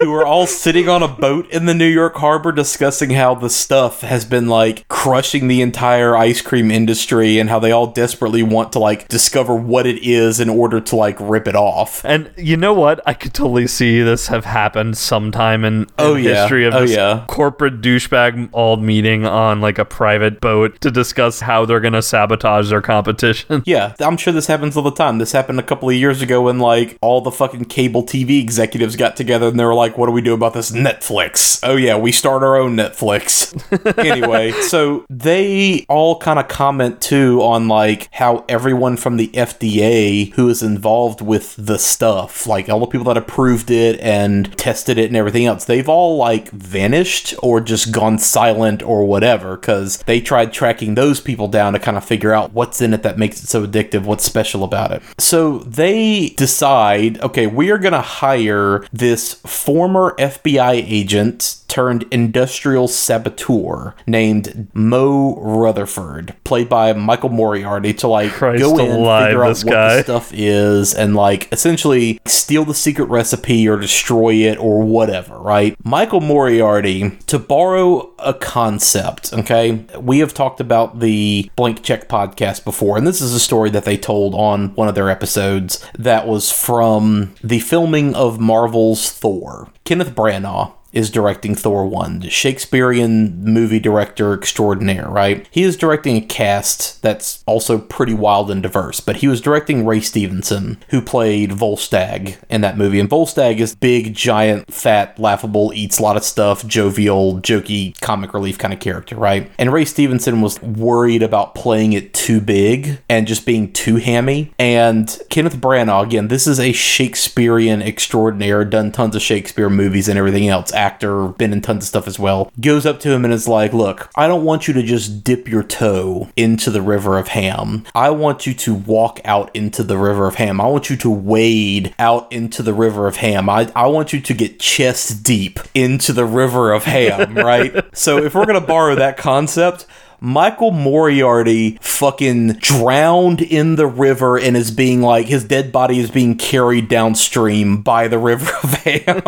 Who 0.00 0.12
are 0.14 0.26
all 0.26 0.46
sitting 0.46 0.88
on 0.88 1.02
a 1.02 1.08
boat 1.08 1.48
in 1.50 1.66
the 1.66 1.74
New 1.74 1.86
York 1.86 2.16
harbor 2.16 2.52
discussing 2.52 3.10
how 3.10 3.34
the 3.34 3.48
stuff 3.48 4.02
has 4.02 4.24
been 4.24 4.48
like 4.48 4.86
crushing 4.88 5.48
the 5.48 5.62
entire 5.62 6.16
ice 6.16 6.42
cream 6.42 6.70
industry 6.70 7.38
and 7.38 7.48
how 7.48 7.58
they 7.58 7.70
all 7.72 7.86
desperately 7.86 8.42
want 8.42 8.72
to 8.72 8.78
like 8.78 9.08
discover 9.08 9.54
what 9.54 9.86
it 9.86 10.02
is 10.02 10.38
in 10.40 10.48
order 10.50 10.80
to 10.80 10.96
like 10.96 11.16
rip 11.20 11.48
it 11.48 11.56
off. 11.56 12.04
And 12.04 12.30
you 12.36 12.56
know 12.56 12.74
what? 12.74 13.00
I 13.06 13.14
could 13.14 13.32
totally 13.32 13.66
see 13.66 14.02
this 14.02 14.26
have 14.28 14.44
happened 14.44 14.98
sometime 14.98 15.64
in, 15.64 15.74
in 15.82 15.86
Oh, 15.98 16.14
yeah. 16.14 16.42
history 16.42 16.66
of 16.66 16.74
Oh, 16.74 16.80
this 16.82 16.92
yeah. 16.94 17.24
corporate 17.28 17.80
douchebag 17.80 18.50
all 18.52 18.76
meeting 18.76 19.24
on 19.24 19.60
like 19.60 19.78
a 19.78 19.84
private 19.84 20.40
boat 20.40 20.80
to 20.82 20.90
discuss 20.90 21.40
how 21.40 21.64
they're 21.64 21.80
gonna 21.80 22.02
sabotage 22.02 22.68
their 22.70 22.82
competition. 22.96 23.62
Yeah, 23.66 23.94
I'm 23.98 24.16
sure 24.16 24.32
this 24.32 24.46
happens 24.46 24.76
all 24.76 24.82
the 24.84 24.92
time. 24.92 25.18
This 25.18 25.32
happened 25.32 25.58
a 25.58 25.62
couple 25.62 25.88
of 25.88 25.94
years 25.96 26.22
ago 26.22 26.42
when 26.42 26.60
like 26.60 26.96
all 27.00 27.20
the 27.20 27.32
fucking 27.32 27.64
cable 27.64 28.04
TV 28.04 28.40
executives 28.40 28.94
got 28.94 29.16
together 29.16 29.48
and 29.48 29.58
they 29.58 29.64
were 29.64 29.74
like, 29.74 29.98
"What 29.98 30.06
do 30.06 30.12
we 30.12 30.20
do 30.20 30.34
about 30.34 30.54
this 30.54 30.70
Netflix?" 30.70 31.58
Oh 31.64 31.74
yeah, 31.74 31.96
we 31.96 32.12
start 32.12 32.44
our 32.44 32.56
own 32.56 32.76
Netflix. 32.76 33.52
anyway, 33.98 34.52
so 34.52 35.04
they 35.10 35.84
all 35.88 36.18
kind 36.18 36.38
of 36.38 36.46
comment 36.46 37.00
too 37.00 37.42
on 37.42 37.66
like 37.66 38.08
how 38.12 38.44
everyone 38.48 38.96
from 38.96 39.16
the 39.16 39.28
FDA 39.28 40.32
who 40.34 40.48
is 40.48 40.62
involved 40.62 41.20
with 41.20 41.56
the 41.56 41.78
stuff, 41.78 42.46
like 42.46 42.68
all 42.68 42.80
the 42.80 42.86
people 42.86 43.06
that 43.06 43.16
approved 43.16 43.70
it 43.70 43.98
and 44.00 44.56
tested 44.56 44.96
it 44.96 45.06
and 45.06 45.16
everything 45.16 45.46
else, 45.46 45.64
they've 45.64 45.88
all 45.88 46.16
like 46.16 46.50
vanished 46.50 47.34
or 47.42 47.60
just 47.60 47.90
gone 47.90 48.18
silent 48.18 48.82
or 48.82 49.04
whatever 49.04 49.56
because 49.56 49.98
they 50.02 50.20
tried 50.20 50.52
tracking 50.52 50.94
those 50.94 51.20
people 51.20 51.48
down 51.48 51.72
to 51.72 51.80
kind 51.80 51.96
of 51.96 52.04
figure 52.04 52.32
out 52.32 52.52
what's 52.52 52.80
in 52.86 52.94
it 52.94 53.02
that 53.02 53.18
makes 53.18 53.42
it 53.42 53.48
so 53.48 53.66
addictive, 53.66 54.04
what's 54.04 54.24
special 54.24 54.64
about 54.64 54.92
it. 54.92 55.02
So 55.18 55.58
they 55.58 56.30
decide, 56.30 57.20
okay, 57.20 57.46
we 57.46 57.70
are 57.70 57.78
going 57.78 57.92
to 57.92 58.00
hire 58.00 58.86
this 58.92 59.34
former 59.34 60.14
FBI 60.18 60.72
agent 60.88 61.64
turned 61.76 62.06
industrial 62.10 62.88
saboteur 62.88 63.94
named 64.06 64.66
Mo 64.72 65.38
Rutherford, 65.42 66.34
played 66.42 66.70
by 66.70 66.94
Michael 66.94 67.28
Moriarty, 67.28 67.92
to 67.92 68.08
like 68.08 68.32
Christ 68.32 68.62
go 68.62 68.78
in, 68.78 68.92
alive, 68.92 69.26
figure 69.26 69.44
out 69.44 69.48
this 69.48 69.62
what 69.62 69.72
guy. 69.72 69.96
the 69.96 70.02
stuff 70.04 70.30
is, 70.32 70.94
and 70.94 71.14
like 71.14 71.52
essentially 71.52 72.18
steal 72.24 72.64
the 72.64 72.72
secret 72.72 73.10
recipe 73.10 73.68
or 73.68 73.76
destroy 73.76 74.36
it 74.36 74.56
or 74.58 74.84
whatever, 74.84 75.36
right? 75.38 75.76
Michael 75.84 76.22
Moriarty, 76.22 77.10
to 77.26 77.38
borrow 77.38 78.10
a 78.20 78.32
concept, 78.32 79.34
okay? 79.34 79.84
We 80.00 80.20
have 80.20 80.32
talked 80.32 80.62
about 80.62 81.00
the 81.00 81.50
Blank 81.56 81.82
Check 81.82 82.08
podcast 82.08 82.64
before, 82.64 82.96
and 82.96 83.06
this 83.06 83.20
is 83.20 83.34
a 83.34 83.40
story 83.40 83.68
that 83.68 83.84
they 83.84 83.98
told 83.98 84.34
on 84.34 84.74
one 84.76 84.88
of 84.88 84.94
their 84.94 85.10
episodes 85.10 85.84
that 85.98 86.26
was 86.26 86.50
from 86.50 87.34
the 87.44 87.60
filming 87.60 88.14
of 88.14 88.40
Marvel's 88.40 89.12
Thor. 89.12 89.70
Kenneth 89.84 90.14
Branagh 90.14 90.72
is 90.92 91.10
directing 91.10 91.54
Thor 91.54 91.86
1, 91.86 92.20
the 92.20 92.30
Shakespearean 92.30 93.44
movie 93.44 93.80
director 93.80 94.32
extraordinaire, 94.32 95.08
right? 95.08 95.46
He 95.50 95.62
is 95.62 95.76
directing 95.76 96.16
a 96.16 96.20
cast 96.20 97.02
that's 97.02 97.42
also 97.46 97.78
pretty 97.78 98.14
wild 98.14 98.50
and 98.50 98.62
diverse, 98.62 99.00
but 99.00 99.16
he 99.16 99.28
was 99.28 99.40
directing 99.40 99.86
Ray 99.86 100.00
Stevenson, 100.00 100.78
who 100.88 101.02
played 101.02 101.50
Volstagg 101.50 102.36
in 102.48 102.60
that 102.62 102.78
movie. 102.78 103.00
And 103.00 103.10
Volstagg 103.10 103.58
is 103.58 103.74
big, 103.74 104.14
giant, 104.14 104.72
fat, 104.72 105.18
laughable, 105.18 105.72
eats 105.74 105.98
a 105.98 106.02
lot 106.02 106.16
of 106.16 106.24
stuff, 106.24 106.66
jovial, 106.66 107.40
jokey, 107.40 107.98
comic 108.00 108.32
relief 108.32 108.58
kind 108.58 108.72
of 108.72 108.80
character, 108.80 109.16
right? 109.16 109.50
And 109.58 109.72
Ray 109.72 109.84
Stevenson 109.84 110.40
was 110.40 110.60
worried 110.62 111.22
about 111.22 111.54
playing 111.54 111.92
it 111.92 112.14
too 112.14 112.40
big 112.40 112.98
and 113.08 113.26
just 113.26 113.44
being 113.46 113.72
too 113.72 113.96
hammy. 113.96 114.52
And 114.58 115.18
Kenneth 115.30 115.56
Branagh, 115.56 116.04
again, 116.04 116.28
this 116.28 116.46
is 116.46 116.58
a 116.58 116.72
Shakespearean 116.72 117.82
extraordinaire, 117.82 118.64
done 118.64 118.92
tons 118.92 119.16
of 119.16 119.22
Shakespeare 119.22 119.70
movies 119.70 120.08
and 120.08 120.18
everything 120.18 120.48
else, 120.48 120.72
actor, 120.76 121.28
been 121.28 121.52
in 121.52 121.60
tons 121.60 121.84
of 121.84 121.88
stuff 121.88 122.06
as 122.06 122.18
well, 122.18 122.52
goes 122.60 122.86
up 122.86 123.00
to 123.00 123.10
him 123.10 123.24
and 123.24 123.32
is 123.32 123.48
like, 123.48 123.72
Look, 123.72 124.10
I 124.14 124.28
don't 124.28 124.44
want 124.44 124.68
you 124.68 124.74
to 124.74 124.82
just 124.82 125.24
dip 125.24 125.48
your 125.48 125.62
toe 125.62 126.28
into 126.36 126.70
the 126.70 126.82
river 126.82 127.18
of 127.18 127.28
ham. 127.28 127.84
I 127.94 128.10
want 128.10 128.46
you 128.46 128.54
to 128.54 128.74
walk 128.74 129.20
out 129.24 129.54
into 129.54 129.82
the 129.82 129.98
river 129.98 130.26
of 130.26 130.36
ham. 130.36 130.60
I 130.60 130.66
want 130.66 130.90
you 130.90 130.96
to 130.98 131.10
wade 131.10 131.94
out 131.98 132.30
into 132.32 132.62
the 132.62 132.74
river 132.74 133.06
of 133.06 133.16
ham. 133.16 133.48
I, 133.48 133.70
I 133.74 133.86
want 133.86 134.12
you 134.12 134.20
to 134.20 134.34
get 134.34 134.60
chest 134.60 135.22
deep 135.22 135.58
into 135.74 136.12
the 136.12 136.24
river 136.24 136.72
of 136.72 136.84
ham, 136.84 137.34
right? 137.36 137.84
so 137.96 138.18
if 138.18 138.34
we're 138.34 138.46
going 138.46 138.60
to 138.60 138.66
borrow 138.66 138.94
that 138.94 139.16
concept, 139.16 139.86
Michael 140.26 140.72
Moriarty 140.72 141.78
fucking 141.80 142.54
drowned 142.54 143.40
in 143.40 143.76
the 143.76 143.86
river 143.86 144.36
and 144.36 144.56
is 144.56 144.72
being 144.72 145.00
like 145.00 145.26
his 145.26 145.44
dead 145.44 145.70
body 145.70 146.00
is 146.00 146.10
being 146.10 146.36
carried 146.36 146.88
downstream 146.88 147.80
by 147.80 148.08
the 148.08 148.18
river 148.18 148.50
of 148.64 148.74
ham. 148.74 149.22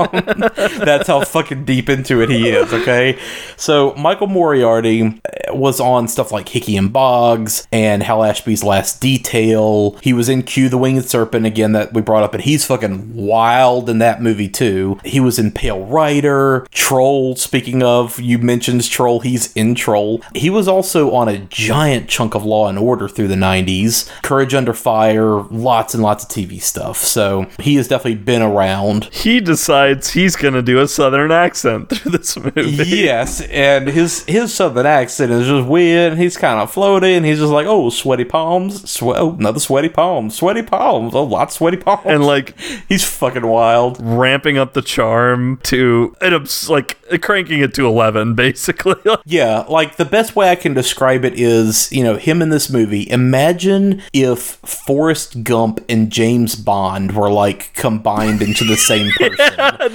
That's 0.84 1.06
how 1.06 1.24
fucking 1.24 1.66
deep 1.66 1.88
into 1.88 2.20
it 2.20 2.30
he 2.30 2.48
is, 2.48 2.72
okay? 2.72 3.16
So 3.56 3.94
Michael 3.94 4.26
Moriarty 4.26 5.02
eh, 5.02 5.52
was 5.52 5.78
on 5.78 6.08
stuff 6.08 6.32
like 6.32 6.48
Hickey 6.48 6.76
and 6.76 6.92
Boggs 6.92 7.68
and 7.70 8.02
Hal 8.02 8.24
Ashby's 8.24 8.64
Last 8.64 9.00
Detail. 9.00 9.96
He 10.02 10.12
was 10.12 10.28
in 10.28 10.42
Q 10.42 10.68
the 10.68 10.78
Winged 10.78 11.04
Serpent 11.04 11.46
again 11.46 11.70
that 11.72 11.92
we 11.92 12.02
brought 12.02 12.24
up, 12.24 12.34
and 12.34 12.42
he's 12.42 12.64
fucking 12.64 13.14
wild 13.14 13.88
in 13.88 13.98
that 13.98 14.20
movie 14.20 14.48
too. 14.48 14.98
He 15.04 15.20
was 15.20 15.38
in 15.38 15.52
Pale 15.52 15.86
Rider, 15.86 16.66
Troll. 16.72 17.36
Speaking 17.36 17.84
of, 17.84 18.18
you 18.18 18.38
mentioned 18.38 18.82
Troll, 18.90 19.20
he's 19.20 19.52
in 19.52 19.76
Troll. 19.76 20.22
He 20.34 20.50
was 20.50 20.66
also 20.66 20.87
on 20.96 21.28
a 21.28 21.38
giant 21.38 22.08
chunk 22.08 22.34
of 22.34 22.44
Law 22.44 22.68
and 22.68 22.78
Order 22.78 23.08
through 23.08 23.28
the 23.28 23.34
90s, 23.34 24.08
Courage 24.22 24.54
Under 24.54 24.72
Fire, 24.72 25.42
lots 25.44 25.94
and 25.94 26.02
lots 26.02 26.24
of 26.24 26.30
TV 26.30 26.60
stuff. 26.60 26.98
So 26.98 27.46
he 27.58 27.76
has 27.76 27.88
definitely 27.88 28.16
been 28.22 28.42
around. 28.42 29.04
He 29.12 29.40
decides 29.40 30.10
he's 30.10 30.36
gonna 30.36 30.62
do 30.62 30.80
a 30.80 30.88
southern 30.88 31.30
accent 31.30 31.88
through 31.90 32.12
this 32.12 32.36
movie. 32.36 32.84
Yes, 32.88 33.40
and 33.42 33.88
his 33.88 34.24
his 34.24 34.52
southern 34.54 34.86
accent 34.86 35.32
is 35.32 35.46
just 35.46 35.68
weird. 35.68 36.18
He's 36.18 36.36
kind 36.36 36.60
of 36.60 36.72
floaty, 36.72 37.16
and 37.16 37.24
he's 37.24 37.38
just 37.38 37.52
like, 37.52 37.66
"Oh, 37.66 37.90
sweaty 37.90 38.24
palms, 38.24 38.90
swe- 38.90 39.16
oh, 39.16 39.34
another 39.34 39.60
sweaty 39.60 39.88
palm, 39.88 40.30
sweaty 40.30 40.62
palms, 40.62 41.14
oh, 41.14 41.24
lots 41.24 41.54
of 41.54 41.58
sweaty 41.58 41.76
palms." 41.76 42.02
And 42.04 42.24
like 42.24 42.58
he's 42.88 43.04
fucking 43.04 43.46
wild, 43.46 43.98
ramping 44.00 44.58
up 44.58 44.74
the 44.74 44.82
charm 44.82 45.58
to 45.64 46.14
it, 46.20 46.68
like 46.68 47.20
cranking 47.20 47.60
it 47.60 47.74
to 47.74 47.86
eleven, 47.86 48.34
basically. 48.48 48.96
Yeah, 49.24 49.64
like 49.68 49.96
the 49.96 50.04
best 50.04 50.36
way 50.36 50.50
I 50.50 50.56
can 50.56 50.67
describe 50.74 51.24
it 51.24 51.38
is, 51.38 51.90
you 51.92 52.02
know, 52.02 52.16
him 52.16 52.42
in 52.42 52.50
this 52.50 52.70
movie. 52.70 53.08
Imagine 53.10 54.02
if 54.12 54.40
Forrest 54.40 55.44
Gump 55.44 55.84
and 55.88 56.10
James 56.10 56.54
Bond 56.54 57.14
were 57.14 57.30
like 57.30 57.72
combined 57.74 58.42
into 58.42 58.64
the 58.64 58.76
same 58.76 59.10
person. 59.18 59.38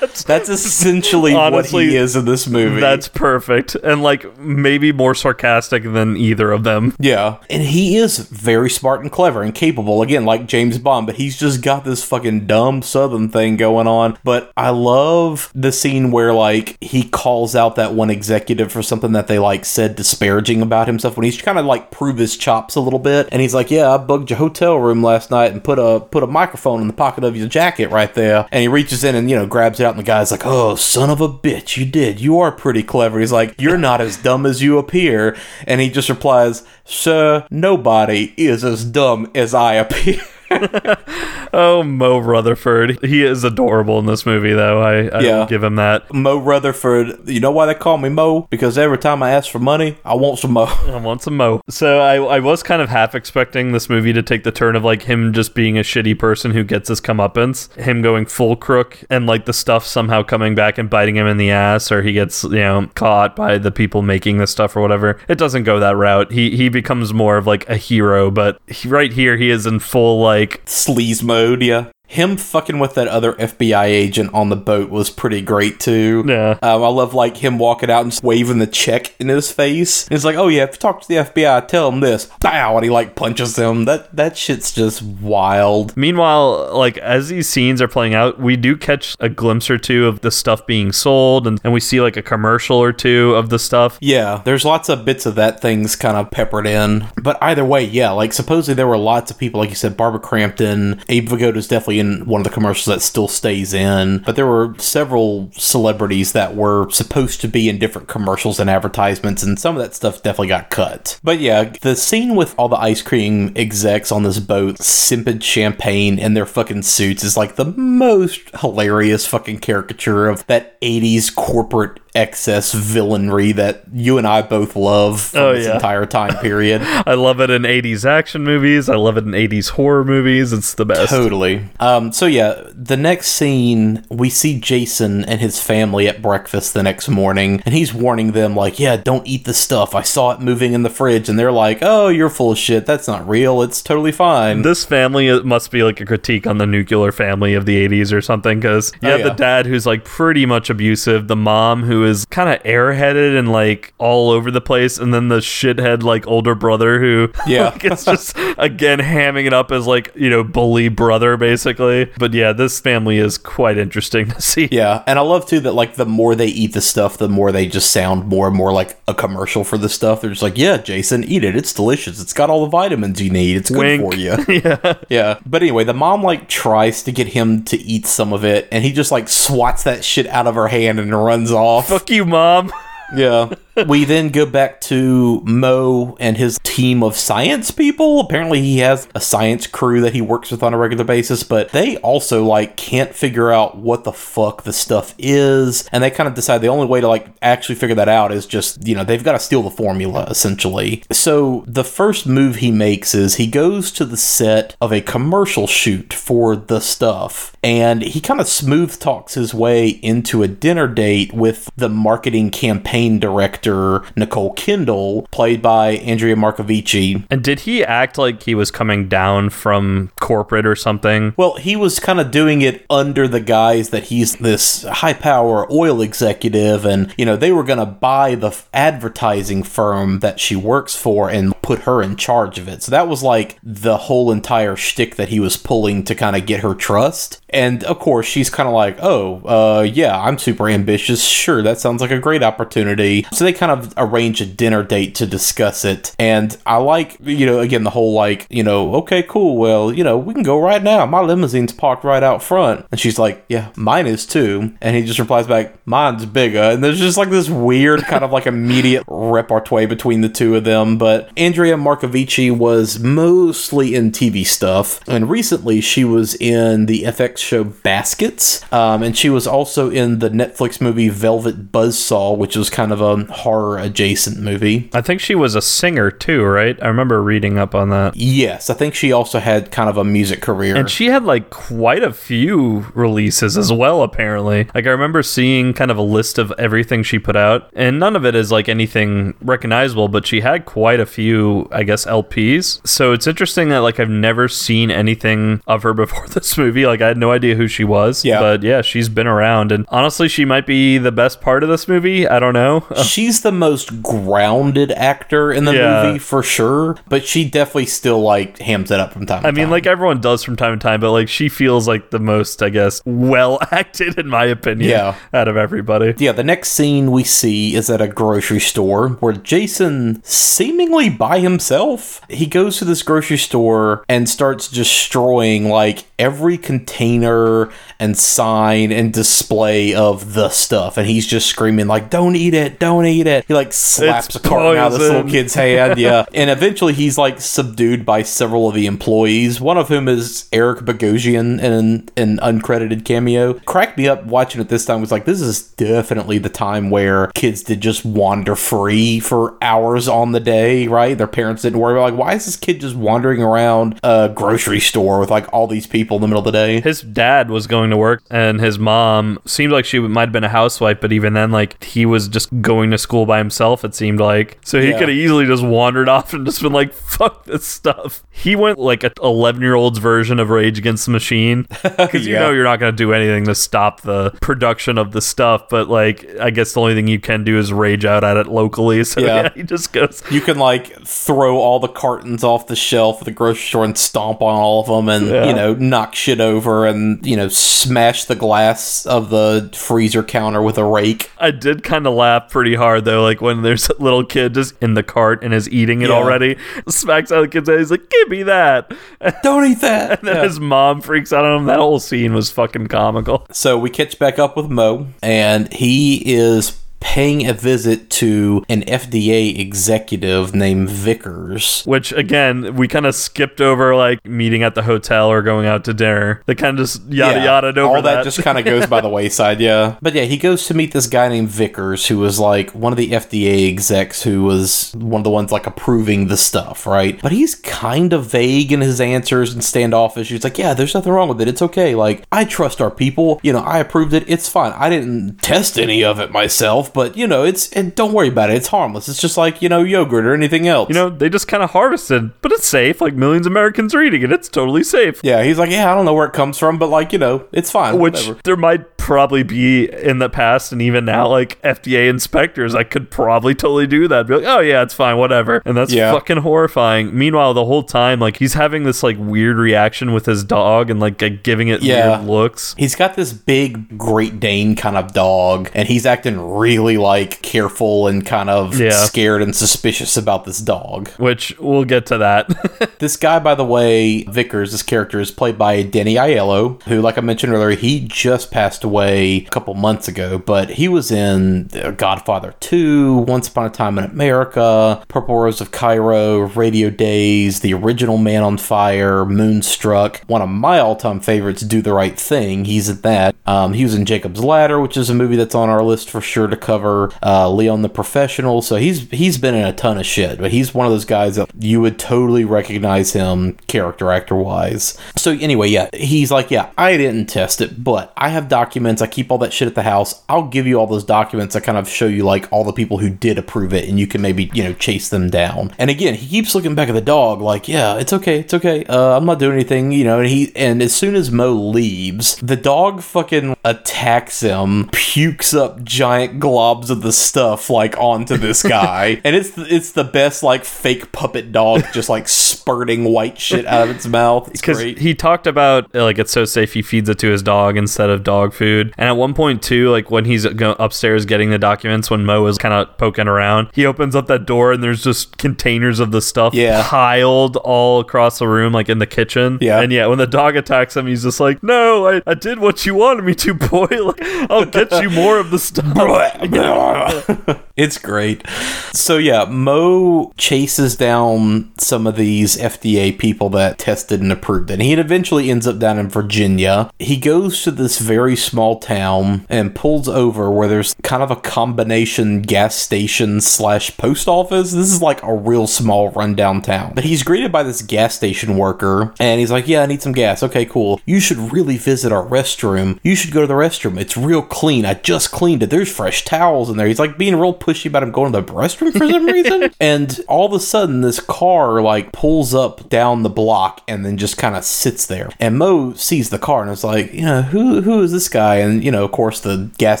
that's, 0.00 0.24
that's 0.24 0.48
essentially 0.48 1.34
Honestly, 1.34 1.84
what 1.86 1.90
he 1.90 1.96
is 1.96 2.16
in 2.16 2.24
this 2.24 2.46
movie. 2.46 2.80
That's 2.80 3.08
perfect, 3.08 3.74
and 3.76 4.02
like 4.02 4.38
maybe 4.38 4.92
more 4.92 5.14
sarcastic 5.14 5.82
than 5.82 6.16
either 6.16 6.50
of 6.52 6.64
them. 6.64 6.94
Yeah. 6.98 7.38
And 7.50 7.62
he 7.62 7.96
is 7.96 8.18
very 8.18 8.70
smart 8.70 9.00
and 9.02 9.10
clever 9.10 9.42
and 9.42 9.54
capable, 9.54 10.02
again, 10.02 10.24
like 10.24 10.46
James 10.46 10.78
Bond, 10.78 11.06
but 11.06 11.16
he's 11.16 11.38
just 11.38 11.62
got 11.62 11.84
this 11.84 12.04
fucking 12.04 12.46
dumb 12.46 12.82
southern 12.82 13.28
thing 13.28 13.56
going 13.56 13.86
on. 13.86 14.18
But 14.24 14.52
I 14.56 14.70
love 14.70 15.50
the 15.54 15.72
scene 15.72 16.10
where, 16.10 16.32
like, 16.32 16.76
he 16.80 17.04
calls 17.04 17.54
out 17.54 17.76
that 17.76 17.94
one 17.94 18.10
executive 18.10 18.72
for 18.72 18.82
something 18.82 19.12
that 19.12 19.26
they, 19.26 19.38
like, 19.38 19.64
said 19.64 19.96
disparaging 19.96 20.57
about 20.62 20.86
himself 20.86 21.16
when 21.16 21.24
he's 21.24 21.36
trying 21.36 21.56
to, 21.56 21.62
like, 21.62 21.90
prove 21.90 22.18
his 22.18 22.36
chops 22.36 22.76
a 22.76 22.80
little 22.80 22.98
bit. 22.98 23.28
And 23.32 23.40
he's 23.42 23.54
like, 23.54 23.70
Yeah, 23.70 23.92
I 23.92 23.98
bugged 23.98 24.30
your 24.30 24.38
hotel 24.38 24.76
room 24.76 25.02
last 25.02 25.30
night 25.30 25.52
and 25.52 25.62
put 25.62 25.78
a 25.78 26.00
put 26.00 26.22
a 26.22 26.26
microphone 26.26 26.80
in 26.80 26.86
the 26.86 26.92
pocket 26.92 27.24
of 27.24 27.36
your 27.36 27.48
jacket 27.48 27.90
right 27.90 28.12
there. 28.14 28.46
And 28.50 28.62
he 28.62 28.68
reaches 28.68 29.04
in 29.04 29.14
and, 29.14 29.30
you 29.30 29.36
know, 29.36 29.46
grabs 29.46 29.80
it 29.80 29.84
out, 29.84 29.90
and 29.90 29.98
the 29.98 30.04
guy's 30.04 30.30
like, 30.30 30.44
Oh, 30.46 30.74
son 30.74 31.10
of 31.10 31.20
a 31.20 31.28
bitch, 31.28 31.76
you 31.76 31.84
did. 31.84 32.20
You 32.20 32.38
are 32.38 32.52
pretty 32.52 32.82
clever. 32.82 33.20
He's 33.20 33.32
like, 33.32 33.54
You're 33.60 33.78
not 33.78 34.00
as 34.00 34.16
dumb 34.16 34.46
as 34.46 34.62
you 34.62 34.78
appear. 34.78 35.36
And 35.66 35.80
he 35.80 35.90
just 35.90 36.08
replies, 36.08 36.64
Sir, 36.84 37.46
nobody 37.50 38.34
is 38.36 38.64
as 38.64 38.84
dumb 38.84 39.30
as 39.34 39.54
I 39.54 39.74
appear. 39.74 40.20
oh, 41.52 41.82
Mo 41.82 42.18
Rutherford. 42.18 42.98
He 43.04 43.22
is 43.24 43.44
adorable 43.44 43.98
in 43.98 44.06
this 44.06 44.26
movie, 44.26 44.52
though. 44.52 44.80
I, 44.80 45.08
I 45.08 45.20
Yeah. 45.20 45.46
give 45.48 45.62
him 45.62 45.76
that. 45.76 46.12
Mo 46.12 46.36
Rutherford, 46.38 47.28
you 47.28 47.40
know 47.40 47.50
why 47.50 47.66
they 47.66 47.74
call 47.74 47.98
me 47.98 48.08
Mo? 48.08 48.46
Because 48.50 48.78
every 48.78 48.98
time 48.98 49.22
I 49.22 49.30
ask 49.30 49.50
for 49.50 49.58
money, 49.58 49.98
I 50.04 50.14
want 50.14 50.38
some 50.38 50.52
Mo. 50.52 50.64
I 50.86 50.96
want 50.96 51.22
some 51.22 51.36
Mo. 51.36 51.60
So 51.68 51.98
I, 52.00 52.16
I 52.36 52.40
was 52.40 52.62
kind 52.62 52.82
of 52.82 52.88
half 52.88 53.14
expecting 53.14 53.72
this 53.72 53.88
movie 53.88 54.12
to 54.12 54.22
take 54.22 54.44
the 54.44 54.52
turn 54.52 54.76
of 54.76 54.84
like 54.84 55.02
him 55.02 55.32
just 55.32 55.54
being 55.54 55.78
a 55.78 55.82
shitty 55.82 56.18
person 56.18 56.50
who 56.52 56.64
gets 56.64 56.88
his 56.88 57.00
comeuppance, 57.00 57.72
him 57.76 58.02
going 58.02 58.26
full 58.26 58.56
crook, 58.56 58.98
and 59.10 59.26
like 59.26 59.44
the 59.46 59.52
stuff 59.52 59.84
somehow 59.86 60.22
coming 60.22 60.54
back 60.54 60.78
and 60.78 60.88
biting 60.90 61.16
him 61.16 61.26
in 61.26 61.36
the 61.36 61.50
ass, 61.50 61.90
or 61.92 62.02
he 62.02 62.12
gets 62.12 62.44
you 62.44 62.50
know 62.50 62.88
caught 62.94 63.36
by 63.36 63.58
the 63.58 63.70
people 63.70 64.02
making 64.02 64.38
this 64.38 64.50
stuff 64.50 64.76
or 64.76 64.80
whatever. 64.80 65.18
It 65.28 65.38
doesn't 65.38 65.64
go 65.64 65.80
that 65.80 65.96
route. 65.96 66.32
He 66.32 66.56
he 66.56 66.68
becomes 66.68 67.12
more 67.12 67.36
of 67.36 67.46
like 67.46 67.68
a 67.68 67.76
hero, 67.76 68.30
but 68.30 68.60
he, 68.66 68.88
right 68.88 69.12
here 69.12 69.36
he 69.36 69.50
is 69.50 69.66
in 69.66 69.78
full 69.80 70.20
like 70.20 70.37
Sleaze 70.66 71.22
mode, 71.22 71.62
yeah. 71.62 71.84
Him 72.08 72.38
fucking 72.38 72.78
with 72.78 72.94
that 72.94 73.06
other 73.06 73.34
FBI 73.34 73.84
agent 73.84 74.32
on 74.32 74.48
the 74.48 74.56
boat 74.56 74.88
was 74.88 75.10
pretty 75.10 75.42
great 75.42 75.78
too. 75.78 76.24
Yeah. 76.26 76.58
Um, 76.62 76.82
I 76.82 76.88
love 76.88 77.12
like 77.12 77.36
him 77.36 77.58
walking 77.58 77.90
out 77.90 78.02
and 78.04 78.20
waving 78.22 78.58
the 78.58 78.66
check 78.66 79.14
in 79.20 79.28
his 79.28 79.52
face. 79.52 80.06
And 80.06 80.14
it's 80.16 80.24
like, 80.24 80.36
oh 80.36 80.48
yeah, 80.48 80.64
if 80.64 80.70
you 80.72 80.78
talk 80.78 81.02
to 81.02 81.08
the 81.08 81.16
FBI, 81.16 81.68
tell 81.68 81.90
him 81.90 82.00
this. 82.00 82.26
Bow, 82.40 82.76
and 82.76 82.84
he 82.84 82.90
like 82.90 83.14
punches 83.14 83.56
him. 83.56 83.84
That 83.84 84.14
that 84.16 84.38
shit's 84.38 84.72
just 84.72 85.02
wild. 85.02 85.96
Meanwhile, 85.98 86.74
like 86.74 86.96
as 86.98 87.28
these 87.28 87.48
scenes 87.48 87.82
are 87.82 87.88
playing 87.88 88.14
out, 88.14 88.40
we 88.40 88.56
do 88.56 88.74
catch 88.76 89.14
a 89.20 89.28
glimpse 89.28 89.68
or 89.68 89.76
two 89.76 90.06
of 90.06 90.22
the 90.22 90.30
stuff 90.30 90.66
being 90.66 90.92
sold, 90.92 91.46
and, 91.46 91.60
and 91.62 91.74
we 91.74 91.80
see 91.80 92.00
like 92.00 92.16
a 92.16 92.22
commercial 92.22 92.78
or 92.78 92.92
two 92.92 93.34
of 93.34 93.50
the 93.50 93.58
stuff. 93.58 93.98
Yeah, 94.00 94.40
there's 94.46 94.64
lots 94.64 94.88
of 94.88 95.04
bits 95.04 95.26
of 95.26 95.34
that 95.34 95.60
things 95.60 95.94
kind 95.94 96.16
of 96.16 96.30
peppered 96.30 96.66
in. 96.66 97.06
But 97.22 97.36
either 97.42 97.66
way, 97.66 97.84
yeah, 97.84 98.10
like 98.12 98.32
supposedly 98.32 98.74
there 98.74 98.88
were 98.88 98.96
lots 98.96 99.30
of 99.30 99.36
people, 99.38 99.60
like 99.60 99.68
you 99.68 99.76
said, 99.76 99.96
Barbara 99.96 100.20
Crampton, 100.20 101.02
Abe 101.10 101.28
Vigoda's 101.28 101.68
definitely 101.68 101.97
in 101.98 102.26
one 102.26 102.40
of 102.40 102.44
the 102.44 102.52
commercials 102.52 102.86
that 102.86 103.02
still 103.02 103.28
stays 103.28 103.72
in. 103.72 104.18
But 104.18 104.36
there 104.36 104.46
were 104.46 104.74
several 104.78 105.50
celebrities 105.52 106.32
that 106.32 106.54
were 106.54 106.90
supposed 106.90 107.40
to 107.42 107.48
be 107.48 107.68
in 107.68 107.78
different 107.78 108.08
commercials 108.08 108.60
and 108.60 108.70
advertisements, 108.70 109.42
and 109.42 109.58
some 109.58 109.76
of 109.76 109.82
that 109.82 109.94
stuff 109.94 110.22
definitely 110.22 110.48
got 110.48 110.70
cut. 110.70 111.18
But 111.22 111.40
yeah, 111.40 111.64
the 111.80 111.96
scene 111.96 112.34
with 112.34 112.54
all 112.58 112.68
the 112.68 112.76
ice 112.76 113.02
cream 113.02 113.52
execs 113.56 114.12
on 114.12 114.22
this 114.22 114.38
boat 114.38 114.78
sipping 114.78 115.40
champagne 115.40 116.18
in 116.18 116.34
their 116.34 116.46
fucking 116.46 116.82
suits 116.82 117.24
is 117.24 117.36
like 117.36 117.56
the 117.56 117.64
most 117.64 118.40
hilarious 118.60 119.26
fucking 119.26 119.58
caricature 119.58 120.28
of 120.28 120.46
that 120.46 120.80
80s 120.80 121.34
corporate 121.34 122.00
excess 122.18 122.74
villainry 122.74 123.54
that 123.54 123.82
you 123.92 124.18
and 124.18 124.26
I 124.26 124.42
both 124.42 124.74
love 124.76 125.20
from 125.20 125.40
Oh, 125.40 125.52
this 125.54 125.66
yeah. 125.66 125.74
entire 125.74 126.04
time 126.06 126.36
period. 126.42 126.82
I 126.82 127.14
love 127.14 127.40
it 127.40 127.48
in 127.50 127.62
80s 127.62 128.04
action 128.04 128.42
movies. 128.44 128.88
I 128.88 128.96
love 128.96 129.16
it 129.16 129.24
in 129.24 129.30
80s 129.30 129.70
horror 129.70 130.04
movies. 130.04 130.52
It's 130.52 130.74
the 130.74 130.84
best. 130.84 131.10
Totally. 131.10 131.64
Um, 131.80 132.12
so 132.12 132.26
yeah, 132.26 132.64
the 132.74 132.96
next 132.96 133.28
scene 133.28 134.04
we 134.10 134.28
see 134.30 134.58
Jason 134.58 135.24
and 135.24 135.40
his 135.40 135.62
family 135.62 136.08
at 136.08 136.20
breakfast 136.20 136.74
the 136.74 136.82
next 136.82 137.08
morning, 137.08 137.62
and 137.64 137.74
he's 137.74 137.94
warning 137.94 138.32
them 138.32 138.56
like, 138.56 138.80
"Yeah, 138.80 138.96
don't 138.96 139.26
eat 139.26 139.44
the 139.44 139.54
stuff. 139.54 139.94
I 139.94 140.02
saw 140.02 140.32
it 140.32 140.40
moving 140.40 140.72
in 140.72 140.82
the 140.82 140.90
fridge." 140.90 141.28
And 141.28 141.38
they're 141.38 141.52
like, 141.52 141.78
"Oh, 141.82 142.08
you're 142.08 142.30
full 142.30 142.52
of 142.52 142.58
shit. 142.58 142.84
That's 142.86 143.06
not 143.06 143.28
real. 143.28 143.62
It's 143.62 143.80
totally 143.82 144.12
fine." 144.12 144.62
This 144.62 144.84
family 144.84 145.28
it 145.28 145.44
must 145.44 145.70
be 145.70 145.82
like 145.84 146.00
a 146.00 146.06
critique 146.06 146.46
on 146.46 146.58
the 146.58 146.66
nuclear 146.66 147.12
family 147.12 147.54
of 147.54 147.64
the 147.66 147.76
80s 147.88 148.12
or 148.12 148.20
something 148.20 148.58
because 148.58 148.92
you 149.02 149.08
Oh, 149.08 149.12
have 149.12 149.20
yeah. 149.20 149.28
the 149.28 149.34
dad 149.34 149.66
who's 149.66 149.86
like 149.86 150.04
pretty 150.04 150.44
much 150.46 150.68
abusive, 150.70 151.28
the 151.28 151.36
mom 151.36 151.82
who 151.84 152.04
is 152.04 152.07
kind 152.26 152.48
of 152.50 152.62
airheaded 152.62 153.38
and 153.38 153.50
like 153.52 153.92
all 153.98 154.30
over 154.30 154.50
the 154.50 154.60
place, 154.60 154.98
and 154.98 155.12
then 155.12 155.28
the 155.28 155.38
shithead 155.38 156.02
like 156.02 156.26
older 156.26 156.54
brother 156.54 156.98
who 157.00 157.28
Yeah. 157.46 157.70
like, 157.70 157.84
it's 157.84 158.04
just 158.04 158.36
again 158.58 158.98
hamming 158.98 159.46
it 159.46 159.52
up 159.52 159.70
as 159.72 159.86
like 159.86 160.12
you 160.14 160.30
know 160.30 160.44
bully 160.44 160.88
brother 160.88 161.36
basically. 161.36 162.10
But 162.18 162.32
yeah, 162.34 162.52
this 162.52 162.80
family 162.80 163.18
is 163.18 163.38
quite 163.38 163.78
interesting 163.78 164.28
to 164.30 164.40
see. 164.40 164.68
Yeah, 164.78 165.02
and 165.06 165.18
I 165.18 165.22
love 165.22 165.46
too 165.46 165.60
that 165.60 165.72
like 165.72 165.94
the 165.96 166.06
more 166.06 166.34
they 166.34 166.46
eat 166.46 166.72
the 166.72 166.80
stuff, 166.80 167.16
the 167.18 167.28
more 167.28 167.50
they 167.52 167.66
just 167.66 167.90
sound 167.90 168.26
more 168.28 168.46
and 168.48 168.56
more 168.56 168.72
like 168.72 168.98
a 169.08 169.14
commercial 169.14 169.64
for 169.64 169.76
the 169.78 169.88
stuff. 169.88 170.20
They're 170.20 170.30
just 170.30 170.42
like, 170.42 170.56
"Yeah, 170.58 170.76
Jason, 170.76 171.24
eat 171.24 171.42
it. 171.42 171.56
It's 171.56 171.72
delicious. 171.72 172.20
It's 172.20 172.32
got 172.32 172.48
all 172.50 172.60
the 172.62 172.70
vitamins 172.70 173.20
you 173.20 173.30
need. 173.30 173.56
It's 173.56 173.70
good 173.70 173.78
Wink. 173.78 174.12
for 174.12 174.16
you." 174.18 174.36
yeah. 174.64 174.94
yeah. 175.08 175.38
But 175.46 175.62
anyway, 175.62 175.84
the 175.84 175.94
mom 175.94 176.22
like 176.22 176.48
tries 176.48 177.02
to 177.04 177.12
get 177.12 177.28
him 177.28 177.64
to 177.64 177.76
eat 177.78 178.06
some 178.06 178.32
of 178.32 178.44
it, 178.44 178.68
and 178.70 178.84
he 178.84 178.92
just 178.92 179.10
like 179.10 179.28
swats 179.28 179.82
that 179.84 180.04
shit 180.04 180.26
out 180.28 180.46
of 180.46 180.54
her 180.54 180.68
hand 180.68 181.00
and 181.00 181.12
runs 181.12 181.50
off. 181.50 181.87
Fuck 181.88 182.10
you, 182.10 182.26
mom. 182.26 182.70
Yeah. 183.16 183.48
we 183.86 184.04
then 184.04 184.30
go 184.30 184.46
back 184.46 184.80
to 184.80 185.40
Mo 185.44 186.16
and 186.18 186.36
his 186.36 186.58
team 186.64 187.02
of 187.02 187.16
science 187.16 187.70
people. 187.70 188.20
Apparently, 188.20 188.60
he 188.60 188.78
has 188.78 189.08
a 189.14 189.20
science 189.20 189.66
crew 189.66 190.00
that 190.00 190.14
he 190.14 190.20
works 190.20 190.50
with 190.50 190.62
on 190.62 190.74
a 190.74 190.78
regular 190.78 191.04
basis, 191.04 191.42
but 191.42 191.70
they 191.70 191.96
also 191.98 192.44
like 192.44 192.76
can't 192.76 193.14
figure 193.14 193.52
out 193.52 193.76
what 193.76 194.04
the 194.04 194.12
fuck 194.12 194.62
the 194.62 194.72
stuff 194.72 195.14
is, 195.18 195.88
and 195.92 196.02
they 196.02 196.10
kind 196.10 196.28
of 196.28 196.34
decide 196.34 196.58
the 196.58 196.68
only 196.68 196.86
way 196.86 197.00
to 197.00 197.08
like 197.08 197.28
actually 197.42 197.74
figure 197.74 197.94
that 197.94 198.08
out 198.08 198.32
is 198.32 198.46
just 198.46 198.86
you 198.86 198.94
know 198.94 199.04
they've 199.04 199.24
got 199.24 199.32
to 199.32 199.38
steal 199.38 199.62
the 199.62 199.70
formula 199.70 200.26
essentially. 200.30 201.02
So 201.10 201.64
the 201.66 201.84
first 201.84 202.26
move 202.26 202.56
he 202.56 202.70
makes 202.70 203.14
is 203.14 203.36
he 203.36 203.46
goes 203.46 203.92
to 203.92 204.04
the 204.04 204.16
set 204.16 204.76
of 204.80 204.92
a 204.92 205.00
commercial 205.00 205.66
shoot 205.66 206.12
for 206.12 206.56
the 206.56 206.80
stuff, 206.80 207.56
and 207.62 208.02
he 208.02 208.20
kind 208.20 208.40
of 208.40 208.48
smooth 208.48 208.98
talks 208.98 209.34
his 209.34 209.54
way 209.54 209.88
into 209.88 210.42
a 210.42 210.48
dinner 210.48 210.88
date 210.88 211.32
with 211.32 211.70
the 211.76 211.88
marketing 211.88 212.50
campaign 212.50 213.18
director 213.18 213.67
Nicole 214.16 214.52
Kendall, 214.54 215.26
played 215.30 215.62
by 215.62 215.90
Andrea 215.90 216.36
Marcovicci. 216.36 217.24
And 217.30 217.42
did 217.42 217.60
he 217.60 217.84
act 217.84 218.18
like 218.18 218.42
he 218.42 218.54
was 218.54 218.70
coming 218.70 219.08
down 219.08 219.50
from 219.50 220.10
corporate 220.20 220.66
or 220.66 220.76
something? 220.76 221.34
Well, 221.36 221.56
he 221.56 221.76
was 221.76 222.00
kind 222.00 222.20
of 222.20 222.30
doing 222.30 222.62
it 222.62 222.84
under 222.90 223.28
the 223.28 223.40
guise 223.40 223.90
that 223.90 224.04
he's 224.04 224.36
this 224.36 224.82
high 224.84 225.12
power 225.12 225.70
oil 225.70 226.00
executive, 226.00 226.84
and 226.84 227.12
you 227.16 227.24
know 227.24 227.36
they 227.36 227.52
were 227.52 227.64
going 227.64 227.78
to 227.78 227.86
buy 227.86 228.34
the 228.34 228.56
advertising 228.72 229.62
firm 229.62 230.20
that 230.20 230.40
she 230.40 230.56
works 230.56 230.96
for 230.96 231.30
and 231.30 231.60
put 231.62 231.80
her 231.80 232.02
in 232.02 232.16
charge 232.16 232.58
of 232.58 232.68
it. 232.68 232.82
So 232.82 232.90
that 232.90 233.08
was 233.08 233.22
like 233.22 233.58
the 233.62 233.96
whole 233.96 234.30
entire 234.30 234.76
shtick 234.76 235.16
that 235.16 235.28
he 235.28 235.40
was 235.40 235.56
pulling 235.56 236.04
to 236.04 236.14
kind 236.14 236.36
of 236.36 236.46
get 236.46 236.60
her 236.60 236.74
trust. 236.74 237.40
And 237.50 237.84
of 237.84 237.98
course, 237.98 238.26
she's 238.26 238.50
kind 238.50 238.68
of 238.68 238.74
like, 238.74 238.98
"Oh, 239.00 239.42
uh, 239.44 239.82
yeah, 239.82 240.18
I'm 240.18 240.38
super 240.38 240.68
ambitious. 240.68 241.22
Sure, 241.22 241.62
that 241.62 241.78
sounds 241.78 242.00
like 242.00 242.10
a 242.10 242.18
great 242.18 242.42
opportunity." 242.42 243.26
So 243.32 243.44
they 243.44 243.52
kind 243.58 243.72
of 243.72 243.92
arrange 243.96 244.40
a 244.40 244.46
dinner 244.46 244.82
date 244.82 245.14
to 245.16 245.26
discuss 245.26 245.84
it. 245.84 246.14
And 246.18 246.56
I 246.64 246.76
like, 246.76 247.16
you 247.20 247.46
know, 247.46 247.60
again 247.60 247.84
the 247.84 247.90
whole 247.90 248.12
like, 248.12 248.46
you 248.48 248.62
know, 248.62 248.94
okay, 248.96 249.22
cool. 249.22 249.56
Well, 249.56 249.92
you 249.92 250.04
know, 250.04 250.16
we 250.16 250.34
can 250.34 250.42
go 250.42 250.58
right 250.60 250.82
now. 250.82 251.04
My 251.06 251.20
limousine's 251.20 251.72
parked 251.72 252.04
right 252.04 252.22
out 252.22 252.42
front. 252.42 252.86
And 252.90 253.00
she's 253.00 253.18
like, 253.18 253.44
"Yeah, 253.48 253.70
mine 253.76 254.06
is 254.06 254.26
too." 254.26 254.74
And 254.80 254.96
he 254.96 255.02
just 255.02 255.18
replies 255.18 255.46
back, 255.46 255.74
"Mine's 255.86 256.26
bigger." 256.26 256.60
And 256.60 256.82
there's 256.82 256.98
just 256.98 257.18
like 257.18 257.30
this 257.30 257.50
weird 257.50 258.02
kind 258.04 258.24
of 258.24 258.32
like 258.32 258.46
immediate 258.54 259.04
repartee 259.08 259.86
between 259.86 260.20
the 260.20 260.28
two 260.28 260.56
of 260.56 260.64
them. 260.64 260.98
But 260.98 261.30
Andrea 261.36 261.76
Marcovicci 261.76 262.56
was 262.56 262.98
mostly 262.98 263.94
in 263.94 264.12
TV 264.12 264.46
stuff, 264.46 265.00
and 265.08 265.28
recently 265.28 265.80
she 265.80 266.04
was 266.04 266.34
in 266.36 266.86
the 266.86 267.02
FX 267.02 267.38
show 267.38 267.64
Baskets, 267.64 268.64
um, 268.72 269.02
and 269.02 269.16
she 269.16 269.30
was 269.30 269.46
also 269.46 269.90
in 269.90 270.18
the 270.18 270.30
Netflix 270.30 270.80
movie 270.80 271.08
Velvet 271.08 271.72
Buzzsaw, 271.72 272.36
which 272.36 272.56
was 272.56 272.70
kind 272.70 272.92
of 272.92 273.00
a 273.00 273.24
horror 273.48 273.78
adjacent 273.78 274.38
movie. 274.38 274.90
I 274.92 275.00
think 275.00 275.22
she 275.22 275.34
was 275.34 275.54
a 275.54 275.62
singer 275.62 276.10
too, 276.10 276.44
right? 276.44 276.78
I 276.82 276.88
remember 276.88 277.22
reading 277.22 277.56
up 277.56 277.74
on 277.74 277.88
that. 277.88 278.14
Yes, 278.14 278.68
I 278.68 278.74
think 278.74 278.94
she 278.94 279.10
also 279.10 279.38
had 279.38 279.70
kind 279.70 279.88
of 279.88 279.96
a 279.96 280.04
music 280.04 280.42
career. 280.42 280.76
And 280.76 280.90
she 280.90 281.06
had 281.06 281.24
like 281.24 281.48
quite 281.48 282.02
a 282.02 282.12
few 282.12 282.84
releases 282.94 283.56
as 283.56 283.72
well, 283.72 284.02
apparently. 284.02 284.68
Like, 284.74 284.86
I 284.86 284.90
remember 284.90 285.22
seeing 285.22 285.72
kind 285.72 285.90
of 285.90 285.96
a 285.96 286.02
list 286.02 286.36
of 286.36 286.52
everything 286.58 287.02
she 287.02 287.18
put 287.18 287.36
out, 287.36 287.70
and 287.72 287.98
none 287.98 288.16
of 288.16 288.26
it 288.26 288.34
is 288.34 288.52
like 288.52 288.68
anything 288.68 289.34
recognizable, 289.40 290.08
but 290.08 290.26
she 290.26 290.42
had 290.42 290.66
quite 290.66 291.00
a 291.00 291.06
few, 291.06 291.68
I 291.72 291.84
guess, 291.84 292.04
LPs. 292.04 292.86
So 292.86 293.14
it's 293.14 293.26
interesting 293.26 293.70
that 293.70 293.78
like 293.78 293.98
I've 293.98 294.10
never 294.10 294.46
seen 294.48 294.90
anything 294.90 295.62
of 295.66 295.84
her 295.84 295.94
before 296.04 296.26
this 296.28 296.58
movie. 296.58 296.84
Like, 296.84 297.00
I 297.00 297.08
had 297.08 297.16
no 297.16 297.30
idea 297.30 297.54
who 297.54 297.66
she 297.66 297.84
was. 297.84 298.26
Yeah. 298.26 298.40
But 298.40 298.62
yeah, 298.62 298.82
she's 298.82 299.08
been 299.08 299.26
around, 299.26 299.72
and 299.72 299.86
honestly, 299.88 300.28
she 300.28 300.44
might 300.44 300.66
be 300.66 300.98
the 300.98 301.12
best 301.12 301.40
part 301.40 301.62
of 301.62 301.70
this 301.70 301.88
movie. 301.88 302.28
I 302.28 302.38
don't 302.38 302.52
know. 302.52 302.86
She's 303.02 303.37
the 303.40 303.52
most 303.52 304.02
grounded 304.02 304.92
actor 304.92 305.52
in 305.52 305.64
the 305.64 305.74
Yeah. 305.74 306.02
movie 306.04 306.18
for 306.18 306.42
sure, 306.42 306.96
but 307.08 307.24
she 307.26 307.48
definitely 307.48 307.86
still 307.86 308.20
like 308.20 308.58
hams 308.58 308.90
it 308.90 309.00
up 309.00 309.12
from 309.12 309.26
time 309.26 309.42
to 309.42 309.48
I 309.48 309.50
mean, 309.50 309.64
time. 309.66 309.70
like 309.70 309.86
everyone 309.86 310.20
does 310.20 310.42
from 310.44 310.56
time 310.56 310.78
to 310.78 310.82
time, 310.82 311.00
but 311.00 311.12
like 311.12 311.28
she 311.28 311.48
feels 311.48 311.86
like 311.88 312.10
the 312.10 312.18
most, 312.18 312.62
I 312.62 312.68
guess, 312.70 313.00
well 313.04 313.58
acted 313.70 314.18
in 314.18 314.28
my 314.28 314.44
opinion. 314.44 314.90
Yeah. 314.90 315.14
out 315.34 315.48
of 315.48 315.56
everybody. 315.56 316.14
Yeah, 316.18 316.32
the 316.32 316.44
next 316.44 316.70
scene 316.72 317.10
we 317.10 317.24
see 317.24 317.74
is 317.74 317.90
at 317.90 318.00
a 318.00 318.08
grocery 318.08 318.60
store 318.60 319.10
where 319.20 319.32
Jason, 319.34 320.20
seemingly 320.24 321.08
by 321.10 321.40
himself, 321.40 322.20
he 322.28 322.46
goes 322.46 322.78
to 322.78 322.84
this 322.84 323.02
grocery 323.02 323.38
store 323.38 324.04
and 324.08 324.28
starts 324.28 324.68
destroying 324.68 325.68
like 325.68 326.04
every 326.18 326.58
container 326.58 327.68
and 328.00 328.16
sign 328.16 328.90
and 328.92 329.12
display 329.12 329.94
of 329.94 330.34
the 330.34 330.48
stuff. 330.48 330.96
And 330.96 331.06
he's 331.06 331.26
just 331.26 331.46
screaming, 331.46 331.86
like, 331.86 332.10
don't 332.10 332.36
eat 332.36 332.54
it, 332.54 332.78
don't 332.78 333.06
eat 333.06 333.17
it. 333.26 333.44
He 333.46 333.54
like 333.54 333.72
slaps 333.72 334.26
It's 334.26 334.36
a 334.36 334.40
carton 334.40 334.76
out 334.76 334.92
of 334.92 334.98
this 334.98 335.10
little 335.10 335.28
kid's 335.28 335.54
hand. 335.54 335.98
Yeah. 335.98 336.26
and 336.34 336.50
eventually 336.50 336.92
he's 336.92 337.18
like 337.18 337.40
subdued 337.40 338.04
by 338.06 338.22
several 338.22 338.68
of 338.68 338.74
the 338.74 338.86
employees, 338.86 339.60
one 339.60 339.76
of 339.78 339.88
whom 339.88 340.06
is 340.06 340.48
Eric 340.52 340.80
Bogosian 340.80 341.58
in 341.60 341.72
an, 341.72 342.08
an 342.16 342.38
uncredited 342.38 343.04
cameo. 343.04 343.54
Cracked 343.60 343.96
me 343.98 344.06
up 344.06 344.24
watching 344.24 344.60
it 344.60 344.68
this 344.68 344.84
time 344.84 345.00
was 345.00 345.10
like, 345.10 345.24
this 345.24 345.40
is 345.40 345.62
definitely 345.72 346.38
the 346.38 346.48
time 346.48 346.90
where 346.90 347.28
kids 347.34 347.62
did 347.62 347.80
just 347.80 348.04
wander 348.04 348.54
free 348.54 349.18
for 349.18 349.56
hours 349.62 350.08
on 350.08 350.32
the 350.32 350.40
day, 350.40 350.86
right? 350.86 351.16
Their 351.16 351.26
parents 351.26 351.62
didn't 351.62 351.78
worry 351.80 351.94
about 351.94 352.12
like, 352.12 352.18
why 352.20 352.34
is 352.34 352.44
this 352.44 352.56
kid 352.56 352.80
just 352.80 352.94
wandering 352.94 353.42
around 353.42 353.98
a 354.02 354.30
grocery 354.34 354.80
store 354.80 355.18
with 355.18 355.30
like 355.30 355.50
all 355.52 355.66
these 355.66 355.86
people 355.86 356.16
in 356.18 356.20
the 356.20 356.28
middle 356.28 356.40
of 356.40 356.44
the 356.44 356.52
day? 356.52 356.80
His 356.80 357.00
dad 357.00 357.50
was 357.50 357.66
going 357.66 357.90
to 357.90 357.96
work, 357.96 358.22
and 358.30 358.60
his 358.60 358.78
mom 358.78 359.38
seemed 359.46 359.72
like 359.72 359.84
she 359.84 359.98
might 359.98 360.22
have 360.28 360.32
been 360.32 360.44
a 360.44 360.48
housewife, 360.48 361.00
but 361.00 361.12
even 361.12 361.32
then, 361.32 361.50
like 361.50 361.82
he 361.82 362.04
was 362.06 362.28
just 362.28 362.48
going 362.60 362.90
to 362.90 362.98
school 362.98 363.07
by 363.26 363.38
himself. 363.38 363.84
It 363.84 363.94
seemed 363.94 364.20
like 364.20 364.58
so 364.64 364.80
he 364.80 364.88
Yeah. 364.90 364.98
could 364.98 365.08
have 365.08 365.16
easily 365.16 365.46
just 365.46 365.62
wandered 365.64 366.08
off 366.08 366.32
and 366.34 366.44
just 366.46 366.62
been 366.62 366.72
like, 366.72 366.92
"Fuck 366.92 367.44
this 367.44 367.66
stuff." 367.66 368.22
He 368.30 368.54
went 368.54 368.78
like 368.78 369.02
an 369.02 369.12
11 369.22 369.60
year 369.62 369.74
old's 369.74 369.98
version 369.98 370.38
of 370.38 370.50
Rage 370.50 370.78
Against 370.78 371.06
the 371.06 371.10
Machine 371.12 371.66
because 371.82 372.26
you 372.26 372.34
Yeah. 372.34 372.40
know 372.40 372.50
you're 372.50 372.64
not 372.64 372.78
going 372.78 372.92
to 372.92 372.96
do 372.96 373.12
anything 373.12 373.44
to 373.46 373.54
stop 373.54 374.02
the 374.02 374.30
production 374.40 374.96
of 374.98 375.12
the 375.12 375.20
stuff, 375.20 375.68
but 375.68 375.88
like 375.88 376.24
I 376.40 376.50
guess 376.50 376.72
the 376.74 376.80
only 376.80 376.94
thing 376.94 377.08
you 377.08 377.18
can 377.20 377.42
do 377.44 377.58
is 377.58 377.72
rage 377.72 378.04
out 378.04 378.24
at 378.24 378.36
it 378.36 378.46
locally. 378.46 379.02
So 379.08 379.20
Yeah. 379.20 379.42
yeah, 379.44 379.48
he 379.54 379.62
just 379.62 379.92
goes. 379.92 380.22
You 380.30 380.40
can 380.40 380.58
like 380.58 381.04
throw 381.06 381.56
all 381.58 381.80
the 381.80 381.88
cartons 381.88 382.44
off 382.44 382.66
the 382.66 382.76
shelf 382.76 383.18
at 383.20 383.24
the 383.24 383.30
grocery 383.30 383.62
store 383.66 383.84
and 383.84 383.96
stomp 383.96 384.42
on 384.42 384.54
all 384.54 384.80
of 384.80 384.86
them 384.86 385.08
and, 385.08 385.26
you 385.48 385.54
know, 385.54 385.74
knock 385.74 386.14
shit 386.14 386.40
over 386.40 386.86
and, 386.86 387.24
you 387.26 387.36
know, 387.36 387.48
smash 387.48 388.24
the 388.26 388.34
glass 388.34 389.06
of 389.06 389.30
the 389.30 389.70
freezer 389.74 390.22
counter 390.22 390.60
with 390.62 390.78
a 390.78 390.84
rake. 390.84 391.30
I 391.38 391.50
did 391.50 391.82
kind 391.82 392.06
of 392.06 392.14
laugh 392.14 392.50
pretty 392.50 392.74
hard 392.74 392.97
though, 393.04 393.22
like 393.22 393.40
when 393.40 393.62
there's 393.62 393.88
a 393.90 394.02
little 394.02 394.24
kid 394.24 394.54
just 394.54 394.74
in 394.82 394.94
the 394.94 395.02
cart 395.02 395.42
and 395.42 395.52
is 395.54 395.68
eating 395.68 396.02
it 396.02 396.08
Yeah. 396.08 396.14
already. 396.16 396.56
Smacks 396.88 397.30
out 397.32 397.42
the 397.42 397.48
kid's 397.48 397.68
head. 397.68 397.78
He's 397.78 397.90
like, 397.90 398.08
"Give 398.10 398.28
me 398.28 398.42
that!" 398.44 398.92
Don't 399.42 399.64
eat 399.70 399.80
that. 399.80 400.20
And 400.20 400.28
then 400.28 400.36
Yeah. 400.36 400.42
his 400.44 400.60
mom 400.60 401.00
freaks 401.00 401.32
out 401.32 401.44
on 401.44 401.60
him. 401.60 401.66
That 401.66 401.78
whole 401.78 402.00
scene 402.00 402.34
was 402.34 402.50
fucking 402.50 402.88
comical. 402.88 403.46
So 403.52 403.78
we 403.78 403.90
catch 403.90 404.18
back 404.18 404.38
up 404.38 404.56
with 404.56 404.68
Mo, 404.68 405.08
and 405.22 405.72
he 405.72 406.22
is 406.24 406.78
paying 407.00 407.46
a 407.46 407.52
visit 407.52 408.10
to 408.10 408.64
an 408.68 408.82
FDA 408.82 409.58
executive 409.58 410.54
named 410.54 410.90
Vickers. 410.90 411.82
Which 411.84 412.12
again, 412.12 412.74
we 412.76 412.88
kind 412.88 413.06
of 413.06 413.14
skipped 413.14 413.60
over 413.60 413.94
like 413.94 414.24
meeting 414.26 414.62
at 414.62 414.74
the 414.74 414.82
hotel 414.82 415.28
or 415.28 415.42
going 415.42 415.66
out 415.66 415.84
to 415.84 415.94
dinner. 415.94 416.42
They 416.46 416.54
kind 416.54 416.78
of 416.78 416.84
just 416.86 417.02
yada 417.10 417.38
Yeah, 417.38 417.44
yada 417.44 417.68
over 417.80 417.96
all 417.96 418.02
that, 418.02 418.24
just 418.24 418.42
kind 418.42 418.58
of 418.58 418.64
goes 418.64 418.86
by 418.86 419.00
the 419.00 419.08
wayside, 419.18 419.60
yeah. 419.60 419.96
But 420.02 420.14
yeah, 420.14 420.24
he 420.24 420.36
goes 420.36 420.66
to 420.66 420.74
meet 420.74 420.92
this 420.92 421.06
guy 421.06 421.28
named 421.28 421.48
Vickers, 421.48 422.06
who 422.08 422.18
was 422.18 422.38
like 422.38 422.70
one 422.74 422.92
of 422.92 422.96
the 422.96 423.12
FDA 423.12 423.68
execs, 423.68 424.22
who 424.22 424.42
was 424.42 424.92
one 424.94 425.20
of 425.20 425.24
the 425.24 425.30
ones 425.30 425.52
like 425.52 425.66
approving 425.66 426.28
the 426.28 426.36
stuff, 426.36 426.86
right? 426.86 427.20
But 427.22 427.32
he's 427.32 427.54
kind 427.54 428.12
of 428.12 428.26
vague 428.26 428.72
in 428.72 428.80
his 428.80 429.00
answers 429.00 429.52
and 429.52 429.62
standoffish. 429.64 430.28
He's 430.30 430.44
like, 430.44 430.58
"Yeah, 430.58 430.74
there's 430.74 430.94
nothing 430.94 431.12
wrong 431.12 431.28
with 431.28 431.40
it. 431.40 431.48
It's 431.48 431.62
okay. 431.62 431.94
Like, 431.94 432.24
I 432.32 432.44
trust 432.44 432.80
our 432.80 432.90
people. 432.90 433.40
You 433.42 433.52
know, 433.52 433.60
I 433.60 433.78
approved 433.78 434.12
it. 434.12 434.24
It's 434.26 434.48
fine. 434.48 434.72
I 434.72 434.90
didn't 434.90 435.42
test 435.42 435.78
any 435.78 436.02
of 436.04 436.18
it 436.20 436.30
myself, 436.30 436.87
but 436.92 437.16
you 437.16 437.26
know, 437.26 437.44
it's 437.44 437.72
and 437.72 437.94
don't 437.94 438.12
worry 438.12 438.28
about 438.28 438.50
it. 438.50 438.56
It's 438.56 438.68
harmless. 438.68 439.08
It's 439.08 439.20
just 439.20 439.36
like 439.36 439.62
you 439.62 439.68
know, 439.68 439.82
yogurt 439.82 440.26
or 440.26 440.34
anything 440.34 440.68
else. 440.68 440.88
you 440.88 440.94
know, 440.94 441.08
they 441.10 441.28
just 441.28 441.48
kind 441.48 441.62
of 441.62 441.70
harvested, 441.70 442.32
but 442.42 442.52
it's 442.52 442.66
safe. 442.66 443.00
Like 443.00 443.14
millions 443.14 443.46
of 443.46 443.52
Americans 443.52 443.94
are 443.94 444.02
eating 444.02 444.22
it. 444.22 444.32
It's 444.32 444.48
totally 444.48 444.84
safe. 444.84 445.20
Yeah, 445.22 445.42
he's 445.42 445.58
like, 445.58 445.70
yeah, 445.70 445.90
I 445.90 445.94
don't 445.94 446.04
know 446.04 446.14
where 446.14 446.26
it 446.26 446.32
comes 446.32 446.58
from, 446.58 446.78
but 446.78 446.88
like, 446.88 447.12
you 447.12 447.18
know, 447.18 447.46
it's 447.52 447.70
fine. 447.70 447.98
Which 447.98 448.14
whatever. 448.14 448.40
there 448.44 448.56
might 448.56 448.97
probably 449.08 449.42
be 449.42 449.90
in 449.90 450.18
the 450.18 450.28
past 450.28 450.70
and 450.70 450.82
even 450.82 451.06
now 451.06 451.26
like 451.26 451.60
FDA 451.62 452.08
inspectors. 452.10 452.74
I 452.74 452.84
could 452.84 453.10
probably 453.10 453.54
totally 453.54 453.86
do 453.86 454.06
that. 454.08 454.26
Be 454.26 454.34
like, 454.36 454.44
oh 454.44 454.60
yeah, 454.60 454.82
it's 454.82 454.92
fine, 454.92 455.16
whatever. 455.16 455.62
And 455.64 455.74
that's 455.76 455.92
Yeah. 455.92 456.12
fucking 456.12 456.36
horrifying. 456.38 457.16
Meanwhile, 457.16 457.54
the 457.54 457.64
whole 457.64 457.82
time, 457.82 458.20
like 458.20 458.36
he's 458.36 458.52
having 458.52 458.84
this 458.84 459.02
like 459.02 459.16
weird 459.18 459.56
reaction 459.56 460.12
with 460.12 460.26
his 460.26 460.44
dog 460.44 460.90
and 460.90 461.00
like, 461.00 461.20
like, 461.22 461.42
giving 461.42 461.68
it 461.68 461.82
Yeah. 461.82 462.18
weird 462.18 462.28
looks. 462.28 462.74
He's 462.78 462.94
got 462.94 463.16
this 463.16 463.32
big 463.32 463.96
Great 463.96 464.38
Dane 464.40 464.76
kind 464.76 464.96
of 464.98 465.14
dog, 465.14 465.70
and 465.74 465.88
he's 465.88 466.04
acting 466.04 466.38
really 466.56 466.98
like 466.98 467.40
careful 467.40 468.06
and 468.08 468.26
kind 468.26 468.50
of 468.50 468.78
Yeah. 468.78 468.90
scared 468.90 469.40
and 469.40 469.56
suspicious 469.56 470.18
about 470.18 470.44
this 470.44 470.58
dog. 470.58 471.08
Which 471.16 471.54
we'll 471.58 471.84
get 471.84 472.04
to 472.06 472.18
that. 472.18 472.48
This 472.98 473.16
guy, 473.16 473.38
by 473.38 473.54
the 473.54 473.64
way, 473.64 474.24
Vickers, 474.24 474.72
this 474.72 474.82
character 474.82 475.20
is 475.20 475.30
played 475.30 475.56
by 475.56 475.82
Danny 475.82 476.16
Aiello, 476.16 476.82
who, 476.82 477.00
like 477.00 477.16
I 477.16 477.20
mentioned 477.20 477.52
earlier, 477.52 477.76
he 477.76 478.00
just 478.00 478.50
passed 478.50 478.82
away 478.82 478.97
a 479.00 479.40
couple 479.50 479.74
months 479.74 480.08
ago, 480.08 480.38
but 480.38 480.70
he 480.70 480.88
was 480.88 481.10
in 481.10 481.68
Godfather 481.96 482.54
2, 482.60 483.18
Once 483.18 483.48
Upon 483.48 483.66
a 483.66 483.70
Time 483.70 483.98
in 483.98 484.04
America, 484.04 485.04
Purple 485.08 485.36
Rose 485.36 485.60
of 485.60 485.70
Cairo, 485.70 486.40
Radio 486.40 486.90
Days, 486.90 487.60
the 487.60 487.74
original 487.74 488.18
Man 488.18 488.42
on 488.42 488.58
Fire, 488.58 489.24
Moonstruck, 489.24 490.22
one 490.26 490.42
of 490.42 490.48
my 490.48 490.78
all 490.78 490.96
time 490.96 491.20
favorites, 491.20 491.62
Do 491.62 491.82
the 491.82 491.92
Right 491.92 492.18
Thing. 492.18 492.64
He's 492.64 492.88
in 492.88 493.00
that. 493.02 493.34
Um, 493.46 493.72
he 493.72 493.82
was 493.82 493.94
in 493.94 494.04
Jacob's 494.04 494.42
Ladder, 494.42 494.80
which 494.80 494.96
is 494.96 495.10
a 495.10 495.14
movie 495.14 495.36
that's 495.36 495.54
on 495.54 495.68
our 495.68 495.82
list 495.82 496.10
for 496.10 496.20
sure 496.20 496.46
to 496.46 496.56
cover. 496.56 497.12
Uh, 497.22 497.50
Leon 497.50 497.82
the 497.82 497.88
Professional. 497.88 498.62
So 498.62 498.76
he's 498.76 499.08
he's 499.10 499.38
been 499.38 499.54
in 499.54 499.64
a 499.64 499.72
ton 499.72 499.98
of 499.98 500.06
shit, 500.06 500.38
but 500.38 500.50
he's 500.50 500.74
one 500.74 500.86
of 500.86 500.92
those 500.92 501.04
guys 501.04 501.36
that 501.36 501.50
you 501.58 501.80
would 501.80 501.98
totally 501.98 502.44
recognize 502.44 503.12
him 503.12 503.54
character 503.66 504.10
actor 504.10 504.36
wise. 504.36 504.98
So 505.16 505.32
anyway, 505.32 505.68
yeah, 505.68 505.88
he's 505.92 506.30
like, 506.30 506.50
yeah, 506.50 506.70
I 506.76 506.96
didn't 506.96 507.26
test 507.26 507.60
it, 507.60 507.82
but 507.82 508.12
I 508.16 508.28
have 508.30 508.48
documents. 508.88 509.02
I 509.02 509.06
keep 509.06 509.30
all 509.30 509.38
that 509.38 509.52
shit 509.52 509.68
at 509.68 509.74
the 509.74 509.82
house. 509.82 510.22
I'll 510.28 510.46
give 510.46 510.66
you 510.66 510.78
all 510.78 510.86
those 510.86 511.04
documents. 511.04 511.54
I 511.54 511.60
kind 511.60 511.76
of 511.76 511.88
show 511.88 512.06
you 512.06 512.24
like 512.24 512.50
all 512.50 512.64
the 512.64 512.72
people 512.72 512.98
who 512.98 513.10
did 513.10 513.38
approve 513.38 513.74
it, 513.74 513.88
and 513.88 513.98
you 514.00 514.06
can 514.06 514.22
maybe 514.22 514.50
you 514.54 514.64
know 514.64 514.72
chase 514.72 515.08
them 515.08 515.28
down. 515.30 515.72
And 515.78 515.90
again, 515.90 516.14
he 516.14 516.26
keeps 516.26 516.54
looking 516.54 516.74
back 516.74 516.88
at 516.88 516.92
the 516.92 517.00
dog 517.00 517.40
like, 517.40 517.68
yeah, 517.68 517.98
it's 517.98 518.12
okay, 518.12 518.40
it's 518.40 518.54
okay. 518.54 518.84
Uh, 518.84 519.16
I'm 519.16 519.26
not 519.26 519.38
doing 519.38 519.54
anything, 519.54 519.92
you 519.92 520.04
know. 520.04 520.20
And 520.20 520.28
he 520.28 520.52
and 520.56 520.82
as 520.82 520.94
soon 520.94 521.14
as 521.14 521.30
Mo 521.30 521.52
leaves, 521.52 522.36
the 522.36 522.56
dog 522.56 523.02
fucking 523.02 523.56
attacks 523.64 524.40
him, 524.40 524.88
pukes 524.92 525.54
up 525.54 525.82
giant 525.82 526.40
globs 526.40 526.90
of 526.90 527.02
the 527.02 527.12
stuff 527.12 527.68
like 527.68 527.96
onto 527.98 528.36
this 528.36 528.62
guy, 528.78 529.20
and 529.24 529.36
it's 529.36 529.52
it's 529.56 529.92
the 529.92 530.04
best 530.04 530.42
like 530.42 530.64
fake 530.64 531.12
puppet 531.12 531.52
dog 531.52 531.82
just 531.92 532.08
like 532.08 532.28
spurting 532.28 533.04
white 533.04 533.38
shit 533.38 533.66
out 533.66 533.88
of 533.88 533.94
its 533.94 534.06
mouth. 534.06 534.48
It's 534.48 534.60
because 534.60 534.78
great. 534.78 534.98
he 534.98 535.14
talked 535.14 535.46
about 535.46 535.94
like 535.94 536.18
it's 536.18 536.32
so 536.32 536.44
safe 536.44 536.72
he 536.72 536.82
feeds 536.82 537.08
it 537.08 537.18
to 537.18 537.30
his 537.30 537.42
dog 537.42 537.76
instead 537.76 538.10
of 538.10 538.24
dog 538.24 538.54
food 538.54 538.67
and 538.96 539.08
at 539.08 539.12
one 539.16 539.34
point 539.34 539.62
too 539.62 539.90
like 539.90 540.10
when 540.10 540.24
he's 540.24 540.44
upstairs 540.44 541.24
getting 541.24 541.50
the 541.50 541.58
documents 541.58 542.10
when 542.10 542.24
mo 542.24 542.46
is 542.46 542.58
kind 542.58 542.74
of 542.74 542.96
poking 542.98 543.26
around 543.28 543.68
he 543.74 543.84
opens 543.86 544.14
up 544.14 544.26
that 544.26 544.46
door 544.46 544.72
and 544.72 544.82
there's 544.82 545.02
just 545.02 545.36
containers 545.38 546.00
of 546.00 546.10
the 546.10 546.20
stuff 546.22 546.54
Yeah. 546.54 546.82
piled 546.86 547.56
all 547.58 548.00
across 548.00 548.38
the 548.38 548.48
room 548.48 548.72
like 548.72 548.88
in 548.88 548.98
the 548.98 549.06
kitchen 549.06 549.58
Yeah. 549.60 549.80
and 549.80 549.92
yeah 549.92 550.06
when 550.06 550.18
the 550.18 550.26
dog 550.26 550.56
attacks 550.56 550.96
him 550.96 551.06
he's 551.06 551.22
just 551.22 551.40
like 551.40 551.62
no 551.62 552.06
i, 552.08 552.22
I 552.26 552.34
did 552.34 552.58
what 552.58 552.84
you 552.86 552.94
wanted 552.94 553.24
me 553.24 553.34
to 553.36 553.54
boy 553.54 553.86
like, 553.90 554.22
i'll 554.50 554.64
get 554.64 554.90
you 555.02 555.10
more 555.10 555.38
of 555.38 555.50
the 555.50 555.58
stuff 555.58 555.86
it's 557.76 557.98
great. 557.98 558.46
So 558.92 559.18
yeah, 559.18 559.44
Mo 559.44 560.32
chases 560.36 560.96
down 560.96 561.70
some 561.78 562.06
of 562.06 562.16
these 562.16 562.56
FDA 562.56 563.16
people 563.16 563.48
that 563.50 563.78
tested 563.78 564.20
and 564.20 564.32
approved, 564.32 564.70
it. 564.70 564.74
and 564.74 564.82
he 564.82 564.92
eventually 564.94 565.50
ends 565.50 565.66
up 565.66 565.78
down 565.78 565.98
in 565.98 566.08
Virginia. 566.08 566.90
He 566.98 567.16
goes 567.16 567.62
to 567.62 567.70
this 567.70 567.98
very 567.98 568.36
small 568.36 568.57
town 568.78 569.46
and 569.48 569.74
pulls 569.74 570.08
over 570.08 570.50
where 570.50 570.68
there's 570.68 570.94
kind 571.02 571.22
of 571.22 571.30
a 571.30 571.36
combination 571.36 572.42
gas 572.42 572.74
station 572.74 573.40
slash 573.40 573.96
post 573.96 574.28
office. 574.28 574.72
This 574.72 574.92
is 574.92 575.02
like 575.02 575.22
a 575.22 575.34
real 575.34 575.66
small 575.66 576.10
rundown 576.10 576.62
town. 576.62 576.92
But 576.94 577.04
he's 577.04 577.22
greeted 577.22 577.52
by 577.52 577.62
this 577.62 577.82
gas 577.82 578.14
station 578.14 578.56
worker, 578.56 579.14
and 579.18 579.40
he's 579.40 579.50
like, 579.50 579.68
"Yeah, 579.68 579.82
I 579.82 579.86
need 579.86 580.02
some 580.02 580.12
gas. 580.12 580.42
Okay, 580.42 580.64
cool. 580.64 581.00
You 581.06 581.20
should 581.20 581.38
really 581.52 581.76
visit 581.76 582.12
our 582.12 582.24
restroom. 582.24 582.98
You 583.02 583.14
should 583.14 583.32
go 583.32 583.40
to 583.42 583.46
the 583.46 583.54
restroom. 583.54 583.98
It's 583.98 584.16
real 584.16 584.42
clean. 584.42 584.84
I 584.84 584.94
just 584.94 585.30
cleaned 585.30 585.62
it. 585.62 585.70
There's 585.70 585.92
fresh 585.92 586.24
towels 586.24 586.70
in 586.70 586.76
there." 586.76 586.86
He's 586.86 586.98
like 586.98 587.18
being 587.18 587.36
real 587.36 587.54
pushy 587.54 587.86
about 587.86 588.02
him 588.02 588.10
going 588.12 588.32
to 588.32 588.40
the 588.40 588.52
restroom 588.52 588.92
for 588.92 589.08
some 589.08 589.26
reason. 589.26 589.70
And 589.80 590.20
all 590.28 590.46
of 590.46 590.52
a 590.52 590.60
sudden, 590.60 591.02
this 591.02 591.20
car 591.20 591.80
like 591.80 592.12
pulls 592.12 592.54
up 592.54 592.88
down 592.88 593.22
the 593.22 593.28
block 593.28 593.82
and 593.86 594.04
then 594.04 594.16
just 594.16 594.36
kind 594.36 594.56
of 594.56 594.64
sits 594.64 595.06
there. 595.06 595.30
And 595.38 595.58
Mo 595.58 595.92
sees 595.94 596.30
the 596.30 596.38
car 596.38 596.62
and 596.62 596.70
is 596.70 596.84
like, 596.84 597.12
"You 597.12 597.22
know, 597.22 597.42
who 597.42 597.80
who 597.82 598.02
is 598.02 598.12
this 598.12 598.28
guy?" 598.28 598.47
And 598.56 598.82
you 598.82 598.90
know, 598.90 599.04
of 599.04 599.12
course, 599.12 599.40
the 599.40 599.70
gas 599.78 600.00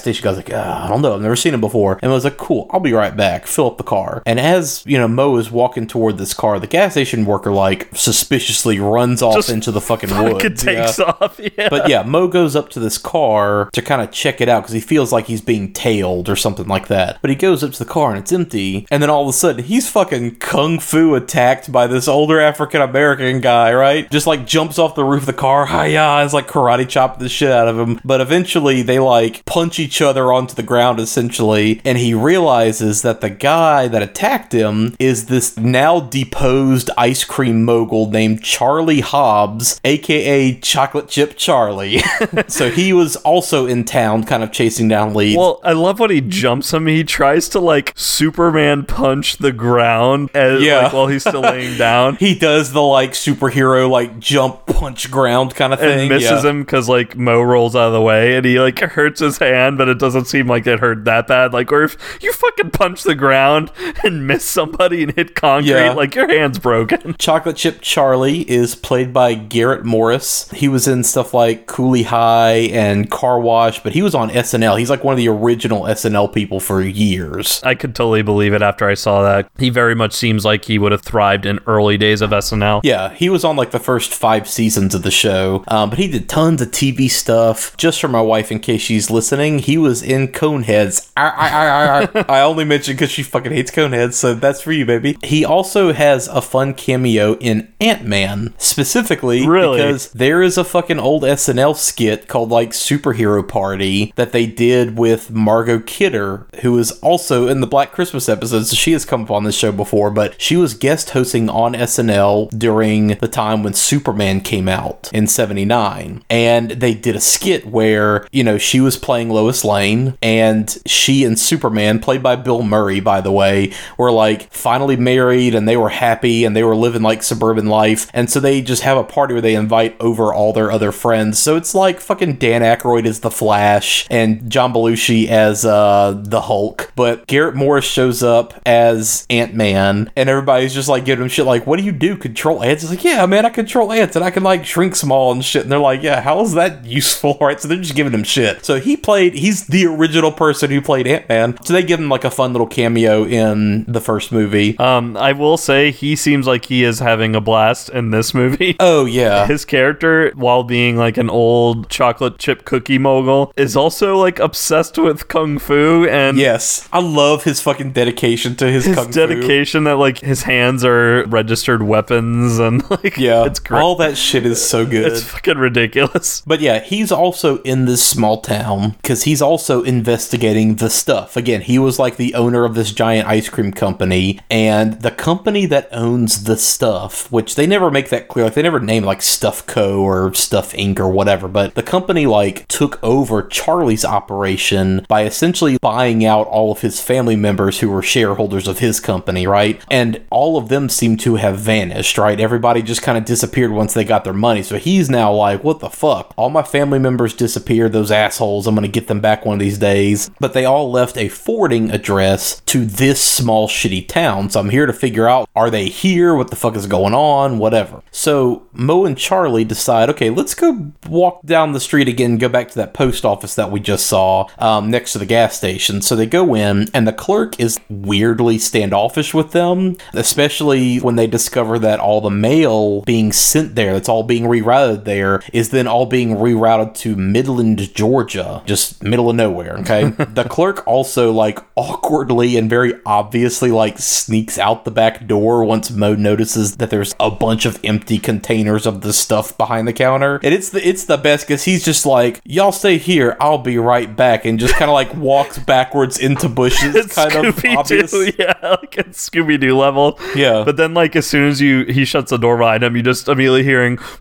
station 0.00 0.24
guy's 0.24 0.36
like, 0.36 0.50
"Ah, 0.52 0.86
"I 0.86 0.88
don't 0.88 1.02
know. 1.02 1.14
I've 1.14 1.22
never 1.22 1.36
seen 1.36 1.54
him 1.54 1.60
before." 1.60 1.98
And 2.02 2.10
I 2.10 2.14
was 2.14 2.24
like, 2.24 2.36
"Cool. 2.36 2.68
I'll 2.70 2.80
be 2.80 2.92
right 2.92 3.16
back. 3.16 3.46
Fill 3.46 3.66
up 3.66 3.78
the 3.78 3.84
car." 3.84 4.22
And 4.26 4.40
as 4.40 4.82
you 4.86 4.98
know, 4.98 5.08
Mo 5.08 5.36
is 5.36 5.50
walking 5.50 5.86
toward 5.86 6.18
this 6.18 6.34
car, 6.34 6.58
the 6.58 6.66
gas 6.66 6.92
station 6.92 7.24
worker 7.24 7.52
like 7.52 7.88
suspiciously 7.94 8.80
runs 8.80 9.22
off 9.22 9.34
Just 9.34 9.50
into 9.50 9.70
the 9.70 9.80
fucking 9.80 10.10
fucking 10.10 10.32
woods. 10.34 10.62
takes 10.62 10.98
yeah. 10.98 11.04
off 11.04 11.38
yeah 11.38 11.68
But 11.68 11.88
yeah, 11.88 12.02
Mo 12.02 12.28
goes 12.28 12.56
up 12.56 12.70
to 12.70 12.80
this 12.80 12.98
car 12.98 13.70
to 13.72 13.82
kind 13.82 14.02
of 14.02 14.10
check 14.10 14.40
it 14.40 14.48
out 14.48 14.62
because 14.62 14.74
he 14.74 14.80
feels 14.80 15.12
like 15.12 15.26
he's 15.26 15.40
being 15.40 15.72
tailed 15.72 16.28
or 16.28 16.36
something 16.36 16.66
like 16.66 16.88
that. 16.88 17.18
But 17.20 17.30
he 17.30 17.36
goes 17.36 17.62
up 17.62 17.72
to 17.72 17.78
the 17.78 17.90
car 17.90 18.10
and 18.10 18.18
it's 18.18 18.32
empty. 18.32 18.86
And 18.90 19.02
then 19.02 19.10
all 19.10 19.22
of 19.22 19.28
a 19.28 19.32
sudden, 19.32 19.64
he's 19.64 19.88
fucking 19.90 20.36
kung 20.36 20.78
fu 20.78 21.14
attacked 21.14 21.70
by 21.70 21.86
this 21.86 22.08
older 22.08 22.40
African 22.40 22.80
American 22.80 23.40
guy, 23.40 23.72
right? 23.72 24.10
Just 24.10 24.26
like 24.26 24.46
jumps 24.46 24.78
off 24.78 24.94
the 24.94 25.04
roof 25.04 25.22
of 25.22 25.26
the 25.26 25.32
car. 25.32 25.66
Hiya! 25.66 26.24
Is 26.24 26.34
like 26.34 26.48
karate 26.48 26.88
chopping 26.88 27.22
the 27.22 27.28
shit 27.28 27.50
out 27.50 27.68
of 27.68 27.78
him. 27.78 28.00
But 28.04 28.20
eventually, 28.20 28.37
they 28.44 28.98
like 28.98 29.44
punch 29.44 29.78
each 29.78 30.00
other 30.00 30.32
onto 30.32 30.54
the 30.54 30.62
ground 30.62 31.00
essentially. 31.00 31.80
And 31.84 31.98
he 31.98 32.14
realizes 32.14 33.02
that 33.02 33.20
the 33.20 33.30
guy 33.30 33.88
that 33.88 34.02
attacked 34.02 34.52
him 34.52 34.94
is 34.98 35.26
this 35.26 35.56
now 35.56 36.00
deposed 36.00 36.90
ice 36.96 37.24
cream 37.24 37.64
mogul 37.64 38.10
named 38.10 38.42
Charlie 38.42 39.00
Hobbs, 39.00 39.80
aka 39.84 40.54
Chocolate 40.60 41.08
Chip 41.08 41.36
Charlie. 41.36 41.98
so 42.48 42.70
he 42.70 42.92
was 42.92 43.16
also 43.16 43.66
in 43.66 43.84
town, 43.84 44.24
kind 44.24 44.42
of 44.42 44.52
chasing 44.52 44.88
down 44.88 45.14
leads. 45.14 45.36
Well, 45.36 45.60
I 45.64 45.72
love 45.72 45.98
when 46.00 46.10
he 46.10 46.20
jumps 46.20 46.72
him. 46.72 46.86
He 46.86 47.04
tries 47.04 47.48
to 47.50 47.60
like 47.60 47.92
Superman 47.96 48.84
punch 48.84 49.38
the 49.38 49.52
ground 49.52 50.30
as, 50.34 50.62
Yeah. 50.62 50.84
like, 50.84 50.92
while 50.92 51.06
he's 51.08 51.22
still 51.22 51.40
laying 51.40 51.76
down. 51.78 52.16
he 52.16 52.38
does 52.38 52.72
the 52.72 52.82
like 52.82 53.12
superhero 53.12 53.88
like 53.90 54.18
jump 54.18 54.66
punch 54.66 55.10
ground 55.10 55.54
kind 55.54 55.72
of 55.72 55.80
thing. 55.80 56.00
and 56.00 56.08
misses 56.08 56.44
yeah. 56.44 56.50
him 56.50 56.62
because 56.62 56.88
like 56.88 57.16
Mo 57.16 57.40
rolls 57.40 57.74
out 57.74 57.88
of 57.88 57.92
the 57.92 58.00
way 58.00 58.27
and 58.36 58.44
he 58.46 58.58
like 58.60 58.78
hurts 58.78 59.20
his 59.20 59.38
hand, 59.38 59.78
but 59.78 59.88
it 59.88 59.98
doesn't 59.98 60.26
seem 60.26 60.46
like 60.46 60.66
it 60.66 60.80
hurt 60.80 61.04
that 61.04 61.26
bad. 61.26 61.52
Like, 61.52 61.70
or 61.72 61.82
if 61.84 61.96
you 62.22 62.32
fucking 62.32 62.70
punch 62.70 63.02
the 63.02 63.14
ground 63.14 63.70
and 64.04 64.26
miss 64.26 64.44
somebody 64.44 65.02
and 65.02 65.12
hit 65.14 65.34
concrete, 65.34 65.70
Yeah. 65.70 65.92
like 65.92 66.14
your 66.14 66.28
hand's 66.28 66.58
broken. 66.58 67.16
Chocolate 67.18 67.56
Chip 67.56 67.80
Charlie 67.80 68.48
is 68.50 68.74
played 68.74 69.12
by 69.12 69.34
Garrett 69.34 69.84
Morris. 69.84 70.50
He 70.50 70.68
was 70.68 70.86
in 70.88 71.04
stuff 71.04 71.32
like 71.34 71.66
Cooley 71.66 72.04
High 72.04 72.68
and 72.72 73.10
Car 73.10 73.40
Wash, 73.40 73.82
but 73.82 73.92
he 73.92 74.02
was 74.02 74.14
on 74.14 74.30
SNL. 74.30 74.78
He's 74.78 74.90
like 74.90 75.04
one 75.04 75.12
of 75.12 75.18
the 75.18 75.28
original 75.28 75.82
SNL 75.82 76.32
people 76.32 76.60
for 76.60 76.82
years. 76.82 77.60
I 77.64 77.74
could 77.74 77.94
totally 77.94 78.22
believe 78.22 78.52
it 78.52 78.62
after 78.62 78.88
I 78.88 78.94
saw 78.94 79.22
that. 79.22 79.50
He 79.58 79.70
very 79.70 79.94
much 79.94 80.12
seems 80.12 80.44
like 80.44 80.64
he 80.64 80.78
would 80.78 80.92
have 80.92 81.02
thrived 81.02 81.46
in 81.46 81.58
early 81.66 81.96
days 81.96 82.20
of 82.20 82.30
SNL. 82.30 82.80
Yeah, 82.84 83.12
he 83.14 83.28
was 83.28 83.44
on 83.44 83.56
like 83.56 83.70
the 83.70 83.78
first 83.78 84.12
five 84.14 84.48
seasons 84.48 84.94
of 84.94 85.02
the 85.02 85.10
show, 85.10 85.64
um, 85.68 85.90
but 85.90 85.98
he 85.98 86.08
did 86.08 86.28
tons 86.28 86.60
of 86.62 86.70
TV 86.70 87.10
stuff. 87.10 87.76
Just 87.76 88.00
for 88.00 88.08
my 88.18 88.22
wife, 88.22 88.50
in 88.50 88.58
case 88.58 88.80
she's 88.80 89.10
listening, 89.10 89.60
he 89.60 89.78
was 89.78 90.02
in 90.02 90.28
Coneheads. 90.28 91.10
I, 91.16 92.08
I, 92.18 92.22
I, 92.28 92.40
only 92.42 92.64
mentioned 92.64 92.98
because 92.98 93.12
she 93.12 93.22
fucking 93.22 93.52
hates 93.52 93.70
Coneheads, 93.70 94.14
so 94.14 94.34
that's 94.34 94.60
for 94.60 94.72
you, 94.72 94.84
baby. 94.84 95.16
He 95.22 95.44
also 95.44 95.92
has 95.92 96.26
a 96.28 96.42
fun 96.42 96.74
cameo 96.74 97.36
in 97.38 97.72
Ant 97.80 98.04
Man, 98.04 98.54
specifically 98.58 99.46
Really? 99.46 99.78
because 99.78 100.10
there 100.12 100.42
is 100.42 100.58
a 100.58 100.64
fucking 100.64 100.98
old 100.98 101.22
SNL 101.22 101.76
skit 101.76 102.26
called 102.26 102.50
like 102.50 102.70
Superhero 102.70 103.46
Party 103.46 104.12
that 104.16 104.32
they 104.32 104.46
did 104.46 104.98
with 104.98 105.30
Margot 105.30 105.80
Kidder, 105.80 106.46
who 106.62 106.76
is 106.78 106.92
also 107.00 107.46
in 107.46 107.60
the 107.60 107.66
Black 107.66 107.92
Christmas 107.92 108.28
episode. 108.28 108.64
So 108.64 108.74
she 108.74 108.92
has 108.92 109.04
come 109.04 109.22
up 109.22 109.30
on 109.30 109.44
this 109.44 109.56
show 109.56 109.70
before, 109.70 110.10
but 110.10 110.40
she 110.40 110.56
was 110.56 110.74
guest 110.74 111.10
hosting 111.10 111.48
on 111.48 111.74
SNL 111.74 112.50
during 112.58 113.08
the 113.08 113.28
time 113.28 113.62
when 113.62 113.74
Superman 113.74 114.40
came 114.40 114.68
out 114.68 115.08
in 115.12 115.26
79. 115.28 116.24
And 116.28 116.70
they 116.72 116.94
did 116.94 117.14
a 117.14 117.20
skit 117.20 117.66
where, 117.66 118.07
you 118.32 118.44
know, 118.44 118.58
she 118.58 118.80
was 118.80 118.96
playing 118.96 119.30
Lois 119.30 119.64
Lane 119.64 120.16
and 120.22 120.76
she 120.86 121.24
and 121.24 121.38
Superman, 121.38 122.00
played 122.00 122.22
by 122.22 122.36
Bill 122.36 122.62
Murray, 122.62 123.00
by 123.00 123.20
the 123.20 123.32
way, 123.32 123.72
were 123.96 124.10
like 124.10 124.52
finally 124.52 124.96
married 124.96 125.54
and 125.54 125.68
they 125.68 125.76
were 125.76 125.88
happy 125.88 126.44
and 126.44 126.56
they 126.56 126.62
were 126.62 126.76
living 126.76 127.02
like 127.02 127.22
suburban 127.22 127.66
life. 127.66 128.10
And 128.12 128.30
so 128.30 128.40
they 128.40 128.62
just 128.62 128.82
have 128.82 128.98
a 128.98 129.04
party 129.04 129.34
where 129.34 129.42
they 129.42 129.54
invite 129.54 129.96
over 130.00 130.32
all 130.32 130.52
their 130.52 130.70
other 130.70 130.92
friends. 130.92 131.38
So 131.38 131.56
it's 131.56 131.74
like 131.74 132.00
fucking 132.00 132.34
Dan 132.34 132.62
Aykroyd 132.62 133.04
is 133.04 133.20
the 133.20 133.30
Flash 133.30 134.06
and 134.10 134.50
John 134.50 134.72
Belushi 134.72 135.28
as 135.28 135.64
uh, 135.64 136.20
the 136.24 136.42
Hulk. 136.42 136.92
But 136.96 137.26
Garrett 137.26 137.54
Morris 137.54 137.84
shows 137.84 138.22
up 138.22 138.60
as 138.66 139.26
Ant 139.30 139.54
Man 139.54 140.10
and 140.16 140.28
everybody's 140.28 140.74
just 140.74 140.88
like 140.88 141.04
giving 141.04 141.24
him 141.24 141.28
shit 141.28 141.46
like, 141.46 141.66
what 141.66 141.78
do 141.78 141.84
you 141.84 141.92
do? 141.92 142.16
Control 142.16 142.62
ants? 142.62 142.82
It's 142.82 142.90
like, 142.90 143.04
yeah, 143.04 143.24
man, 143.26 143.46
I 143.46 143.50
control 143.50 143.92
ants 143.92 144.16
and 144.16 144.24
I 144.24 144.30
can 144.30 144.42
like 144.42 144.64
shrink 144.64 144.94
small 144.94 145.32
and 145.32 145.44
shit. 145.44 145.62
And 145.62 145.72
they're 145.72 145.78
like, 145.78 146.02
yeah, 146.02 146.20
how 146.20 146.40
is 146.40 146.54
that 146.54 146.84
useful? 146.84 147.36
Right? 147.48 147.60
So 147.60 147.68
they're 147.68 147.78
just 147.78 147.94
giving 147.98 148.14
him 148.14 148.22
shit. 148.24 148.64
So 148.64 148.78
he 148.80 148.96
played, 148.96 149.34
he's 149.34 149.66
the 149.66 149.84
original 149.86 150.32
person 150.32 150.70
who 150.70 150.80
played 150.80 151.06
Ant 151.06 151.28
Man. 151.28 151.56
So 151.64 151.72
they 151.72 151.82
give 151.82 151.98
him 152.00 152.08
like 152.08 152.24
a 152.24 152.30
fun 152.30 152.52
little 152.52 152.66
cameo 152.66 153.24
in 153.24 153.84
the 153.86 154.00
first 154.00 154.30
movie. 154.32 154.78
Um, 154.78 155.16
I 155.16 155.32
will 155.32 155.56
say 155.56 155.90
he 155.90 156.14
seems 156.16 156.46
like 156.46 156.66
he 156.66 156.84
is 156.84 157.00
having 157.00 157.34
a 157.34 157.40
blast 157.40 157.88
in 157.90 158.10
this 158.10 158.32
movie. 158.34 158.76
Oh, 158.90 159.04
yeah. 159.06 159.46
His 159.54 159.64
character, 159.64 160.30
while 160.36 160.62
being 160.62 160.96
like 160.96 161.16
an 161.16 161.28
old 161.28 161.88
chocolate 161.90 162.38
chip 162.38 162.64
cookie 162.64 162.96
mogul, 162.98 163.52
is 163.56 163.74
also 163.76 164.16
like 164.16 164.38
obsessed 164.38 164.96
with 164.98 165.26
kung 165.28 165.58
fu 165.58 166.06
and 166.06 166.38
Yes. 166.38 166.88
I 166.92 167.00
love 167.00 167.42
his 167.44 167.60
fucking 167.60 167.92
dedication 167.92 168.54
to 168.56 168.70
his, 168.70 168.84
his 168.84 168.94
kung 168.94 169.06
fu. 169.06 169.12
dedication 169.12 169.84
that 169.84 169.96
like 169.96 170.20
his 170.20 170.42
hands 170.44 170.84
are 170.84 171.24
registered 171.26 171.82
weapons 171.82 172.58
and 172.60 172.88
like 172.90 173.16
Yeah. 173.16 173.44
it's 173.46 173.58
great. 173.58 173.80
All 173.82 173.96
that 173.96 174.16
shit 174.16 174.46
is 174.46 174.64
so 174.64 174.86
good. 174.86 175.10
it's 175.12 175.22
fucking 175.24 175.58
ridiculous. 175.58 176.42
But 176.46 176.60
yeah, 176.60 176.78
he's 176.80 177.10
also 177.10 177.58
in 177.62 177.77
this 177.84 178.04
small 178.04 178.40
town 178.40 178.90
because 179.02 179.24
he's 179.24 179.42
also 179.42 179.82
investigating 179.82 180.76
the 180.76 180.90
stuff. 180.90 181.36
Again, 181.36 181.62
he 181.62 181.78
was 181.78 181.98
like 181.98 182.16
the 182.16 182.34
owner 182.34 182.64
of 182.64 182.74
this 182.74 182.92
giant 182.92 183.28
ice 183.28 183.48
cream 183.48 183.72
company, 183.72 184.40
and 184.50 185.00
the 185.02 185.10
company 185.10 185.66
that 185.66 185.88
owns 185.92 186.44
the 186.44 186.56
stuff, 186.56 187.30
which 187.30 187.54
they 187.54 187.66
never 187.66 187.90
make 187.90 188.08
that 188.10 188.28
clear, 188.28 188.44
like 188.46 188.54
they 188.54 188.62
never 188.62 188.80
name 188.80 189.04
like 189.04 189.22
Stuff 189.22 189.66
Co. 189.66 190.00
or 190.00 190.32
Stuff 190.34 190.72
Inc. 190.72 190.98
or 190.98 191.08
whatever, 191.08 191.48
but 191.48 191.74
the 191.74 191.82
company 191.82 192.26
like 192.26 192.66
took 192.68 193.02
over 193.02 193.42
Charlie's 193.42 194.04
operation 194.04 195.04
by 195.08 195.24
essentially 195.24 195.78
buying 195.78 196.24
out 196.24 196.46
all 196.46 196.72
of 196.72 196.80
his 196.80 197.00
family 197.00 197.36
members 197.36 197.80
who 197.80 197.88
were 197.88 198.02
shareholders 198.02 198.68
of 198.68 198.78
his 198.78 199.00
company, 199.00 199.46
right? 199.46 199.84
And 199.90 200.24
all 200.30 200.56
of 200.56 200.68
them 200.68 200.88
seem 200.88 201.16
to 201.18 201.36
have 201.36 201.58
vanished, 201.58 202.18
right? 202.18 202.40
Everybody 202.40 202.82
just 202.82 203.02
kind 203.02 203.18
of 203.18 203.24
disappeared 203.24 203.70
once 203.70 203.94
they 203.94 204.04
got 204.04 204.24
their 204.24 204.32
money. 204.32 204.62
So 204.62 204.78
he's 204.78 205.10
now 205.10 205.32
like, 205.32 205.62
what 205.62 205.80
the 205.80 205.90
fuck? 205.90 206.32
All 206.36 206.50
my 206.50 206.62
family 206.62 206.98
members 206.98 207.34
disappeared, 207.34 207.67
those 207.68 208.10
assholes. 208.10 208.66
I'm 208.66 208.74
going 208.74 208.90
to 208.90 209.00
get 209.00 209.08
them 209.08 209.20
back 209.20 209.44
one 209.44 209.54
of 209.54 209.60
these 209.60 209.78
days. 209.78 210.30
But 210.40 210.52
they 210.52 210.64
all 210.64 210.90
left 210.90 211.16
a 211.16 211.28
forwarding 211.28 211.90
address 211.90 212.60
to 212.66 212.84
this 212.84 213.20
small 213.20 213.68
shitty 213.68 214.08
town. 214.08 214.50
So 214.50 214.60
I'm 214.60 214.70
here 214.70 214.86
to 214.86 214.92
figure 214.92 215.28
out 215.28 215.48
are 215.54 215.70
they 215.70 215.88
here? 215.88 216.34
What 216.34 216.48
the 216.48 216.56
fuck 216.56 216.76
is 216.76 216.86
going 216.86 217.14
on? 217.14 217.58
Whatever. 217.58 218.02
So 218.10 218.66
Mo 218.72 219.04
and 219.04 219.18
Charlie 219.18 219.64
decide, 219.64 220.08
okay, 220.10 220.30
let's 220.30 220.54
go 220.54 220.92
walk 221.08 221.44
down 221.44 221.72
the 221.72 221.80
street 221.80 222.08
again, 222.08 222.38
go 222.38 222.48
back 222.48 222.68
to 222.68 222.74
that 222.76 222.94
post 222.94 223.24
office 223.24 223.54
that 223.56 223.70
we 223.70 223.80
just 223.80 224.06
saw 224.06 224.46
um, 224.58 224.90
next 224.90 225.12
to 225.12 225.18
the 225.18 225.26
gas 225.26 225.56
station. 225.56 226.00
So 226.00 226.16
they 226.16 226.26
go 226.26 226.54
in, 226.54 226.88
and 226.94 227.06
the 227.06 227.12
clerk 227.12 227.58
is 227.58 227.78
weirdly 227.88 228.58
standoffish 228.58 229.34
with 229.34 229.52
them, 229.52 229.96
especially 230.12 230.98
when 230.98 231.16
they 231.16 231.26
discover 231.26 231.78
that 231.80 232.00
all 232.00 232.20
the 232.20 232.30
mail 232.30 233.02
being 233.02 233.32
sent 233.32 233.74
there, 233.74 233.92
that's 233.92 234.08
all 234.08 234.22
being 234.22 234.44
rerouted 234.44 235.04
there, 235.04 235.42
is 235.52 235.70
then 235.70 235.86
all 235.86 236.06
being 236.06 236.36
rerouted 236.36 236.94
to 236.94 237.16
Midland, 237.16 237.57
Georgia, 237.62 238.62
just 238.66 239.02
middle 239.02 239.30
of 239.30 239.36
nowhere. 239.36 239.78
Okay. 239.78 240.04
the 240.34 240.44
clerk 240.48 240.86
also, 240.86 241.32
like, 241.32 241.58
awkwardly 241.76 242.56
and 242.56 242.68
very 242.70 242.94
obviously, 243.04 243.70
like, 243.70 243.98
sneaks 243.98 244.58
out 244.58 244.84
the 244.84 244.90
back 244.90 245.26
door 245.26 245.64
once 245.64 245.90
Mo 245.90 246.14
notices 246.14 246.76
that 246.76 246.90
there's 246.90 247.14
a 247.20 247.30
bunch 247.30 247.66
of 247.66 247.78
empty 247.84 248.18
containers 248.18 248.86
of 248.86 249.00
the 249.02 249.12
stuff 249.12 249.56
behind 249.58 249.86
the 249.88 249.92
counter. 249.92 250.40
And 250.42 250.54
it's 250.54 250.70
the 250.70 250.86
it's 250.86 251.04
the 251.04 251.16
best 251.16 251.46
because 251.46 251.64
he's 251.64 251.84
just 251.84 252.06
like, 252.06 252.40
y'all 252.44 252.72
stay 252.72 252.98
here, 252.98 253.36
I'll 253.40 253.58
be 253.58 253.78
right 253.78 254.14
back, 254.14 254.44
and 254.44 254.58
just 254.58 254.74
kind 254.74 254.90
of 254.90 254.94
like 254.94 255.14
walks 255.14 255.58
backwards 255.58 256.18
into 256.18 256.48
bushes, 256.48 256.94
It's 256.94 257.14
kind 257.14 257.34
of 257.46 257.64
obvious. 257.64 258.12
Scooby-Doo, 258.14 258.32
yeah, 258.38 258.54
like 258.80 258.98
at 258.98 259.08
Scooby 259.10 259.58
Doo 259.60 259.76
level. 259.76 260.18
Yeah. 260.34 260.62
But 260.64 260.76
then, 260.76 260.94
like, 260.94 261.16
as 261.16 261.26
soon 261.26 261.48
as 261.48 261.60
you 261.60 261.84
he 261.84 262.04
shuts 262.04 262.30
the 262.30 262.36
door 262.38 262.56
behind 262.58 262.82
him, 262.84 262.96
you 262.96 263.02
just 263.02 263.28
immediately 263.28 263.62
hearing, 263.64 263.98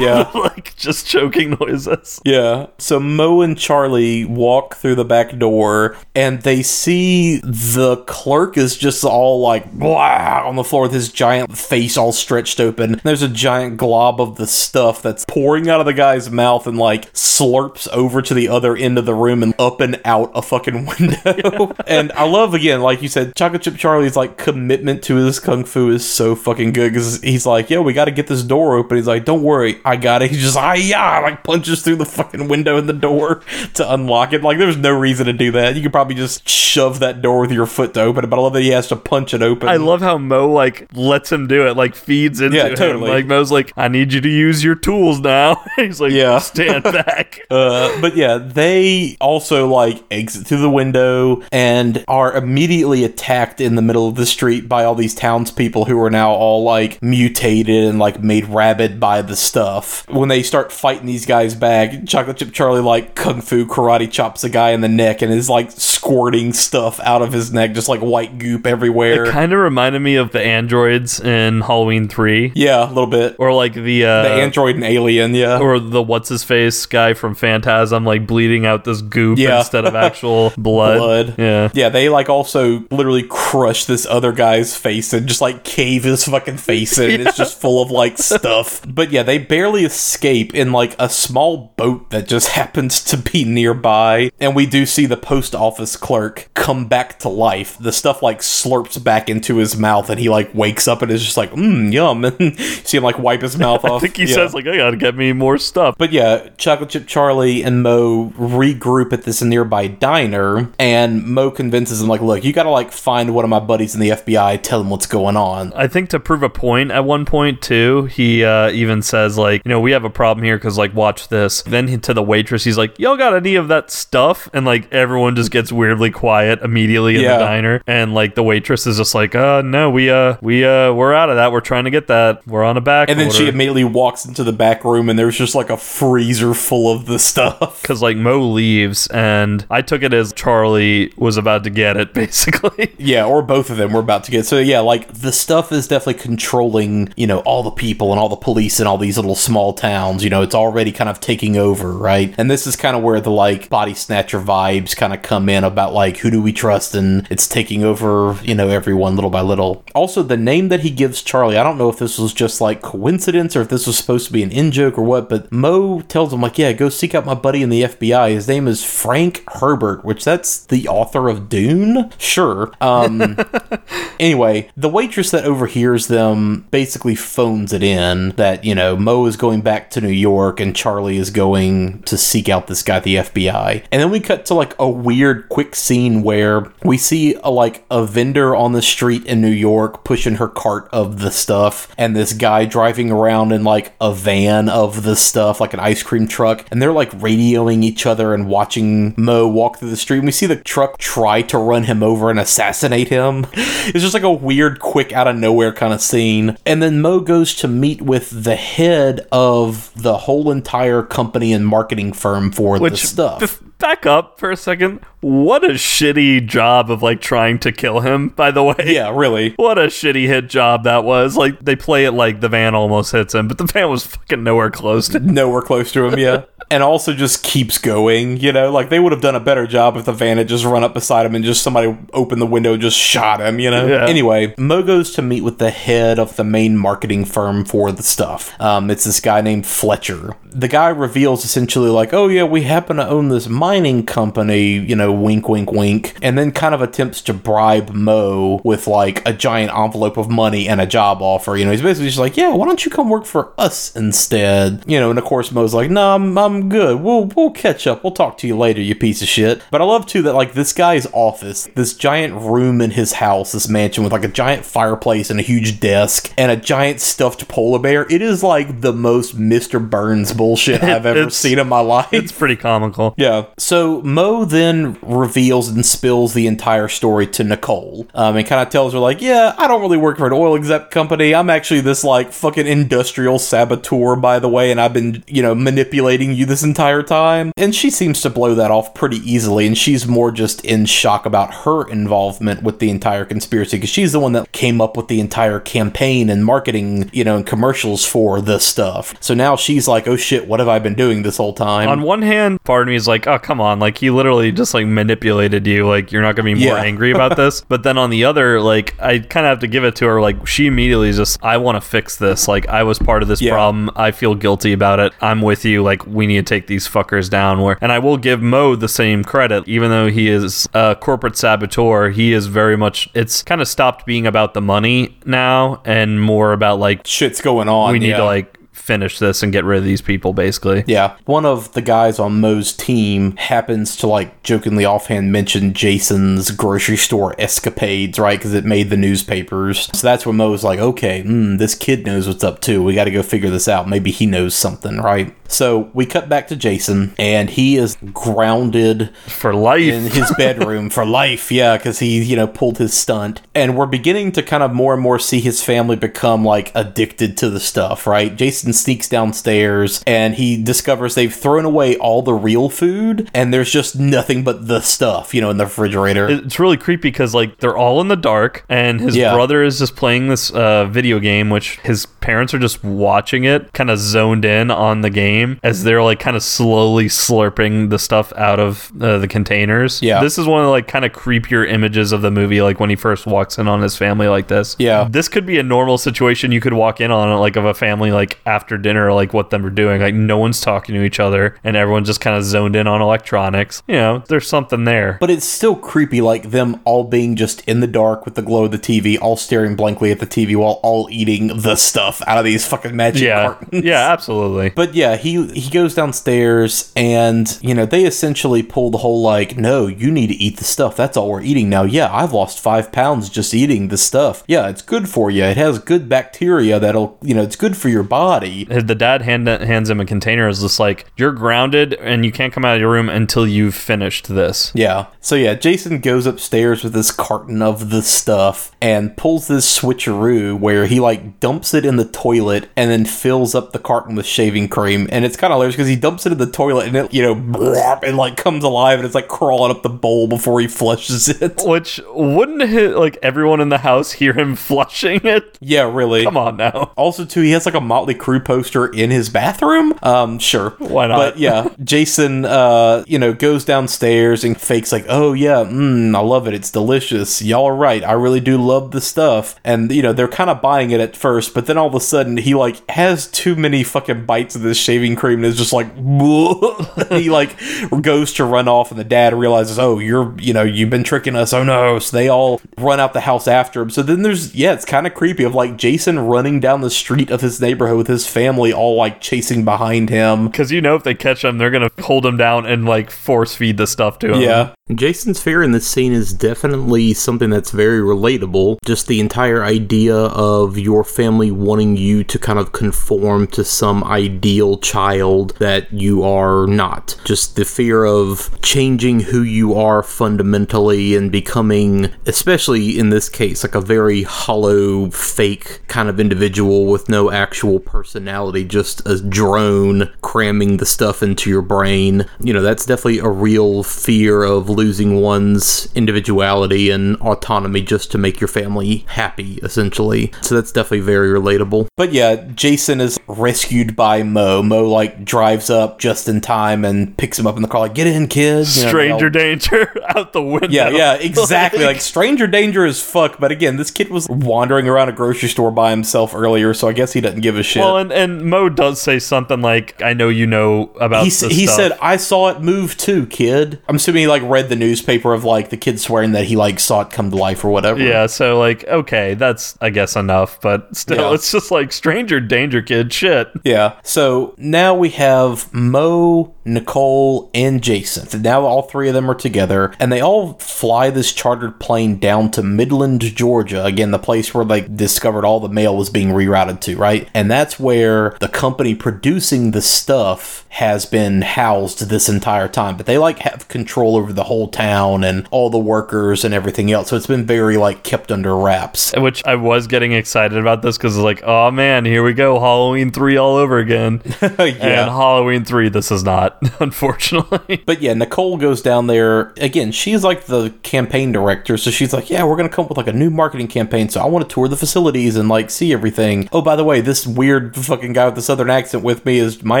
Yeah. 0.00 0.30
like 0.34 0.74
just 0.76 1.06
choking 1.06 1.56
noises. 1.90 2.20
Yeah. 2.30 2.66
So 2.78 3.00
Mo 3.00 3.40
and 3.40 3.58
Charlie 3.58 4.24
walk 4.24 4.76
through 4.76 4.94
the 4.94 5.04
back 5.04 5.36
door 5.38 5.96
and 6.14 6.42
they 6.42 6.62
see 6.62 7.38
the 7.38 7.98
clerk 8.06 8.56
is 8.56 8.76
just 8.76 9.04
all 9.04 9.40
like 9.40 9.72
blah 9.72 10.42
on 10.46 10.56
the 10.56 10.64
floor 10.64 10.82
with 10.82 10.92
his 10.92 11.10
giant 11.10 11.56
face 11.56 11.96
all 11.96 12.12
stretched 12.12 12.60
open. 12.60 13.00
There's 13.02 13.22
a 13.22 13.28
giant 13.28 13.78
glob 13.78 14.20
of 14.20 14.36
the 14.36 14.46
stuff 14.46 15.02
that's 15.02 15.24
pouring 15.24 15.68
out 15.68 15.80
of 15.80 15.86
the 15.86 15.92
guy's 15.92 16.30
mouth 16.30 16.66
and 16.66 16.78
like 16.78 17.12
slurps 17.12 17.88
over 17.88 18.22
to 18.22 18.34
the 18.34 18.48
other 18.48 18.76
end 18.76 18.98
of 18.98 19.06
the 19.06 19.14
room 19.14 19.42
and 19.42 19.54
up 19.58 19.80
and 19.80 20.00
out 20.04 20.30
a 20.34 20.42
fucking 20.42 20.86
window. 21.00 21.74
and 21.86 22.12
I 22.12 22.24
love 22.24 22.54
again, 22.54 22.80
like 22.80 23.02
you 23.02 23.08
said, 23.08 23.34
Chocolate 23.34 23.62
Chip 23.62 23.76
Charlie's 23.76 24.16
like 24.16 24.36
commitment 24.36 25.02
to 25.04 25.16
his 25.16 25.40
kung 25.40 25.64
fu 25.64 25.90
is 25.90 26.08
so 26.08 26.36
fucking 26.36 26.72
good 26.72 26.92
because 26.92 27.20
he's 27.22 27.46
like, 27.46 27.70
yo, 27.70 27.82
we 27.82 27.92
got 27.92 28.04
to 28.04 28.12
get 28.12 28.26
this 28.26 28.42
door 28.42 28.76
open. 28.76 28.96
He's 28.96 29.08
like, 29.08 29.24
don't 29.24 29.42
worry, 29.42 29.80
I 29.84 29.96
got 29.96 30.22
it. 30.22 30.30
He's 30.30 30.42
just, 30.42 30.56
ah, 30.56 30.74
yeah, 30.74 31.18
like 31.20 31.42
punches 31.42 31.79
through 31.82 31.96
the 31.96 32.04
fucking 32.04 32.48
window 32.48 32.76
in 32.76 32.86
the 32.86 32.92
door 32.92 33.42
to 33.74 33.92
unlock 33.92 34.32
it. 34.32 34.42
Like, 34.42 34.58
there's 34.58 34.76
no 34.76 34.92
reason 34.96 35.26
to 35.26 35.32
do 35.32 35.52
that. 35.52 35.76
You 35.76 35.82
could 35.82 35.92
probably 35.92 36.14
just 36.14 36.48
shove 36.48 37.00
that 37.00 37.22
door 37.22 37.40
with 37.40 37.52
your 37.52 37.66
foot 37.66 37.94
to 37.94 38.02
open 38.02 38.24
it, 38.24 38.28
but 38.28 38.38
I 38.38 38.42
love 38.42 38.52
that 38.54 38.62
he 38.62 38.68
has 38.70 38.88
to 38.88 38.96
punch 38.96 39.34
it 39.34 39.42
open. 39.42 39.68
I 39.68 39.76
love 39.76 40.00
how 40.00 40.18
Mo 40.18 40.50
like 40.50 40.88
lets 40.94 41.30
him 41.32 41.46
do 41.46 41.66
it, 41.66 41.76
like 41.76 41.94
feeds 41.94 42.40
into 42.40 42.56
Yeah, 42.56 42.68
him. 42.76 43.00
Like 43.00 43.26
Mo's 43.26 43.50
like, 43.50 43.72
I 43.76 43.88
need 43.88 44.12
you 44.12 44.20
to 44.20 44.28
use 44.28 44.62
your 44.64 44.74
tools 44.74 45.20
now. 45.20 45.62
He's 45.76 46.00
like, 46.00 46.12
Yeah. 46.12 46.38
stand 46.38 46.82
back. 46.84 47.40
Uh, 47.50 48.00
but 48.00 48.16
yeah, 48.16 48.38
they 48.38 49.16
also 49.20 49.66
like 49.68 50.02
exit 50.10 50.46
through 50.46 50.60
the 50.60 50.70
window 50.70 51.42
and 51.52 52.04
are 52.08 52.32
immediately 52.36 53.04
attacked 53.04 53.60
in 53.60 53.74
the 53.74 53.82
middle 53.82 54.08
of 54.08 54.14
the 54.14 54.26
street 54.26 54.68
by 54.68 54.84
all 54.84 54.94
these 54.94 55.14
townspeople 55.14 55.84
who 55.86 56.00
are 56.00 56.10
now 56.10 56.30
all 56.32 56.62
like 56.64 57.02
mutated 57.02 57.84
and 57.84 57.98
like 57.98 58.22
made 58.22 58.46
rabid 58.46 58.98
by 59.00 59.22
the 59.22 59.36
stuff. 59.36 60.08
When 60.08 60.28
they 60.28 60.42
start 60.42 60.72
fighting 60.72 61.06
these 61.06 61.26
guys 61.26 61.54
back, 61.54 61.69
Chocolate 62.06 62.36
Chip 62.36 62.52
Charlie 62.52 62.80
like 62.80 63.14
kung 63.14 63.40
fu 63.40 63.66
karate 63.66 64.10
chops 64.10 64.44
a 64.44 64.48
guy 64.48 64.70
in 64.70 64.80
the 64.80 64.88
neck 64.88 65.22
and 65.22 65.32
is 65.32 65.48
like 65.48 65.70
squirting 65.70 66.52
stuff 66.52 66.98
out 67.00 67.22
of 67.22 67.32
his 67.32 67.52
neck, 67.52 67.72
just 67.72 67.88
like 67.88 68.00
white 68.00 68.38
goop 68.38 68.66
everywhere. 68.66 69.24
It 69.24 69.32
kind 69.32 69.52
of 69.52 69.58
reminded 69.60 70.00
me 70.00 70.16
of 70.16 70.32
the 70.32 70.40
androids 70.42 71.20
in 71.20 71.60
Halloween 71.62 72.08
Three, 72.08 72.52
yeah, 72.54 72.86
a 72.86 72.88
little 72.88 73.06
bit. 73.06 73.36
or 73.38 73.52
like 73.52 73.74
the 73.74 74.04
uh, 74.04 74.22
The 74.22 74.30
android 74.30 74.74
and 74.76 74.84
alien, 74.84 75.34
yeah. 75.34 75.58
or 75.58 75.78
the 75.78 76.02
what's 76.02 76.28
his 76.28 76.44
face 76.44 76.86
guy 76.86 77.14
from 77.14 77.34
Phantasm, 77.34 78.04
like 78.04 78.26
bleeding 78.26 78.66
out 78.66 78.84
this 78.84 79.02
goop 79.02 79.38
Yeah. 79.38 79.58
instead 79.58 79.84
of 79.84 79.94
actual 79.94 80.52
blood. 80.58 80.98
blood. 80.98 81.34
Yeah. 81.38 81.70
Yeah, 81.74 81.88
they 81.88 82.08
like 82.08 82.28
also 82.28 82.84
literally 82.90 83.24
crush 83.24 83.84
this 83.84 84.06
other 84.06 84.32
guy's 84.32 84.76
face 84.76 85.12
and 85.12 85.26
just 85.26 85.40
like 85.40 85.64
cave 85.64 86.04
his 86.04 86.24
fucking 86.24 86.56
face 86.56 86.98
in. 86.98 87.10
and 87.12 87.20
It's 87.30 87.36
just 87.36 87.60
full 87.60 87.82
of 87.82 87.90
like 87.90 88.18
stuff. 88.18 88.80
But 88.88 89.10
yeah, 89.12 89.22
they 89.22 89.38
barely 89.38 89.84
escape 89.84 90.54
in 90.54 90.72
like 90.72 90.96
a 90.98 91.08
small 91.08 91.59
boat 91.60 92.10
that 92.10 92.26
just 92.28 92.48
happens 92.60 93.02
to 93.04 93.16
be 93.16 93.44
nearby. 93.44 94.30
And 94.40 94.54
we 94.56 94.66
do 94.66 94.86
see 94.86 95.06
the 95.06 95.16
post 95.16 95.54
office 95.54 95.96
clerk 95.96 96.48
come 96.54 96.86
back 96.88 97.18
to 97.20 97.28
life. 97.28 97.76
The 97.78 97.92
stuff 97.92 98.22
like 98.22 98.40
slurps 98.40 99.02
back 99.02 99.28
into 99.28 99.56
his 99.56 99.76
mouth 99.76 100.10
and 100.10 100.18
he 100.20 100.28
like 100.28 100.54
wakes 100.54 100.88
up 100.88 101.02
and 101.02 101.10
is 101.10 101.24
just 101.24 101.36
like, 101.36 101.52
mmm, 101.52 101.92
yum. 101.92 102.24
And 102.40 102.58
see 102.58 102.96
him 102.96 103.02
like 103.04 103.18
wipe 103.18 103.42
his 103.42 103.58
mouth 103.58 103.84
off. 103.84 104.02
I 104.02 104.06
think 104.06 104.16
he 104.16 104.24
Yeah. 104.24 104.34
says 104.36 104.54
like, 104.54 104.66
I 104.66 104.76
gotta 104.76 104.96
get 104.96 105.16
me 105.16 105.32
more 105.32 105.58
stuff. 105.58 105.94
But 105.98 106.12
yeah, 106.12 106.48
Chocolate 106.58 106.90
Chip 106.90 107.06
Charlie 107.06 107.62
and 107.62 107.82
Mo 107.82 108.30
regroup 108.30 109.12
at 109.12 109.22
this 109.24 109.42
nearby 109.42 109.86
diner, 109.88 110.70
and 110.78 111.24
Mo 111.24 111.50
convinces 111.50 112.00
him, 112.00 112.08
like, 112.08 112.20
look, 112.20 112.44
you 112.44 112.52
gotta, 112.52 112.70
like, 112.70 112.92
find 112.92 113.34
one 113.34 113.44
of 113.44 113.48
my 113.50 113.58
buddies 113.60 113.94
in 113.94 114.00
the 114.00 114.10
FBI, 114.10 114.60
tell 114.62 114.80
him 114.80 114.90
what's 114.90 115.06
going 115.06 115.36
on. 115.36 115.72
I 115.74 115.86
think 115.88 116.10
to 116.10 116.20
prove 116.20 116.42
a 116.42 116.48
point 116.48 116.90
at 116.90 117.04
one 117.04 117.24
point 117.24 117.62
too, 117.62 118.04
he 118.06 118.44
uh, 118.44 118.70
even 118.70 119.02
says 119.02 119.36
like, 119.38 119.62
you 119.64 119.68
know, 119.68 119.80
we 119.80 119.92
have 119.92 120.04
a 120.04 120.10
problem 120.10 120.44
here 120.44 120.56
because 120.56 120.78
like, 120.78 120.94
watch 120.94 121.28
this. 121.28 121.49
Then 121.62 122.00
to 122.00 122.14
the 122.14 122.22
waitress, 122.22 122.64
he's 122.64 122.78
like, 122.78 122.98
y'all 122.98 123.16
got 123.16 123.34
any 123.34 123.54
of 123.56 123.68
that 123.68 123.90
stuff? 123.90 124.48
And 124.52 124.64
like 124.66 124.92
everyone 124.92 125.36
just 125.36 125.50
gets 125.50 125.70
weirdly 125.72 126.10
quiet 126.10 126.60
immediately 126.62 127.16
in 127.16 127.22
Yeah. 127.22 127.38
the 127.38 127.44
diner, 127.44 127.82
and 127.86 128.14
like 128.14 128.34
the 128.34 128.42
waitress 128.42 128.86
is 128.86 128.96
just 128.98 129.14
like, 129.14 129.34
uh, 129.34 129.62
no, 129.62 129.90
we 129.90 130.10
uh, 130.10 130.36
we 130.40 130.64
uh, 130.64 130.92
we're 130.92 131.12
out 131.14 131.30
of 131.30 131.36
that. 131.36 131.52
We're 131.52 131.60
trying 131.60 131.84
to 131.84 131.90
get 131.90 132.06
that. 132.08 132.46
We're 132.46 132.64
on 132.64 132.76
a 132.76 132.80
back. 132.80 133.08
And 133.10 133.18
then 133.18 133.30
she 133.30 133.48
immediately 133.48 133.84
walks 133.84 134.24
into 134.24 134.44
the 134.44 134.52
back 134.52 134.84
room, 134.84 135.08
and 135.08 135.18
there's 135.18 135.36
just, 135.36 135.54
like, 135.54 135.70
a 135.70 135.76
freezer 135.76 136.54
full 136.54 136.92
of 136.94 137.06
the 137.06 137.18
stuff. 137.18 137.80
Because 137.82 138.02
like 138.02 138.16
Mo 138.16 138.40
leaves, 138.48 139.06
and 139.08 139.64
I 139.70 139.82
took 139.82 140.02
it 140.02 140.12
as 140.14 140.32
Charlie 140.32 141.12
was 141.16 141.36
about 141.36 141.64
to 141.64 141.70
get 141.70 141.96
it, 141.96 142.12
basically. 142.20 142.94
Yeah, 142.98 143.24
or 143.24 143.42
both 143.42 143.70
of 143.70 143.76
them 143.76 143.92
were 143.92 144.00
about 144.00 144.24
to 144.24 144.30
get. 144.30 144.40
It. 144.40 144.44
So 144.46 144.58
yeah, 144.58 144.80
like 144.80 145.08
the 145.12 145.32
stuff 145.32 145.72
is 145.72 145.88
definitely 145.88 146.20
controlling, 146.22 147.12
you 147.16 147.26
know, 147.26 147.38
all 147.40 147.62
the 147.62 147.70
people 147.70 148.10
and 148.12 148.20
all 148.20 148.28
the 148.28 148.36
police 148.36 148.80
and 148.80 148.88
all 148.88 148.98
these 148.98 149.16
little 149.16 149.34
small 149.34 149.72
towns. 149.72 150.22
You 150.24 150.30
know, 150.30 150.42
it's 150.42 150.54
already 150.54 150.92
kind 150.92 151.08
of 151.08 151.20
taking 151.20 151.39
over, 151.56 151.92
right? 151.92 152.34
And 152.36 152.50
this 152.50 152.66
is 152.66 152.76
kind 152.76 152.96
of 152.96 153.02
where 153.02 153.20
the 153.20 153.30
like 153.30 153.68
body 153.68 153.94
snatcher 153.94 154.40
vibes 154.40 154.96
kind 154.96 155.12
of 155.12 155.22
come 155.22 155.48
in 155.48 155.64
about 155.64 155.92
like 155.92 156.18
who 156.18 156.30
do 156.30 156.42
we 156.42 156.52
trust 156.52 156.94
and 156.94 157.26
it's 157.30 157.46
taking 157.46 157.84
over, 157.84 158.36
you 158.42 158.54
know, 158.54 158.68
everyone 158.68 159.14
little 159.14 159.30
by 159.30 159.40
little. 159.40 159.84
Also, 159.94 160.22
the 160.22 160.36
name 160.36 160.68
that 160.68 160.80
he 160.80 160.90
gives 160.90 161.22
Charlie, 161.22 161.56
I 161.56 161.62
don't 161.62 161.78
know 161.78 161.88
if 161.88 161.98
this 161.98 162.18
was 162.18 162.32
just 162.32 162.60
like 162.60 162.82
coincidence 162.82 163.54
or 163.54 163.62
if 163.62 163.68
this 163.68 163.86
was 163.86 163.96
supposed 163.96 164.26
to 164.26 164.32
be 164.32 164.42
an 164.42 164.50
in 164.50 164.72
joke 164.72 164.98
or 164.98 165.02
what, 165.02 165.28
but 165.28 165.50
Mo 165.52 166.00
tells 166.02 166.32
him 166.32 166.40
like, 166.40 166.58
yeah, 166.58 166.72
go 166.72 166.88
seek 166.88 167.14
out 167.14 167.26
my 167.26 167.34
buddy 167.34 167.62
in 167.62 167.68
the 167.68 167.82
FBI. 167.82 168.32
His 168.32 168.48
name 168.48 168.66
is 168.66 168.84
Frank 168.84 169.44
Herbert, 169.48 170.04
which 170.04 170.24
that's 170.24 170.64
the 170.66 170.88
author 170.88 171.28
of 171.28 171.48
Dune. 171.48 172.10
Sure. 172.18 172.72
Um, 172.80 173.38
anyway, 174.18 174.70
the 174.76 174.88
waitress 174.88 175.20
waitress 175.20 175.32
that 175.32 175.44
overhears 175.44 176.06
them 176.06 176.66
basically 176.70 177.14
phones 177.14 177.72
it 177.72 177.82
in 177.82 178.30
that, 178.36 178.64
you 178.64 178.74
know, 178.74 178.96
Mo 178.96 179.26
is 179.26 179.36
going 179.36 179.60
back 179.60 179.90
to 179.90 180.00
New 180.00 180.08
York 180.08 180.60
and 180.60 180.74
Charlie 180.74 181.18
is 181.20 181.30
going 181.30 182.02
to 182.02 182.16
seek 182.16 182.48
out 182.48 182.66
this 182.66 182.82
guy, 182.82 182.98
the 182.98 183.16
FBI. 183.16 183.84
And 183.92 184.02
then 184.02 184.10
we 184.10 184.20
cut 184.20 184.46
to 184.46 184.54
like 184.54 184.74
a 184.78 184.88
weird 184.88 185.48
quick 185.48 185.74
scene 185.74 186.22
where 186.22 186.72
we 186.82 186.96
see 186.96 187.34
a, 187.34 187.50
like 187.50 187.84
a 187.90 188.04
vendor 188.04 188.56
on 188.56 188.72
the 188.72 188.82
street 188.82 189.24
in 189.26 189.40
New 189.40 189.48
York 189.48 190.02
pushing 190.04 190.36
her 190.36 190.48
cart 190.48 190.88
of 190.92 191.20
the 191.20 191.30
stuff 191.30 191.94
and 191.96 192.16
this 192.16 192.32
guy 192.32 192.64
driving 192.64 193.12
around 193.12 193.52
in 193.52 193.62
like 193.62 193.92
a 194.00 194.12
van 194.12 194.68
of 194.68 195.02
the 195.02 195.16
stuff, 195.16 195.60
like 195.60 195.74
an 195.74 195.80
ice 195.80 196.02
cream 196.02 196.26
truck. 196.26 196.66
And 196.70 196.80
they're 196.80 196.92
like 196.92 197.10
radioing 197.12 197.82
each 197.84 198.06
other 198.06 198.34
and 198.34 198.48
watching 198.48 199.14
Mo 199.16 199.46
walk 199.46 199.78
through 199.78 199.90
the 199.90 199.96
street. 199.96 200.18
And 200.18 200.26
we 200.26 200.32
see 200.32 200.46
the 200.46 200.56
truck 200.56 200.98
try 200.98 201.42
to 201.42 201.58
run 201.58 201.84
him 201.84 202.02
over 202.02 202.30
and 202.30 202.40
assassinate 202.40 203.08
him. 203.08 203.46
It's 203.82 204.02
just 204.02 204.14
like 204.14 204.22
a 204.22 204.30
weird, 204.30 204.78
quick, 204.78 205.12
out 205.12 205.26
of 205.26 205.36
nowhere 205.36 205.72
kind 205.72 205.92
of 205.92 206.00
scene. 206.00 206.56
And 206.64 206.82
then 206.82 207.00
Mo 207.00 207.20
goes 207.20 207.54
to 207.56 207.68
meet 207.68 208.02
with 208.02 208.44
the 208.44 208.56
head 208.56 209.26
of 209.32 209.90
the 210.00 210.18
whole 210.18 210.50
entire 210.50 211.02
company 211.10 211.52
and 211.52 211.66
marketing 211.66 212.12
firm 212.12 212.50
for 212.50 212.78
the 212.78 212.82
Which 212.82 213.04
stuff. 213.04 213.62
Back 213.80 214.06
up 214.06 214.38
for 214.38 214.50
a 214.50 214.56
second. 214.56 215.00
What 215.20 215.64
a 215.64 215.74
shitty 215.74 216.46
job 216.46 216.90
of 216.90 217.02
like 217.02 217.20
trying 217.20 217.58
to 217.60 217.72
kill 217.72 218.00
him. 218.00 218.28
By 218.28 218.50
the 218.50 218.62
way, 218.62 218.74
yeah, 218.86 219.14
really. 219.14 219.54
What 219.56 219.78
a 219.78 219.86
shitty 219.86 220.26
hit 220.26 220.48
job 220.48 220.84
that 220.84 221.04
was. 221.04 221.36
Like 221.36 221.58
they 221.60 221.76
play 221.76 222.04
it 222.04 222.12
like 222.12 222.40
the 222.40 222.48
van 222.48 222.74
almost 222.74 223.12
hits 223.12 223.34
him, 223.34 223.48
but 223.48 223.58
the 223.58 223.66
van 223.66 223.90
was 223.90 224.06
fucking 224.06 224.42
nowhere 224.42 224.70
close 224.70 225.08
to. 225.08 225.20
nowhere 225.20 225.62
close 225.62 225.92
to 225.92 226.06
him, 226.06 226.18
yeah. 226.18 226.44
and 226.70 226.82
also 226.82 227.12
just 227.12 227.42
keeps 227.42 227.78
going, 227.78 228.36
you 228.38 228.52
know? 228.52 228.70
Like 228.70 228.88
they 228.88 229.00
would 229.00 229.12
have 229.12 229.20
done 229.20 229.34
a 229.34 229.40
better 229.40 229.66
job 229.66 229.96
if 229.96 230.04
the 230.04 230.12
van 230.12 230.38
had 230.38 230.48
just 230.48 230.64
run 230.64 230.84
up 230.84 230.94
beside 230.94 231.26
him 231.26 231.34
and 231.34 231.44
just 231.44 231.62
somebody 231.62 231.96
opened 232.12 232.40
the 232.40 232.46
window 232.46 232.74
and 232.74 232.82
just 232.82 232.96
shot 232.96 233.40
him, 233.40 233.58
you 233.58 233.70
know? 233.70 233.86
Yeah. 233.86 234.06
Anyway, 234.06 234.54
Mo 234.56 234.82
goes 234.82 235.12
to 235.14 235.22
meet 235.22 235.42
with 235.42 235.58
the 235.58 235.70
head 235.70 236.18
of 236.18 236.36
the 236.36 236.44
main 236.44 236.76
marketing 236.76 237.24
firm 237.24 237.64
for 237.64 237.90
the 237.90 238.02
stuff. 238.02 238.58
Um, 238.60 238.88
it's 238.90 239.04
this 239.04 239.20
guy 239.20 239.40
named 239.40 239.66
Fletcher. 239.66 240.36
The 240.44 240.68
guy 240.68 240.88
reveals 240.88 241.44
essentially 241.44 241.90
like, 241.90 242.14
oh 242.14 242.28
yeah, 242.28 242.44
we 242.44 242.62
happen 242.62 242.96
to 242.98 243.08
own 243.08 243.28
this 243.28 243.48
mining 243.70 244.04
company, 244.04 244.72
you 244.72 244.96
know, 244.96 245.12
wink, 245.12 245.48
wink, 245.48 245.70
wink, 245.70 246.16
and 246.22 246.36
then 246.36 246.50
kind 246.50 246.74
of 246.74 246.82
attempts 246.82 247.22
to 247.22 247.32
bribe 247.32 247.90
Mo 247.90 248.60
with 248.64 248.88
like 248.88 249.26
a 249.28 249.32
giant 249.32 249.72
envelope 249.72 250.16
of 250.16 250.28
money 250.28 250.68
and 250.68 250.80
a 250.80 250.86
job 250.86 251.22
offer. 251.22 251.56
You 251.56 251.64
know, 251.64 251.70
he's 251.70 251.80
basically 251.80 252.08
just 252.08 252.18
like, 252.18 252.36
yeah, 252.36 252.52
why 252.52 252.66
don't 252.66 252.84
you 252.84 252.90
come 252.90 253.08
work 253.08 253.24
for 253.24 253.52
us 253.56 253.94
instead? 253.94 254.82
You 254.88 254.98
know, 254.98 255.10
and 255.10 255.20
of 255.20 255.24
course 255.24 255.52
Mo's 255.52 255.72
like, 255.72 255.88
no, 255.88 256.16
I'm, 256.16 256.36
I'm 256.36 256.68
good. 256.68 257.00
We'll 257.00 257.26
we'll 257.26 257.52
catch 257.52 257.86
up. 257.86 258.02
We'll 258.02 258.12
talk 258.12 258.38
to 258.38 258.48
you 258.48 258.58
later, 258.58 258.80
you 258.80 258.96
piece 258.96 259.22
of 259.22 259.28
shit. 259.28 259.62
But 259.70 259.80
I 259.80 259.84
love 259.84 260.04
too 260.04 260.22
that 260.22 260.34
like 260.34 260.54
this 260.54 260.72
guy's 260.72 261.06
office, 261.12 261.68
this 261.76 261.94
giant 261.94 262.34
room 262.34 262.80
in 262.80 262.90
his 262.90 263.12
house, 263.14 263.52
this 263.52 263.68
mansion 263.68 264.02
with 264.02 264.12
like 264.12 264.24
a 264.24 264.28
giant 264.28 264.64
fireplace 264.64 265.30
and 265.30 265.38
a 265.38 265.44
huge 265.44 265.78
desk 265.78 266.32
and 266.36 266.50
a 266.50 266.56
giant 266.56 267.00
stuffed 267.00 267.46
polar 267.46 267.78
bear. 267.78 268.04
It 268.10 268.20
is 268.20 268.42
like 268.42 268.80
the 268.80 268.92
most 268.92 269.38
Mr. 269.38 269.78
Burns 269.80 270.32
bullshit 270.32 270.82
I've 270.82 271.06
ever 271.06 271.30
seen 271.30 271.60
in 271.60 271.68
my 271.68 271.80
life. 271.80 272.12
It's 272.12 272.32
pretty 272.32 272.56
comical. 272.56 273.14
Yeah. 273.16 273.46
So 273.60 274.00
Mo 274.00 274.46
then 274.46 274.96
reveals 275.02 275.68
and 275.68 275.84
spills 275.84 276.32
the 276.32 276.46
entire 276.46 276.88
story 276.88 277.26
to 277.28 277.44
Nicole, 277.44 278.06
um, 278.14 278.36
and 278.36 278.46
kind 278.46 278.62
of 278.62 278.70
tells 278.70 278.94
her 278.94 278.98
like, 278.98 279.20
"Yeah, 279.20 279.54
I 279.58 279.68
don't 279.68 279.82
really 279.82 279.98
work 279.98 280.16
for 280.16 280.26
an 280.26 280.32
oil 280.32 280.56
exec 280.56 280.90
company. 280.90 281.34
I'm 281.34 281.50
actually 281.50 281.82
this 281.82 282.02
like 282.02 282.32
fucking 282.32 282.66
industrial 282.66 283.38
saboteur, 283.38 284.16
by 284.16 284.38
the 284.38 284.48
way, 284.48 284.70
and 284.70 284.80
I've 284.80 284.94
been 284.94 285.22
you 285.26 285.42
know 285.42 285.54
manipulating 285.54 286.32
you 286.32 286.46
this 286.46 286.62
entire 286.62 287.02
time." 287.02 287.52
And 287.58 287.74
she 287.74 287.90
seems 287.90 288.22
to 288.22 288.30
blow 288.30 288.54
that 288.54 288.70
off 288.70 288.94
pretty 288.94 289.18
easily, 289.18 289.66
and 289.66 289.76
she's 289.76 290.08
more 290.08 290.32
just 290.32 290.64
in 290.64 290.86
shock 290.86 291.26
about 291.26 291.52
her 291.66 291.86
involvement 291.88 292.62
with 292.62 292.78
the 292.78 292.88
entire 292.88 293.26
conspiracy 293.26 293.76
because 293.76 293.90
she's 293.90 294.12
the 294.12 294.20
one 294.20 294.32
that 294.32 294.52
came 294.52 294.80
up 294.80 294.96
with 294.96 295.08
the 295.08 295.20
entire 295.20 295.60
campaign 295.60 296.30
and 296.30 296.46
marketing, 296.46 297.10
you 297.12 297.24
know, 297.24 297.36
and 297.36 297.46
commercials 297.46 298.06
for 298.06 298.40
this 298.40 298.64
stuff. 298.64 299.14
So 299.20 299.34
now 299.34 299.54
she's 299.56 299.86
like, 299.86 300.08
"Oh 300.08 300.16
shit, 300.16 300.48
what 300.48 300.60
have 300.60 300.68
I 300.68 300.78
been 300.78 300.94
doing 300.94 301.24
this 301.24 301.36
whole 301.36 301.52
time?" 301.52 301.90
On 301.90 302.00
one 302.00 302.22
hand, 302.22 302.64
part 302.64 302.82
of 302.82 302.88
me 302.88 302.94
is 302.94 303.06
like, 303.06 303.26
oh, 303.26 303.38
come 303.50 303.60
on. 303.60 303.80
Like, 303.80 303.98
he 303.98 304.10
literally 304.10 304.52
just, 304.52 304.74
like, 304.74 304.86
manipulated 304.86 305.66
you. 305.66 305.84
Like, 305.88 306.12
you're 306.12 306.22
not 306.22 306.36
to 306.36 306.42
be 306.44 306.54
more 306.54 306.76
Yeah. 306.76 306.82
angry 306.84 307.10
about 307.10 307.36
this. 307.36 307.62
But 307.68 307.82
then 307.82 307.98
on 307.98 308.10
the 308.10 308.24
other, 308.24 308.60
like, 308.60 308.94
I 309.00 309.18
kind 309.18 309.44
of 309.44 309.50
have 309.50 309.58
to 309.60 309.66
give 309.66 309.82
it 309.82 309.96
to 309.96 310.06
her. 310.06 310.20
Like, 310.20 310.46
she 310.46 310.66
immediately 310.68 311.08
is 311.08 311.16
just, 311.16 311.42
I 311.42 311.56
want 311.56 311.74
to 311.76 311.80
fix 311.80 312.14
this. 312.16 312.46
Like, 312.46 312.68
I 312.68 312.84
was 312.84 312.98
part 313.00 313.22
of 313.22 313.28
this 313.28 313.42
Yeah. 313.42 313.52
problem. 313.54 313.90
I 313.96 314.12
feel 314.12 314.36
guilty 314.36 314.72
about 314.72 315.00
it. 315.00 315.12
I'm 315.20 315.42
with 315.42 315.64
you. 315.64 315.82
Like, 315.82 316.06
we 316.06 316.28
need 316.28 316.46
to 316.46 316.54
take 316.54 316.68
these 316.68 316.86
fuckers 316.86 317.28
down. 317.28 317.60
Where, 317.60 317.76
and 317.80 317.90
I 317.90 317.98
will 317.98 318.16
give 318.16 318.40
Mo 318.40 318.76
the 318.76 318.88
same 318.88 319.24
credit, 319.24 319.64
even 319.66 319.90
though 319.90 320.08
he 320.10 320.28
is 320.28 320.68
a 320.74 320.94
corporate 321.00 321.36
saboteur. 321.36 322.10
He 322.10 322.32
is 322.32 322.46
very 322.46 322.76
much, 322.76 323.08
it's 323.14 323.42
kind 323.42 323.60
of 323.60 323.66
stopped 323.66 324.06
being 324.06 324.26
about 324.28 324.54
the 324.54 324.60
money 324.62 325.16
now 325.26 325.80
and 325.84 326.20
more 326.22 326.52
about, 326.52 326.78
like, 326.78 327.04
shit's 327.04 327.40
going 327.40 327.68
on. 327.68 327.90
we 327.92 327.98
need 327.98 328.10
yeah. 328.10 328.18
to, 328.18 328.24
like, 328.24 328.56
finish 328.80 329.18
this 329.18 329.42
and 329.42 329.52
get 329.52 329.64
rid 329.64 329.78
of 329.78 329.84
these 329.84 330.02
people, 330.02 330.32
basically. 330.32 330.84
Yeah. 330.86 331.16
One 331.24 331.46
of 331.46 331.72
the 331.72 331.82
guys 331.82 332.18
on 332.18 332.40
Mo's 332.40 332.72
team 332.72 333.36
happens 333.36 333.96
to 333.96 334.06
like 334.06 334.42
jokingly 334.42 334.84
offhand 334.84 335.32
mention 335.32 335.72
Jason's 335.74 336.50
grocery 336.50 336.96
store 336.96 337.34
escapades, 337.38 338.18
right? 338.18 338.38
Because 338.38 338.54
it 338.54 338.64
made 338.64 338.90
the 338.90 338.96
newspapers. 338.96 339.90
So 339.94 340.06
that's 340.06 340.26
when 340.26 340.36
Mo's 340.36 340.64
like, 340.64 340.78
okay, 340.78 341.22
hmm, 341.22 341.56
this 341.56 341.74
kid 341.74 342.06
knows 342.06 342.26
what's 342.26 342.44
up 342.44 342.60
too. 342.60 342.82
We 342.82 342.94
got 342.94 343.04
to 343.04 343.10
go 343.10 343.22
figure 343.22 343.50
this 343.50 343.68
out. 343.68 343.88
Maybe 343.88 344.10
he 344.10 344.26
knows 344.26 344.54
something, 344.54 344.98
right? 344.98 345.34
So 345.50 345.90
we 345.94 346.06
cut 346.06 346.28
back 346.28 346.48
to 346.48 346.56
Jason, 346.56 347.14
and 347.18 347.50
he 347.50 347.76
is 347.76 347.96
grounded 348.12 349.10
For 349.26 349.52
life. 349.54 349.82
in 349.82 350.04
his 350.04 350.32
bedroom 350.38 350.90
for 350.90 351.04
life. 351.04 351.50
Yeah, 351.50 351.76
because 351.76 351.98
he, 351.98 352.22
you 352.22 352.36
know, 352.36 352.46
pulled 352.46 352.78
his 352.78 352.94
stunt. 352.94 353.42
And 353.54 353.76
we're 353.76 353.86
beginning 353.86 354.32
to 354.32 354.42
kind 354.42 354.62
of 354.62 354.72
more 354.72 354.94
and 354.94 355.02
more 355.02 355.18
see 355.18 355.40
his 355.40 355.62
family 355.62 355.96
become 355.96 356.44
like 356.44 356.70
addicted 356.74 357.36
to 357.38 357.50
the 357.50 357.60
stuff, 357.60 358.06
right? 358.06 358.34
Jason 358.36 358.72
sneaks 358.72 359.08
downstairs 359.08 360.02
and 360.06 360.34
he 360.34 360.62
discovers 360.62 361.14
they've 361.14 361.34
thrown 361.34 361.64
away 361.64 361.96
all 361.96 362.22
the 362.22 362.32
real 362.34 362.68
food 362.68 363.28
and 363.34 363.52
there's 363.52 363.70
just 363.72 363.98
nothing 363.98 364.44
but 364.44 364.68
the 364.68 364.80
stuff, 364.80 365.34
you 365.34 365.40
know, 365.40 365.50
in 365.50 365.56
the 365.56 365.64
refrigerator. 365.64 366.28
it's 366.28 366.58
really 366.60 366.76
creepy 366.76 367.08
because 367.10 367.34
like 367.34 367.58
they're 367.58 367.76
all 367.76 368.00
in 368.00 368.08
the 368.08 368.16
dark 368.16 368.64
and 368.68 369.00
his 369.00 369.16
Yeah. 369.16 369.34
brother 369.34 369.62
is 369.62 369.78
just 369.78 369.96
playing 369.96 370.28
this 370.28 370.50
uh, 370.52 370.86
video 370.86 371.18
game 371.18 371.50
which 371.50 371.78
his 371.80 372.06
parents 372.06 372.54
are 372.54 372.58
just 372.58 372.84
watching 372.84 373.44
it 373.44 373.72
kind 373.72 373.90
of 373.90 373.98
zoned 373.98 374.44
in 374.44 374.70
on 374.70 375.00
the 375.00 375.10
game 375.10 375.39
as 375.62 375.84
they're 375.84 376.02
like 376.02 376.20
kind 376.20 376.36
of 376.36 376.42
slowly 376.42 377.06
slurping 377.06 377.90
the 377.90 377.98
stuff 377.98 378.32
out 378.36 378.60
of 378.60 378.90
uh, 379.00 379.18
the 379.18 379.28
containers. 379.28 380.00
Yeah. 380.02 380.22
this 380.22 380.38
is 380.38 380.46
one 380.46 380.60
of 380.60 380.66
the 380.66 380.70
like 380.70 380.88
kind 380.88 381.04
of 381.04 381.12
creepier 381.12 381.68
images 381.68 382.12
of 382.12 382.22
the 382.22 382.30
movie 382.30 382.62
like 382.62 382.80
when 382.80 382.90
he 382.90 382.96
first 382.96 383.26
walks 383.26 383.58
in 383.58 383.68
on 383.68 383.82
his 383.82 383.96
family 383.96 384.28
like 384.28 384.48
this. 384.48 384.76
Yeah. 384.78 385.08
this 385.10 385.28
could 385.28 385.46
be 385.46 385.58
a 385.58 385.62
normal 385.62 385.98
situation. 385.98 386.52
You 386.52 386.60
could 386.60 386.74
walk 386.74 387.00
in 387.00 387.10
on 387.10 387.38
like 387.38 387.56
of 387.56 387.64
a 387.64 387.74
family 387.74 388.12
like 388.12 388.38
after 388.46 388.78
dinner 388.78 389.12
like 389.12 389.32
what 389.32 389.50
them 389.50 389.64
are 389.66 389.70
doing. 389.70 390.00
Like 390.00 390.14
no 390.14 390.38
one's 390.38 390.60
talking 390.60 390.94
to 390.94 391.02
each 391.02 391.20
other 391.20 391.58
and 391.64 391.76
everyone's 391.76 392.08
just 392.08 392.20
kind 392.20 392.36
of 392.36 392.44
zoned 392.44 392.76
in 392.76 392.86
on 392.86 393.00
electronics. 393.00 393.82
You 393.86 393.96
know 393.96 394.24
there's 394.28 394.48
something 394.48 394.84
there. 394.84 395.16
But 395.20 395.30
it's 395.30 395.44
still 395.44 395.76
creepy, 395.76 396.20
like 396.20 396.50
them 396.50 396.80
all 396.84 397.04
being 397.04 397.36
just 397.36 397.66
in 397.68 397.80
the 397.80 397.86
dark 397.86 398.24
with 398.24 398.34
the 398.34 398.42
glow 398.42 398.64
of 398.64 398.70
the 398.70 398.78
TV, 398.78 399.18
all 399.20 399.36
staring 399.36 399.76
blankly 399.76 400.10
at 400.10 400.20
the 400.20 400.26
TV 400.26 400.56
while 400.56 400.80
all 400.82 401.08
eating 401.10 401.48
the 401.48 401.76
stuff 401.76 402.22
out 402.26 402.38
of 402.38 402.44
these 402.44 402.66
fucking 402.66 402.94
magic 402.94 403.22
yeah. 403.22 403.42
cartons. 403.46 403.84
yeah 403.84 404.10
absolutely. 404.12 404.70
But 404.70 404.94
yeah, 404.94 405.16
he 405.16 405.29
he 405.30 405.70
goes 405.70 405.94
downstairs 405.94 406.92
and 406.96 407.58
you 407.62 407.74
know, 407.74 407.86
they 407.86 408.04
essentially 408.04 408.62
pull 408.62 408.90
the 408.90 408.98
whole 408.98 409.22
like, 409.22 409.56
no, 409.56 409.86
you 409.86 410.10
need 410.10 410.28
to 410.28 410.34
eat 410.34 410.58
the 410.58 410.64
stuff. 410.64 410.96
That's 410.96 411.16
all 411.16 411.30
we're 411.30 411.42
eating 411.42 411.68
now. 411.68 411.82
Yeah, 411.82 412.14
I've 412.14 412.32
lost 412.32 412.60
five 412.60 412.92
pounds 412.92 413.28
just 413.28 413.54
eating 413.54 413.88
the 413.88 413.98
stuff. 413.98 414.44
Yeah, 414.46 414.68
it's 414.68 414.82
good 414.82 415.08
for 415.08 415.30
you. 415.30 415.44
It 415.44 415.56
has 415.56 415.78
good 415.78 416.08
bacteria 416.08 416.78
that'll 416.78 417.18
you 417.22 417.34
know, 417.34 417.42
it's 417.42 417.56
good 417.56 417.76
for 417.76 417.88
your 417.88 418.02
body. 418.02 418.64
the 418.64 418.94
dad 418.94 419.22
hand, 419.22 419.48
hands 419.48 419.90
him 419.90 420.00
a 420.00 420.06
container 420.06 420.48
is 420.48 420.60
just 420.60 420.80
like 420.80 421.06
you're 421.16 421.32
grounded 421.32 421.94
and 421.94 422.24
you 422.24 422.32
can't 422.32 422.52
come 422.52 422.64
out 422.64 422.74
of 422.74 422.80
your 422.80 422.90
room 422.90 423.08
until 423.08 423.46
you've 423.46 423.74
finished 423.74 424.28
this 424.28 424.72
Yeah. 424.74 425.06
So 425.20 425.34
yeah, 425.34 425.54
Jason 425.54 426.00
goes 426.00 426.26
upstairs 426.26 426.82
with 426.84 426.92
this 426.92 427.10
carton 427.10 427.62
of 427.62 427.90
the 427.90 428.02
stuff 428.02 428.74
and 428.80 429.16
pulls 429.16 429.48
this 429.48 429.78
switcheroo 429.78 430.58
where 430.58 430.86
he 430.86 431.00
like 431.00 431.40
dumps 431.40 431.74
it 431.74 431.84
in 431.84 431.96
the 431.96 432.04
toilet 432.04 432.68
and 432.76 432.90
then 432.90 433.04
fills 433.04 433.54
up 433.54 433.72
the 433.72 433.78
carton 433.78 434.16
with 434.16 434.26
shaving 434.26 434.68
cream. 434.68 435.08
And 435.10 435.19
it's 435.24 435.36
kind 435.36 435.52
of 435.52 435.56
hilarious 435.56 435.76
because 435.76 435.88
he 435.88 435.96
dumps 435.96 436.26
it 436.26 436.32
in 436.32 436.38
the 436.38 436.50
toilet 436.50 436.86
and 436.88 436.96
it, 436.96 437.14
you 437.14 437.22
know, 437.22 437.34
blop, 437.34 438.02
and 438.02 438.16
like 438.16 438.36
comes 438.36 438.64
alive 438.64 438.98
and 438.98 439.06
it's 439.06 439.14
like 439.14 439.28
crawling 439.28 439.70
up 439.70 439.82
the 439.82 439.88
bowl 439.88 440.26
before 440.26 440.60
he 440.60 440.66
flushes 440.66 441.28
it. 441.28 441.60
which 441.66 442.00
wouldn't 442.10 442.62
hit 442.68 442.96
like 442.96 443.18
everyone 443.22 443.60
in 443.60 443.68
the 443.68 443.78
house 443.78 444.12
hear 444.12 444.32
him 444.32 444.54
flushing 444.56 445.20
it 445.24 445.56
Yeah, 445.60 445.90
really. 445.92 446.24
come 446.24 446.36
on 446.36 446.56
now 446.56 446.92
Also, 446.96 447.24
too, 447.24 447.40
he 447.42 447.50
has 447.52 447.66
like 447.66 447.74
a 447.74 447.80
Motley 447.80 448.14
Crue 448.14 448.44
poster 448.44 448.86
in 448.86 449.10
his 449.10 449.28
bathroom. 449.30 449.92
Um, 450.02 450.38
sure, 450.38 450.70
Why 450.78 451.06
not? 451.06 451.16
But 451.16 451.38
yeah, 451.38 451.68
Jason, 451.82 452.44
uh, 452.44 453.04
you 453.06 453.18
know, 453.18 453.32
goes 453.32 453.64
downstairs 453.64 454.44
and 454.44 454.60
fakes 454.60 454.92
like, 454.92 455.04
"Oh 455.08 455.32
yeah, 455.32 455.64
mm, 455.64 456.14
I 456.14 456.20
love 456.20 456.46
it. 456.46 456.54
It's 456.54 456.70
delicious. 456.70 457.40
Y'all 457.42 457.66
are 457.66 457.74
right. 457.74 458.04
I 458.04 458.12
really 458.12 458.40
do 458.40 458.58
love 458.62 458.90
the 458.90 459.00
stuff." 459.00 459.58
And 459.64 459.90
you 459.90 460.02
know, 460.02 460.12
they're 460.12 460.28
kind 460.28 460.50
of 460.50 460.60
buying 460.60 460.90
it 460.90 461.00
at 461.00 461.16
first, 461.16 461.54
but 461.54 461.66
then 461.66 461.78
all 461.78 461.86
of 461.86 461.94
a 461.94 462.00
sudden, 462.00 462.36
he 462.36 462.54
like 462.54 462.88
has 462.90 463.26
too 463.28 463.56
many 463.56 463.82
fucking 463.82 464.26
bites 464.26 464.54
of 464.56 464.62
this 464.62 464.78
shaving 464.78 464.99
shaving 465.00 465.16
cream 465.16 465.38
and 465.38 465.46
is 465.46 465.56
just 465.56 465.72
like 465.72 465.94
he 467.10 467.30
like 467.30 467.56
goes 468.02 468.32
to 468.34 468.44
run 468.44 468.68
off 468.68 468.90
and 468.90 469.00
the 469.00 469.04
dad 469.04 469.34
realizes 469.34 469.78
oh 469.78 469.98
you're 469.98 470.34
you 470.38 470.52
know 470.52 470.62
you've 470.62 470.90
been 470.90 471.04
tricking 471.04 471.36
us 471.36 471.52
oh 471.52 471.64
no 471.64 471.98
so 471.98 472.16
they 472.16 472.28
all 472.28 472.60
run 472.78 473.00
out 473.00 473.12
the 473.12 473.20
house 473.20 473.48
after 473.48 473.80
him 473.80 473.90
so 473.90 474.02
then 474.02 474.22
there's 474.22 474.54
yeah 474.54 474.72
it's 474.72 474.84
kind 474.84 475.06
of 475.06 475.14
creepy 475.14 475.44
of 475.44 475.54
like 475.54 475.76
jason 475.76 476.18
running 476.18 476.60
down 476.60 476.80
the 476.80 476.90
street 476.90 477.30
of 477.30 477.40
his 477.40 477.60
neighborhood 477.60 477.96
with 477.96 478.08
his 478.08 478.26
family 478.26 478.72
all 478.72 478.96
like 478.96 479.20
chasing 479.20 479.64
behind 479.64 480.10
him 480.10 480.48
Because 480.48 480.70
you 480.70 480.80
know 480.80 480.96
if 480.96 481.04
they 481.04 481.14
catch 481.14 481.44
him, 481.44 481.58
they're 481.58 481.70
gonna 481.70 481.90
hold 482.00 482.26
him 482.26 482.36
down 482.36 482.66
and 482.66 482.84
like 482.84 483.10
force 483.10 483.54
feed 483.54 483.76
the 483.76 483.86
stuff 483.86 484.18
to 484.20 484.34
him. 484.34 484.40
Yeah. 484.40 484.74
Jason's 484.94 485.40
fear 485.40 485.62
in 485.62 485.72
this 485.72 485.86
scene 485.86 486.12
is 486.12 486.32
definitely 486.32 487.14
something 487.14 487.50
that's 487.50 487.70
very 487.70 488.00
relatable. 488.00 488.78
Just 488.84 489.06
the 489.06 489.20
entire 489.20 489.62
idea 489.62 490.16
of 490.16 490.78
your 490.78 491.04
family 491.04 491.50
wanting 491.50 491.96
you 491.96 492.24
to 492.24 492.38
kind 492.38 492.58
of 492.58 492.72
conform 492.72 493.46
to 493.48 493.64
some 493.64 494.02
ideal 494.04 494.78
child 494.78 495.56
that 495.58 495.92
you 495.92 496.22
are 496.22 496.66
not. 496.66 497.20
Just 497.24 497.56
the 497.56 497.64
fear 497.64 498.04
of 498.04 498.50
changing 498.62 499.20
who 499.20 499.42
you 499.42 499.74
are 499.74 500.02
fundamentally 500.02 501.14
and 501.14 501.30
becoming, 501.30 502.10
especially 502.26 502.98
in 502.98 503.10
this 503.10 503.28
case, 503.28 503.62
like 503.62 503.74
a 503.74 503.80
very 503.80 504.22
hollow, 504.22 505.10
fake 505.10 505.82
kind 505.86 506.08
of 506.08 506.18
individual 506.18 506.86
with 506.86 507.08
no 507.08 507.30
actual 507.30 507.78
personality, 507.78 508.64
just 508.64 509.06
a 509.06 509.20
drone 509.20 510.10
cramming 510.22 510.78
the 510.78 510.86
stuff 510.86 511.22
into 511.22 511.48
your 511.48 511.62
brain. 511.62 512.24
You 512.40 512.52
know, 512.52 512.62
that's 512.62 512.86
definitely 512.86 513.18
a 513.18 513.28
real 513.28 513.82
fear 513.82 514.42
of 514.42 514.68
losing 514.80 515.20
one's 515.20 515.88
individuality 515.94 516.90
and 516.90 517.16
autonomy 517.16 517.82
just 517.82 518.10
to 518.12 518.18
make 518.18 518.40
your 518.40 518.48
family 518.48 519.04
happy, 519.08 519.58
essentially. 519.62 520.32
So 520.42 520.54
that's 520.54 520.72
definitely 520.72 521.00
very 521.00 521.28
relatable. 521.28 521.88
But 521.96 522.12
yeah, 522.12 522.36
Jason 522.54 523.00
is 523.00 523.18
rescued 523.26 523.94
by 523.94 524.22
Mo. 524.22 524.62
Mo, 524.62 524.88
like, 524.88 525.24
drives 525.24 525.68
up 525.70 525.98
just 525.98 526.28
in 526.28 526.40
time 526.40 526.84
and 526.84 527.16
picks 527.18 527.38
him 527.38 527.46
up 527.46 527.56
in 527.56 527.62
the 527.62 527.68
car, 527.68 527.82
like, 527.82 527.94
get 527.94 528.06
in, 528.06 528.26
kid. 528.28 528.40
You 528.50 528.82
know, 528.84 528.88
Stranger 528.88 529.28
they'll- 529.30 529.42
danger 529.42 529.92
out 530.16 530.32
the 530.32 530.42
window. 530.42 530.68
yeah, 530.70 530.88
yeah, 530.88 531.14
exactly. 531.20 531.84
like 531.84 532.00
stranger 532.00 532.46
danger 532.46 532.86
as 532.86 533.02
fuck. 533.02 533.38
But 533.38 533.52
again, 533.52 533.76
this 533.76 533.90
kid 533.90 534.08
was 534.08 534.26
wandering 534.28 534.88
around 534.88 535.08
a 535.10 535.12
grocery 535.12 535.48
store 535.50 535.70
by 535.70 535.90
himself 535.90 536.34
earlier, 536.34 536.72
so 536.72 536.88
I 536.88 536.92
guess 536.92 537.12
he 537.12 537.20
doesn't 537.20 537.40
give 537.42 537.56
a 537.58 537.62
shit. 537.62 537.80
Well, 537.82 537.98
and, 537.98 538.10
and 538.12 538.42
Mo 538.46 538.68
does 538.70 539.00
say 539.00 539.18
something 539.18 539.60
like, 539.60 540.00
"I 540.02 540.14
know 540.14 540.28
you 540.30 540.46
know 540.46 540.84
about." 541.00 541.24
he, 541.24 541.28
this 541.30 541.40
he 541.42 541.66
stuff." 541.66 541.76
said, 541.76 541.92
"I 542.00 542.16
saw 542.16 542.48
it 542.48 542.60
move 542.62 542.96
too, 542.96 543.26
kid." 543.26 543.80
I'm 543.88 543.96
assuming 543.96 544.22
he 544.22 544.26
like 544.28 544.42
read 544.44 544.68
the 544.70 544.76
newspaper 544.76 545.34
of 545.34 545.44
like 545.44 545.68
the 545.68 545.76
kid 545.76 546.00
swearing 546.00 546.32
that 546.32 546.46
he 546.46 546.56
like 546.56 546.80
saw 546.80 547.02
it 547.02 547.10
come 547.10 547.30
to 547.30 547.36
life 547.36 547.62
or 547.62 547.70
whatever. 547.70 548.00
Yeah, 548.00 548.24
so 548.26 548.58
like, 548.58 548.84
okay, 548.88 549.34
that's 549.34 549.76
I 549.82 549.90
guess 549.90 550.16
enough, 550.16 550.58
but 550.62 550.96
still, 550.96 551.18
Yeah. 551.28 551.34
it's 551.34 551.52
just 551.52 551.70
like 551.70 551.92
stranger 551.92 552.40
danger, 552.40 552.80
kid. 552.80 553.12
Shit. 553.12 553.48
Yeah. 553.64 553.96
So 554.02 554.54
now 554.56 554.94
we 554.94 555.10
have 555.10 555.72
Mo, 555.74 556.54
Nicole, 556.74 557.50
and 557.54 557.82
Jason. 557.82 558.26
So 558.28 558.38
now 558.38 558.62
all 558.62 558.82
three 558.82 559.08
of 559.08 559.14
them 559.14 559.30
are 559.30 559.34
together, 559.34 559.92
and 559.98 560.12
they 560.12 560.20
all 560.20 560.54
fly 560.54 561.10
this 561.10 561.32
chartered 561.32 561.80
plane 561.80 562.18
down 562.18 562.50
to 562.52 562.62
Midland, 562.62 563.20
Georgia. 563.20 563.84
Again, 563.84 564.10
the 564.10 564.18
place 564.18 564.54
where 564.54 564.64
they 564.64 564.82
discovered 564.82 565.44
all 565.44 565.60
the 565.60 565.68
mail 565.68 565.96
was 565.96 566.10
being 566.10 566.28
rerouted 566.28 566.80
to, 566.80 566.96
right? 566.96 567.28
And 567.34 567.50
that's 567.50 567.78
where 567.78 568.36
the 568.40 568.48
company 568.48 568.94
producing 568.94 569.70
the 569.70 569.82
stuff 569.82 570.64
has 570.70 571.04
been 571.04 571.42
housed 571.42 572.08
this 572.08 572.28
entire 572.28 572.68
time. 572.68 572.96
But 572.96 573.06
they 573.06 573.18
like 573.18 573.40
have 573.40 573.68
control 573.68 574.16
over 574.16 574.32
the 574.32 574.44
whole 574.44 574.68
town 574.68 575.24
and 575.24 575.46
all 575.50 575.68
the 575.68 575.78
workers 575.78 576.44
and 576.44 576.54
everything 576.54 576.92
else. 576.92 577.08
So 577.08 577.16
it's 577.16 577.26
been 577.26 577.44
very 577.44 577.76
like 577.76 578.04
kept 578.04 578.30
under 578.30 578.56
wraps. 578.56 579.12
Which 579.16 579.44
I 579.44 579.56
was 579.56 579.86
getting 579.86 580.12
excited 580.12 580.56
about 580.56 580.82
this 580.82 580.96
because 580.96 581.16
it's 581.16 581.24
like, 581.24 581.42
oh 581.44 581.70
man, 581.70 582.04
here 582.04 582.22
we 582.22 582.34
go, 582.34 582.60
Halloween 582.60 583.10
three 583.10 583.36
all 583.36 583.56
over 583.56 583.78
again. 583.78 584.22
Yeah. 584.60 585.02
And 585.02 585.10
Halloween 585.10 585.64
three, 585.64 585.88
this 585.88 586.10
is 586.10 586.22
not, 586.22 586.59
unfortunately. 586.80 587.82
But 587.86 588.02
yeah, 588.02 588.14
Nicole 588.14 588.56
goes 588.56 588.82
down 588.82 589.06
there. 589.06 589.52
Again, 589.56 589.92
she's 589.92 590.24
like 590.24 590.44
the 590.44 590.70
campaign 590.82 591.32
director. 591.32 591.76
So 591.76 591.90
she's 591.90 592.12
like, 592.12 592.30
yeah, 592.30 592.44
we're 592.44 592.56
going 592.56 592.68
to 592.68 592.74
come 592.74 592.84
up 592.84 592.90
with 592.90 592.98
like 592.98 593.06
a 593.06 593.12
new 593.12 593.30
marketing 593.30 593.68
campaign. 593.68 594.08
So 594.08 594.20
I 594.20 594.26
want 594.26 594.48
to 594.48 594.54
tour 594.54 594.68
the 594.68 594.76
facilities 594.76 595.36
and 595.36 595.48
like 595.48 595.70
see 595.70 595.92
everything. 595.92 596.48
Oh, 596.52 596.62
by 596.62 596.76
the 596.76 596.84
way, 596.84 597.00
this 597.00 597.26
weird 597.26 597.76
fucking 597.76 598.12
guy 598.12 598.26
with 598.26 598.34
the 598.34 598.42
southern 598.42 598.70
accent 598.70 599.02
with 599.04 599.24
me 599.24 599.38
is 599.38 599.62
my 599.62 599.80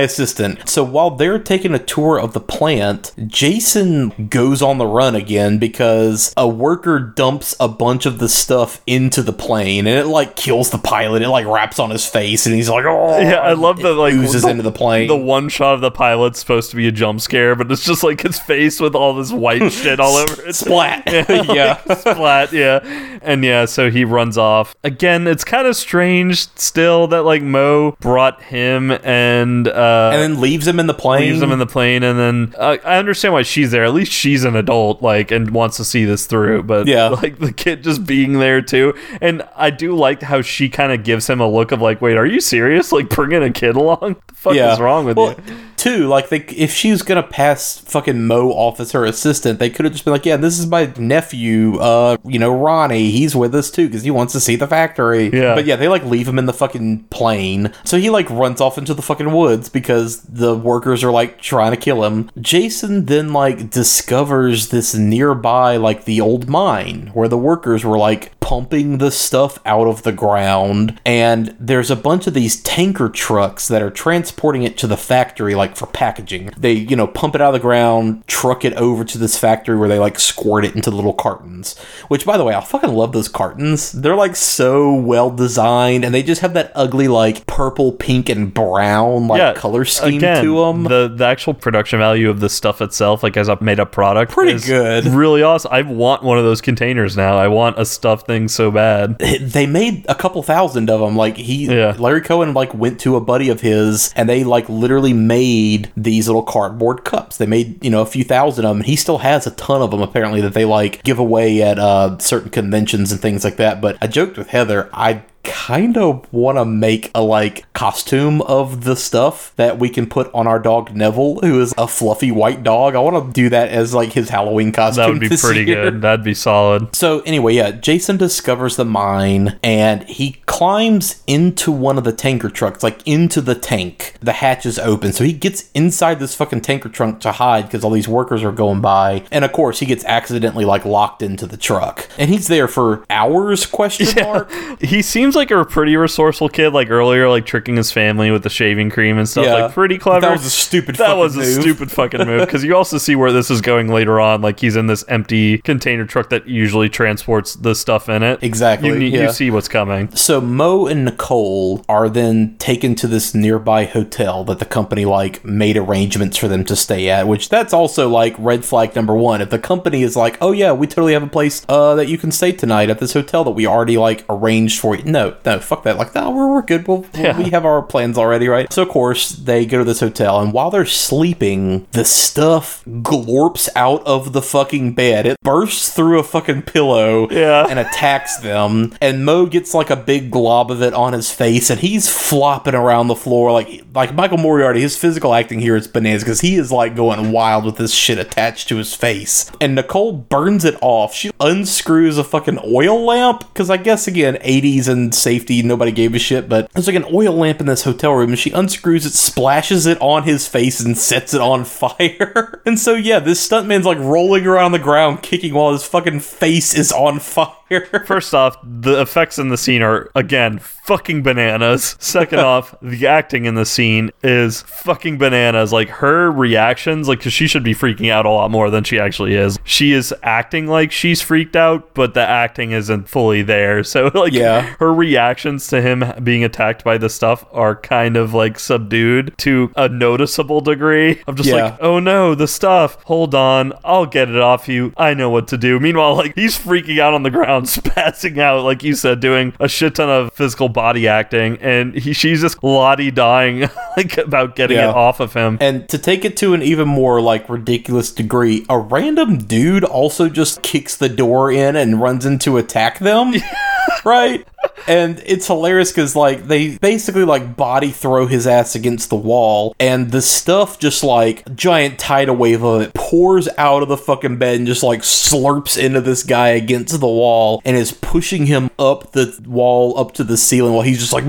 assistant. 0.00 0.68
So 0.68 0.84
while 0.84 1.10
they're 1.10 1.38
taking 1.38 1.74
a 1.74 1.78
tour 1.78 2.18
of 2.18 2.32
the 2.32 2.40
plant, 2.40 3.12
Jason 3.26 4.28
goes 4.28 4.62
on 4.62 4.78
the 4.78 4.86
run 4.86 5.14
again 5.14 5.58
because 5.58 6.32
a 6.36 6.48
worker 6.48 6.98
dumps 6.98 7.54
a 7.60 7.68
bunch 7.68 8.06
of 8.06 8.18
the 8.18 8.28
stuff 8.28 8.80
into 8.86 9.22
the 9.22 9.32
plane 9.32 9.86
and 9.86 9.98
it 9.98 10.06
like 10.06 10.36
kills 10.36 10.70
the 10.70 10.78
pilot. 10.78 11.22
It 11.22 11.28
like 11.28 11.46
wraps 11.46 11.78
on 11.78 11.90
his 11.90 12.06
face 12.06 12.46
and 12.46 12.54
he's 12.54 12.68
like, 12.68 12.84
oh. 12.86 13.18
Yeah, 13.20 13.40
I 13.40 13.52
love 13.52 13.78
that. 13.78 13.94
Like 13.94 14.14
oozes 14.14 14.44
into 14.44 14.62
the 14.62 14.72
plane. 14.72 15.08
The 15.08 15.16
one 15.16 15.48
shot 15.48 15.74
of 15.74 15.80
the 15.80 15.90
pilot's 15.90 16.38
supposed 16.38 16.59
to 16.68 16.76
be 16.76 16.86
a 16.86 16.92
jump 16.92 17.20
scare, 17.20 17.54
but 17.56 17.70
it's 17.72 17.84
just 17.84 18.02
like 18.02 18.20
his 18.20 18.38
face 18.38 18.80
with 18.80 18.94
all 18.94 19.14
this 19.14 19.32
white 19.32 19.70
shit 19.72 19.98
all 20.00 20.16
over 20.16 20.46
it. 20.46 20.54
Splat. 20.54 21.02
Yeah, 21.10 21.24
Yeah. 21.86 21.94
splat. 21.94 22.52
Yeah, 22.52 22.80
and 23.22 23.44
yeah, 23.44 23.64
so 23.64 23.90
he 23.90 24.04
runs 24.04 24.36
off 24.38 24.74
again. 24.84 25.26
It's 25.26 25.44
kind 25.44 25.66
of 25.66 25.76
strange 25.76 26.46
still 26.56 27.06
that 27.08 27.22
like 27.22 27.42
Mo 27.42 27.96
brought 28.00 28.42
him 28.42 28.90
and 28.90 29.66
uh, 29.68 30.10
and 30.12 30.22
then 30.22 30.40
leaves 30.40 30.66
him 30.66 30.78
in 30.80 30.86
the 30.86 30.94
plane. 30.94 31.30
leaves 31.30 31.42
him 31.42 31.52
in 31.52 31.58
the 31.58 31.66
plane, 31.66 32.02
and 32.02 32.18
then 32.18 32.54
uh, 32.58 32.76
I 32.84 32.98
understand 32.98 33.34
why 33.34 33.42
she's 33.42 33.70
there. 33.70 33.84
At 33.84 33.94
least 33.94 34.12
she's 34.12 34.44
an 34.44 34.56
adult, 34.56 35.02
like, 35.02 35.30
and 35.30 35.50
wants 35.50 35.76
to 35.78 35.84
see 35.84 36.04
this 36.04 36.26
through. 36.26 36.64
But 36.64 36.86
Yeah. 36.86 37.08
like 37.08 37.38
the 37.38 37.52
kid 37.52 37.82
just 37.82 38.04
being 38.04 38.34
there 38.34 38.60
too, 38.62 38.94
and 39.20 39.42
I 39.56 39.70
do 39.70 39.96
like 39.96 40.22
how 40.22 40.42
she 40.42 40.68
kind 40.68 40.92
of 40.92 41.02
gives 41.04 41.28
him 41.28 41.40
a 41.40 41.48
look 41.48 41.72
of 41.72 41.80
like, 41.80 42.00
wait, 42.00 42.16
are 42.16 42.26
you 42.26 42.40
serious? 42.40 42.92
Like 42.92 43.08
bringing 43.08 43.42
a 43.42 43.50
kid 43.50 43.76
along? 43.76 44.16
The 44.28 44.34
fuck 44.34 44.54
is 44.56 44.80
wrong 44.80 45.04
with 45.04 45.16
well, 45.16 45.34
you? 45.46 45.56
Two, 45.80 46.08
like 46.08 46.28
they, 46.28 46.40
if 46.40 46.74
she 46.74 46.90
was 46.90 47.00
gonna 47.00 47.22
pass 47.22 47.78
fucking 47.78 48.26
Mo 48.26 48.50
off 48.50 48.80
as 48.80 48.92
her 48.92 49.06
assistant, 49.06 49.58
they 49.58 49.70
could 49.70 49.86
have 49.86 49.94
just 49.94 50.04
been 50.04 50.12
like, 50.12 50.26
"Yeah, 50.26 50.36
this 50.36 50.58
is 50.58 50.66
my 50.66 50.92
nephew, 50.98 51.78
uh, 51.78 52.18
you 52.22 52.38
know, 52.38 52.50
Ronnie. 52.54 53.10
He's 53.10 53.34
with 53.34 53.54
us 53.54 53.70
too 53.70 53.86
because 53.86 54.02
he 54.02 54.10
wants 54.10 54.34
to 54.34 54.40
see 54.40 54.56
the 54.56 54.66
factory." 54.66 55.30
Yeah. 55.32 55.54
but 55.54 55.64
yeah, 55.64 55.76
they 55.76 55.88
like 55.88 56.04
leave 56.04 56.28
him 56.28 56.38
in 56.38 56.44
the 56.44 56.52
fucking 56.52 57.04
plane, 57.04 57.72
so 57.82 57.96
he 57.96 58.10
like 58.10 58.28
runs 58.28 58.60
off 58.60 58.76
into 58.76 58.92
the 58.92 59.00
fucking 59.00 59.32
woods 59.32 59.70
because 59.70 60.20
the 60.24 60.54
workers 60.54 61.02
are 61.02 61.10
like 61.10 61.40
trying 61.40 61.70
to 61.70 61.78
kill 61.78 62.04
him. 62.04 62.30
Jason 62.38 63.06
then 63.06 63.32
like 63.32 63.70
discovers 63.70 64.68
this 64.68 64.94
nearby 64.94 65.78
like 65.78 66.04
the 66.04 66.20
old 66.20 66.46
mine 66.46 67.10
where 67.14 67.28
the 67.28 67.38
workers 67.38 67.86
were 67.86 67.96
like 67.96 68.38
pumping 68.40 68.98
the 68.98 69.10
stuff 69.12 69.58
out 69.64 69.86
of 69.86 70.02
the 70.02 70.10
ground 70.12 71.00
and 71.06 71.54
there's 71.60 71.88
a 71.90 71.94
bunch 71.94 72.26
of 72.26 72.34
these 72.34 72.60
tanker 72.62 73.08
trucks 73.08 73.68
that 73.68 73.80
are 73.80 73.90
transporting 73.90 74.64
it 74.64 74.76
to 74.76 74.88
the 74.88 74.96
factory 74.96 75.54
like 75.54 75.69
for 75.76 75.86
packaging 75.86 76.50
they 76.58 76.72
you 76.72 76.96
know 76.96 77.06
pump 77.06 77.34
it 77.34 77.40
out 77.40 77.48
of 77.48 77.52
the 77.54 77.58
ground 77.60 78.26
truck 78.26 78.64
it 78.64 78.72
over 78.74 79.04
to 79.04 79.18
this 79.18 79.36
factory 79.38 79.76
where 79.76 79.88
they 79.88 79.98
like 79.98 80.18
squirt 80.18 80.64
it 80.64 80.74
into 80.76 80.90
little 80.90 81.12
cartons 81.12 81.76
which 82.08 82.24
by 82.24 82.36
the 82.36 82.44
way 82.44 82.54
i 82.54 82.60
fucking 82.60 82.92
love 82.92 83.12
those 83.12 83.28
cartons 83.28 83.92
they're 83.92 84.16
like 84.16 84.36
so 84.36 84.94
well 84.94 85.30
designed 85.30 86.04
and 86.04 86.14
they 86.14 86.22
just 86.22 86.40
have 86.40 86.54
that 86.54 86.70
ugly 86.74 87.08
like 87.08 87.46
purple 87.46 87.92
pink 87.92 88.28
and 88.28 88.52
brown 88.54 89.26
like 89.28 89.56
color 89.56 89.84
scheme 89.84 90.16
again, 90.18 90.44
to 90.44 90.56
them 90.60 90.84
The 90.84 91.08
the 91.14 91.24
actual 91.24 91.54
production 91.54 91.98
value 91.98 92.30
of 92.30 92.40
the 92.40 92.48
stuff 92.48 92.80
itself, 92.80 93.22
like 93.22 93.36
as 93.36 93.48
a 93.48 93.60
made 93.62 93.80
up 93.80 93.92
product, 93.92 94.32
Pretty 94.32 94.52
is 94.52 94.64
good. 94.66 95.04
Really 95.06 95.42
awesome. 95.42 95.70
I 95.72 95.82
want 95.82 96.22
one 96.22 96.38
of 96.38 96.44
those 96.44 96.60
containers 96.60 97.16
now. 97.16 97.36
I 97.36 97.48
want 97.48 97.78
a 97.78 97.84
stuffed 97.84 98.26
thing 98.26 98.48
so 98.48 98.70
bad. 98.70 99.18
they 99.40 99.66
made 99.66 100.04
a 100.08 100.14
couple 100.14 100.42
thousand 100.42 100.88
of 100.90 101.00
them 101.00 101.16
like 101.16 101.36
he 101.36 101.66
Yeah. 101.66 101.94
larry 101.98 102.20
cohen 102.20 102.54
like 102.54 102.72
went 102.74 103.00
to 103.00 103.16
a 103.16 103.20
buddy 103.20 103.48
of 103.48 103.60
his 103.60 104.12
and 104.16 104.28
they 104.28 104.44
like 104.44 104.68
literally 104.68 105.12
made 105.12 105.59
these 105.96 106.28
little 106.28 106.42
cardboard 106.42 107.04
cups 107.04 107.36
they 107.36 107.46
made 107.46 107.82
you 107.84 107.90
know 107.90 108.02
a 108.02 108.06
few 108.06 108.24
thousand 108.24 108.64
of 108.64 108.70
them 108.70 108.78
and 108.78 108.86
he 108.86 108.96
still 108.96 109.18
has 109.18 109.46
a 109.46 109.50
ton 109.52 109.82
of 109.82 109.90
them 109.90 110.02
apparently 110.02 110.40
that 110.40 110.54
they 110.54 110.64
like 110.64 111.02
give 111.02 111.18
away 111.18 111.62
at 111.62 111.78
uh 111.78 112.16
certain 112.18 112.50
conventions 112.50 113.12
and 113.12 113.20
things 113.20 113.44
like 113.44 113.56
that 113.56 113.80
but 113.80 113.96
i 114.00 114.06
joked 114.06 114.36
with 114.36 114.48
heather 114.48 114.88
i 114.92 115.22
kind 115.42 115.96
of 115.96 116.30
want 116.32 116.58
to 116.58 116.64
make 116.64 117.10
a 117.14 117.22
like 117.22 117.70
costume 117.72 118.42
of 118.42 118.84
the 118.84 118.94
stuff 118.94 119.54
that 119.56 119.78
we 119.78 119.88
can 119.88 120.06
put 120.06 120.32
on 120.34 120.46
our 120.46 120.58
dog 120.58 120.94
Neville, 120.94 121.40
who 121.40 121.60
is 121.60 121.74
a 121.78 121.86
fluffy 121.86 122.30
white 122.30 122.62
dog. 122.62 122.94
I 122.94 122.98
want 122.98 123.26
to 123.26 123.32
do 123.32 123.48
that 123.50 123.70
as 123.70 123.94
like 123.94 124.12
his 124.12 124.28
Halloween 124.28 124.72
costume. 124.72 125.02
That 125.02 125.10
would 125.10 125.30
be 125.30 125.36
pretty 125.36 125.64
year. 125.64 125.90
good. 125.90 126.02
That'd 126.02 126.24
be 126.24 126.34
solid. 126.34 126.94
So 126.94 127.20
anyway, 127.20 127.54
yeah, 127.54 127.70
Jason 127.72 128.16
discovers 128.16 128.76
the 128.76 128.84
mine 128.84 129.58
and 129.62 130.02
he 130.04 130.42
climbs 130.60 131.22
into 131.26 131.72
one 131.72 131.96
of 131.96 132.04
the 132.04 132.12
tanker 132.12 132.50
trucks, 132.50 132.82
like 132.82 133.00
into 133.06 133.40
the 133.40 133.54
tank. 133.54 134.12
The 134.20 134.34
hatch 134.34 134.66
is 134.66 134.78
open, 134.78 135.14
so 135.14 135.24
he 135.24 135.32
gets 135.32 135.70
inside 135.72 136.18
this 136.18 136.34
fucking 136.34 136.60
tanker 136.60 136.90
trunk 136.90 137.20
to 137.20 137.32
hide 137.32 137.62
because 137.64 137.82
all 137.82 137.90
these 137.90 138.06
workers 138.06 138.44
are 138.44 138.52
going 138.52 138.82
by. 138.82 139.24
And 139.32 139.42
of 139.42 139.52
course, 139.52 139.78
he 139.80 139.86
gets 139.86 140.04
accidentally 140.04 140.66
like 140.66 140.84
locked 140.84 141.22
into 141.22 141.46
the 141.46 141.56
truck, 141.56 142.06
and 142.18 142.28
he's 142.28 142.46
there 142.48 142.68
for 142.68 143.06
hours? 143.08 143.64
Question 143.64 144.22
mark. 144.22 144.50
He 144.80 145.00
seems 145.02 145.34
like 145.34 145.50
a 145.50 145.64
pretty 145.64 145.96
resourceful 145.96 146.50
kid. 146.50 146.74
Like 146.74 146.90
earlier, 146.90 147.28
like 147.30 147.46
tricking 147.46 147.76
his 147.76 147.90
family 147.90 148.30
with 148.30 148.42
the 148.42 148.50
shaving 148.50 148.90
cream 148.90 149.16
and 149.16 149.26
stuff. 149.26 149.46
Yeah. 149.46 149.54
Like 149.54 149.72
pretty 149.72 149.96
clever. 149.96 150.20
That 150.20 150.32
was 150.32 150.44
a 150.44 150.50
stupid 150.50 150.96
That 150.96 151.06
fucking 151.06 151.18
was 151.20 151.36
a 151.36 151.40
move. 151.40 151.62
stupid 151.62 151.90
fucking 151.90 152.26
move 152.26 152.46
because 152.46 152.64
you 152.64 152.76
also 152.76 152.98
see 152.98 153.16
where 153.16 153.32
this 153.32 153.50
is 153.50 153.62
going 153.62 153.88
later 153.88 154.20
on. 154.20 154.42
Like 154.42 154.60
he's 154.60 154.76
in 154.76 154.88
this 154.88 155.04
empty 155.08 155.58
container 155.58 156.04
truck 156.04 156.28
that 156.30 156.46
usually 156.46 156.90
transports 156.90 157.54
the 157.54 157.74
stuff 157.74 158.10
in 158.10 158.22
it. 158.22 158.42
Exactly, 158.42 158.90
You, 158.90 158.94
yeah. 159.18 159.22
you 159.26 159.32
see 159.32 159.50
what's 159.50 159.68
coming. 159.68 160.14
So 160.14 160.40
Mo 160.50 160.86
and 160.86 161.04
Nicole 161.04 161.84
are 161.88 162.08
then 162.08 162.56
taken 162.58 162.94
to 162.96 163.06
this 163.06 163.34
nearby 163.34 163.84
hotel 163.84 164.44
that 164.44 164.58
the 164.58 164.64
company 164.64 165.04
like 165.04 165.44
made 165.44 165.76
arrangements 165.76 166.36
for 166.36 166.48
them 166.48 166.64
to 166.64 166.76
stay 166.76 167.08
at, 167.08 167.26
which 167.28 167.48
that's 167.48 167.72
also 167.72 168.08
like 168.08 168.34
red 168.38 168.64
flag 168.64 168.94
number 168.94 169.14
one. 169.14 169.40
If 169.40 169.50
the 169.50 169.58
company 169.58 170.02
is 170.02 170.16
like, 170.16 170.36
oh 170.40 170.52
yeah, 170.52 170.72
we 170.72 170.86
totally 170.86 171.12
have 171.12 171.22
a 171.22 171.26
place 171.28 171.64
uh, 171.68 171.94
that 171.94 172.08
you 172.08 172.18
can 172.18 172.32
stay 172.32 172.52
tonight 172.52 172.90
at 172.90 172.98
this 172.98 173.12
hotel 173.12 173.44
that 173.44 173.50
we 173.52 173.66
already 173.66 173.96
like 173.96 174.24
arranged 174.28 174.80
for 174.80 174.96
you. 174.96 175.04
No, 175.04 175.36
no, 175.46 175.58
fuck 175.60 175.84
that. 175.84 175.96
Like, 175.96 176.14
no, 176.14 176.30
we're, 176.30 176.50
we're 176.52 176.62
good. 176.62 176.86
We'll, 176.86 177.06
Yeah. 177.14 177.36
we 177.38 177.50
have 177.50 177.64
our 177.64 177.82
plans 177.82 178.18
already, 178.18 178.48
right? 178.48 178.72
So 178.72 178.82
of 178.82 178.88
course 178.88 179.30
they 179.30 179.66
go 179.66 179.78
to 179.78 179.84
this 179.84 180.00
hotel, 180.00 180.40
and 180.40 180.52
while 180.52 180.70
they're 180.70 180.84
sleeping, 180.86 181.86
the 181.92 182.04
stuff 182.04 182.84
glorps 182.86 183.68
out 183.76 184.02
of 184.06 184.32
the 184.32 184.42
fucking 184.42 184.94
bed. 184.94 185.26
It 185.26 185.36
bursts 185.42 185.90
through 185.90 186.18
a 186.18 186.22
fucking 186.22 186.62
pillow 186.62 187.28
Yeah. 187.30 187.66
and 187.68 187.78
attacks 187.78 188.38
them. 188.38 188.94
And 189.00 189.24
Mo 189.24 189.46
gets 189.46 189.74
like 189.74 189.90
a 189.90 189.96
big 189.96 190.30
glob 190.40 190.70
of 190.70 190.80
it 190.80 190.94
on 190.94 191.12
his 191.12 191.30
face, 191.30 191.68
and 191.68 191.80
he's 191.80 192.08
flopping 192.08 192.74
around 192.74 193.08
the 193.08 193.14
floor 193.14 193.52
like 193.52 193.84
like 193.94 194.14
Michael 194.14 194.38
Moriarty. 194.38 194.80
His 194.80 194.96
physical 194.96 195.34
acting 195.34 195.60
here 195.60 195.76
is 195.76 195.86
bananas 195.86 196.24
because 196.24 196.40
he 196.40 196.54
is 196.54 196.72
like 196.72 196.96
going 196.96 197.30
wild 197.30 197.66
with 197.66 197.76
this 197.76 197.92
shit 197.92 198.18
attached 198.18 198.66
to 198.68 198.76
his 198.76 198.94
face. 198.94 199.50
And 199.60 199.74
Nicole 199.74 200.12
burns 200.12 200.64
it 200.64 200.78
off. 200.80 201.14
She 201.14 201.30
unscrews 201.40 202.16
a 202.16 202.24
fucking 202.24 202.58
oil 202.64 203.04
lamp 203.04 203.40
because 203.40 203.68
I 203.68 203.76
guess 203.76 204.08
again 204.08 204.36
80s 204.36 204.88
and 204.88 205.14
safety 205.14 205.62
nobody 205.62 205.92
gave 205.92 206.14
a 206.14 206.18
shit, 206.18 206.48
but 206.48 206.70
there's 206.70 206.86
like 206.86 206.96
an 206.96 207.12
oil 207.12 207.34
lamp 207.34 207.60
in 207.60 207.66
this 207.66 207.84
hotel 207.84 208.14
room, 208.14 208.30
and 208.30 208.38
she 208.38 208.50
unscrews 208.52 209.04
it, 209.04 209.12
splashes 209.12 209.84
it 209.84 210.00
on 210.00 210.22
his 210.22 210.48
face, 210.48 210.80
and 210.80 210.96
sets 210.96 211.34
it 211.34 211.42
on 211.42 211.64
fire. 211.66 212.62
and 212.64 212.78
so 212.78 212.94
yeah, 212.94 213.18
this 213.18 213.46
stuntman's 213.46 213.84
like 213.84 213.98
rolling 213.98 214.46
around 214.46 214.72
the 214.72 214.78
ground, 214.78 215.22
kicking 215.22 215.52
while 215.52 215.72
his 215.72 215.84
fucking 215.84 216.20
face 216.20 216.74
is 216.74 216.92
on 216.92 217.18
fire. 217.18 217.54
First 218.06 218.34
off, 218.34 218.56
the 218.64 219.00
effects 219.00 219.38
in 219.38 219.48
the 219.48 219.56
scene 219.56 219.82
are 219.82 220.10
again 220.14 220.58
fucking 220.58 221.22
bananas. 221.22 221.96
Second 222.00 222.40
off, 222.50 222.74
the 222.82 223.06
acting 223.06 223.44
in 223.44 223.54
the 223.54 223.64
scene 223.64 224.10
is 224.22 224.62
fucking 224.62 225.18
bananas. 225.18 225.72
Like 225.72 225.88
her 225.88 226.30
reactions, 226.32 227.06
like 227.08 227.20
'cause 227.20 227.32
she 227.32 227.46
should 227.46 227.62
be 227.62 227.74
freaking 227.74 228.10
out 228.10 228.26
a 228.26 228.30
lot 228.30 228.50
more 228.50 228.70
than 228.70 228.82
she 228.84 228.98
actually 228.98 229.34
is. 229.34 229.58
She 229.64 229.92
is 229.92 230.12
acting 230.22 230.66
like 230.66 230.90
she's 230.90 231.20
freaked 231.22 231.54
out, 231.56 231.94
but 231.94 232.14
the 232.14 232.20
acting 232.26 232.72
isn't 232.72 233.08
fully 233.08 233.42
there. 233.42 233.82
So 233.90 234.10
like 234.14 234.32
Yeah. 234.32 234.62
her 234.78 234.92
reactions 234.92 235.66
to 235.68 235.80
him 235.82 236.04
being 236.22 236.42
attacked 236.44 236.82
by 236.84 236.96
the 236.98 237.08
stuff 237.08 237.44
are 237.52 237.74
kind 237.76 238.16
of 238.16 238.34
like 238.34 238.58
subdued 238.58 239.34
to 239.38 239.72
a 239.76 239.88
noticeable 239.88 240.60
degree. 240.60 241.20
I'm 241.26 241.36
just 241.36 241.48
Yeah. 241.48 241.64
like, 241.64 241.78
oh 241.80 241.98
no, 241.98 242.34
the 242.34 242.48
stuff. 242.48 242.98
Hold 243.04 243.34
on, 243.34 243.72
I'll 243.84 244.06
get 244.06 244.28
it 244.28 244.36
off 244.40 244.68
you. 244.68 244.92
I 244.96 245.14
know 245.14 245.30
what 245.30 245.48
to 245.48 245.56
do. 245.58 245.78
Meanwhile, 245.80 246.16
like 246.16 246.34
he's 246.34 246.58
freaking 246.58 246.98
out 246.98 247.14
on 247.14 247.22
the 247.22 247.30
ground, 247.30 247.59
spazzing 247.64 248.38
out, 248.42 248.64
like 248.64 248.82
you 248.82 248.94
said, 248.94 249.20
doing 249.20 249.52
a 249.60 249.68
shit 249.68 249.94
ton 249.96 250.08
of 250.08 250.32
physical 250.32 250.68
body 250.68 251.06
acting, 251.08 251.58
and 251.60 251.94
he, 251.94 252.12
she's 252.12 252.40
just 252.40 252.62
lottie 252.62 253.10
dying 253.10 253.60
like 253.96 254.18
about 254.18 254.56
getting 254.56 254.76
Yeah. 254.76 254.90
it 254.90 254.94
off 254.96 255.20
of 255.20 255.34
him. 255.34 255.58
And 255.60 255.88
to 255.88 255.98
take 255.98 256.24
it 256.24 256.36
to 256.38 256.54
an 256.54 256.62
even 256.62 256.88
more 256.88 257.20
like 257.20 257.48
ridiculous 257.48 258.12
degree, 258.12 258.64
a 258.68 258.78
random 258.78 259.38
dude 259.38 259.84
also 259.84 260.28
just 260.28 260.62
kicks 260.62 260.96
the 260.96 261.08
door 261.08 261.50
in 261.50 261.76
and 261.76 262.00
runs 262.00 262.26
in 262.26 262.38
to 262.40 262.56
attack 262.58 262.98
them. 262.98 263.32
right? 264.04 264.46
And 264.86 265.22
it's 265.26 265.46
hilarious 265.46 265.90
because 265.90 266.16
like 266.16 266.46
they 266.46 266.78
basically 266.78 267.24
like 267.24 267.56
body 267.56 267.90
throw 267.90 268.26
his 268.26 268.46
ass 268.46 268.74
against 268.74 269.10
the 269.10 269.16
wall, 269.16 269.74
and 269.78 270.10
the 270.10 270.22
stuff 270.22 270.78
just 270.78 271.04
like 271.04 271.54
giant 271.54 271.98
tidal 271.98 272.36
wave 272.36 272.62
of 272.62 272.82
it 272.82 272.94
pours 272.94 273.48
out 273.58 273.82
of 273.82 273.88
the 273.88 273.96
fucking 273.96 274.36
bed 274.36 274.56
and 274.56 274.66
just 274.66 274.82
like 274.82 275.00
slurps 275.00 275.76
into 275.76 276.00
this 276.00 276.22
guy 276.22 276.48
against 276.48 277.00
the 277.00 277.06
wall 277.06 277.60
and 277.64 277.76
is 277.76 277.92
pushing 277.92 278.46
him 278.46 278.70
up 278.78 279.12
the 279.12 279.36
wall 279.46 279.98
up 279.98 280.12
to 280.12 280.22
the 280.22 280.36
ceiling 280.36 280.72
while 280.72 280.82
he's 280.82 281.00
just 281.00 281.12
like 281.12 281.24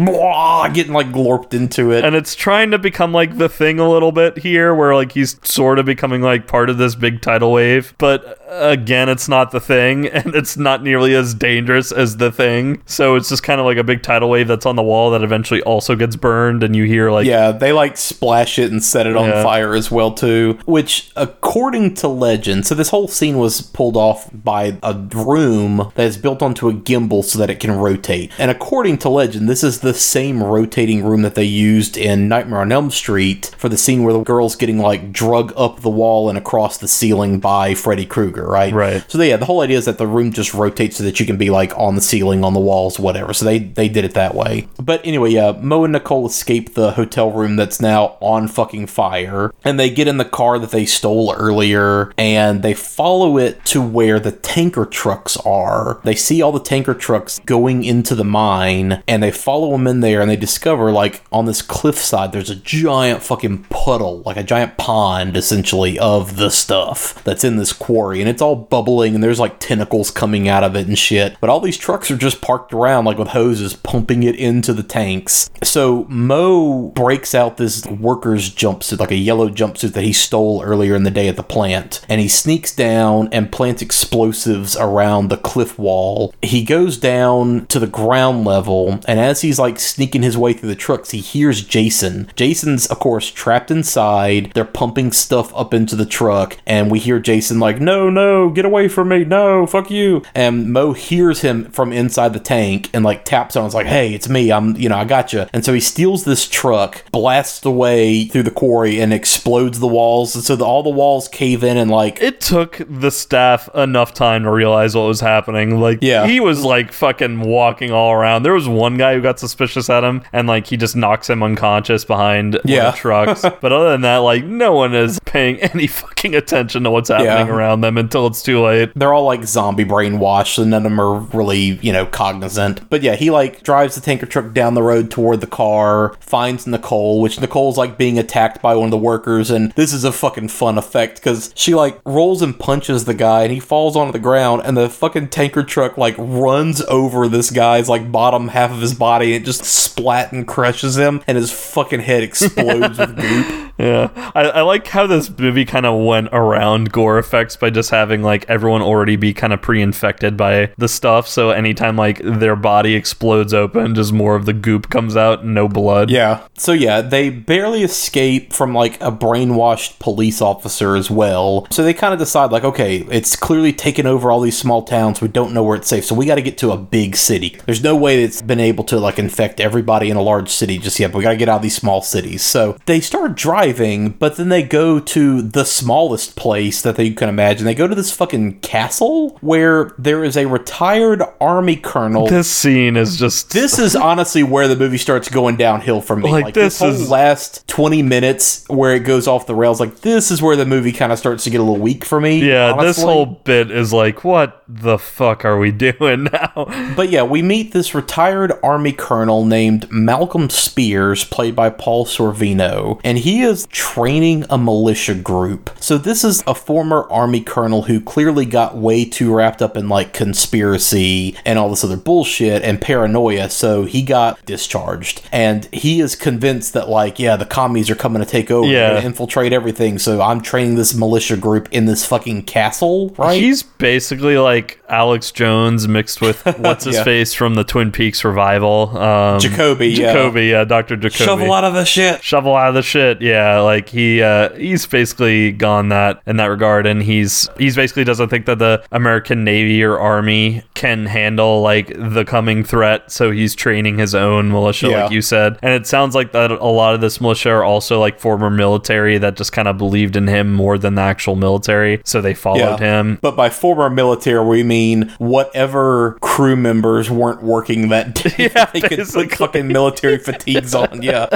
getting 0.74 0.94
like 0.94 1.12
glorped 1.12 1.54
into 1.54 1.92
it. 1.92 2.06
and 2.06 2.16
it's 2.16 2.36
trying 2.36 2.72
to 2.72 2.78
become 2.78 3.12
like 3.12 3.38
the 3.38 3.50
thing 3.50 3.80
a 3.80 3.90
little 3.90 4.12
bit 4.12 4.38
here 4.38 4.76
where 4.76 4.94
like 4.94 5.12
he's 5.12 5.40
sort 5.44 5.80
of 5.80 5.86
becoming 5.86 6.22
like 6.22 6.48
part 6.48 6.70
of 6.70 6.78
this 6.78 6.94
big 6.94 7.22
tidal 7.22 7.52
wave 7.52 7.94
but 7.98 8.40
uh, 8.50 8.70
again 8.70 9.10
it's 9.10 9.28
not 9.28 9.52
the 9.52 9.60
thing 9.60 10.06
and 10.08 10.36
it's 10.36 10.58
not 10.58 10.84
nearly 10.84 11.16
as 11.16 11.34
dangerous 11.34 11.92
as 11.92 12.18
the 12.18 12.32
thing 12.32 12.82
so 12.86 13.16
it's 13.16 13.30
just 13.30 13.41
kind 13.42 13.60
of 13.60 13.66
like 13.66 13.78
a 13.78 13.84
big 13.84 14.02
tidal 14.04 14.30
wave 14.30 14.48
that's 14.48 14.66
on 14.66 14.76
the 14.76 14.84
wall 14.84 15.12
that 15.12 15.24
eventually 15.24 15.62
also 15.64 15.96
gets 15.96 16.16
burned 16.16 16.64
and 16.64 16.76
you 16.76 16.84
hear 16.86 17.12
like 17.12 17.26
yeah, 17.26 17.52
they 17.52 17.72
like 17.74 17.98
splash 17.98 18.58
it 18.60 18.72
and 18.72 18.84
set 18.84 19.08
it 19.08 19.16
on 19.16 19.30
Yeah. 19.30 19.44
fire 19.44 19.74
as 19.76 19.90
well 19.92 20.12
too. 20.14 20.60
Which, 20.66 21.12
according 21.16 21.96
to 21.96 22.08
legend, 22.08 22.66
so 22.68 22.76
this 22.76 22.90
whole 22.90 23.08
scene 23.08 23.38
was 23.38 23.62
pulled 23.62 23.98
off 23.98 24.30
by 24.34 24.78
a 24.84 24.94
room 25.14 25.92
that 25.96 26.06
is 26.06 26.18
built 26.18 26.42
onto 26.42 26.70
a 26.70 26.74
gimbal 26.74 27.24
so 27.24 27.40
that 27.40 27.50
it 27.50 27.60
can 27.60 27.72
rotate. 27.72 28.32
And 28.38 28.52
according 28.52 28.98
to 29.00 29.10
legend, 29.10 29.50
this 29.50 29.64
is 29.64 29.80
the 29.80 29.94
same 29.94 30.44
rotating 30.44 31.04
room 31.04 31.22
that 31.24 31.36
they 31.36 31.44
used 31.44 31.98
in 31.98 32.28
Nightmare 32.28 32.60
on 32.62 32.72
Elm 32.72 32.92
Street 32.92 33.52
for 33.58 33.70
the 33.70 33.78
scene 33.78 34.04
where 34.04 34.14
the 34.14 34.22
girl's 34.24 34.56
getting 34.56 34.80
like 34.80 35.12
drug 35.12 35.54
up 35.56 35.82
the 35.82 35.90
wall 35.90 36.30
and 36.30 36.38
across 36.38 36.78
the 36.78 36.88
ceiling 36.88 37.40
by 37.40 37.74
Freddy 37.74 38.06
Krueger, 38.06 38.46
right? 38.46 38.74
Right. 38.74 39.04
So 39.10 39.22
yeah, 39.22 39.38
the 39.38 39.46
whole 39.46 39.62
idea 39.62 39.78
is 39.78 39.86
that 39.86 39.98
the 39.98 40.08
room 40.08 40.32
just 40.32 40.54
rotates 40.54 40.98
so 40.98 41.04
that 41.04 41.20
you 41.20 41.26
can 41.26 41.38
be 41.38 41.50
like 41.50 41.78
on 41.78 41.96
the 41.96 42.02
ceiling, 42.02 42.44
on 42.44 42.54
the 42.54 42.60
walls, 42.60 43.00
whatever. 43.00 43.31
So 43.34 43.46
they 43.46 43.60
they 43.60 43.90
did 43.90 44.06
it 44.06 44.14
that 44.14 44.36
way. 44.36 44.68
But 44.78 45.06
anyway, 45.06 45.32
yeah, 45.32 45.52
Mo 45.60 45.84
and 45.84 45.94
Nicole 45.94 46.26
escape 46.28 46.74
the 46.74 46.92
hotel 46.92 47.32
room 47.32 47.56
that's 47.56 47.82
now 47.82 48.18
on 48.20 48.48
fucking 48.48 48.88
fire, 48.88 49.54
and 49.64 49.80
they 49.80 49.90
get 49.90 50.08
in 50.08 50.18
the 50.18 50.26
car 50.26 50.60
that 50.60 50.72
they 50.72 50.86
stole 50.86 51.34
earlier, 51.38 52.12
and 52.18 52.62
they 52.64 52.74
follow 52.74 53.38
it 53.38 53.64
to 53.66 53.82
where 53.82 54.20
the 54.20 54.32
tanker 54.32 54.86
trucks 54.86 55.38
are. 55.38 56.00
They 56.04 56.16
see 56.16 56.42
all 56.42 56.52
the 56.52 56.60
tanker 56.60 56.94
trucks 56.94 57.40
going 57.40 57.84
into 57.84 58.16
the 58.16 58.24
mine, 58.24 59.04
and 59.08 59.22
they 59.22 59.32
follow 59.32 59.72
them 59.72 59.88
in 59.88 60.02
there, 60.02 60.22
and 60.22 60.30
they 60.30 60.36
discover 60.36 60.92
like 60.92 61.24
on 61.32 61.46
this 61.46 61.62
cliffside 61.62 62.32
there's 62.32 62.50
a 62.50 62.56
giant 62.56 63.24
fucking 63.24 63.64
puddle, 63.64 64.22
like 64.26 64.38
a 64.38 64.44
giant 64.44 64.78
pond 64.78 65.38
essentially 65.38 65.98
of 66.00 66.38
the 66.38 66.50
stuff 66.50 67.24
that's 67.24 67.44
in 67.44 67.58
this 67.58 67.74
quarry, 67.74 68.20
and 68.20 68.30
it's 68.30 68.42
all 68.42 68.56
bubbling, 68.56 69.16
and 69.16 69.24
there's 69.24 69.40
like 69.40 69.60
tentacles 69.60 70.12
coming 70.12 70.48
out 70.48 70.64
of 70.64 70.76
it 70.76 70.88
and 70.88 70.98
shit. 70.98 71.38
But 71.40 71.50
all 71.50 71.60
these 71.60 71.78
trucks 71.78 72.12
are 72.12 72.18
just 72.18 72.42
parked 72.42 72.74
around 72.74 73.06
like 73.06 73.18
with 73.22 73.30
hoses 73.30 73.76
pumping 73.76 74.24
it 74.24 74.36
into 74.36 74.74
the 74.74 74.84
tanks. 74.84 75.50
So 75.64 76.06
Mo 76.10 76.90
breaks 76.90 77.36
out 77.36 77.58
this 77.58 77.86
worker's 77.86 78.50
jumpsuit, 78.50 79.00
like 79.00 79.12
a 79.12 79.16
yellow 79.16 79.48
jumpsuit 79.48 79.94
that 79.94 80.04
he 80.04 80.12
stole 80.12 80.64
earlier 80.64 80.96
in 80.96 81.04
the 81.04 81.12
day 81.12 81.28
at 81.28 81.36
the 81.36 81.44
plant, 81.44 82.02
and 82.10 82.20
he 82.20 82.28
sneaks 82.28 82.76
down 82.76 83.30
and 83.32 83.52
plants 83.52 83.82
explosives 83.82 84.76
around 84.76 85.28
the 85.28 85.38
cliff 85.38 85.78
wall. 85.78 86.34
He 86.42 86.64
goes 86.64 86.98
down 86.98 87.68
to 87.68 87.80
the 87.80 87.88
ground 87.88 88.44
level, 88.44 89.00
and 89.08 89.20
as 89.20 89.42
he's 89.42 89.60
like 89.60 89.80
sneaking 89.80 90.24
his 90.24 90.38
way 90.38 90.54
through 90.54 90.70
the 90.70 90.76
trucks, 90.76 91.12
he 91.12 91.20
hears 91.20 91.64
Jason. 91.64 92.30
Jason's, 92.36 92.88
of 92.88 93.00
course, 93.00 93.30
trapped 93.30 93.70
inside. 93.70 94.52
They're 94.56 94.66
pumping 94.66 95.12
stuff 95.12 95.54
up 95.56 95.74
into 95.74 95.96
the 95.96 96.06
truck, 96.06 96.58
and 96.66 96.90
we 96.90 96.98
hear 96.98 97.20
Jason 97.20 97.60
like, 97.60 97.80
"No, 97.80 98.10
no, 98.10 98.50
get 98.50 98.66
away 98.66 98.88
from 98.88 99.10
me! 99.10 99.24
No, 99.24 99.68
fuck 99.68 99.92
you!" 99.92 100.24
And 100.34 100.74
Mo 100.74 100.94
hears 100.94 101.42
him 101.42 101.66
from 101.72 101.94
inside 101.94 102.34
the 102.34 102.40
tank 102.40 102.90
and 102.94 103.06
like 103.06 103.11
taps 103.16 103.56
on. 103.56 103.66
It's 103.66 103.76
like, 103.76 103.86
"Hey, 103.88 104.14
it's 104.14 104.28
me. 104.30 104.52
I'm, 104.52 104.76
you 104.76 104.90
know, 104.90 104.98
I 104.98 105.06
got 105.06 105.34
you." 105.34 105.46
And 105.54 105.64
so 105.66 105.74
he 105.74 105.80
steals 105.80 106.24
this 106.26 106.48
truck, 106.48 107.04
blasts 107.12 107.66
away 107.66 108.26
through 108.26 108.44
the 108.44 108.52
quarry, 108.52 109.00
and 109.00 109.14
explodes 109.14 109.80
the 109.80 109.88
walls. 109.88 110.36
And 110.36 110.44
so 110.44 110.56
the, 110.56 110.66
all 110.66 110.84
the 110.84 110.90
walls 110.90 111.28
cave 111.28 111.64
in 111.64 111.78
and 111.78 111.90
like 111.92 112.22
it 112.22 112.42
took 112.42 112.82
the 112.90 113.12
staff 113.12 113.70
enough 113.76 114.14
time 114.14 114.44
to 114.44 114.52
realize 114.52 114.96
what 114.96 115.08
was 115.08 115.20
happening. 115.22 115.80
Like, 115.80 116.00
Yeah. 116.02 116.28
he 116.28 116.40
was 116.40 116.64
like 116.64 116.92
fucking 116.92 117.42
walking 117.42 117.92
all 117.92 118.12
around. 118.12 118.44
There 118.44 118.54
was 118.54 118.68
one 118.68 118.98
guy 118.98 119.16
who 119.16 119.22
got 119.22 119.40
suspicious 119.40 119.90
at 119.90 120.04
him, 120.04 120.22
and 120.34 120.48
like 120.48 120.68
he 120.68 120.78
just 120.78 120.96
knocks 120.96 121.30
him 121.30 121.44
unconscious 121.44 122.06
behind 122.06 122.60
Yeah. 122.66 122.92
the 122.92 122.98
trucks. 122.98 123.42
but 123.62 123.72
other 123.72 123.92
than 123.92 124.02
that, 124.02 124.18
like 124.18 124.44
no 124.46 124.74
one 124.74 124.94
is 124.96 125.20
paying 125.26 125.60
any 125.62 125.88
fucking 125.88 126.36
attention 126.36 126.84
to 126.84 126.92
what's 126.92 127.10
happening 127.10 127.48
Yeah. 127.48 127.54
around 127.54 127.82
them 127.82 127.98
until 127.98 128.28
it's 128.28 128.42
too 128.44 128.62
late. 128.62 128.92
they're 128.96 129.14
all 129.14 129.26
like 129.26 129.44
zombie 129.46 129.86
brainwashed 129.86 130.58
and 130.60 130.72
none 130.72 130.86
of 130.86 130.92
them 130.92 131.00
are 131.00 131.16
really 131.34 131.80
you 131.82 131.92
know 131.94 132.06
cognizant 132.06 132.88
but 132.90 133.01
yeah 133.02 133.16
he 133.16 133.30
like 133.30 133.64
drives 133.64 133.96
the 133.96 134.02
tanker 134.02 134.26
truck 134.26 134.54
down 134.54 134.74
the 134.74 134.84
road 134.84 135.10
toward 135.10 135.42
the 135.42 135.48
car 135.48 136.16
finds 136.20 136.68
nicole 136.68 137.22
which 137.22 137.40
nicole's 137.40 137.78
like 137.78 137.98
being 137.98 138.18
attacked 138.18 138.62
by 138.62 138.76
one 138.76 138.86
of 138.86 138.92
the 138.92 138.98
workers 138.98 139.50
and 139.50 139.72
this 139.74 139.94
is 139.94 140.04
a 140.04 140.12
fucking 140.12 140.48
fun 140.48 140.78
effect 140.78 141.16
because 141.16 141.52
she 141.56 141.74
like 141.74 142.00
rolls 142.06 142.42
and 142.42 142.60
punches 142.60 143.06
the 143.06 143.14
guy 143.14 143.44
and 143.44 143.52
he 143.52 143.60
falls 143.60 143.96
onto 143.96 144.12
the 144.12 144.20
ground 144.20 144.62
and 144.66 144.76
the 144.78 144.90
fucking 144.90 145.28
tanker 145.28 145.64
truck 145.64 145.98
like 145.98 146.16
runs 146.18 146.82
over 146.84 147.28
this 147.28 147.52
guy's 147.52 147.90
like 147.90 148.12
bottom 148.12 148.50
half 148.50 148.72
of 148.72 148.82
his 148.82 148.94
body 148.94 149.34
and 149.34 149.44
it 149.44 149.46
just 149.46 149.64
splat 149.64 150.32
and 150.32 150.48
crushes 150.48 150.98
him 150.98 151.22
and 151.28 151.38
his 151.38 151.52
fucking 151.52 152.02
head 152.02 152.24
explodes 152.24 152.98
with 152.98 153.16
goop 153.22 153.72
Yeah, 153.82 154.12
I, 154.36 154.42
I 154.42 154.62
like 154.62 154.86
how 154.86 155.08
this 155.08 155.36
movie 155.36 155.66
kind 155.66 155.88
of 155.88 156.06
went 156.06 156.30
around 156.32 156.92
gore 156.92 157.18
effects 157.18 157.56
by 157.56 157.72
just 157.72 157.90
having 157.90 158.22
like 158.22 158.46
everyone 158.48 158.84
already 158.84 159.16
be 159.16 159.34
kind 159.34 159.54
of 159.54 159.62
pre-infected 159.64 160.38
by 160.38 160.72
the 160.78 160.88
stuff. 160.88 161.28
So 161.28 161.50
anytime 161.50 161.96
like 161.96 162.20
their 162.24 162.56
body 162.56 162.91
explodes 162.96 163.54
open, 163.54 163.96
just 163.96 164.14
more 164.14 164.36
of 164.36 164.46
the 164.46 164.54
goop 164.54 164.90
comes 164.90 165.16
out, 165.16 165.46
no 165.46 165.68
blood. 165.68 166.10
Yeah. 166.10 166.48
So 166.58 166.72
yeah, 166.72 167.02
they 167.02 167.30
barely 167.30 167.84
escape 167.84 168.54
from 168.54 168.74
like 168.74 169.02
a 169.02 169.12
brainwashed 169.12 170.00
police 170.00 170.42
officer 170.42 170.96
as 170.96 171.10
well. 171.10 171.68
So 171.72 171.84
they 171.84 171.94
kind 171.94 172.14
of 172.14 172.20
decide 172.20 172.52
like, 172.52 172.64
okay, 172.64 172.98
it's 173.10 173.36
clearly 173.36 173.74
taken 173.74 174.06
over 174.06 174.32
all 174.32 174.42
these 174.42 174.58
small 174.58 174.84
towns. 174.84 175.22
We 175.22 175.28
don't 175.28 175.54
know 175.54 175.64
where 175.64 175.78
it's 175.78 175.88
safe, 175.88 176.06
so 176.06 176.16
we 176.16 176.26
got 176.26 176.36
to 176.36 176.42
get 176.42 176.58
to 176.60 176.72
a 176.72 176.78
big 176.78 177.16
city. 177.16 177.58
There's 177.66 177.84
no 177.84 177.96
way 177.96 178.24
it's 178.24 178.42
been 178.42 178.60
able 178.60 178.84
to 178.86 179.00
like 179.00 179.20
infect 179.20 179.60
everybody 179.60 180.10
in 180.10 180.18
a 180.18 180.22
large 180.22 180.50
city 180.50 180.78
just 180.78 181.00
yet. 181.00 181.12
But 181.12 181.20
we 181.20 181.24
got 181.24 181.32
to 181.32 181.38
get 181.38 181.50
out 181.50 181.58
of 181.58 181.62
these 181.62 181.76
small 181.76 182.02
cities. 182.02 182.42
So 182.44 182.78
they 182.86 183.00
start 183.00 183.36
driving, 183.36 184.10
but 184.10 184.36
then 184.36 184.50
they 184.50 184.64
go 184.64 185.00
to 185.00 185.42
the 185.42 185.66
smallest 185.66 186.36
place 186.36 186.82
that 186.82 186.96
they 186.96 187.12
can 187.12 187.30
imagine. 187.30 187.66
They 187.66 187.76
go 187.76 187.88
to 187.88 187.96
this 187.96 188.12
fucking 188.12 188.60
castle 188.60 189.38
where 189.42 189.94
there 189.98 190.24
is 190.24 190.38
a 190.38 190.46
retired 190.46 191.24
army 191.40 191.76
colonel. 191.76 192.28
This 192.28 192.50
scene 192.72 192.96
is 192.98 193.18
just 193.18 193.52
This 193.52 193.80
is 193.80 193.96
honestly 193.96 194.44
where 194.44 194.68
the 194.68 194.76
movie 194.76 194.98
starts 194.98 195.30
going 195.30 195.58
downhill 195.58 196.02
for 196.02 196.16
me. 196.16 196.32
Like, 196.32 196.46
Like, 196.46 196.54
this, 196.54 196.80
this 196.80 196.80
whole 196.80 196.90
is- 197.02 197.10
last 197.10 197.68
20 197.68 198.02
minutes 198.02 198.66
where 198.68 198.94
it 198.96 199.00
goes 199.02 199.28
off 199.28 199.46
the 199.48 199.56
rails, 199.56 199.80
like 199.80 200.02
this 200.02 200.32
is 200.32 200.42
where 200.42 200.56
the 200.56 200.66
movie 200.66 200.92
kind 200.92 201.12
of 201.12 201.20
starts 201.20 201.44
to 201.44 201.50
get 201.50 201.60
a 201.60 201.64
little 201.64 201.82
weak 201.82 202.06
for 202.06 202.20
me. 202.22 202.48
yeah. 202.48 202.76
This 202.82 203.02
whole 203.02 203.26
bit 203.26 203.70
is 203.72 203.92
like, 203.94 204.24
what 204.24 204.64
the 204.68 204.98
fuck 204.98 205.44
are 205.46 205.58
we 205.58 205.72
doing 205.90 206.24
now? 206.32 206.94
But 206.96 207.10
yeah, 207.10 207.24
we 207.24 207.42
meet 207.42 207.74
this 207.74 207.94
retired 207.94 208.54
army 208.64 208.94
colonel 208.94 209.46
named 209.46 209.92
Malcolm 209.92 210.50
Spears, 210.50 211.24
played 211.26 211.56
by 211.56 211.70
Paul 211.70 212.06
Sorvino, 212.06 213.00
and 213.04 213.18
he 213.18 213.42
is 213.42 213.68
training 213.68 214.46
a 214.50 214.58
militia 214.58 215.14
group. 215.16 215.70
So 215.80 215.98
this 215.98 216.24
is 216.24 216.44
a 216.48 216.56
former 216.56 217.10
army 217.12 217.42
colonel 217.42 217.84
who 217.84 218.00
clearly 218.02 218.46
got 218.46 218.78
way 218.78 219.06
too 219.06 219.34
wrapped 219.34 219.62
up 219.62 219.76
in 219.78 219.90
like 219.90 220.14
conspiracy 220.14 221.36
and 221.46 221.58
all 221.60 221.70
this 221.70 221.84
other 221.84 221.98
bullshit 221.98 222.61
and 222.62 222.80
paranoia, 222.82 223.50
so 223.50 223.84
he 223.86 224.02
got 224.04 224.44
discharged. 224.46 225.22
And 225.32 225.66
he 225.74 226.00
is 226.02 226.16
convinced 226.16 226.74
that 226.74 226.90
like, 226.90 227.20
yeah, 227.20 227.36
the 227.36 227.46
commies 227.46 227.90
are 227.90 227.96
coming 227.96 228.22
to 228.22 228.28
take 228.28 228.50
over, 228.52 228.68
Yeah. 228.68 228.94
They're 228.94 229.06
infiltrate 229.06 229.52
everything. 229.54 229.98
So 230.00 230.22
I'm 230.22 230.42
training 230.42 230.76
this 230.76 230.94
militia 230.94 231.38
group 231.38 231.68
in 231.72 231.86
this 231.86 232.06
fucking 232.06 232.44
castle, 232.44 233.10
right? 233.18 233.42
He's 233.42 233.64
basically 233.64 234.38
like 234.38 234.82
Alex 234.90 235.32
Jones 235.32 235.88
mixed 235.88 236.22
with 236.22 236.46
what's 236.60 236.86
his 236.86 236.96
Yeah. 236.98 237.04
face 237.04 237.34
from 237.34 237.56
the 237.56 237.64
Twin 237.64 237.92
Peaks 237.92 238.24
revival. 238.24 238.98
Um, 238.98 239.40
Jacoby, 239.40 239.90
yeah. 239.90 240.14
Jacoby, 240.14 240.46
yeah, 240.48 240.64
Doctor 240.64 240.96
Jacoby. 240.96 241.24
Shovel 241.26 241.54
out 241.54 241.64
of 241.64 241.74
the 241.74 241.86
shit. 241.86 242.24
shovel 242.24 242.56
out 242.56 242.70
of 242.70 242.76
the 242.76 242.82
shit. 242.82 243.22
Yeah, 243.22 243.60
like 243.62 243.90
he 243.90 244.22
uh, 244.22 244.50
he's 244.56 244.86
basically 244.86 245.52
gone 245.52 245.90
that 245.90 246.22
in 246.28 246.38
that 246.38 246.46
regard, 246.48 246.86
and 246.86 247.02
he's 247.02 247.50
he's 247.58 247.76
basically 247.76 248.04
doesn't 248.04 248.30
think 248.30 248.46
that 248.46 248.60
the 248.60 248.84
American 248.92 249.44
Navy 249.44 249.84
or 249.84 249.98
Army 249.98 250.64
can 250.74 251.06
handle 251.06 251.62
like 251.62 251.88
the 251.96 252.26
coming 252.26 252.51
threat, 252.64 253.12
so 253.12 253.32
he's 253.32 253.56
training 253.56 253.98
his 253.98 254.14
own 254.14 254.52
militia, 254.52 254.90
Yeah. 254.90 255.04
like 255.04 255.12
you 255.12 255.22
said. 255.22 255.58
And 255.62 255.74
it 255.74 255.88
sounds 255.88 256.14
like 256.16 256.32
that 256.34 256.52
a 256.52 256.66
lot 256.66 256.94
of 256.94 257.02
this 257.02 257.20
militia 257.22 257.50
are 257.52 257.64
also 257.64 258.00
like 258.00 258.20
former 258.20 258.50
military 258.50 259.18
that 259.18 259.36
just 259.36 259.52
kind 259.54 259.68
of 259.68 259.78
believed 259.78 260.16
in 260.16 260.28
him 260.28 260.54
more 260.54 260.78
than 260.78 260.96
the 260.96 261.02
actual 261.02 261.36
military, 261.36 262.02
so 262.06 262.22
they 262.22 262.34
followed 262.34 262.80
him. 262.80 263.18
But 263.22 263.36
by 263.36 263.50
former 263.50 263.90
military, 263.90 264.46
we 264.46 264.64
mean 264.64 265.14
whatever 265.18 266.18
crew 266.22 266.56
members 266.56 267.10
weren't 267.10 267.42
working 267.44 267.90
that 267.90 268.16
day. 268.38 268.52
Yeah, 268.56 268.66
they 268.66 268.82
could 268.82 269.08
put 269.08 269.32
fucking 269.34 269.68
military 269.68 270.18
fatigues 270.18 270.76
on. 270.76 271.02
Yeah. 271.12 271.28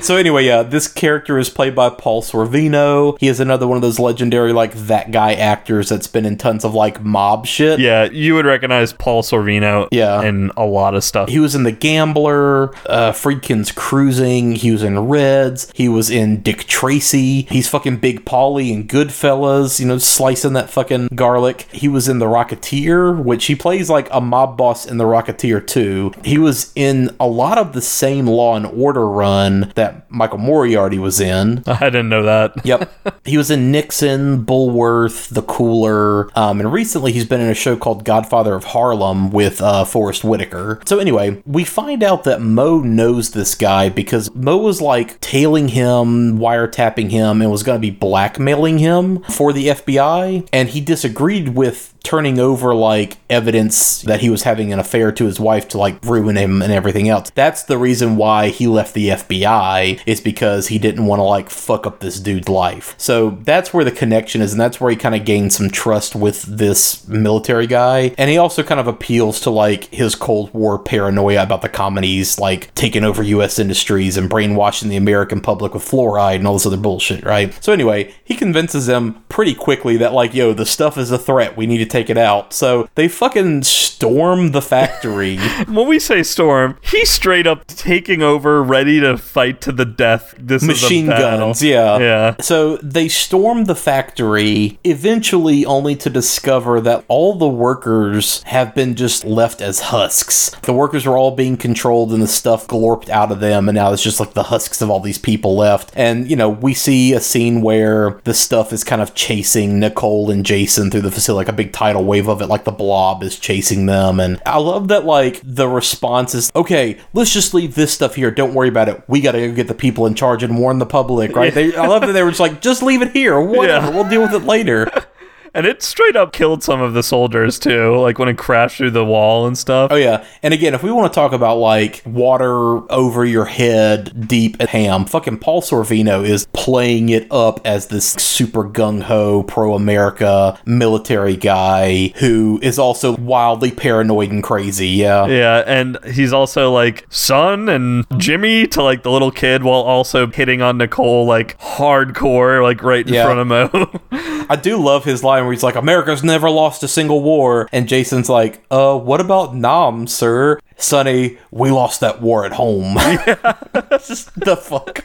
So 0.00 0.16
anyway, 0.16 0.44
yeah, 0.44 0.62
this 0.62 0.86
character 0.88 1.38
is 1.38 1.48
played 1.48 1.74
by 1.74 1.90
Paul 1.90 2.22
Sorvino. 2.22 3.16
He 3.20 3.28
is 3.28 3.40
another 3.40 3.66
one 3.66 3.76
of 3.76 3.82
those 3.82 3.98
legendary 3.98 4.52
like 4.52 4.74
that 4.74 5.10
guy 5.10 5.34
actors 5.34 5.88
that's 5.88 6.06
been 6.06 6.26
in 6.26 6.36
tons 6.36 6.64
of 6.64 6.74
like 6.74 7.02
mob 7.02 7.46
shit. 7.46 7.80
Yeah, 7.80 8.04
you 8.04 8.34
would 8.34 8.46
recognize 8.46 8.92
Paul 8.92 9.22
Sorvino 9.22 9.88
Yeah. 9.90 10.22
in 10.22 10.50
a 10.56 10.64
lot 10.64 10.94
of 10.94 11.04
stuff. 11.04 11.28
He 11.28 11.38
was 11.38 11.54
in 11.54 11.62
The 11.62 11.72
Gambler, 11.72 12.74
uh, 12.86 13.12
Friedkin's 13.12 13.72
Cruising. 13.72 14.56
He 14.56 14.70
was 14.70 14.82
in 14.82 14.98
Reds. 15.08 15.70
He 15.74 15.88
was 15.88 16.10
in 16.10 16.42
Dick 16.42 16.64
Tracy. 16.64 17.42
He's 17.50 17.68
fucking 17.68 17.96
Big 17.96 18.24
Paulie 18.24 18.72
in 18.72 18.86
Goodfellas, 18.86 19.80
you 19.80 19.86
know, 19.86 19.98
slicing 19.98 20.52
that 20.54 20.70
fucking 20.70 21.08
garlic. 21.14 21.66
He 21.72 21.88
was 21.88 22.08
in 22.08 22.18
The 22.18 22.26
Rocketeer, 22.26 23.22
which 23.22 23.46
he 23.46 23.54
plays 23.54 23.88
like 23.88 24.08
a 24.10 24.20
mob 24.20 24.56
boss 24.56 24.86
in 24.86 24.98
The 24.98 25.04
Rocketeer 25.04 25.66
too. 25.66 26.12
He 26.24 26.38
was 26.38 26.72
in 26.74 27.14
a 27.18 27.26
lot 27.26 27.58
of 27.58 27.72
the 27.72 27.80
same 27.82 28.26
Law 28.26 28.56
and 28.56 28.66
Order 28.66 29.08
run 29.08 29.63
that 29.74 30.10
Michael 30.10 30.38
Moriarty 30.38 30.98
was 30.98 31.20
in. 31.20 31.62
I 31.66 31.84
didn't 31.86 32.08
know 32.08 32.22
that. 32.22 32.52
Yep. 32.64 32.90
he 33.24 33.36
was 33.36 33.50
in 33.50 33.70
Nixon, 33.70 34.44
Bulworth, 34.44 35.28
The 35.28 35.42
Cooler, 35.42 36.30
um, 36.38 36.60
and 36.60 36.72
recently 36.72 37.12
he's 37.12 37.26
been 37.26 37.40
in 37.40 37.50
a 37.50 37.54
show 37.54 37.76
called 37.76 38.04
Godfather 38.04 38.54
of 38.54 38.64
Harlem 38.64 39.30
with 39.30 39.60
uh, 39.60 39.84
Forest 39.84 40.24
Whitaker. 40.24 40.80
So 40.86 40.98
anyway, 40.98 41.42
we 41.44 41.64
find 41.64 42.02
out 42.02 42.24
that 42.24 42.40
Mo 42.40 42.80
knows 42.80 43.32
this 43.32 43.54
guy 43.54 43.90
because 43.90 44.34
Mo 44.34 44.56
was 44.56 44.80
like 44.80 45.20
tailing 45.20 45.68
him, 45.68 46.38
wiretapping 46.38 47.10
him, 47.10 47.42
and 47.42 47.50
was 47.50 47.62
going 47.62 47.76
to 47.76 47.80
be 47.80 47.90
blackmailing 47.90 48.78
him 48.78 49.22
for 49.24 49.52
the 49.52 49.68
FBI, 49.68 50.48
and 50.52 50.70
he 50.70 50.80
disagreed 50.80 51.50
with 51.50 51.93
turning 52.04 52.38
over 52.38 52.74
like 52.74 53.16
evidence 53.30 54.02
that 54.02 54.20
he 54.20 54.30
was 54.30 54.42
having 54.42 54.72
an 54.72 54.78
affair 54.78 55.10
to 55.10 55.24
his 55.24 55.40
wife 55.40 55.66
to 55.66 55.78
like 55.78 56.00
ruin 56.04 56.36
him 56.36 56.62
and 56.62 56.72
everything 56.72 57.08
else. 57.08 57.30
That's 57.30 57.64
the 57.64 57.78
reason 57.78 58.16
why 58.16 58.50
he 58.50 58.66
left 58.66 58.94
the 58.94 59.08
FBI 59.08 60.00
is 60.06 60.20
because 60.20 60.68
he 60.68 60.78
didn't 60.78 61.06
want 61.06 61.18
to 61.18 61.24
like 61.24 61.50
fuck 61.50 61.86
up 61.86 62.00
this 62.00 62.20
dude's 62.20 62.48
life. 62.48 62.94
So 62.98 63.38
that's 63.42 63.72
where 63.72 63.84
the 63.84 63.90
connection 63.90 64.42
is 64.42 64.52
and 64.52 64.60
that's 64.60 64.80
where 64.80 64.90
he 64.90 64.96
kind 64.96 65.14
of 65.14 65.24
gained 65.24 65.52
some 65.54 65.70
trust 65.70 66.14
with 66.14 66.42
this 66.42 67.08
military 67.08 67.66
guy. 67.66 68.14
And 68.18 68.30
he 68.30 68.36
also 68.36 68.62
kind 68.62 68.80
of 68.80 68.86
appeals 68.86 69.40
to 69.40 69.50
like 69.50 69.84
his 69.86 70.14
Cold 70.14 70.52
War 70.52 70.78
paranoia 70.78 71.42
about 71.42 71.62
the 71.62 71.68
communists 71.70 72.38
like 72.38 72.72
taking 72.74 73.02
over 73.02 73.22
US 73.22 73.58
industries 73.58 74.18
and 74.18 74.28
brainwashing 74.28 74.90
the 74.90 74.96
American 74.96 75.40
public 75.40 75.72
with 75.72 75.82
fluoride 75.82 76.36
and 76.36 76.46
all 76.46 76.52
this 76.52 76.66
other 76.66 76.76
bullshit, 76.76 77.24
right? 77.24 77.52
So 77.64 77.72
anyway, 77.72 78.14
he 78.24 78.34
convinces 78.36 78.84
them 78.86 79.24
pretty 79.30 79.54
quickly 79.54 79.96
that 79.96 80.12
like, 80.12 80.34
yo, 80.34 80.52
the 80.52 80.66
stuff 80.66 80.98
is 80.98 81.10
a 81.10 81.18
threat. 81.18 81.56
We 81.56 81.66
need 81.66 81.78
to 81.78 81.93
take 81.94 82.10
it 82.10 82.18
out. 82.18 82.52
So 82.52 82.88
they 82.96 83.06
fucking 83.08 83.62
storm 83.62 84.50
the 84.52 84.62
factory. 84.62 85.38
When 85.74 85.86
we 85.88 85.98
say 85.98 86.22
storm, 86.22 86.76
he's 86.82 87.10
straight 87.10 87.46
up 87.46 87.66
taking 87.66 88.22
over, 88.22 88.62
ready 88.62 89.00
to 89.00 89.16
fight 89.16 89.60
to 89.62 89.72
the 89.72 89.84
death. 89.84 90.34
This 90.38 90.62
machine 90.62 91.06
is 91.06 91.18
a 91.18 91.22
guns 91.22 91.62
yeah 91.62 91.98
Yeah. 91.98 92.34
so 92.40 92.76
they 92.78 93.08
storm 93.08 93.64
the 93.64 93.74
factory 93.74 94.78
eventually 94.84 95.64
only 95.66 95.94
to 95.96 96.10
discover 96.10 96.80
that 96.80 97.04
all 97.08 97.34
the 97.34 97.48
workers 97.48 98.42
have 98.44 98.74
been 98.74 98.94
just 98.94 99.24
left 99.24 99.60
as 99.60 99.80
husks 99.80 100.50
the 100.62 100.72
workers 100.72 101.06
are 101.06 101.16
all 101.16 101.30
being 101.30 101.56
controlled 101.56 102.12
and 102.12 102.22
the 102.22 102.26
stuff 102.26 102.66
glorped 102.66 103.08
out 103.10 103.30
of 103.32 103.40
them 103.40 103.68
and 103.68 103.76
now 103.76 103.92
it's 103.92 104.02
just 104.02 104.20
like 104.20 104.32
the 104.34 104.44
husks 104.44 104.80
of 104.82 104.90
all 104.90 105.00
these 105.00 105.18
people 105.18 105.56
left 105.56 105.92
and 105.94 106.28
you 106.30 106.36
know 106.36 106.48
we 106.48 106.74
see 106.74 107.12
a 107.12 107.20
scene 107.20 107.60
where 107.62 108.20
the 108.24 108.34
stuff 108.34 108.72
is 108.72 108.82
kind 108.84 109.02
of 109.02 109.14
chasing 109.14 109.78
nicole 109.78 110.30
and 110.30 110.44
jason 110.46 110.90
through 110.90 111.00
the 111.00 111.10
facility 111.10 111.36
like 111.44 111.48
a 111.48 111.52
big 111.52 111.72
tidal 111.84 112.04
wave 112.04 112.28
of 112.28 112.40
it 112.40 112.46
like 112.46 112.64
the 112.64 112.72
blob 112.72 113.22
is 113.22 113.38
chasing 113.38 113.86
them 113.86 114.20
and 114.20 114.40
i 114.46 114.58
love 114.58 114.88
that 114.88 115.04
like 115.04 115.40
the 115.44 115.68
response 115.68 116.34
is 116.34 116.50
okay 116.56 116.98
let's 117.12 117.32
just 117.32 117.54
leave 117.54 117.74
this 117.74 117.92
stuff 117.92 118.14
here. 118.14 118.30
Don't 118.30 118.54
worry 118.54 118.68
about 118.68 118.88
it. 118.88 119.02
We 119.08 119.20
gotta 119.20 119.38
go 119.48 119.54
get 119.54 119.68
the 119.68 119.74
people 119.74 120.06
in 120.06 120.14
charge 120.14 120.42
and 120.42 120.58
warn 120.58 120.78
the 120.78 120.86
public 120.86 121.34
right? 121.36 121.52
They, 121.52 121.74
i 121.76 121.86
love 121.86 122.02
that 122.02 122.12
they 122.12 122.22
were 122.22 122.30
just 122.30 122.40
like 122.40 122.60
just 122.60 122.82
leave 122.82 123.02
it 123.02 123.12
here. 123.12 123.40
Whatever. 123.40 123.86
Yeah. 123.86 123.94
we'll 123.94 124.08
deal 124.08 124.22
with 124.22 124.32
it 124.34 124.44
later 124.44 124.90
And 125.54 125.66
it 125.66 125.82
straight 125.82 126.16
up 126.16 126.32
killed 126.32 126.62
some 126.64 126.80
of 126.82 126.94
the 126.94 127.02
soldiers 127.02 127.58
too, 127.58 127.96
like 128.00 128.18
when 128.18 128.28
it 128.28 128.36
crashed 128.36 128.78
through 128.78 128.90
the 128.90 129.04
wall 129.04 129.46
and 129.46 129.56
stuff. 129.56 129.92
Oh 129.92 129.96
yeah, 129.96 130.24
and 130.42 130.52
again, 130.52 130.74
if 130.74 130.82
we 130.82 130.90
want 130.90 131.12
to 131.12 131.14
talk 131.14 131.32
about 131.32 131.58
like 131.58 132.02
water 132.04 132.90
over 132.92 133.24
your 133.24 133.44
head, 133.44 134.26
deep 134.28 134.60
ham, 134.60 135.04
fucking 135.04 135.38
Paul 135.38 135.62
Sorvino 135.62 136.24
is 136.26 136.46
playing 136.52 137.08
it 137.10 137.26
up 137.30 137.60
as 137.64 137.86
this 137.86 138.12
super 138.14 138.64
gung 138.64 139.02
ho, 139.02 139.42
pro 139.44 139.74
America 139.74 140.58
military 140.66 141.36
guy 141.36 142.12
who 142.16 142.58
is 142.62 142.78
also 142.78 143.16
wildly 143.16 143.70
paranoid 143.70 144.30
and 144.30 144.42
crazy. 144.42 144.88
Yeah, 144.88 145.26
Yeah, 145.26 145.62
and 145.66 145.98
he's 146.12 146.32
also 146.32 146.72
like 146.72 147.06
son 147.10 147.68
and 147.68 148.04
Jimmy 148.18 148.66
to 148.68 148.82
like 148.82 149.02
the 149.04 149.10
little 149.10 149.30
kid 149.30 149.62
while 149.62 149.82
also 149.82 150.26
hitting 150.26 150.62
on 150.62 150.78
Nicole 150.78 151.26
like 151.26 151.56
hardcore, 151.60 152.62
like 152.62 152.82
right 152.82 153.06
in 153.06 153.14
Yeah. 153.14 153.24
front 153.24 153.38
of 153.40 153.46
Mo. 153.46 154.00
I 154.50 154.56
do 154.56 154.76
love 154.76 155.04
his 155.04 155.22
line 155.22 155.43
where 155.44 155.52
he's 155.52 155.62
like, 155.62 155.74
"America's 155.76 156.24
never 156.24 156.50
lost 156.50 156.82
a 156.82 156.88
single 156.88 157.22
war," 157.22 157.68
and 157.72 157.88
Jason's 157.88 158.28
like, 158.28 158.64
"Uh, 158.70 158.96
what 158.98 159.20
about 159.20 159.54
Nam, 159.54 160.06
sir?" 160.06 160.58
Sonny, 160.76 161.38
we 161.50 161.70
lost 161.70 162.00
that 162.00 162.20
war 162.20 162.44
at 162.44 162.52
home. 162.52 162.94
Just 163.90 164.34
the 164.38 164.56
fuck. 164.56 165.04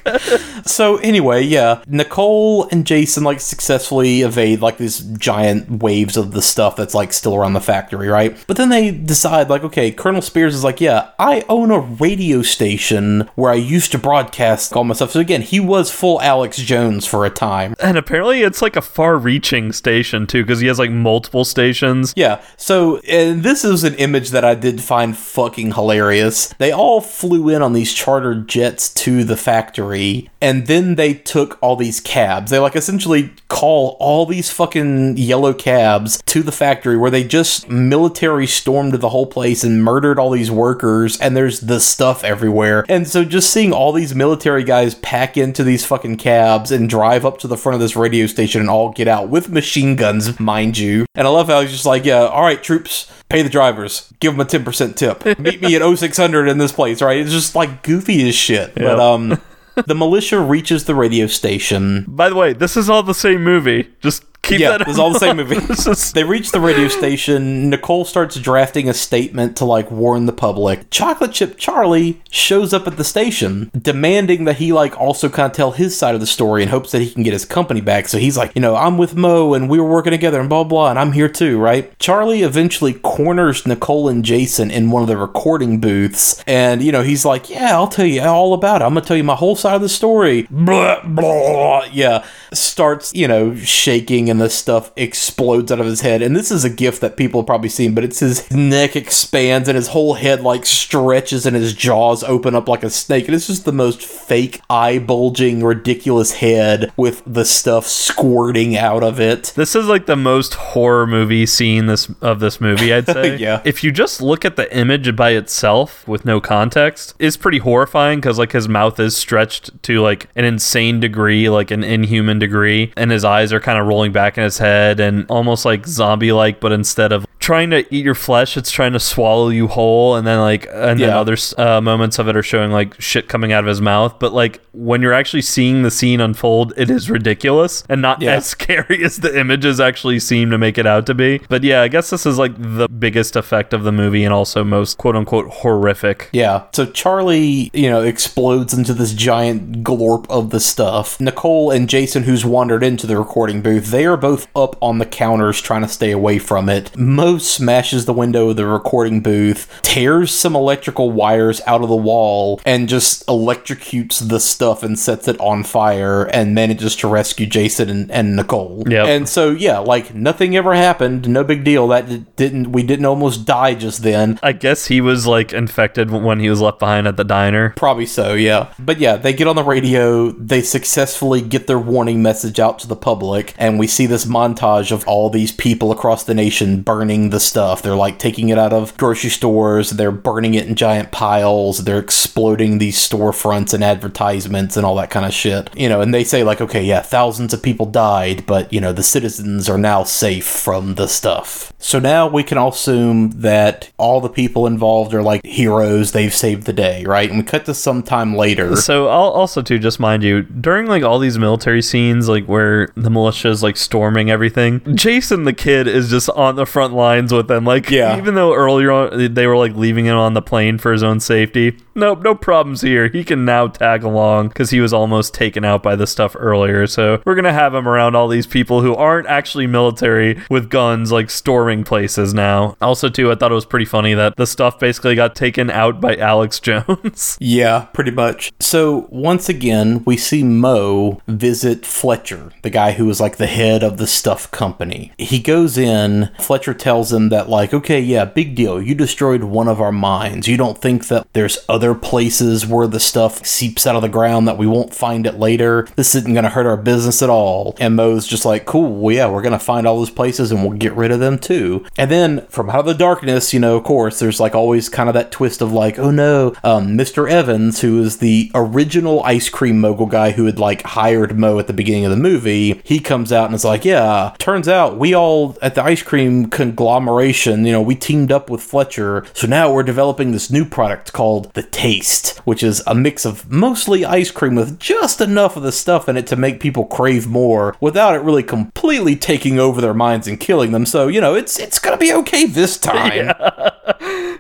So 0.66 0.98
anyway, 0.98 1.44
yeah, 1.44 1.84
Nicole 1.88 2.68
and 2.70 2.86
Jason 2.86 3.24
like 3.24 3.40
successfully 3.40 4.22
evade 4.22 4.62
like 4.62 4.78
these 4.78 5.00
giant 5.00 5.82
waves 5.82 6.18
of 6.18 6.32
the 6.32 6.42
stuff 6.42 6.76
that's 6.76 6.94
like 6.94 7.14
still 7.14 7.36
around 7.36 7.54
the 7.54 7.62
factory, 7.62 8.08
right? 8.08 8.38
But 8.48 8.58
then 8.58 8.70
they 8.70 8.92
decide 8.92 9.50
like, 9.50 9.64
okay, 9.64 9.92
Colonel 9.92 10.22
Spears 10.22 10.56
is 10.56 10.64
like, 10.64 10.82
yeah, 10.82 11.12
I 11.20 11.44
own 11.50 11.72
a 11.72 11.80
radio 11.80 12.42
station 12.42 13.30
where 13.36 13.52
I 13.52 13.56
used 13.56 13.92
to 13.92 13.98
broadcast 13.98 14.74
all 14.74 14.84
my 14.84 14.94
stuff. 14.94 15.12
So 15.12 15.20
again, 15.20 15.42
he 15.42 15.60
was 15.60 15.92
full 15.92 16.22
Alex 16.22 16.58
Jones 16.58 17.06
for 17.06 17.26
a 17.26 17.30
time. 17.30 17.76
And 17.80 17.98
apparently 17.98 18.42
it's 18.42 18.62
like 18.62 18.76
a 18.76 18.82
far-reaching 18.82 19.72
station 19.72 20.28
too, 20.28 20.44
because 20.44 20.60
he 20.60 20.68
has 20.68 20.80
like 20.80 20.92
multiple 20.92 21.46
stations. 21.46 22.14
Yeah. 22.16 22.42
So, 22.58 22.98
and 23.08 23.44
this 23.44 23.64
is 23.64 23.84
an 23.84 23.96
image 23.96 24.30
that 24.30 24.46
I 24.46 24.56
did 24.56 24.82
find 24.82 25.18
fucking 25.18 25.59
hilarious. 25.68 26.48
They 26.58 26.72
all 26.72 27.02
flew 27.02 27.50
in 27.50 27.62
on 27.62 27.74
these 27.74 27.94
chartered 27.94 28.48
jets 28.48 28.94
to 28.96 29.24
the 29.24 29.38
factory, 29.38 30.30
and 30.42 30.68
then 30.68 30.96
they 30.96 31.14
took 31.14 31.58
all 31.62 31.76
these 31.76 32.00
cabs. 32.00 32.52
They 32.52 32.60
like 32.60 32.76
essentially 32.76 33.34
call 33.48 33.98
all 34.00 34.26
these 34.26 34.50
fucking 34.50 35.18
yellow 35.18 35.54
cabs 35.54 36.22
to 36.28 36.42
the 36.42 36.52
factory 36.52 36.98
where 36.98 37.12
they 37.12 37.24
just 37.24 37.70
military 37.70 38.48
stormed 38.48 38.94
the 38.94 39.10
whole 39.10 39.28
place 39.28 39.64
and 39.64 39.84
murdered 39.84 40.20
all 40.20 40.32
these 40.32 40.52
workers, 40.52 41.20
and 41.20 41.36
there's 41.36 41.62
the 41.62 41.80
stuff 41.80 42.24
everywhere. 42.24 42.86
And 42.90 43.08
so, 43.08 43.24
just 43.24 43.52
seeing 43.52 43.74
all 43.74 43.92
these 43.92 44.16
military 44.16 44.64
guys 44.64 44.96
pack 44.96 45.38
into 45.38 45.64
these 45.64 45.86
fucking 45.86 46.18
cabs 46.18 46.72
and 46.72 46.90
drive 46.90 47.26
up 47.26 47.38
to 47.40 47.48
the 47.48 47.58
front 47.58 47.76
of 47.76 47.82
this 47.82 47.96
radio 47.96 48.26
station 48.26 48.62
and 48.62 48.70
all 48.70 48.92
get 48.92 49.08
out 49.08 49.30
with 49.30 49.50
machine 49.50 49.96
guns, 49.96 50.40
mind 50.40 50.78
you. 50.78 51.06
And 51.16 51.28
I 51.28 51.30
love 51.30 51.48
how 51.48 51.62
he's 51.62 51.72
just 51.72 51.86
like, 51.86 52.06
yeah, 52.06 52.26
all 52.26 52.44
right, 52.44 52.62
troops, 52.62 53.12
pay 53.30 53.42
the 53.42 53.50
drivers, 53.50 54.12
give 54.20 54.34
them 54.34 54.42
a 54.42 54.46
10% 54.46 54.96
tip. 54.96 55.26
Meet 55.40 55.62
me 55.62 55.76
at 55.76 55.98
0600 55.98 56.48
in 56.48 56.58
this 56.58 56.72
place, 56.72 57.02
right? 57.02 57.18
It's 57.18 57.32
just 57.32 57.56
like 57.56 57.84
goofy 57.84 58.28
as 58.28 58.36
shit. 58.36 58.76
But, 58.76 59.00
um, 59.00 59.40
the 59.86 59.96
militia 59.96 60.40
reaches 60.40 60.86
the 60.86 60.96
radio 60.96 61.28
station. 61.28 62.06
By 62.08 62.30
the 62.30 62.36
way, 62.36 62.54
this 62.54 62.76
is 62.76 62.90
all 62.90 63.04
the 63.04 63.14
same 63.14 63.44
movie. 63.44 63.90
Just 64.02 64.24
keep 64.50 64.60
yeah, 64.60 64.78
that. 64.78 64.88
it's 64.88 64.98
all 64.98 65.12
the 65.12 65.20
same 65.20 65.38
movie. 65.38 65.56
they 66.14 66.24
reach 66.24 66.52
the 66.52 66.60
radio 66.60 66.88
station. 66.88 67.70
Nicole 67.70 68.06
starts 68.06 68.36
drafting 68.40 68.90
a 68.90 68.94
statement 68.94 69.56
to 69.58 69.66
like 69.66 69.90
warn 69.92 70.26
the 70.26 70.34
public. 70.34 70.90
Chocolate 70.90 71.32
Chip 71.32 71.58
Charlie 71.58 72.22
shows 72.30 72.74
up 72.74 72.88
at 72.88 72.98
the 72.98 73.04
station, 73.04 73.72
demanding 73.80 74.46
that 74.46 74.58
he 74.58 74.74
like 74.74 75.00
also 75.00 75.30
kind 75.30 75.52
of 75.52 75.56
tell 75.56 75.72
his 75.72 75.96
side 75.96 76.16
of 76.16 76.22
the 76.22 76.28
story 76.28 76.64
in 76.64 76.70
hopes 76.70 76.92
that 76.92 77.02
he 77.02 77.12
can 77.12 77.24
get 77.24 77.34
his 77.34 77.46
company 77.46 77.82
back. 77.82 78.08
So 78.08 78.18
he's 78.18 78.38
like, 78.38 78.52
you 78.56 78.62
know, 78.62 78.76
I'm 78.76 78.98
with 78.98 79.16
Mo 79.16 79.54
and 79.54 79.70
we 79.70 79.80
were 79.80 79.90
working 79.90 80.12
together 80.12 80.40
and 80.40 80.50
blah 80.50 80.64
blah, 80.64 80.90
and 80.90 81.00
I'm 81.00 81.12
here 81.12 81.30
too, 81.30 81.60
right? 81.60 81.98
Charlie 82.00 82.42
eventually 82.42 82.94
corners 82.94 83.66
Nicole 83.66 84.10
and 84.10 84.26
Jason 84.26 84.72
in 84.72 84.92
one 84.92 85.02
of 85.04 85.08
the 85.08 85.18
recording 85.18 85.80
booths, 85.80 86.44
and 86.48 86.82
you 86.82 86.92
know 86.92 87.04
he's 87.04 87.26
like, 87.26 87.50
yeah, 87.50 87.74
I'll 87.74 87.88
tell 87.88 88.06
you 88.06 88.22
all 88.22 88.54
about 88.54 88.82
it. 88.82 88.86
I'm 88.86 88.94
gonna 88.94 89.06
tell 89.06 89.18
you 89.18 89.24
my 89.24 89.36
whole 89.36 89.56
side 89.56 89.76
of 89.76 89.82
the 89.82 89.90
story. 89.90 90.48
Blah 90.50 91.04
blah. 91.04 91.86
Yeah, 91.92 92.26
starts 92.54 93.14
you 93.14 93.28
know 93.28 93.56
shaking 93.56 94.30
and 94.30 94.42
the 94.42 94.50
stuff 94.50 94.92
explodes 94.96 95.72
out 95.72 95.80
of 95.80 95.86
his 95.86 96.02
head. 96.02 96.22
And 96.22 96.36
this 96.36 96.52
is 96.52 96.64
a 96.64 96.70
gift 96.70 97.02
that 97.02 97.18
people 97.18 97.42
have 97.42 97.48
probably 97.48 97.70
seen, 97.70 97.94
but 97.94 98.04
it's 98.04 98.20
his 98.20 98.50
neck 98.52 98.96
expands 98.96 99.68
and 99.68 99.76
his 99.76 99.90
whole 99.90 100.16
head 100.16 100.42
like 100.42 100.66
stretches 100.66 101.46
and 101.46 101.56
his 101.56 101.74
jaws 101.74 102.24
open 102.24 102.56
up 102.56 102.68
like 102.68 102.84
a 102.84 102.90
snake. 102.90 103.26
And 103.26 103.36
it's 103.36 103.48
just 103.48 103.66
the 103.66 103.72
most 103.72 104.02
fake 104.02 104.62
eye 104.70 105.00
bulging, 105.00 105.64
ridiculous 105.64 106.34
head 106.34 106.92
with 106.98 107.22
the 107.26 107.46
stuff 107.46 107.86
squirting 107.86 108.78
out 108.78 109.04
of 109.04 109.20
it. 109.20 109.54
This 109.56 109.76
is 109.76 109.88
like 109.88 110.06
the 110.06 110.16
most 110.16 110.54
horror 110.56 111.08
movie 111.08 111.46
scene 111.46 111.86
this 111.86 112.10
of 112.22 112.40
this 112.40 112.60
movie, 112.60 112.94
I'd 112.94 113.06
say. 113.14 113.38
Yeah. 113.38 113.62
If 113.66 113.84
you 113.84 113.92
just 113.92 114.22
look 114.22 114.46
at 114.46 114.56
the 114.56 114.76
image 114.76 115.16
by 115.16 115.32
itself 115.32 116.08
with 116.08 116.26
no 116.26 116.42
context, 116.42 117.14
it's 117.20 117.38
pretty 117.38 117.60
horrifying 117.60 118.20
because 118.20 118.40
like 118.40 118.52
his 118.52 118.68
mouth 118.68 119.00
is 119.00 119.16
stretched 119.16 119.82
to 119.84 120.02
like 120.02 120.28
an 120.36 120.46
insane 120.46 121.00
degree, 121.00 121.50
like 121.50 121.72
an 121.72 121.84
inhuman 121.84 122.39
degree, 122.40 122.92
and 122.98 123.12
his 123.12 123.24
eyes 123.24 123.54
are 123.54 123.60
kind 123.60 123.78
of 123.78 123.88
rolling 123.88 124.12
back 124.12 124.38
in 124.38 124.44
his 124.44 124.58
head 124.58 125.00
and 125.00 125.26
almost 125.30 125.66
like 125.66 125.86
zombie 125.86 126.32
like, 126.32 126.60
but 126.60 126.72
instead 126.72 127.12
of 127.12 127.26
trying 127.40 127.70
to 127.70 127.86
eat 127.94 128.04
your 128.04 128.16
flesh, 128.16 128.58
it's 128.58 128.70
trying 128.70 128.94
to 128.94 129.00
swallow 129.00 129.50
you 129.50 129.68
whole. 129.68 130.16
And 130.16 130.28
then 130.28 130.40
like, 130.40 130.68
and 130.72 131.00
then 131.00 131.10
Yeah. 131.10 131.20
other 131.20 131.38
uh, 131.58 131.80
moments 131.82 132.20
of 132.20 132.28
it 132.28 132.36
are 132.36 132.44
showing 132.44 132.72
like 132.72 133.00
shit 133.00 133.28
coming 133.30 133.52
out 133.54 133.64
of 133.64 133.68
his 133.68 133.80
mouth. 133.82 134.20
But 134.20 134.34
like 134.34 134.62
when 134.74 135.02
you're 135.02 135.14
actually 135.14 135.42
seeing 135.42 135.84
the 135.84 135.90
scene 135.92 136.20
unfold, 136.22 136.74
it 136.78 136.90
is 136.90 137.10
ridiculous 137.10 137.84
and 137.90 138.02
not 138.02 138.22
Yeah. 138.22 138.36
as 138.36 138.46
scary 138.60 139.04
as 139.04 139.18
the 139.18 139.40
images 139.40 139.80
actually 139.80 140.20
seem 140.20 140.50
to 140.52 140.58
make 140.58 140.78
it 140.78 140.86
out 140.86 141.06
to 141.08 141.14
be. 141.14 141.40
But 141.50 141.64
yeah, 141.64 141.82
I 141.82 141.88
guess 141.88 142.10
this 142.10 142.26
is 142.26 142.38
like 142.38 142.54
the 142.58 142.88
biggest 142.90 143.36
effect 143.36 143.74
of 143.74 143.84
the 143.84 143.92
movie 143.92 144.24
and 144.26 144.34
also 144.34 144.64
most 144.64 144.98
quote 144.98 145.16
unquote 145.16 145.48
horrific. 145.50 146.30
Yeah. 146.34 146.64
So 146.74 146.86
Charlie, 146.86 147.72
you 147.74 147.90
know, 147.90 148.04
explodes 148.04 148.74
into 148.74 148.94
this 148.94 149.14
giant 149.14 149.84
glorp 149.84 150.30
of 150.30 150.50
the 150.50 150.60
stuff. 150.60 151.20
Nicole 151.22 151.72
and 151.72 151.88
Jason, 151.90 152.24
who's 152.24 152.46
wandered 152.46 152.84
into 152.84 153.08
the 153.08 153.18
recording 153.18 153.62
booth, 153.62 153.92
they 153.92 154.06
are 154.06 154.18
both 154.18 154.48
up 154.56 154.76
on 154.82 154.98
the 154.98 155.06
counters 155.06 155.62
trying 155.62 155.82
to 155.84 155.88
stay 155.88 156.12
away 156.12 156.38
from 156.38 156.68
it. 156.68 156.96
Mo 156.98 157.38
smashes 157.40 158.06
the 158.06 158.14
window 158.14 158.50
of 158.50 158.56
the 158.56 158.66
recording 158.66 159.22
booth, 159.22 159.80
tears 159.82 160.32
some 160.32 160.56
electrical 160.56 161.12
wires 161.12 161.62
out 161.66 161.82
of 161.82 161.90
the 161.90 161.96
wall, 161.96 162.62
and 162.66 162.90
just 162.90 163.26
electrocutes 163.28 164.28
the 164.28 164.40
stuff 164.40 164.84
and 164.84 164.98
sets 164.98 165.28
it 165.28 165.40
on 165.40 165.64
fire 165.64 166.24
and 166.24 166.56
manages 166.56 166.96
to 166.98 167.08
rescue 167.08 167.46
Jason 167.46 167.90
and, 167.90 168.12
and 168.12 168.36
Nicole. 168.36 168.84
Yep. 168.88 169.08
And 169.08 169.30
so, 169.30 169.52
yeah, 169.52 169.80
like 169.80 170.14
nothing 170.14 170.56
ever 170.56 170.74
happened. 170.74 171.28
No 171.28 171.44
big 171.44 171.64
deal. 171.64 171.88
That 171.88 172.36
didn't, 172.36 172.72
we 172.72 172.84
didn't 172.84 173.06
almost 173.06 173.46
die 173.46 173.76
just 173.76 174.04
then. 174.04 174.40
I 174.44 174.52
guess 174.52 174.88
he 174.88 175.02
was 175.02 175.28
like 175.28 175.54
infected 175.54 176.12
when 176.12 176.40
he 176.40 176.50
was 176.50 176.62
left 176.62 176.80
behind 176.80 177.08
at 177.08 177.18
the 177.18 177.24
diner. 177.24 177.72
Probably 177.76 178.06
so, 178.06 178.34
yeah. 178.34 178.74
But 178.80 179.00
yeah, 179.00 179.18
they 179.18 179.34
get 179.34 179.48
on 179.48 179.56
the 179.56 179.64
radio, 179.64 180.32
they 180.32 180.62
successfully 180.62 181.42
get 181.42 181.68
their 181.68 181.80
warning 181.80 182.22
message 182.22 182.60
out 182.60 182.80
to 182.80 182.88
the 182.88 182.96
public, 182.96 183.54
and 183.58 183.80
we 183.80 183.88
see 183.88 184.06
this 184.06 184.26
montage 184.26 184.92
of 184.92 185.08
all 185.08 185.30
these 185.30 185.52
people 185.52 185.92
across 185.92 186.24
the 186.24 186.34
nation 186.34 186.82
burning 186.82 187.19
the 187.28 187.42
stuff. 187.42 187.82
They're 187.82 187.96
like 187.96 188.18
taking 188.18 188.48
it 188.48 188.58
out 188.58 188.72
of 188.72 188.96
grocery 188.96 189.30
stores, 189.30 189.90
they're 189.90 190.12
burning 190.12 190.54
it 190.54 190.66
in 190.68 190.76
giant 190.76 191.12
piles, 191.12 191.84
they're 191.84 192.00
exploding 192.00 192.78
these 192.78 192.98
storefronts 192.98 193.74
and 193.74 193.84
advertisements 193.84 194.78
and 194.78 194.86
all 194.86 194.96
that 194.96 195.10
kind 195.10 195.26
of 195.26 195.34
shit. 195.34 195.70
You 195.76 195.90
know, 195.90 196.00
and 196.00 196.14
they 196.14 196.24
say, 196.24 196.44
like, 196.44 196.62
okay, 196.62 196.84
yeah, 196.84 197.02
thousands 197.02 197.54
of 197.54 197.62
people 197.62 197.86
died, 197.86 198.46
but, 198.46 198.72
you 198.72 198.80
know, 198.80 198.94
the 198.94 199.04
citizens 199.04 199.68
are 199.68 199.78
now 199.78 200.04
safe 200.04 200.48
from 200.48 200.96
the 200.96 201.08
stuff. 201.08 201.74
So 201.80 202.00
now 202.00 202.28
we 202.28 202.44
can 202.44 202.58
all 202.58 202.70
assume 202.70 203.32
that 203.42 203.92
all 203.98 204.22
the 204.22 204.30
people 204.30 204.66
involved 204.66 205.14
are 205.14 205.24
like 205.24 205.46
heroes, 205.46 206.14
they've 206.14 206.34
saved 206.34 206.66
the 206.66 206.74
day, 206.74 207.04
right? 207.04 207.30
And 207.30 207.40
we 207.40 207.44
cut 207.44 207.66
to 207.66 207.74
some 207.74 208.04
time 208.04 208.36
later. 208.36 208.76
So 208.78 209.08
also 209.08 209.62
too, 209.62 209.80
just 209.80 210.00
mind 210.00 210.24
you, 210.24 210.44
during 210.44 210.88
like 210.88 211.04
all 211.04 211.20
these 211.20 211.38
military 211.38 211.82
scenes, 211.82 212.30
like 212.30 212.46
where 212.46 212.90
the 212.96 213.10
militia 213.10 213.50
is 213.50 213.64
like 213.64 213.78
storming 213.78 214.30
everything, 214.30 214.82
Jason 214.96 215.44
the 215.44 215.54
kid 215.54 215.88
is 215.88 216.10
just 216.10 216.30
on 216.32 216.56
the 216.56 216.66
front 216.66 216.94
lines 217.10 217.34
with 217.34 217.48
them. 217.48 217.66
Like, 217.66 217.90
Yeah. 217.90 218.18
even 218.18 218.36
though 218.36 218.54
earlier 218.54 218.92
on 218.92 219.34
they 219.34 219.48
were 219.48 219.58
like 219.58 219.76
leaving 219.76 220.06
him 220.06 220.18
on 220.18 220.34
the 220.34 220.42
plane 220.42 220.78
for 220.78 220.92
his 220.92 221.04
own 221.04 221.20
safety, 221.20 221.76
nope, 221.96 222.22
no 222.24 222.36
problems 222.36 222.82
here. 222.82 223.08
He 223.10 223.24
can 223.24 223.46
now 223.46 223.68
tag 223.68 224.04
along 224.04 224.50
because 224.50 224.70
he 224.70 224.80
was 224.80 224.94
almost 224.94 225.34
taken 225.34 225.66
out 225.66 225.82
by 225.84 225.96
the 225.96 226.06
stuff 226.08 226.36
earlier. 226.38 226.86
So 226.88 227.22
we're 227.26 227.36
gonna 227.36 227.54
have 227.54 227.74
him 227.74 227.88
around 227.88 228.16
all 228.16 228.28
these 228.28 228.48
people 228.48 228.82
who 228.82 228.94
aren't 228.96 229.28
actually 229.28 229.68
military 229.68 230.40
with 230.50 230.70
guns, 230.70 231.12
like 231.12 231.30
storming 231.30 231.84
places 231.84 232.34
now. 232.34 232.76
Also, 232.82 233.10
too, 233.10 233.32
I 233.32 233.36
thought 233.36 233.52
it 233.52 233.56
was 233.56 233.66
pretty 233.66 233.86
funny 233.86 234.14
that 234.14 234.36
the 234.38 234.46
stuff 234.48 234.80
basically 234.80 235.16
got 235.16 235.36
taken 235.36 235.70
out 235.72 236.00
by 236.00 236.16
Alex 236.32 236.60
Jones. 236.60 237.38
Yeah, 237.40 237.86
pretty 237.94 238.12
much. 238.12 238.52
So 238.60 239.08
once 239.10 239.50
again, 239.50 240.04
we 240.06 240.16
see 240.18 240.44
Mo 240.44 241.22
visit 241.28 241.86
Fletcher, 241.86 242.52
the 242.62 242.70
guy 242.70 242.92
who 242.94 243.06
was 243.06 243.20
like 243.20 243.38
the 243.38 243.48
head 243.48 243.84
of 243.84 243.98
the 243.98 244.08
stuff 244.08 244.50
company. 244.52 245.12
He 245.18 245.40
goes 245.40 245.78
in, 245.78 246.30
Fletcher 246.40 246.74
tells 246.74 246.99
him 247.04 247.30
that, 247.30 247.50
like, 247.50 247.74
okay, 247.74 248.00
yeah, 248.00 248.26
big 248.26 248.56
deal. 248.56 248.82
You 248.82 248.96
destroyed 248.96 249.44
one 249.44 249.68
of 249.68 249.82
our 249.82 249.92
mines. 249.92 250.48
You 250.48 250.58
don't 250.58 250.78
think 250.78 251.08
that 251.08 251.28
there's 251.34 251.66
other 251.68 251.96
places 251.96 252.68
where 252.68 252.88
the 252.88 253.00
stuff 253.00 253.46
seeps 253.46 253.88
out 253.88 253.96
of 253.96 254.02
the 254.02 254.10
ground 254.10 254.48
that 254.48 254.58
we 254.58 254.68
won't 254.68 254.94
find 254.94 255.26
it 255.26 255.40
later? 255.40 255.88
This 255.96 256.16
isn't 256.16 256.34
going 256.34 256.44
to 256.44 256.50
hurt 256.50 256.66
our 256.66 256.78
business 256.78 257.22
at 257.22 257.30
all. 257.30 257.76
And 257.80 257.96
Mo's 257.96 258.28
just 258.28 258.46
like, 258.46 258.66
cool, 258.66 258.96
well, 258.96 259.16
yeah, 259.16 259.30
we're 259.30 259.42
going 259.42 259.54
to 259.54 259.60
find 259.60 259.88
all 259.88 259.98
those 259.98 260.10
places 260.10 260.52
and 260.52 260.62
we'll 260.62 260.78
get 260.78 260.94
rid 260.94 261.12
of 261.12 261.20
them 261.20 261.38
too. 261.38 261.86
And 261.98 262.12
then 262.12 262.46
from 262.48 262.70
out 262.70 262.80
of 262.80 262.86
the 262.86 262.94
darkness, 262.94 263.54
you 263.54 263.60
know, 263.60 263.78
of 263.78 263.84
course, 263.84 264.20
there's 264.20 264.40
like 264.40 264.56
always 264.56 264.90
kind 264.90 265.10
of 265.10 265.14
that 265.14 265.32
twist 265.32 265.62
of 265.62 265.72
like, 265.72 265.98
oh 266.00 266.12
no, 266.12 266.56
um, 266.64 266.98
Mr. 266.98 267.30
Evans, 267.30 267.82
who 267.82 268.02
is 268.02 268.18
the 268.18 268.52
original 268.54 269.24
ice 269.24 269.50
cream 269.50 269.80
mogul 269.80 270.06
guy 270.06 270.32
who 270.32 270.46
had 270.46 270.60
like 270.60 270.84
hired 270.84 271.38
Mo 271.38 271.60
at 271.60 271.68
the 271.68 271.74
beginning 271.74 272.06
of 272.06 272.12
the 272.12 272.18
movie, 272.18 272.82
he 272.84 273.00
comes 273.00 273.32
out 273.32 273.46
and 273.46 273.56
is 273.56 273.66
like, 273.66 273.86
yeah, 273.86 274.34
turns 274.40 274.68
out 274.68 274.98
we 274.98 275.14
all 275.14 275.58
at 275.62 275.76
the 275.76 275.84
ice 275.84 276.04
cream 276.04 276.50
conglomeration, 276.90 277.66
you 277.66 277.72
know, 277.72 277.82
we 277.82 277.94
teamed 277.94 278.32
up 278.32 278.50
with 278.50 278.64
Fletcher. 278.64 279.24
So 279.34 279.46
now 279.46 279.72
we're 279.72 279.84
developing 279.84 280.32
this 280.32 280.50
new 280.50 280.66
product 280.66 281.14
called 281.14 281.54
the 281.54 281.62
Taste, 281.62 282.40
which 282.46 282.64
is 282.64 282.82
a 282.88 282.96
mix 282.96 283.26
of 283.26 283.50
mostly 283.52 284.04
ice 284.04 284.32
cream 284.32 284.56
with 284.56 284.80
just 284.80 285.22
enough 285.22 285.56
of 285.56 285.62
the 285.62 285.72
stuff 285.72 286.10
in 286.10 286.18
it 286.18 286.26
to 286.28 286.36
make 286.36 286.60
people 286.60 286.86
crave 286.86 287.28
more 287.28 287.76
without 287.80 288.16
it 288.16 288.24
really 288.24 288.42
completely 288.42 289.16
taking 289.16 289.60
over 289.60 289.80
their 289.80 289.94
minds 289.94 290.28
and 290.28 290.40
killing 290.40 290.72
them. 290.72 290.88
So, 290.88 291.08
you 291.08 291.22
know, 291.22 291.36
it's 291.36 291.60
it's 291.60 291.78
going 291.78 291.96
to 291.96 292.04
be 292.04 292.12
okay 292.12 292.48
this 292.48 292.78
time. 292.80 293.36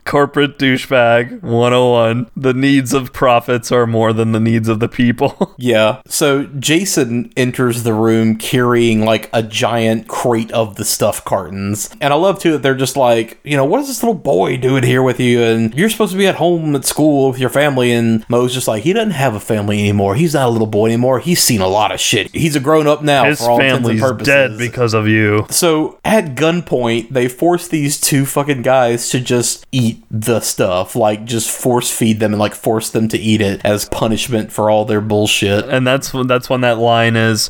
Corporate 0.09 0.57
douchebag 0.57 1.43
101. 1.43 2.31
The 2.35 2.55
needs 2.55 2.93
of 2.93 3.13
profits 3.13 3.71
are 3.71 3.85
more 3.85 4.11
than 4.11 4.31
the 4.31 4.39
needs 4.39 4.67
of 4.67 4.79
the 4.79 4.89
people. 4.89 5.55
Yeah. 5.61 6.01
So 6.07 6.45
Jason 6.45 7.33
enters 7.35 7.83
the 7.83 7.93
room 7.93 8.37
carrying 8.37 9.03
like 9.03 9.29
a 9.33 9.43
giant 9.43 10.07
crate 10.07 10.51
of 10.51 10.77
the 10.77 10.85
stuff 10.85 11.25
cartons. 11.25 11.89
And 11.99 12.13
I 12.13 12.15
love 12.15 12.39
too 12.39 12.53
that 12.53 12.63
they're 12.63 12.75
just 12.75 12.95
like, 12.95 13.39
you 13.43 13.57
know, 13.57 13.65
what 13.65 13.81
is 13.81 13.87
this 13.87 14.01
little 14.01 14.15
boy 14.15 14.55
doing 14.55 14.83
here 14.83 15.03
with 15.03 15.19
you? 15.19 15.43
And 15.43 15.73
you're 15.75 15.89
supposed 15.89 16.13
to 16.13 16.17
be 16.17 16.27
at 16.27 16.35
home 16.35 16.75
at 16.77 16.85
school 16.85 17.29
with 17.29 17.39
your 17.39 17.49
family. 17.49 17.91
And 17.91 18.25
Mo's 18.29 18.53
just 18.53 18.69
like, 18.69 18.83
he 18.83 18.93
doesn't 18.93 19.11
have 19.11 19.35
a 19.35 19.39
family 19.39 19.79
anymore. 19.79 20.15
He's 20.15 20.33
not 20.33 20.47
a 20.47 20.51
little 20.51 20.65
boy 20.65 20.85
anymore. 20.87 21.19
He's 21.19 21.43
seen 21.43 21.59
a 21.59 21.67
lot 21.67 21.91
of 21.91 21.99
shit. 21.99 22.33
He's 22.33 22.55
a 22.55 22.61
grown 22.61 22.87
up 22.87 23.03
now 23.03 23.25
His 23.25 23.39
for 23.39 23.49
all 23.51 23.59
intents 23.59 23.75
and 23.75 23.85
family's 23.85 24.01
purposes. 24.01 24.27
dead 24.27 24.57
because 24.57 24.93
of 24.93 25.07
you. 25.09 25.45
So 25.49 25.99
at 26.05 26.35
gunpoint, 26.35 27.09
they 27.09 27.27
force 27.27 27.67
these 27.67 27.99
two 27.99 28.25
fucking 28.25 28.61
guys 28.61 29.09
to 29.09 29.19
just 29.19 29.67
eat 29.73 29.98
the 30.11 30.39
stuff, 30.39 30.95
like 30.95 31.25
just 31.25 31.49
force 31.49 31.91
feed 31.91 32.19
them 32.19 32.33
and 32.33 32.39
like 32.39 32.55
force 32.55 32.89
them 32.89 33.07
to 33.09 33.17
eat 33.17 33.41
it 33.41 33.61
as 33.63 33.85
punishment 33.89 34.51
for 34.51 34.69
all 34.69 34.85
their 34.85 35.01
bullshit. 35.01 35.67
And 35.69 35.85
that's 35.85 36.13
when 36.13 36.27
that's 36.27 36.49
when 36.49 36.61
that 36.61 36.77
line 36.77 37.15
is 37.15 37.49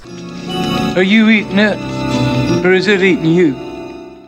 Are 0.96 1.04
you 1.04 1.30
eating 1.30 1.60
it? 1.60 1.78
Or 2.66 2.74
is 2.74 2.88
it 2.88 3.02
eating 3.02 3.26
you? 3.26 3.69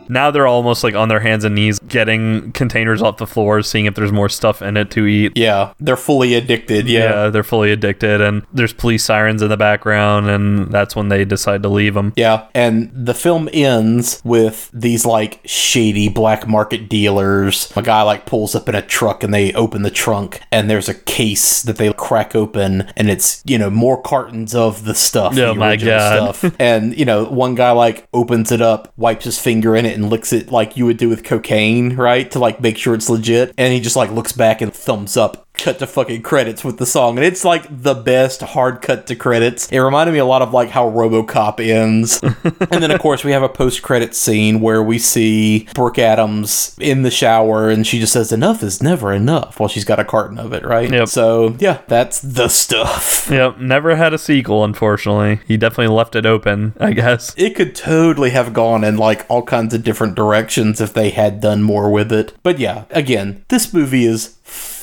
Now 0.08 0.30
they're 0.30 0.46
almost 0.46 0.84
like 0.84 0.94
on 0.94 1.08
their 1.08 1.20
hands 1.20 1.44
and 1.44 1.54
knees 1.54 1.78
getting 1.80 2.52
containers 2.52 3.02
off 3.02 3.16
the 3.18 3.26
floor, 3.26 3.62
seeing 3.62 3.86
if 3.86 3.94
there's 3.94 4.12
more 4.12 4.28
stuff 4.28 4.62
in 4.62 4.76
it 4.76 4.90
to 4.92 5.06
eat. 5.06 5.32
Yeah, 5.36 5.74
they're 5.80 5.96
fully 5.96 6.34
addicted. 6.34 6.88
Yeah. 6.88 7.28
they're 7.28 7.42
fully 7.42 7.72
addicted, 7.72 8.20
and 8.20 8.46
there's 8.52 8.72
police 8.72 9.04
sirens 9.04 9.42
in 9.42 9.48
the 9.48 9.56
background, 9.56 10.28
and 10.28 10.70
that's 10.70 10.96
when 10.96 11.08
they 11.08 11.24
decide 11.24 11.62
to 11.62 11.68
leave 11.68 11.94
them. 11.94 12.12
Yeah, 12.16 12.48
and 12.54 12.90
the 12.94 13.14
film 13.14 13.48
ends 13.52 14.20
with 14.24 14.70
these 14.72 15.04
like 15.04 15.40
shady 15.44 16.08
black 16.08 16.46
market 16.46 16.88
dealers. 16.88 17.72
A 17.76 17.82
guy 17.82 18.02
like 18.02 18.26
pulls 18.26 18.54
up 18.54 18.68
in 18.68 18.74
a 18.74 18.82
truck 18.82 19.22
and 19.22 19.32
they 19.32 19.52
open 19.52 19.82
the 19.82 19.90
trunk 19.90 20.40
and 20.50 20.68
there's 20.68 20.88
a 20.88 20.94
case 20.94 21.62
that 21.62 21.76
they 21.76 21.92
crack 21.92 22.34
open 22.34 22.92
and 22.96 23.10
it's, 23.10 23.42
you 23.46 23.58
know, 23.58 23.70
more 23.70 24.00
cartons 24.00 24.54
of 24.54 24.84
the 24.84 24.94
stuff. 24.94 25.32
Oh 25.38 25.52
the 25.52 25.54
my 25.54 25.76
God. 25.76 26.34
Stuff. 26.34 26.56
and, 26.60 26.96
you 26.96 27.04
know, 27.04 27.24
one 27.24 27.54
guy 27.54 27.70
like 27.72 28.08
opens 28.12 28.52
it 28.52 28.60
up, 28.60 28.92
wipes 28.96 29.24
his 29.24 29.38
finger 29.38 29.76
in 29.76 29.86
it 29.86 29.96
and 29.96 30.01
licks 30.10 30.32
it 30.32 30.50
like 30.50 30.76
you 30.76 30.86
would 30.86 30.96
do 30.96 31.08
with 31.08 31.24
cocaine, 31.24 31.96
right? 31.96 32.30
To 32.30 32.38
like 32.38 32.60
make 32.60 32.76
sure 32.76 32.94
it's 32.94 33.08
legit. 33.08 33.54
And 33.58 33.72
he 33.72 33.80
just 33.80 33.96
like 33.96 34.10
looks 34.10 34.32
back 34.32 34.60
and 34.60 34.72
thumbs 34.72 35.16
up 35.16 35.51
cut 35.54 35.78
to 35.78 35.86
fucking 35.86 36.22
credits 36.22 36.64
with 36.64 36.78
the 36.78 36.86
song 36.86 37.16
and 37.18 37.24
it's 37.26 37.44
like 37.44 37.66
the 37.82 37.94
best 37.94 38.40
hard 38.40 38.80
cut 38.80 39.06
to 39.06 39.14
credits 39.14 39.70
it 39.70 39.78
reminded 39.78 40.10
me 40.12 40.18
a 40.18 40.24
lot 40.24 40.40
of 40.42 40.52
like 40.52 40.70
how 40.70 40.88
robocop 40.90 41.60
ends 41.60 42.20
and 42.22 42.82
then 42.82 42.90
of 42.90 42.98
course 43.00 43.22
we 43.22 43.30
have 43.32 43.42
a 43.42 43.48
post-credit 43.48 44.14
scene 44.14 44.60
where 44.60 44.82
we 44.82 44.98
see 44.98 45.68
brooke 45.74 45.98
adams 45.98 46.74
in 46.80 47.02
the 47.02 47.10
shower 47.10 47.68
and 47.68 47.86
she 47.86 48.00
just 48.00 48.14
says 48.14 48.32
enough 48.32 48.62
is 48.62 48.82
never 48.82 49.12
enough 49.12 49.60
while 49.60 49.68
she's 49.68 49.84
got 49.84 50.00
a 50.00 50.04
carton 50.04 50.38
of 50.38 50.52
it 50.54 50.64
right 50.64 50.90
Yep. 50.90 51.08
so 51.08 51.54
yeah 51.60 51.82
that's 51.86 52.20
the 52.20 52.48
stuff 52.48 53.28
Yep, 53.30 53.58
never 53.58 53.94
had 53.94 54.12
a 54.12 54.18
sequel, 54.18 54.64
unfortunately. 54.64 55.40
He 55.46 55.56
definitely 55.56 55.94
left 55.94 56.16
it 56.16 56.26
open, 56.26 56.74
I 56.80 56.92
guess. 56.92 57.32
it 57.36 57.54
could 57.54 57.74
totally 57.74 58.30
have 58.30 58.52
gone 58.52 58.82
in 58.84 58.96
like 58.96 59.24
all 59.28 59.42
kinds 59.42 59.72
of 59.74 59.84
different 59.84 60.16
directions 60.16 60.80
if 60.80 60.92
they 60.92 61.10
had 61.10 61.40
done 61.40 61.62
more 61.62 61.90
with 61.90 62.10
it. 62.12 62.32
But 62.42 62.58
yeah, 62.58 62.84
again, 62.90 63.44
this 63.48 63.72
movie 63.72 64.04
is 64.04 64.36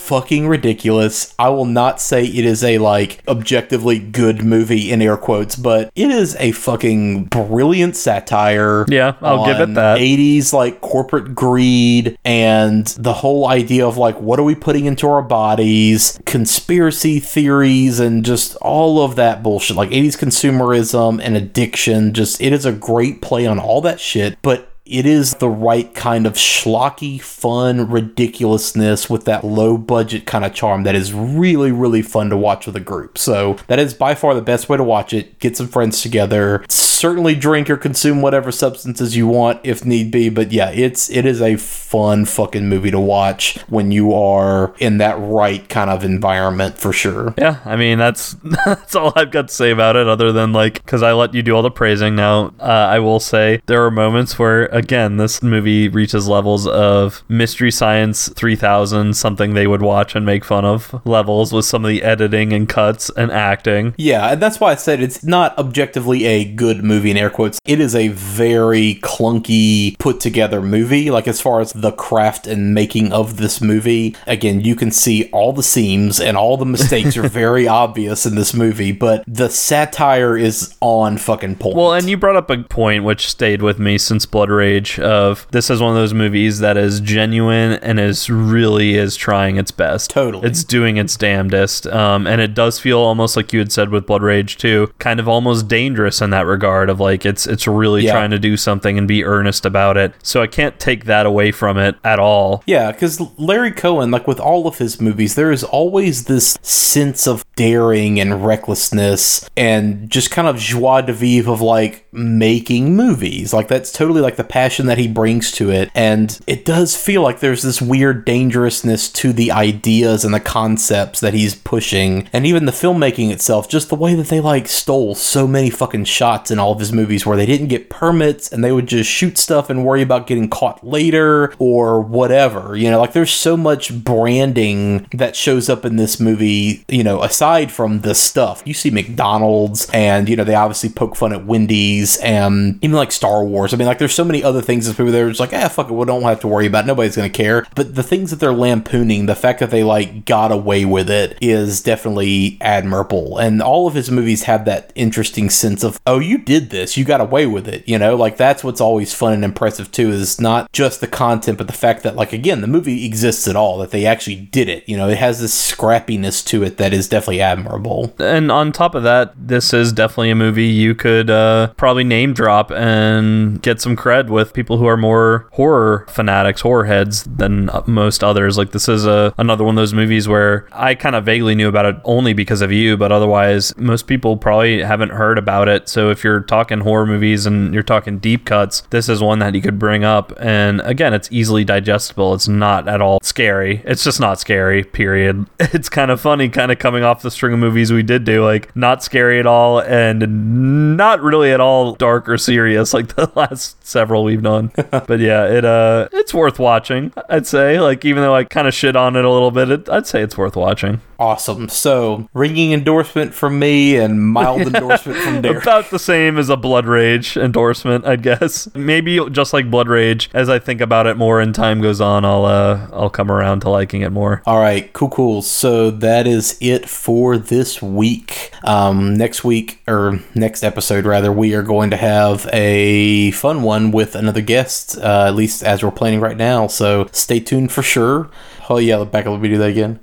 fucking 0.09 0.47
ridiculous. 0.47 1.35
I 1.37 1.49
will 1.49 1.65
not 1.65 2.01
say 2.01 2.25
it 2.25 2.43
is 2.43 2.63
a 2.63 2.79
like 2.79 3.21
objectively 3.27 3.99
good 3.99 4.43
movie 4.43 4.91
in 4.91 5.03
air 5.03 5.17
quotes, 5.17 5.55
but 5.55 5.91
it 5.95 6.09
is 6.09 6.35
a 6.37 6.51
fucking 6.51 7.25
brilliant 7.25 7.95
satire. 7.95 8.85
Yeah, 8.87 9.17
I'll 9.21 9.45
give 9.45 9.59
it 9.59 9.75
that. 9.75 9.99
80s 9.99 10.51
like 10.51 10.81
corporate 10.81 11.35
greed 11.35 12.17
and 12.25 12.87
the 12.87 13.13
whole 13.13 13.47
idea 13.47 13.87
of 13.87 13.97
like 13.97 14.19
what 14.19 14.39
are 14.39 14.43
we 14.43 14.55
putting 14.55 14.85
into 14.85 15.07
our 15.07 15.21
bodies, 15.21 16.19
conspiracy 16.25 17.19
theories 17.19 17.99
and 17.99 18.25
just 18.25 18.55
all 18.55 19.03
of 19.03 19.15
that 19.15 19.43
bullshit. 19.43 19.77
Like 19.77 19.91
80s 19.91 20.17
consumerism 20.17 21.21
and 21.21 21.37
addiction. 21.37 22.15
Just 22.15 22.41
it 22.41 22.51
is 22.51 22.65
a 22.65 22.71
great 22.71 23.21
play 23.21 23.45
on 23.45 23.59
all 23.59 23.79
that 23.81 23.99
shit, 23.99 24.41
but 24.41 24.68
it 24.89 25.05
is 25.05 25.35
the 25.35 25.49
right 25.49 25.93
kind 25.93 26.25
of 26.25 26.33
schlocky, 26.33 27.21
fun 27.21 27.89
ridiculousness 27.89 29.09
with 29.09 29.25
that 29.25 29.43
low 29.43 29.77
budget 29.77 30.25
kind 30.25 30.43
of 30.43 30.53
charm 30.53 30.83
that 30.83 30.95
is 30.95 31.13
really, 31.13 31.71
really 31.71 32.01
fun 32.01 32.29
to 32.29 32.37
watch 32.37 32.65
with 32.65 32.75
a 32.75 32.81
group. 32.81 33.17
So 33.17 33.57
that 33.67 33.79
is 33.79 33.93
by 33.93 34.15
far 34.15 34.33
the 34.33 34.41
best 34.41 34.67
way 34.67 34.77
to 34.77 34.83
watch 34.83 35.13
it. 35.13 35.39
Get 35.39 35.57
some 35.57 35.67
friends 35.67 36.01
together. 36.01 36.65
Certainly 36.69 37.35
drink 37.35 37.69
or 37.69 37.77
consume 37.77 38.21
whatever 38.21 38.51
substances 38.51 39.15
you 39.15 39.27
want 39.27 39.61
if 39.63 39.85
need 39.85 40.11
be. 40.11 40.29
But 40.29 40.51
yeah, 40.51 40.71
it's 40.71 41.09
it 41.09 41.25
is 41.25 41.41
a 41.41 41.55
fun 41.55 42.25
fucking 42.25 42.67
movie 42.67 42.91
to 42.91 42.99
watch 42.99 43.57
when 43.67 43.91
you 43.91 44.13
are 44.13 44.73
in 44.79 44.97
that 44.97 45.15
right 45.19 45.67
kind 45.69 45.89
of 45.89 46.03
environment 46.03 46.77
for 46.77 46.91
sure. 46.91 47.33
Yeah, 47.37 47.59
I 47.63 47.75
mean 47.75 47.99
that's 47.99 48.33
that's 48.65 48.95
all 48.95 49.13
I've 49.15 49.31
got 49.31 49.49
to 49.49 49.53
say 49.53 49.71
about 49.71 49.95
it. 49.95 50.07
Other 50.07 50.31
than 50.31 50.51
like, 50.51 50.83
because 50.83 51.03
I 51.03 51.13
let 51.13 51.33
you 51.33 51.41
do 51.41 51.55
all 51.55 51.61
the 51.61 51.71
praising. 51.71 52.15
Now, 52.15 52.53
uh, 52.59 52.63
I 52.63 52.99
will 52.99 53.19
say 53.19 53.61
there 53.67 53.85
are 53.85 53.91
moments 53.91 54.37
where, 54.39 54.73
again, 54.79 55.17
this 55.17 55.43
movie 55.43 55.89
reaches 55.89 56.27
levels 56.27 56.65
of 56.65 57.23
Mystery 57.27 57.69
Science 57.69 58.29
3000, 58.29 59.15
something 59.15 59.53
they 59.53 59.67
would 59.67 59.81
watch 59.81 60.15
and 60.15 60.25
make 60.25 60.43
fun 60.43 60.65
of. 60.65 60.99
Levels 61.05 61.53
with 61.53 61.65
some 61.65 61.85
of 61.85 61.89
the 61.89 62.01
editing 62.01 62.53
and 62.53 62.67
cuts 62.67 63.11
and 63.11 63.31
acting. 63.31 63.93
Yeah, 63.97 64.31
and 64.31 64.41
that's 64.41 64.59
why 64.59 64.71
I 64.71 64.75
said 64.75 65.01
it's 65.01 65.23
not 65.23 65.55
objectively 65.59 66.25
a 66.25 66.45
good 66.45 66.83
movie 66.83 67.11
in 67.11 67.17
air 67.17 67.29
quotes. 67.29 67.59
It 67.65 67.79
is 67.79 67.93
a 67.93 68.07
very 68.07 68.95
clunky, 69.01 69.99
put 69.99 70.19
together 70.19 70.61
movie. 70.61 71.11
Like 71.11 71.27
as 71.27 71.41
far 71.41 71.59
as 71.59 71.73
the 71.73 71.91
craft 71.91 72.47
and 72.47 72.73
making 72.73 73.11
of 73.11 73.37
this 73.37 73.61
movie, 73.61 74.15
again, 74.25 74.61
you 74.61 74.75
can 74.75 74.91
see 74.91 75.29
all 75.31 75.53
the 75.53 75.63
seams 75.63 76.19
and 76.19 76.37
all 76.37 76.55
the 76.57 76.65
mistakes 76.65 77.17
are 77.17 77.27
very 77.29 77.67
obvious 77.67 78.25
in 78.25 78.35
this 78.35 78.53
movie, 78.53 78.93
but 78.93 79.23
the 79.27 79.49
satire 79.49 80.37
is 80.37 80.75
on 80.79 81.17
fucking 81.17 81.57
point. 81.57 81.75
Well, 81.75 81.93
and 81.93 82.09
you 82.09 82.15
brought 82.15 82.37
up 82.37 82.49
a 82.49 82.63
point 82.63 83.03
which 83.03 83.27
stayed 83.27 83.61
with 83.61 83.77
me 83.77 83.97
since 83.97 84.25
Blood 84.25 84.49
Rage 84.49 84.68
of 84.77 85.47
this 85.51 85.69
is 85.69 85.81
one 85.81 85.89
of 85.91 85.95
those 85.95 86.13
movies 86.13 86.59
that 86.59 86.77
is 86.77 86.99
genuine 86.99 87.73
and 87.73 87.99
is 87.99 88.29
really 88.29 88.95
is 88.95 89.15
trying 89.15 89.57
its 89.57 89.71
best. 89.71 90.09
Totally. 90.09 90.47
It's 90.47 90.63
doing 90.63 90.97
its 90.97 91.17
damnedest. 91.17 91.87
Um, 91.87 92.27
and 92.27 92.39
it 92.41 92.53
does 92.53 92.79
feel 92.79 92.99
almost 92.99 93.35
like 93.35 93.51
you 93.53 93.59
had 93.59 93.71
said 93.71 93.89
with 93.89 94.05
Blood 94.05 94.21
Rage 94.23 94.57
too, 94.57 94.91
kind 94.99 95.19
of 95.19 95.27
almost 95.27 95.67
dangerous 95.67 96.21
in 96.21 96.29
that 96.29 96.45
regard 96.45 96.89
of 96.89 96.99
like 96.99 97.25
it's 97.25 97.47
it's 97.47 97.67
really 97.67 98.05
Yeah. 98.05 98.11
trying 98.13 98.31
to 98.31 98.39
do 98.39 98.55
something 98.57 98.97
and 98.97 99.07
be 99.07 99.23
earnest 99.25 99.65
about 99.65 99.97
it. 99.97 100.13
So 100.23 100.41
I 100.41 100.47
can't 100.47 100.79
take 100.79 101.05
that 101.05 101.25
away 101.25 101.51
from 101.51 101.77
it 101.77 101.95
at 102.03 102.19
all. 102.19 102.63
Yeah, 102.65 102.91
because 102.91 103.19
Larry 103.37 103.71
Cohen, 103.71 104.11
like 104.11 104.27
with 104.27 104.39
all 104.39 104.67
of 104.67 104.77
his 104.77 105.01
movies, 105.01 105.35
there 105.35 105.51
is 105.51 105.63
always 105.63 106.25
this 106.25 106.57
sense 106.61 107.27
of 107.27 107.43
daring 107.55 108.19
and 108.19 108.45
recklessness 108.45 109.49
and 109.57 110.09
just 110.09 110.31
kind 110.31 110.47
of 110.47 110.57
joie 110.57 111.01
de 111.01 111.13
vivre 111.13 111.51
of 111.51 111.61
like 111.61 112.05
making 112.11 112.95
movies. 112.95 113.53
Like 113.53 113.67
that's 113.67 113.91
totally 113.91 114.21
like 114.21 114.35
the 114.35 114.43
passion 114.59 114.87
that 114.87 114.97
he 114.97 115.07
brings 115.07 115.53
to 115.53 115.71
it. 115.71 115.89
And 115.95 116.37
it 116.45 116.65
does 116.65 116.93
feel 116.93 117.21
like 117.21 117.39
there's 117.39 117.61
this 117.61 117.81
weird 117.81 118.25
dangerousness 118.25 119.09
to 119.13 119.31
the 119.31 119.53
ideas 119.53 120.25
and 120.25 120.33
the 120.33 120.41
concepts 120.41 121.21
that 121.21 121.33
he's 121.33 121.55
pushing. 121.55 122.27
And 122.33 122.45
even 122.45 122.65
the 122.65 122.73
filmmaking 122.73 123.31
itself, 123.31 123.69
just 123.69 123.87
the 123.87 123.95
way 123.95 124.15
that 124.15 124.27
they 124.27 124.41
like 124.41 124.67
stole 124.67 125.15
so 125.15 125.47
many 125.47 125.69
fucking 125.69 126.03
shots 126.03 126.51
in 126.51 126.59
all 126.59 126.73
of 126.73 126.79
his 126.79 126.91
movies 126.91 127.25
where 127.25 127.37
they 127.37 127.45
didn't 127.45 127.69
get 127.69 127.89
permits 127.89 128.51
and 128.51 128.61
they 128.61 128.73
would 128.73 128.87
just 128.87 129.09
shoot 129.09 129.37
stuff 129.37 129.69
and 129.69 129.85
worry 129.85 130.01
about 130.01 130.27
getting 130.27 130.49
caught 130.49 130.85
later 130.85 131.53
or 131.57 132.01
whatever. 132.01 132.75
You 132.75 132.91
know, 132.91 132.99
like 132.99 133.13
there's 133.13 133.31
so 133.31 133.55
much 133.55 134.03
branding 134.03 135.07
that 135.13 135.37
shows 135.37 135.69
up 135.69 135.85
in 135.85 135.95
this 135.95 136.19
movie, 136.19 136.83
you 136.89 137.05
know, 137.05 137.23
aside 137.23 137.71
from 137.71 138.01
the 138.01 138.13
stuff. 138.13 138.61
You 138.65 138.73
see 138.73 138.89
McDonald's 138.89 139.89
and, 139.93 140.27
you 140.27 140.35
know, 140.35 140.43
they 140.43 140.55
obviously 140.55 140.89
poke 140.89 141.15
fun 141.15 141.31
at 141.31 141.45
Wendy's 141.45 142.17
and 142.17 142.77
even 142.83 142.97
like 142.97 143.13
Star 143.13 143.45
Wars. 143.45 143.73
I 143.73 143.77
mean, 143.77 143.87
like 143.87 143.99
there's 143.99 144.13
so 144.13 144.25
many 144.25 144.38
other 144.43 144.61
things 144.61 144.85
that 144.85 144.97
people 144.97 145.11
they're 145.11 145.27
just 145.29 145.39
like, 145.39 145.53
ah, 145.53 145.67
fuck 145.67 145.89
it, 145.89 145.93
we 145.93 146.05
don't 146.05 146.23
have 146.23 146.39
to 146.41 146.47
worry 146.47 146.67
about. 146.67 146.85
it. 146.85 146.87
Nobody's 146.87 147.15
gonna 147.15 147.29
care. 147.29 147.65
But 147.75 147.95
the 147.95 148.03
things 148.03 148.31
that 148.31 148.39
they're 148.39 148.53
lampooning, 148.53 149.25
the 149.25 149.35
fact 149.35 149.59
that 149.59 149.71
they 149.71 149.83
like 149.83 150.25
got 150.25 150.51
away 150.51 150.85
with 150.85 151.09
it 151.09 151.37
is 151.41 151.81
definitely 151.81 152.57
admirable. 152.61 153.37
And 153.37 153.61
all 153.61 153.87
of 153.87 153.93
his 153.93 154.11
movies 154.11 154.43
have 154.43 154.65
that 154.65 154.91
interesting 154.95 155.49
sense 155.49 155.83
of, 155.83 155.99
oh, 156.05 156.19
you 156.19 156.37
did 156.37 156.69
this, 156.69 156.97
you 156.97 157.05
got 157.05 157.21
away 157.21 157.45
with 157.45 157.67
it. 157.67 157.87
You 157.87 157.97
know, 157.97 158.15
like 158.15 158.37
that's 158.37 158.63
what's 158.63 158.81
always 158.81 159.13
fun 159.13 159.33
and 159.33 159.43
impressive 159.43 159.91
too, 159.91 160.09
is 160.09 160.39
not 160.39 160.71
just 160.71 161.01
the 161.01 161.07
content, 161.07 161.57
but 161.57 161.67
the 161.67 161.73
fact 161.73 162.03
that, 162.03 162.15
like, 162.15 162.33
again, 162.33 162.61
the 162.61 162.67
movie 162.67 163.05
exists 163.05 163.47
at 163.47 163.55
all, 163.55 163.77
that 163.79 163.91
they 163.91 164.05
actually 164.05 164.35
did 164.35 164.69
it. 164.69 164.87
You 164.87 164.97
know, 164.97 165.09
it 165.09 165.17
has 165.17 165.39
this 165.39 165.73
scrappiness 165.73 166.45
to 166.47 166.63
it 166.63 166.77
that 166.77 166.93
is 166.93 167.07
definitely 167.07 167.41
admirable. 167.41 168.13
And 168.19 168.51
on 168.51 168.71
top 168.71 168.95
of 168.95 169.03
that, 169.03 169.33
this 169.35 169.73
is 169.73 169.91
definitely 169.91 170.31
a 170.31 170.35
movie 170.35 170.65
you 170.65 170.95
could 170.95 171.29
uh, 171.29 171.73
probably 171.77 172.03
name 172.03 172.33
drop 172.33 172.71
and 172.71 173.61
get 173.61 173.81
some 173.81 173.95
cred 173.95 174.28
said, 174.29 174.33
with 174.33 174.53
people 174.53 174.77
who 174.77 174.85
are 174.85 174.97
more 174.97 175.47
horror 175.53 176.05
fanatics, 176.09 176.61
horror 176.61 176.85
heads 176.85 177.23
than 177.23 177.69
most 177.87 178.23
others. 178.23 178.57
Like 178.57 178.71
this 178.71 178.87
is 178.87 179.05
a 179.05 179.33
another 179.37 179.63
one 179.63 179.75
of 179.75 179.81
those 179.81 179.93
movies 179.93 180.27
where 180.27 180.67
I 180.71 180.95
kind 180.95 181.15
of 181.15 181.25
vaguely 181.25 181.55
knew 181.55 181.67
about 181.67 181.85
it 181.85 181.95
only 182.03 182.33
because 182.33 182.61
of 182.61 182.71
you, 182.71 182.97
but 182.97 183.11
otherwise 183.11 183.75
most 183.77 184.07
people 184.07 184.37
probably 184.37 184.81
haven't 184.81 185.11
heard 185.11 185.37
about 185.37 185.67
it. 185.67 185.89
So 185.89 186.09
if 186.09 186.23
you're 186.23 186.41
talking 186.41 186.81
horror 186.81 187.05
movies 187.05 187.45
and 187.45 187.73
you're 187.73 187.83
talking 187.83 188.19
deep 188.19 188.45
cuts, 188.45 188.81
this 188.89 189.09
is 189.09 189.21
one 189.21 189.39
that 189.39 189.55
you 189.55 189.61
could 189.61 189.79
bring 189.79 190.03
up. 190.03 190.33
And 190.39 190.81
again, 190.81 191.13
it's 191.13 191.29
easily 191.31 191.63
digestible. 191.63 192.33
It's 192.33 192.47
not 192.47 192.87
at 192.87 193.01
all 193.01 193.19
scary. 193.21 193.81
It's 193.85 194.03
just 194.03 194.19
not 194.19 194.39
scary. 194.39 194.83
Period. 194.83 195.47
It's 195.79 195.87
kind 195.87 196.09
of 196.09 196.19
funny, 196.19 196.49
kind 196.49 196.71
of 196.71 196.79
coming 196.79 197.03
off 197.03 197.21
the 197.21 197.29
string 197.29 197.53
of 197.53 197.59
movies 197.59 197.93
we 197.93 198.01
did 198.01 198.23
do, 198.23 198.43
like 198.43 198.75
not 198.75 199.03
scary 199.03 199.39
at 199.39 199.45
all 199.45 199.79
and 199.79 200.97
not 200.97 201.21
really 201.21 201.51
at 201.51 201.61
all 201.61 201.93
dark 201.93 202.27
or 202.27 202.37
serious 202.37 202.91
like 202.91 203.07
the 203.15 203.31
last 203.35 203.85
several 203.85 204.18
we've 204.23 204.41
done. 204.41 204.71
but 204.91 205.19
yeah, 205.19 205.45
it 205.45 205.65
uh, 205.65 206.09
it's 206.11 206.33
worth 206.33 206.59
watching. 206.59 207.11
I'd 207.29 207.47
say, 207.47 207.79
like 207.79 208.05
even 208.05 208.23
though 208.23 208.35
I 208.35 208.43
kind 208.43 208.67
of 208.67 208.73
shit 208.73 208.95
on 208.95 209.15
it 209.15 209.25
a 209.25 209.29
little 209.29 209.51
bit, 209.51 209.69
it, 209.69 209.89
I'd 209.89 210.07
say 210.07 210.21
it's 210.21 210.37
worth 210.37 210.55
watching. 210.55 211.01
Awesome. 211.19 211.67
So, 211.67 212.29
ringing 212.33 212.71
endorsement 212.71 213.33
from 213.33 213.59
me 213.59 213.97
and 213.97 214.25
mild 214.25 214.61
endorsement 214.73 215.19
from 215.19 215.41
Derek. 215.41 215.63
About 215.63 215.89
the 215.89 215.99
same 215.99 216.37
as 216.37 216.49
a 216.49 216.55
Blood 216.55 216.85
Rage 216.85 217.35
endorsement, 217.35 218.05
I 218.05 218.15
guess. 218.15 218.73
Maybe 218.73 219.19
just 219.29 219.51
like 219.51 219.69
Blood 219.69 219.89
Rage. 219.89 220.29
As 220.33 220.49
I 220.49 220.59
think 220.59 220.79
about 220.79 221.07
it 221.07 221.17
more 221.17 221.41
and 221.41 221.53
time 221.53 221.81
goes 221.81 221.99
on, 221.99 222.23
I'll 222.23 222.45
uh, 222.45 222.87
I'll 222.93 223.09
come 223.09 223.29
around 223.29 223.59
to 223.61 223.69
liking 223.69 224.01
it 224.01 224.11
more. 224.11 224.41
All 224.45 224.59
right, 224.59 224.91
cool, 224.93 225.09
cool. 225.09 225.41
So 225.41 225.91
that 225.91 226.25
is 226.25 226.57
it 226.61 226.87
for 226.87 227.37
this 227.37 227.81
week. 227.81 228.51
Um, 228.63 229.13
next 229.13 229.43
week 229.43 229.81
or 229.87 230.21
next 230.35 230.63
episode 230.63 231.05
rather, 231.05 231.33
we 231.33 231.53
are 231.53 231.63
going 231.63 231.89
to 231.89 231.97
have 231.97 232.47
a 232.53 233.31
fun 233.31 233.61
one 233.61 233.91
with 233.91 234.15
another 234.15 234.41
guest. 234.41 234.97
Uh, 234.97 235.25
at 235.27 235.35
least 235.35 235.63
as 235.63 235.83
we're 235.83 235.91
planning 235.91 236.21
right 236.21 236.37
now. 236.37 236.67
So 236.67 237.09
stay 237.11 237.41
tuned 237.41 237.73
for 237.73 237.81
sure. 237.81 238.29
Oh 238.69 238.77
yeah, 238.77 239.03
back. 239.03 239.25
Let 239.25 239.41
me 239.41 239.49
do 239.49 239.57
that 239.57 239.69
again. 239.71 239.99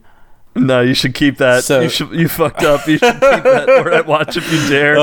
No, 0.57 0.81
you 0.81 0.95
should 0.95 1.15
keep 1.15 1.39
that. 1.39 1.65
So- 1.65 1.81
you, 1.81 1.89
should, 1.89 2.11
you 2.13 2.29
fucked 2.29 2.63
up. 2.63 2.87
You 2.87 2.99
should 2.99 3.13
keep 3.13 3.21
that. 3.21 3.67
We're 3.69 3.93
at 3.93 4.07
Watch 4.07 4.37
If 4.37 4.51
You 4.53 4.69
Dare. 4.69 4.99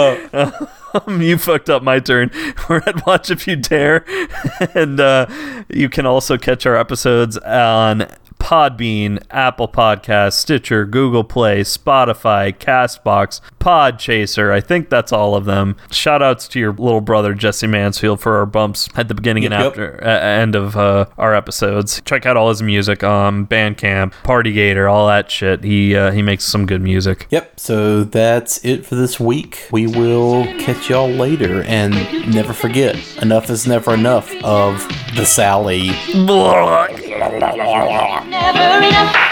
Um, 0.96 1.22
you 1.22 1.38
fucked 1.38 1.70
up 1.70 1.82
my 1.84 2.00
turn. 2.00 2.30
We're 2.70 2.84
at 2.86 3.06
Watch 3.06 3.32
If 3.32 3.48
You 3.48 3.56
Dare. 3.56 4.06
and 4.76 5.00
uh, 5.00 5.26
you 5.70 5.90
can 5.90 6.06
also 6.06 6.38
catch 6.38 6.66
our 6.66 6.76
episodes 6.76 7.38
on 7.40 8.08
Podbean, 8.40 9.24
Apple 9.32 9.68
Podcasts, 9.70 10.34
Stitcher, 10.34 10.86
Google 10.86 11.24
Play, 11.24 11.62
Spotify, 11.62 12.56
Castbox, 12.56 13.40
Podchaser. 13.64 14.52
I 14.52 14.60
think 14.60 14.90
that's 14.90 15.14
all 15.14 15.36
of 15.36 15.46
them. 15.46 15.78
Shout 15.90 16.22
outs 16.22 16.50
to 16.50 16.60
your 16.60 16.74
little 16.74 17.00
brother, 17.00 17.34
Jesse 17.34 17.66
Mansfield, 17.66 18.20
for 18.20 18.36
our 18.36 18.46
bumps 18.46 18.90
at 18.96 19.08
the 19.08 19.16
beginning 19.16 19.46
and 19.46 19.54
Yep, 19.54 19.62
yep. 19.62 19.68
after 19.68 20.04
uh, 20.04 20.20
end 20.20 20.56
of 20.56 20.76
uh, 20.76 21.06
our 21.18 21.34
episodes. 21.34 22.02
Check 22.04 22.26
out 22.26 22.36
all 22.36 22.50
his 22.50 22.62
music 22.62 23.06
on 23.06 23.48
Bandcamp, 23.48 24.12
Partygator, 24.24 24.92
all 24.92 25.08
that 25.08 25.32
shit. 25.32 25.64
He 25.64 25.96
uh, 25.96 26.12
he 26.12 26.22
makes 26.22 26.44
some 26.44 26.66
good 26.66 26.82
music. 26.82 27.28
Yep. 27.30 27.58
So 27.58 28.04
that's 28.04 28.64
it 28.66 28.86
for 28.86 28.96
this 28.96 29.18
week. 29.18 29.70
We 29.72 29.88
will 29.88 30.44
catch 30.60 30.90
y'all 30.90 31.10
later, 31.10 31.64
and 31.64 31.94
never 32.34 32.52
forget, 32.52 32.98
enough 33.22 33.50
is 33.50 33.66
never 33.66 33.94
enough 33.94 34.30
of 34.44 34.86
the 35.16 35.26
Sally. 35.26 35.88
Never 36.14 36.90
enough, 36.90 37.00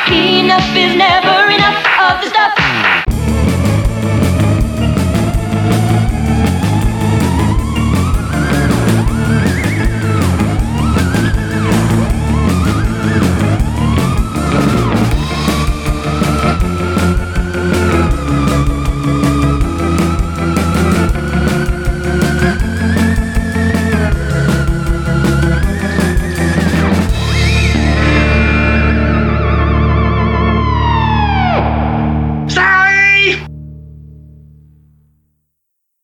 enough 0.07 0.75
is 0.77 0.95
never 0.95 1.51
enough 1.51 1.85
of 1.99 2.23
the 2.23 2.29
stuff 2.29 3.10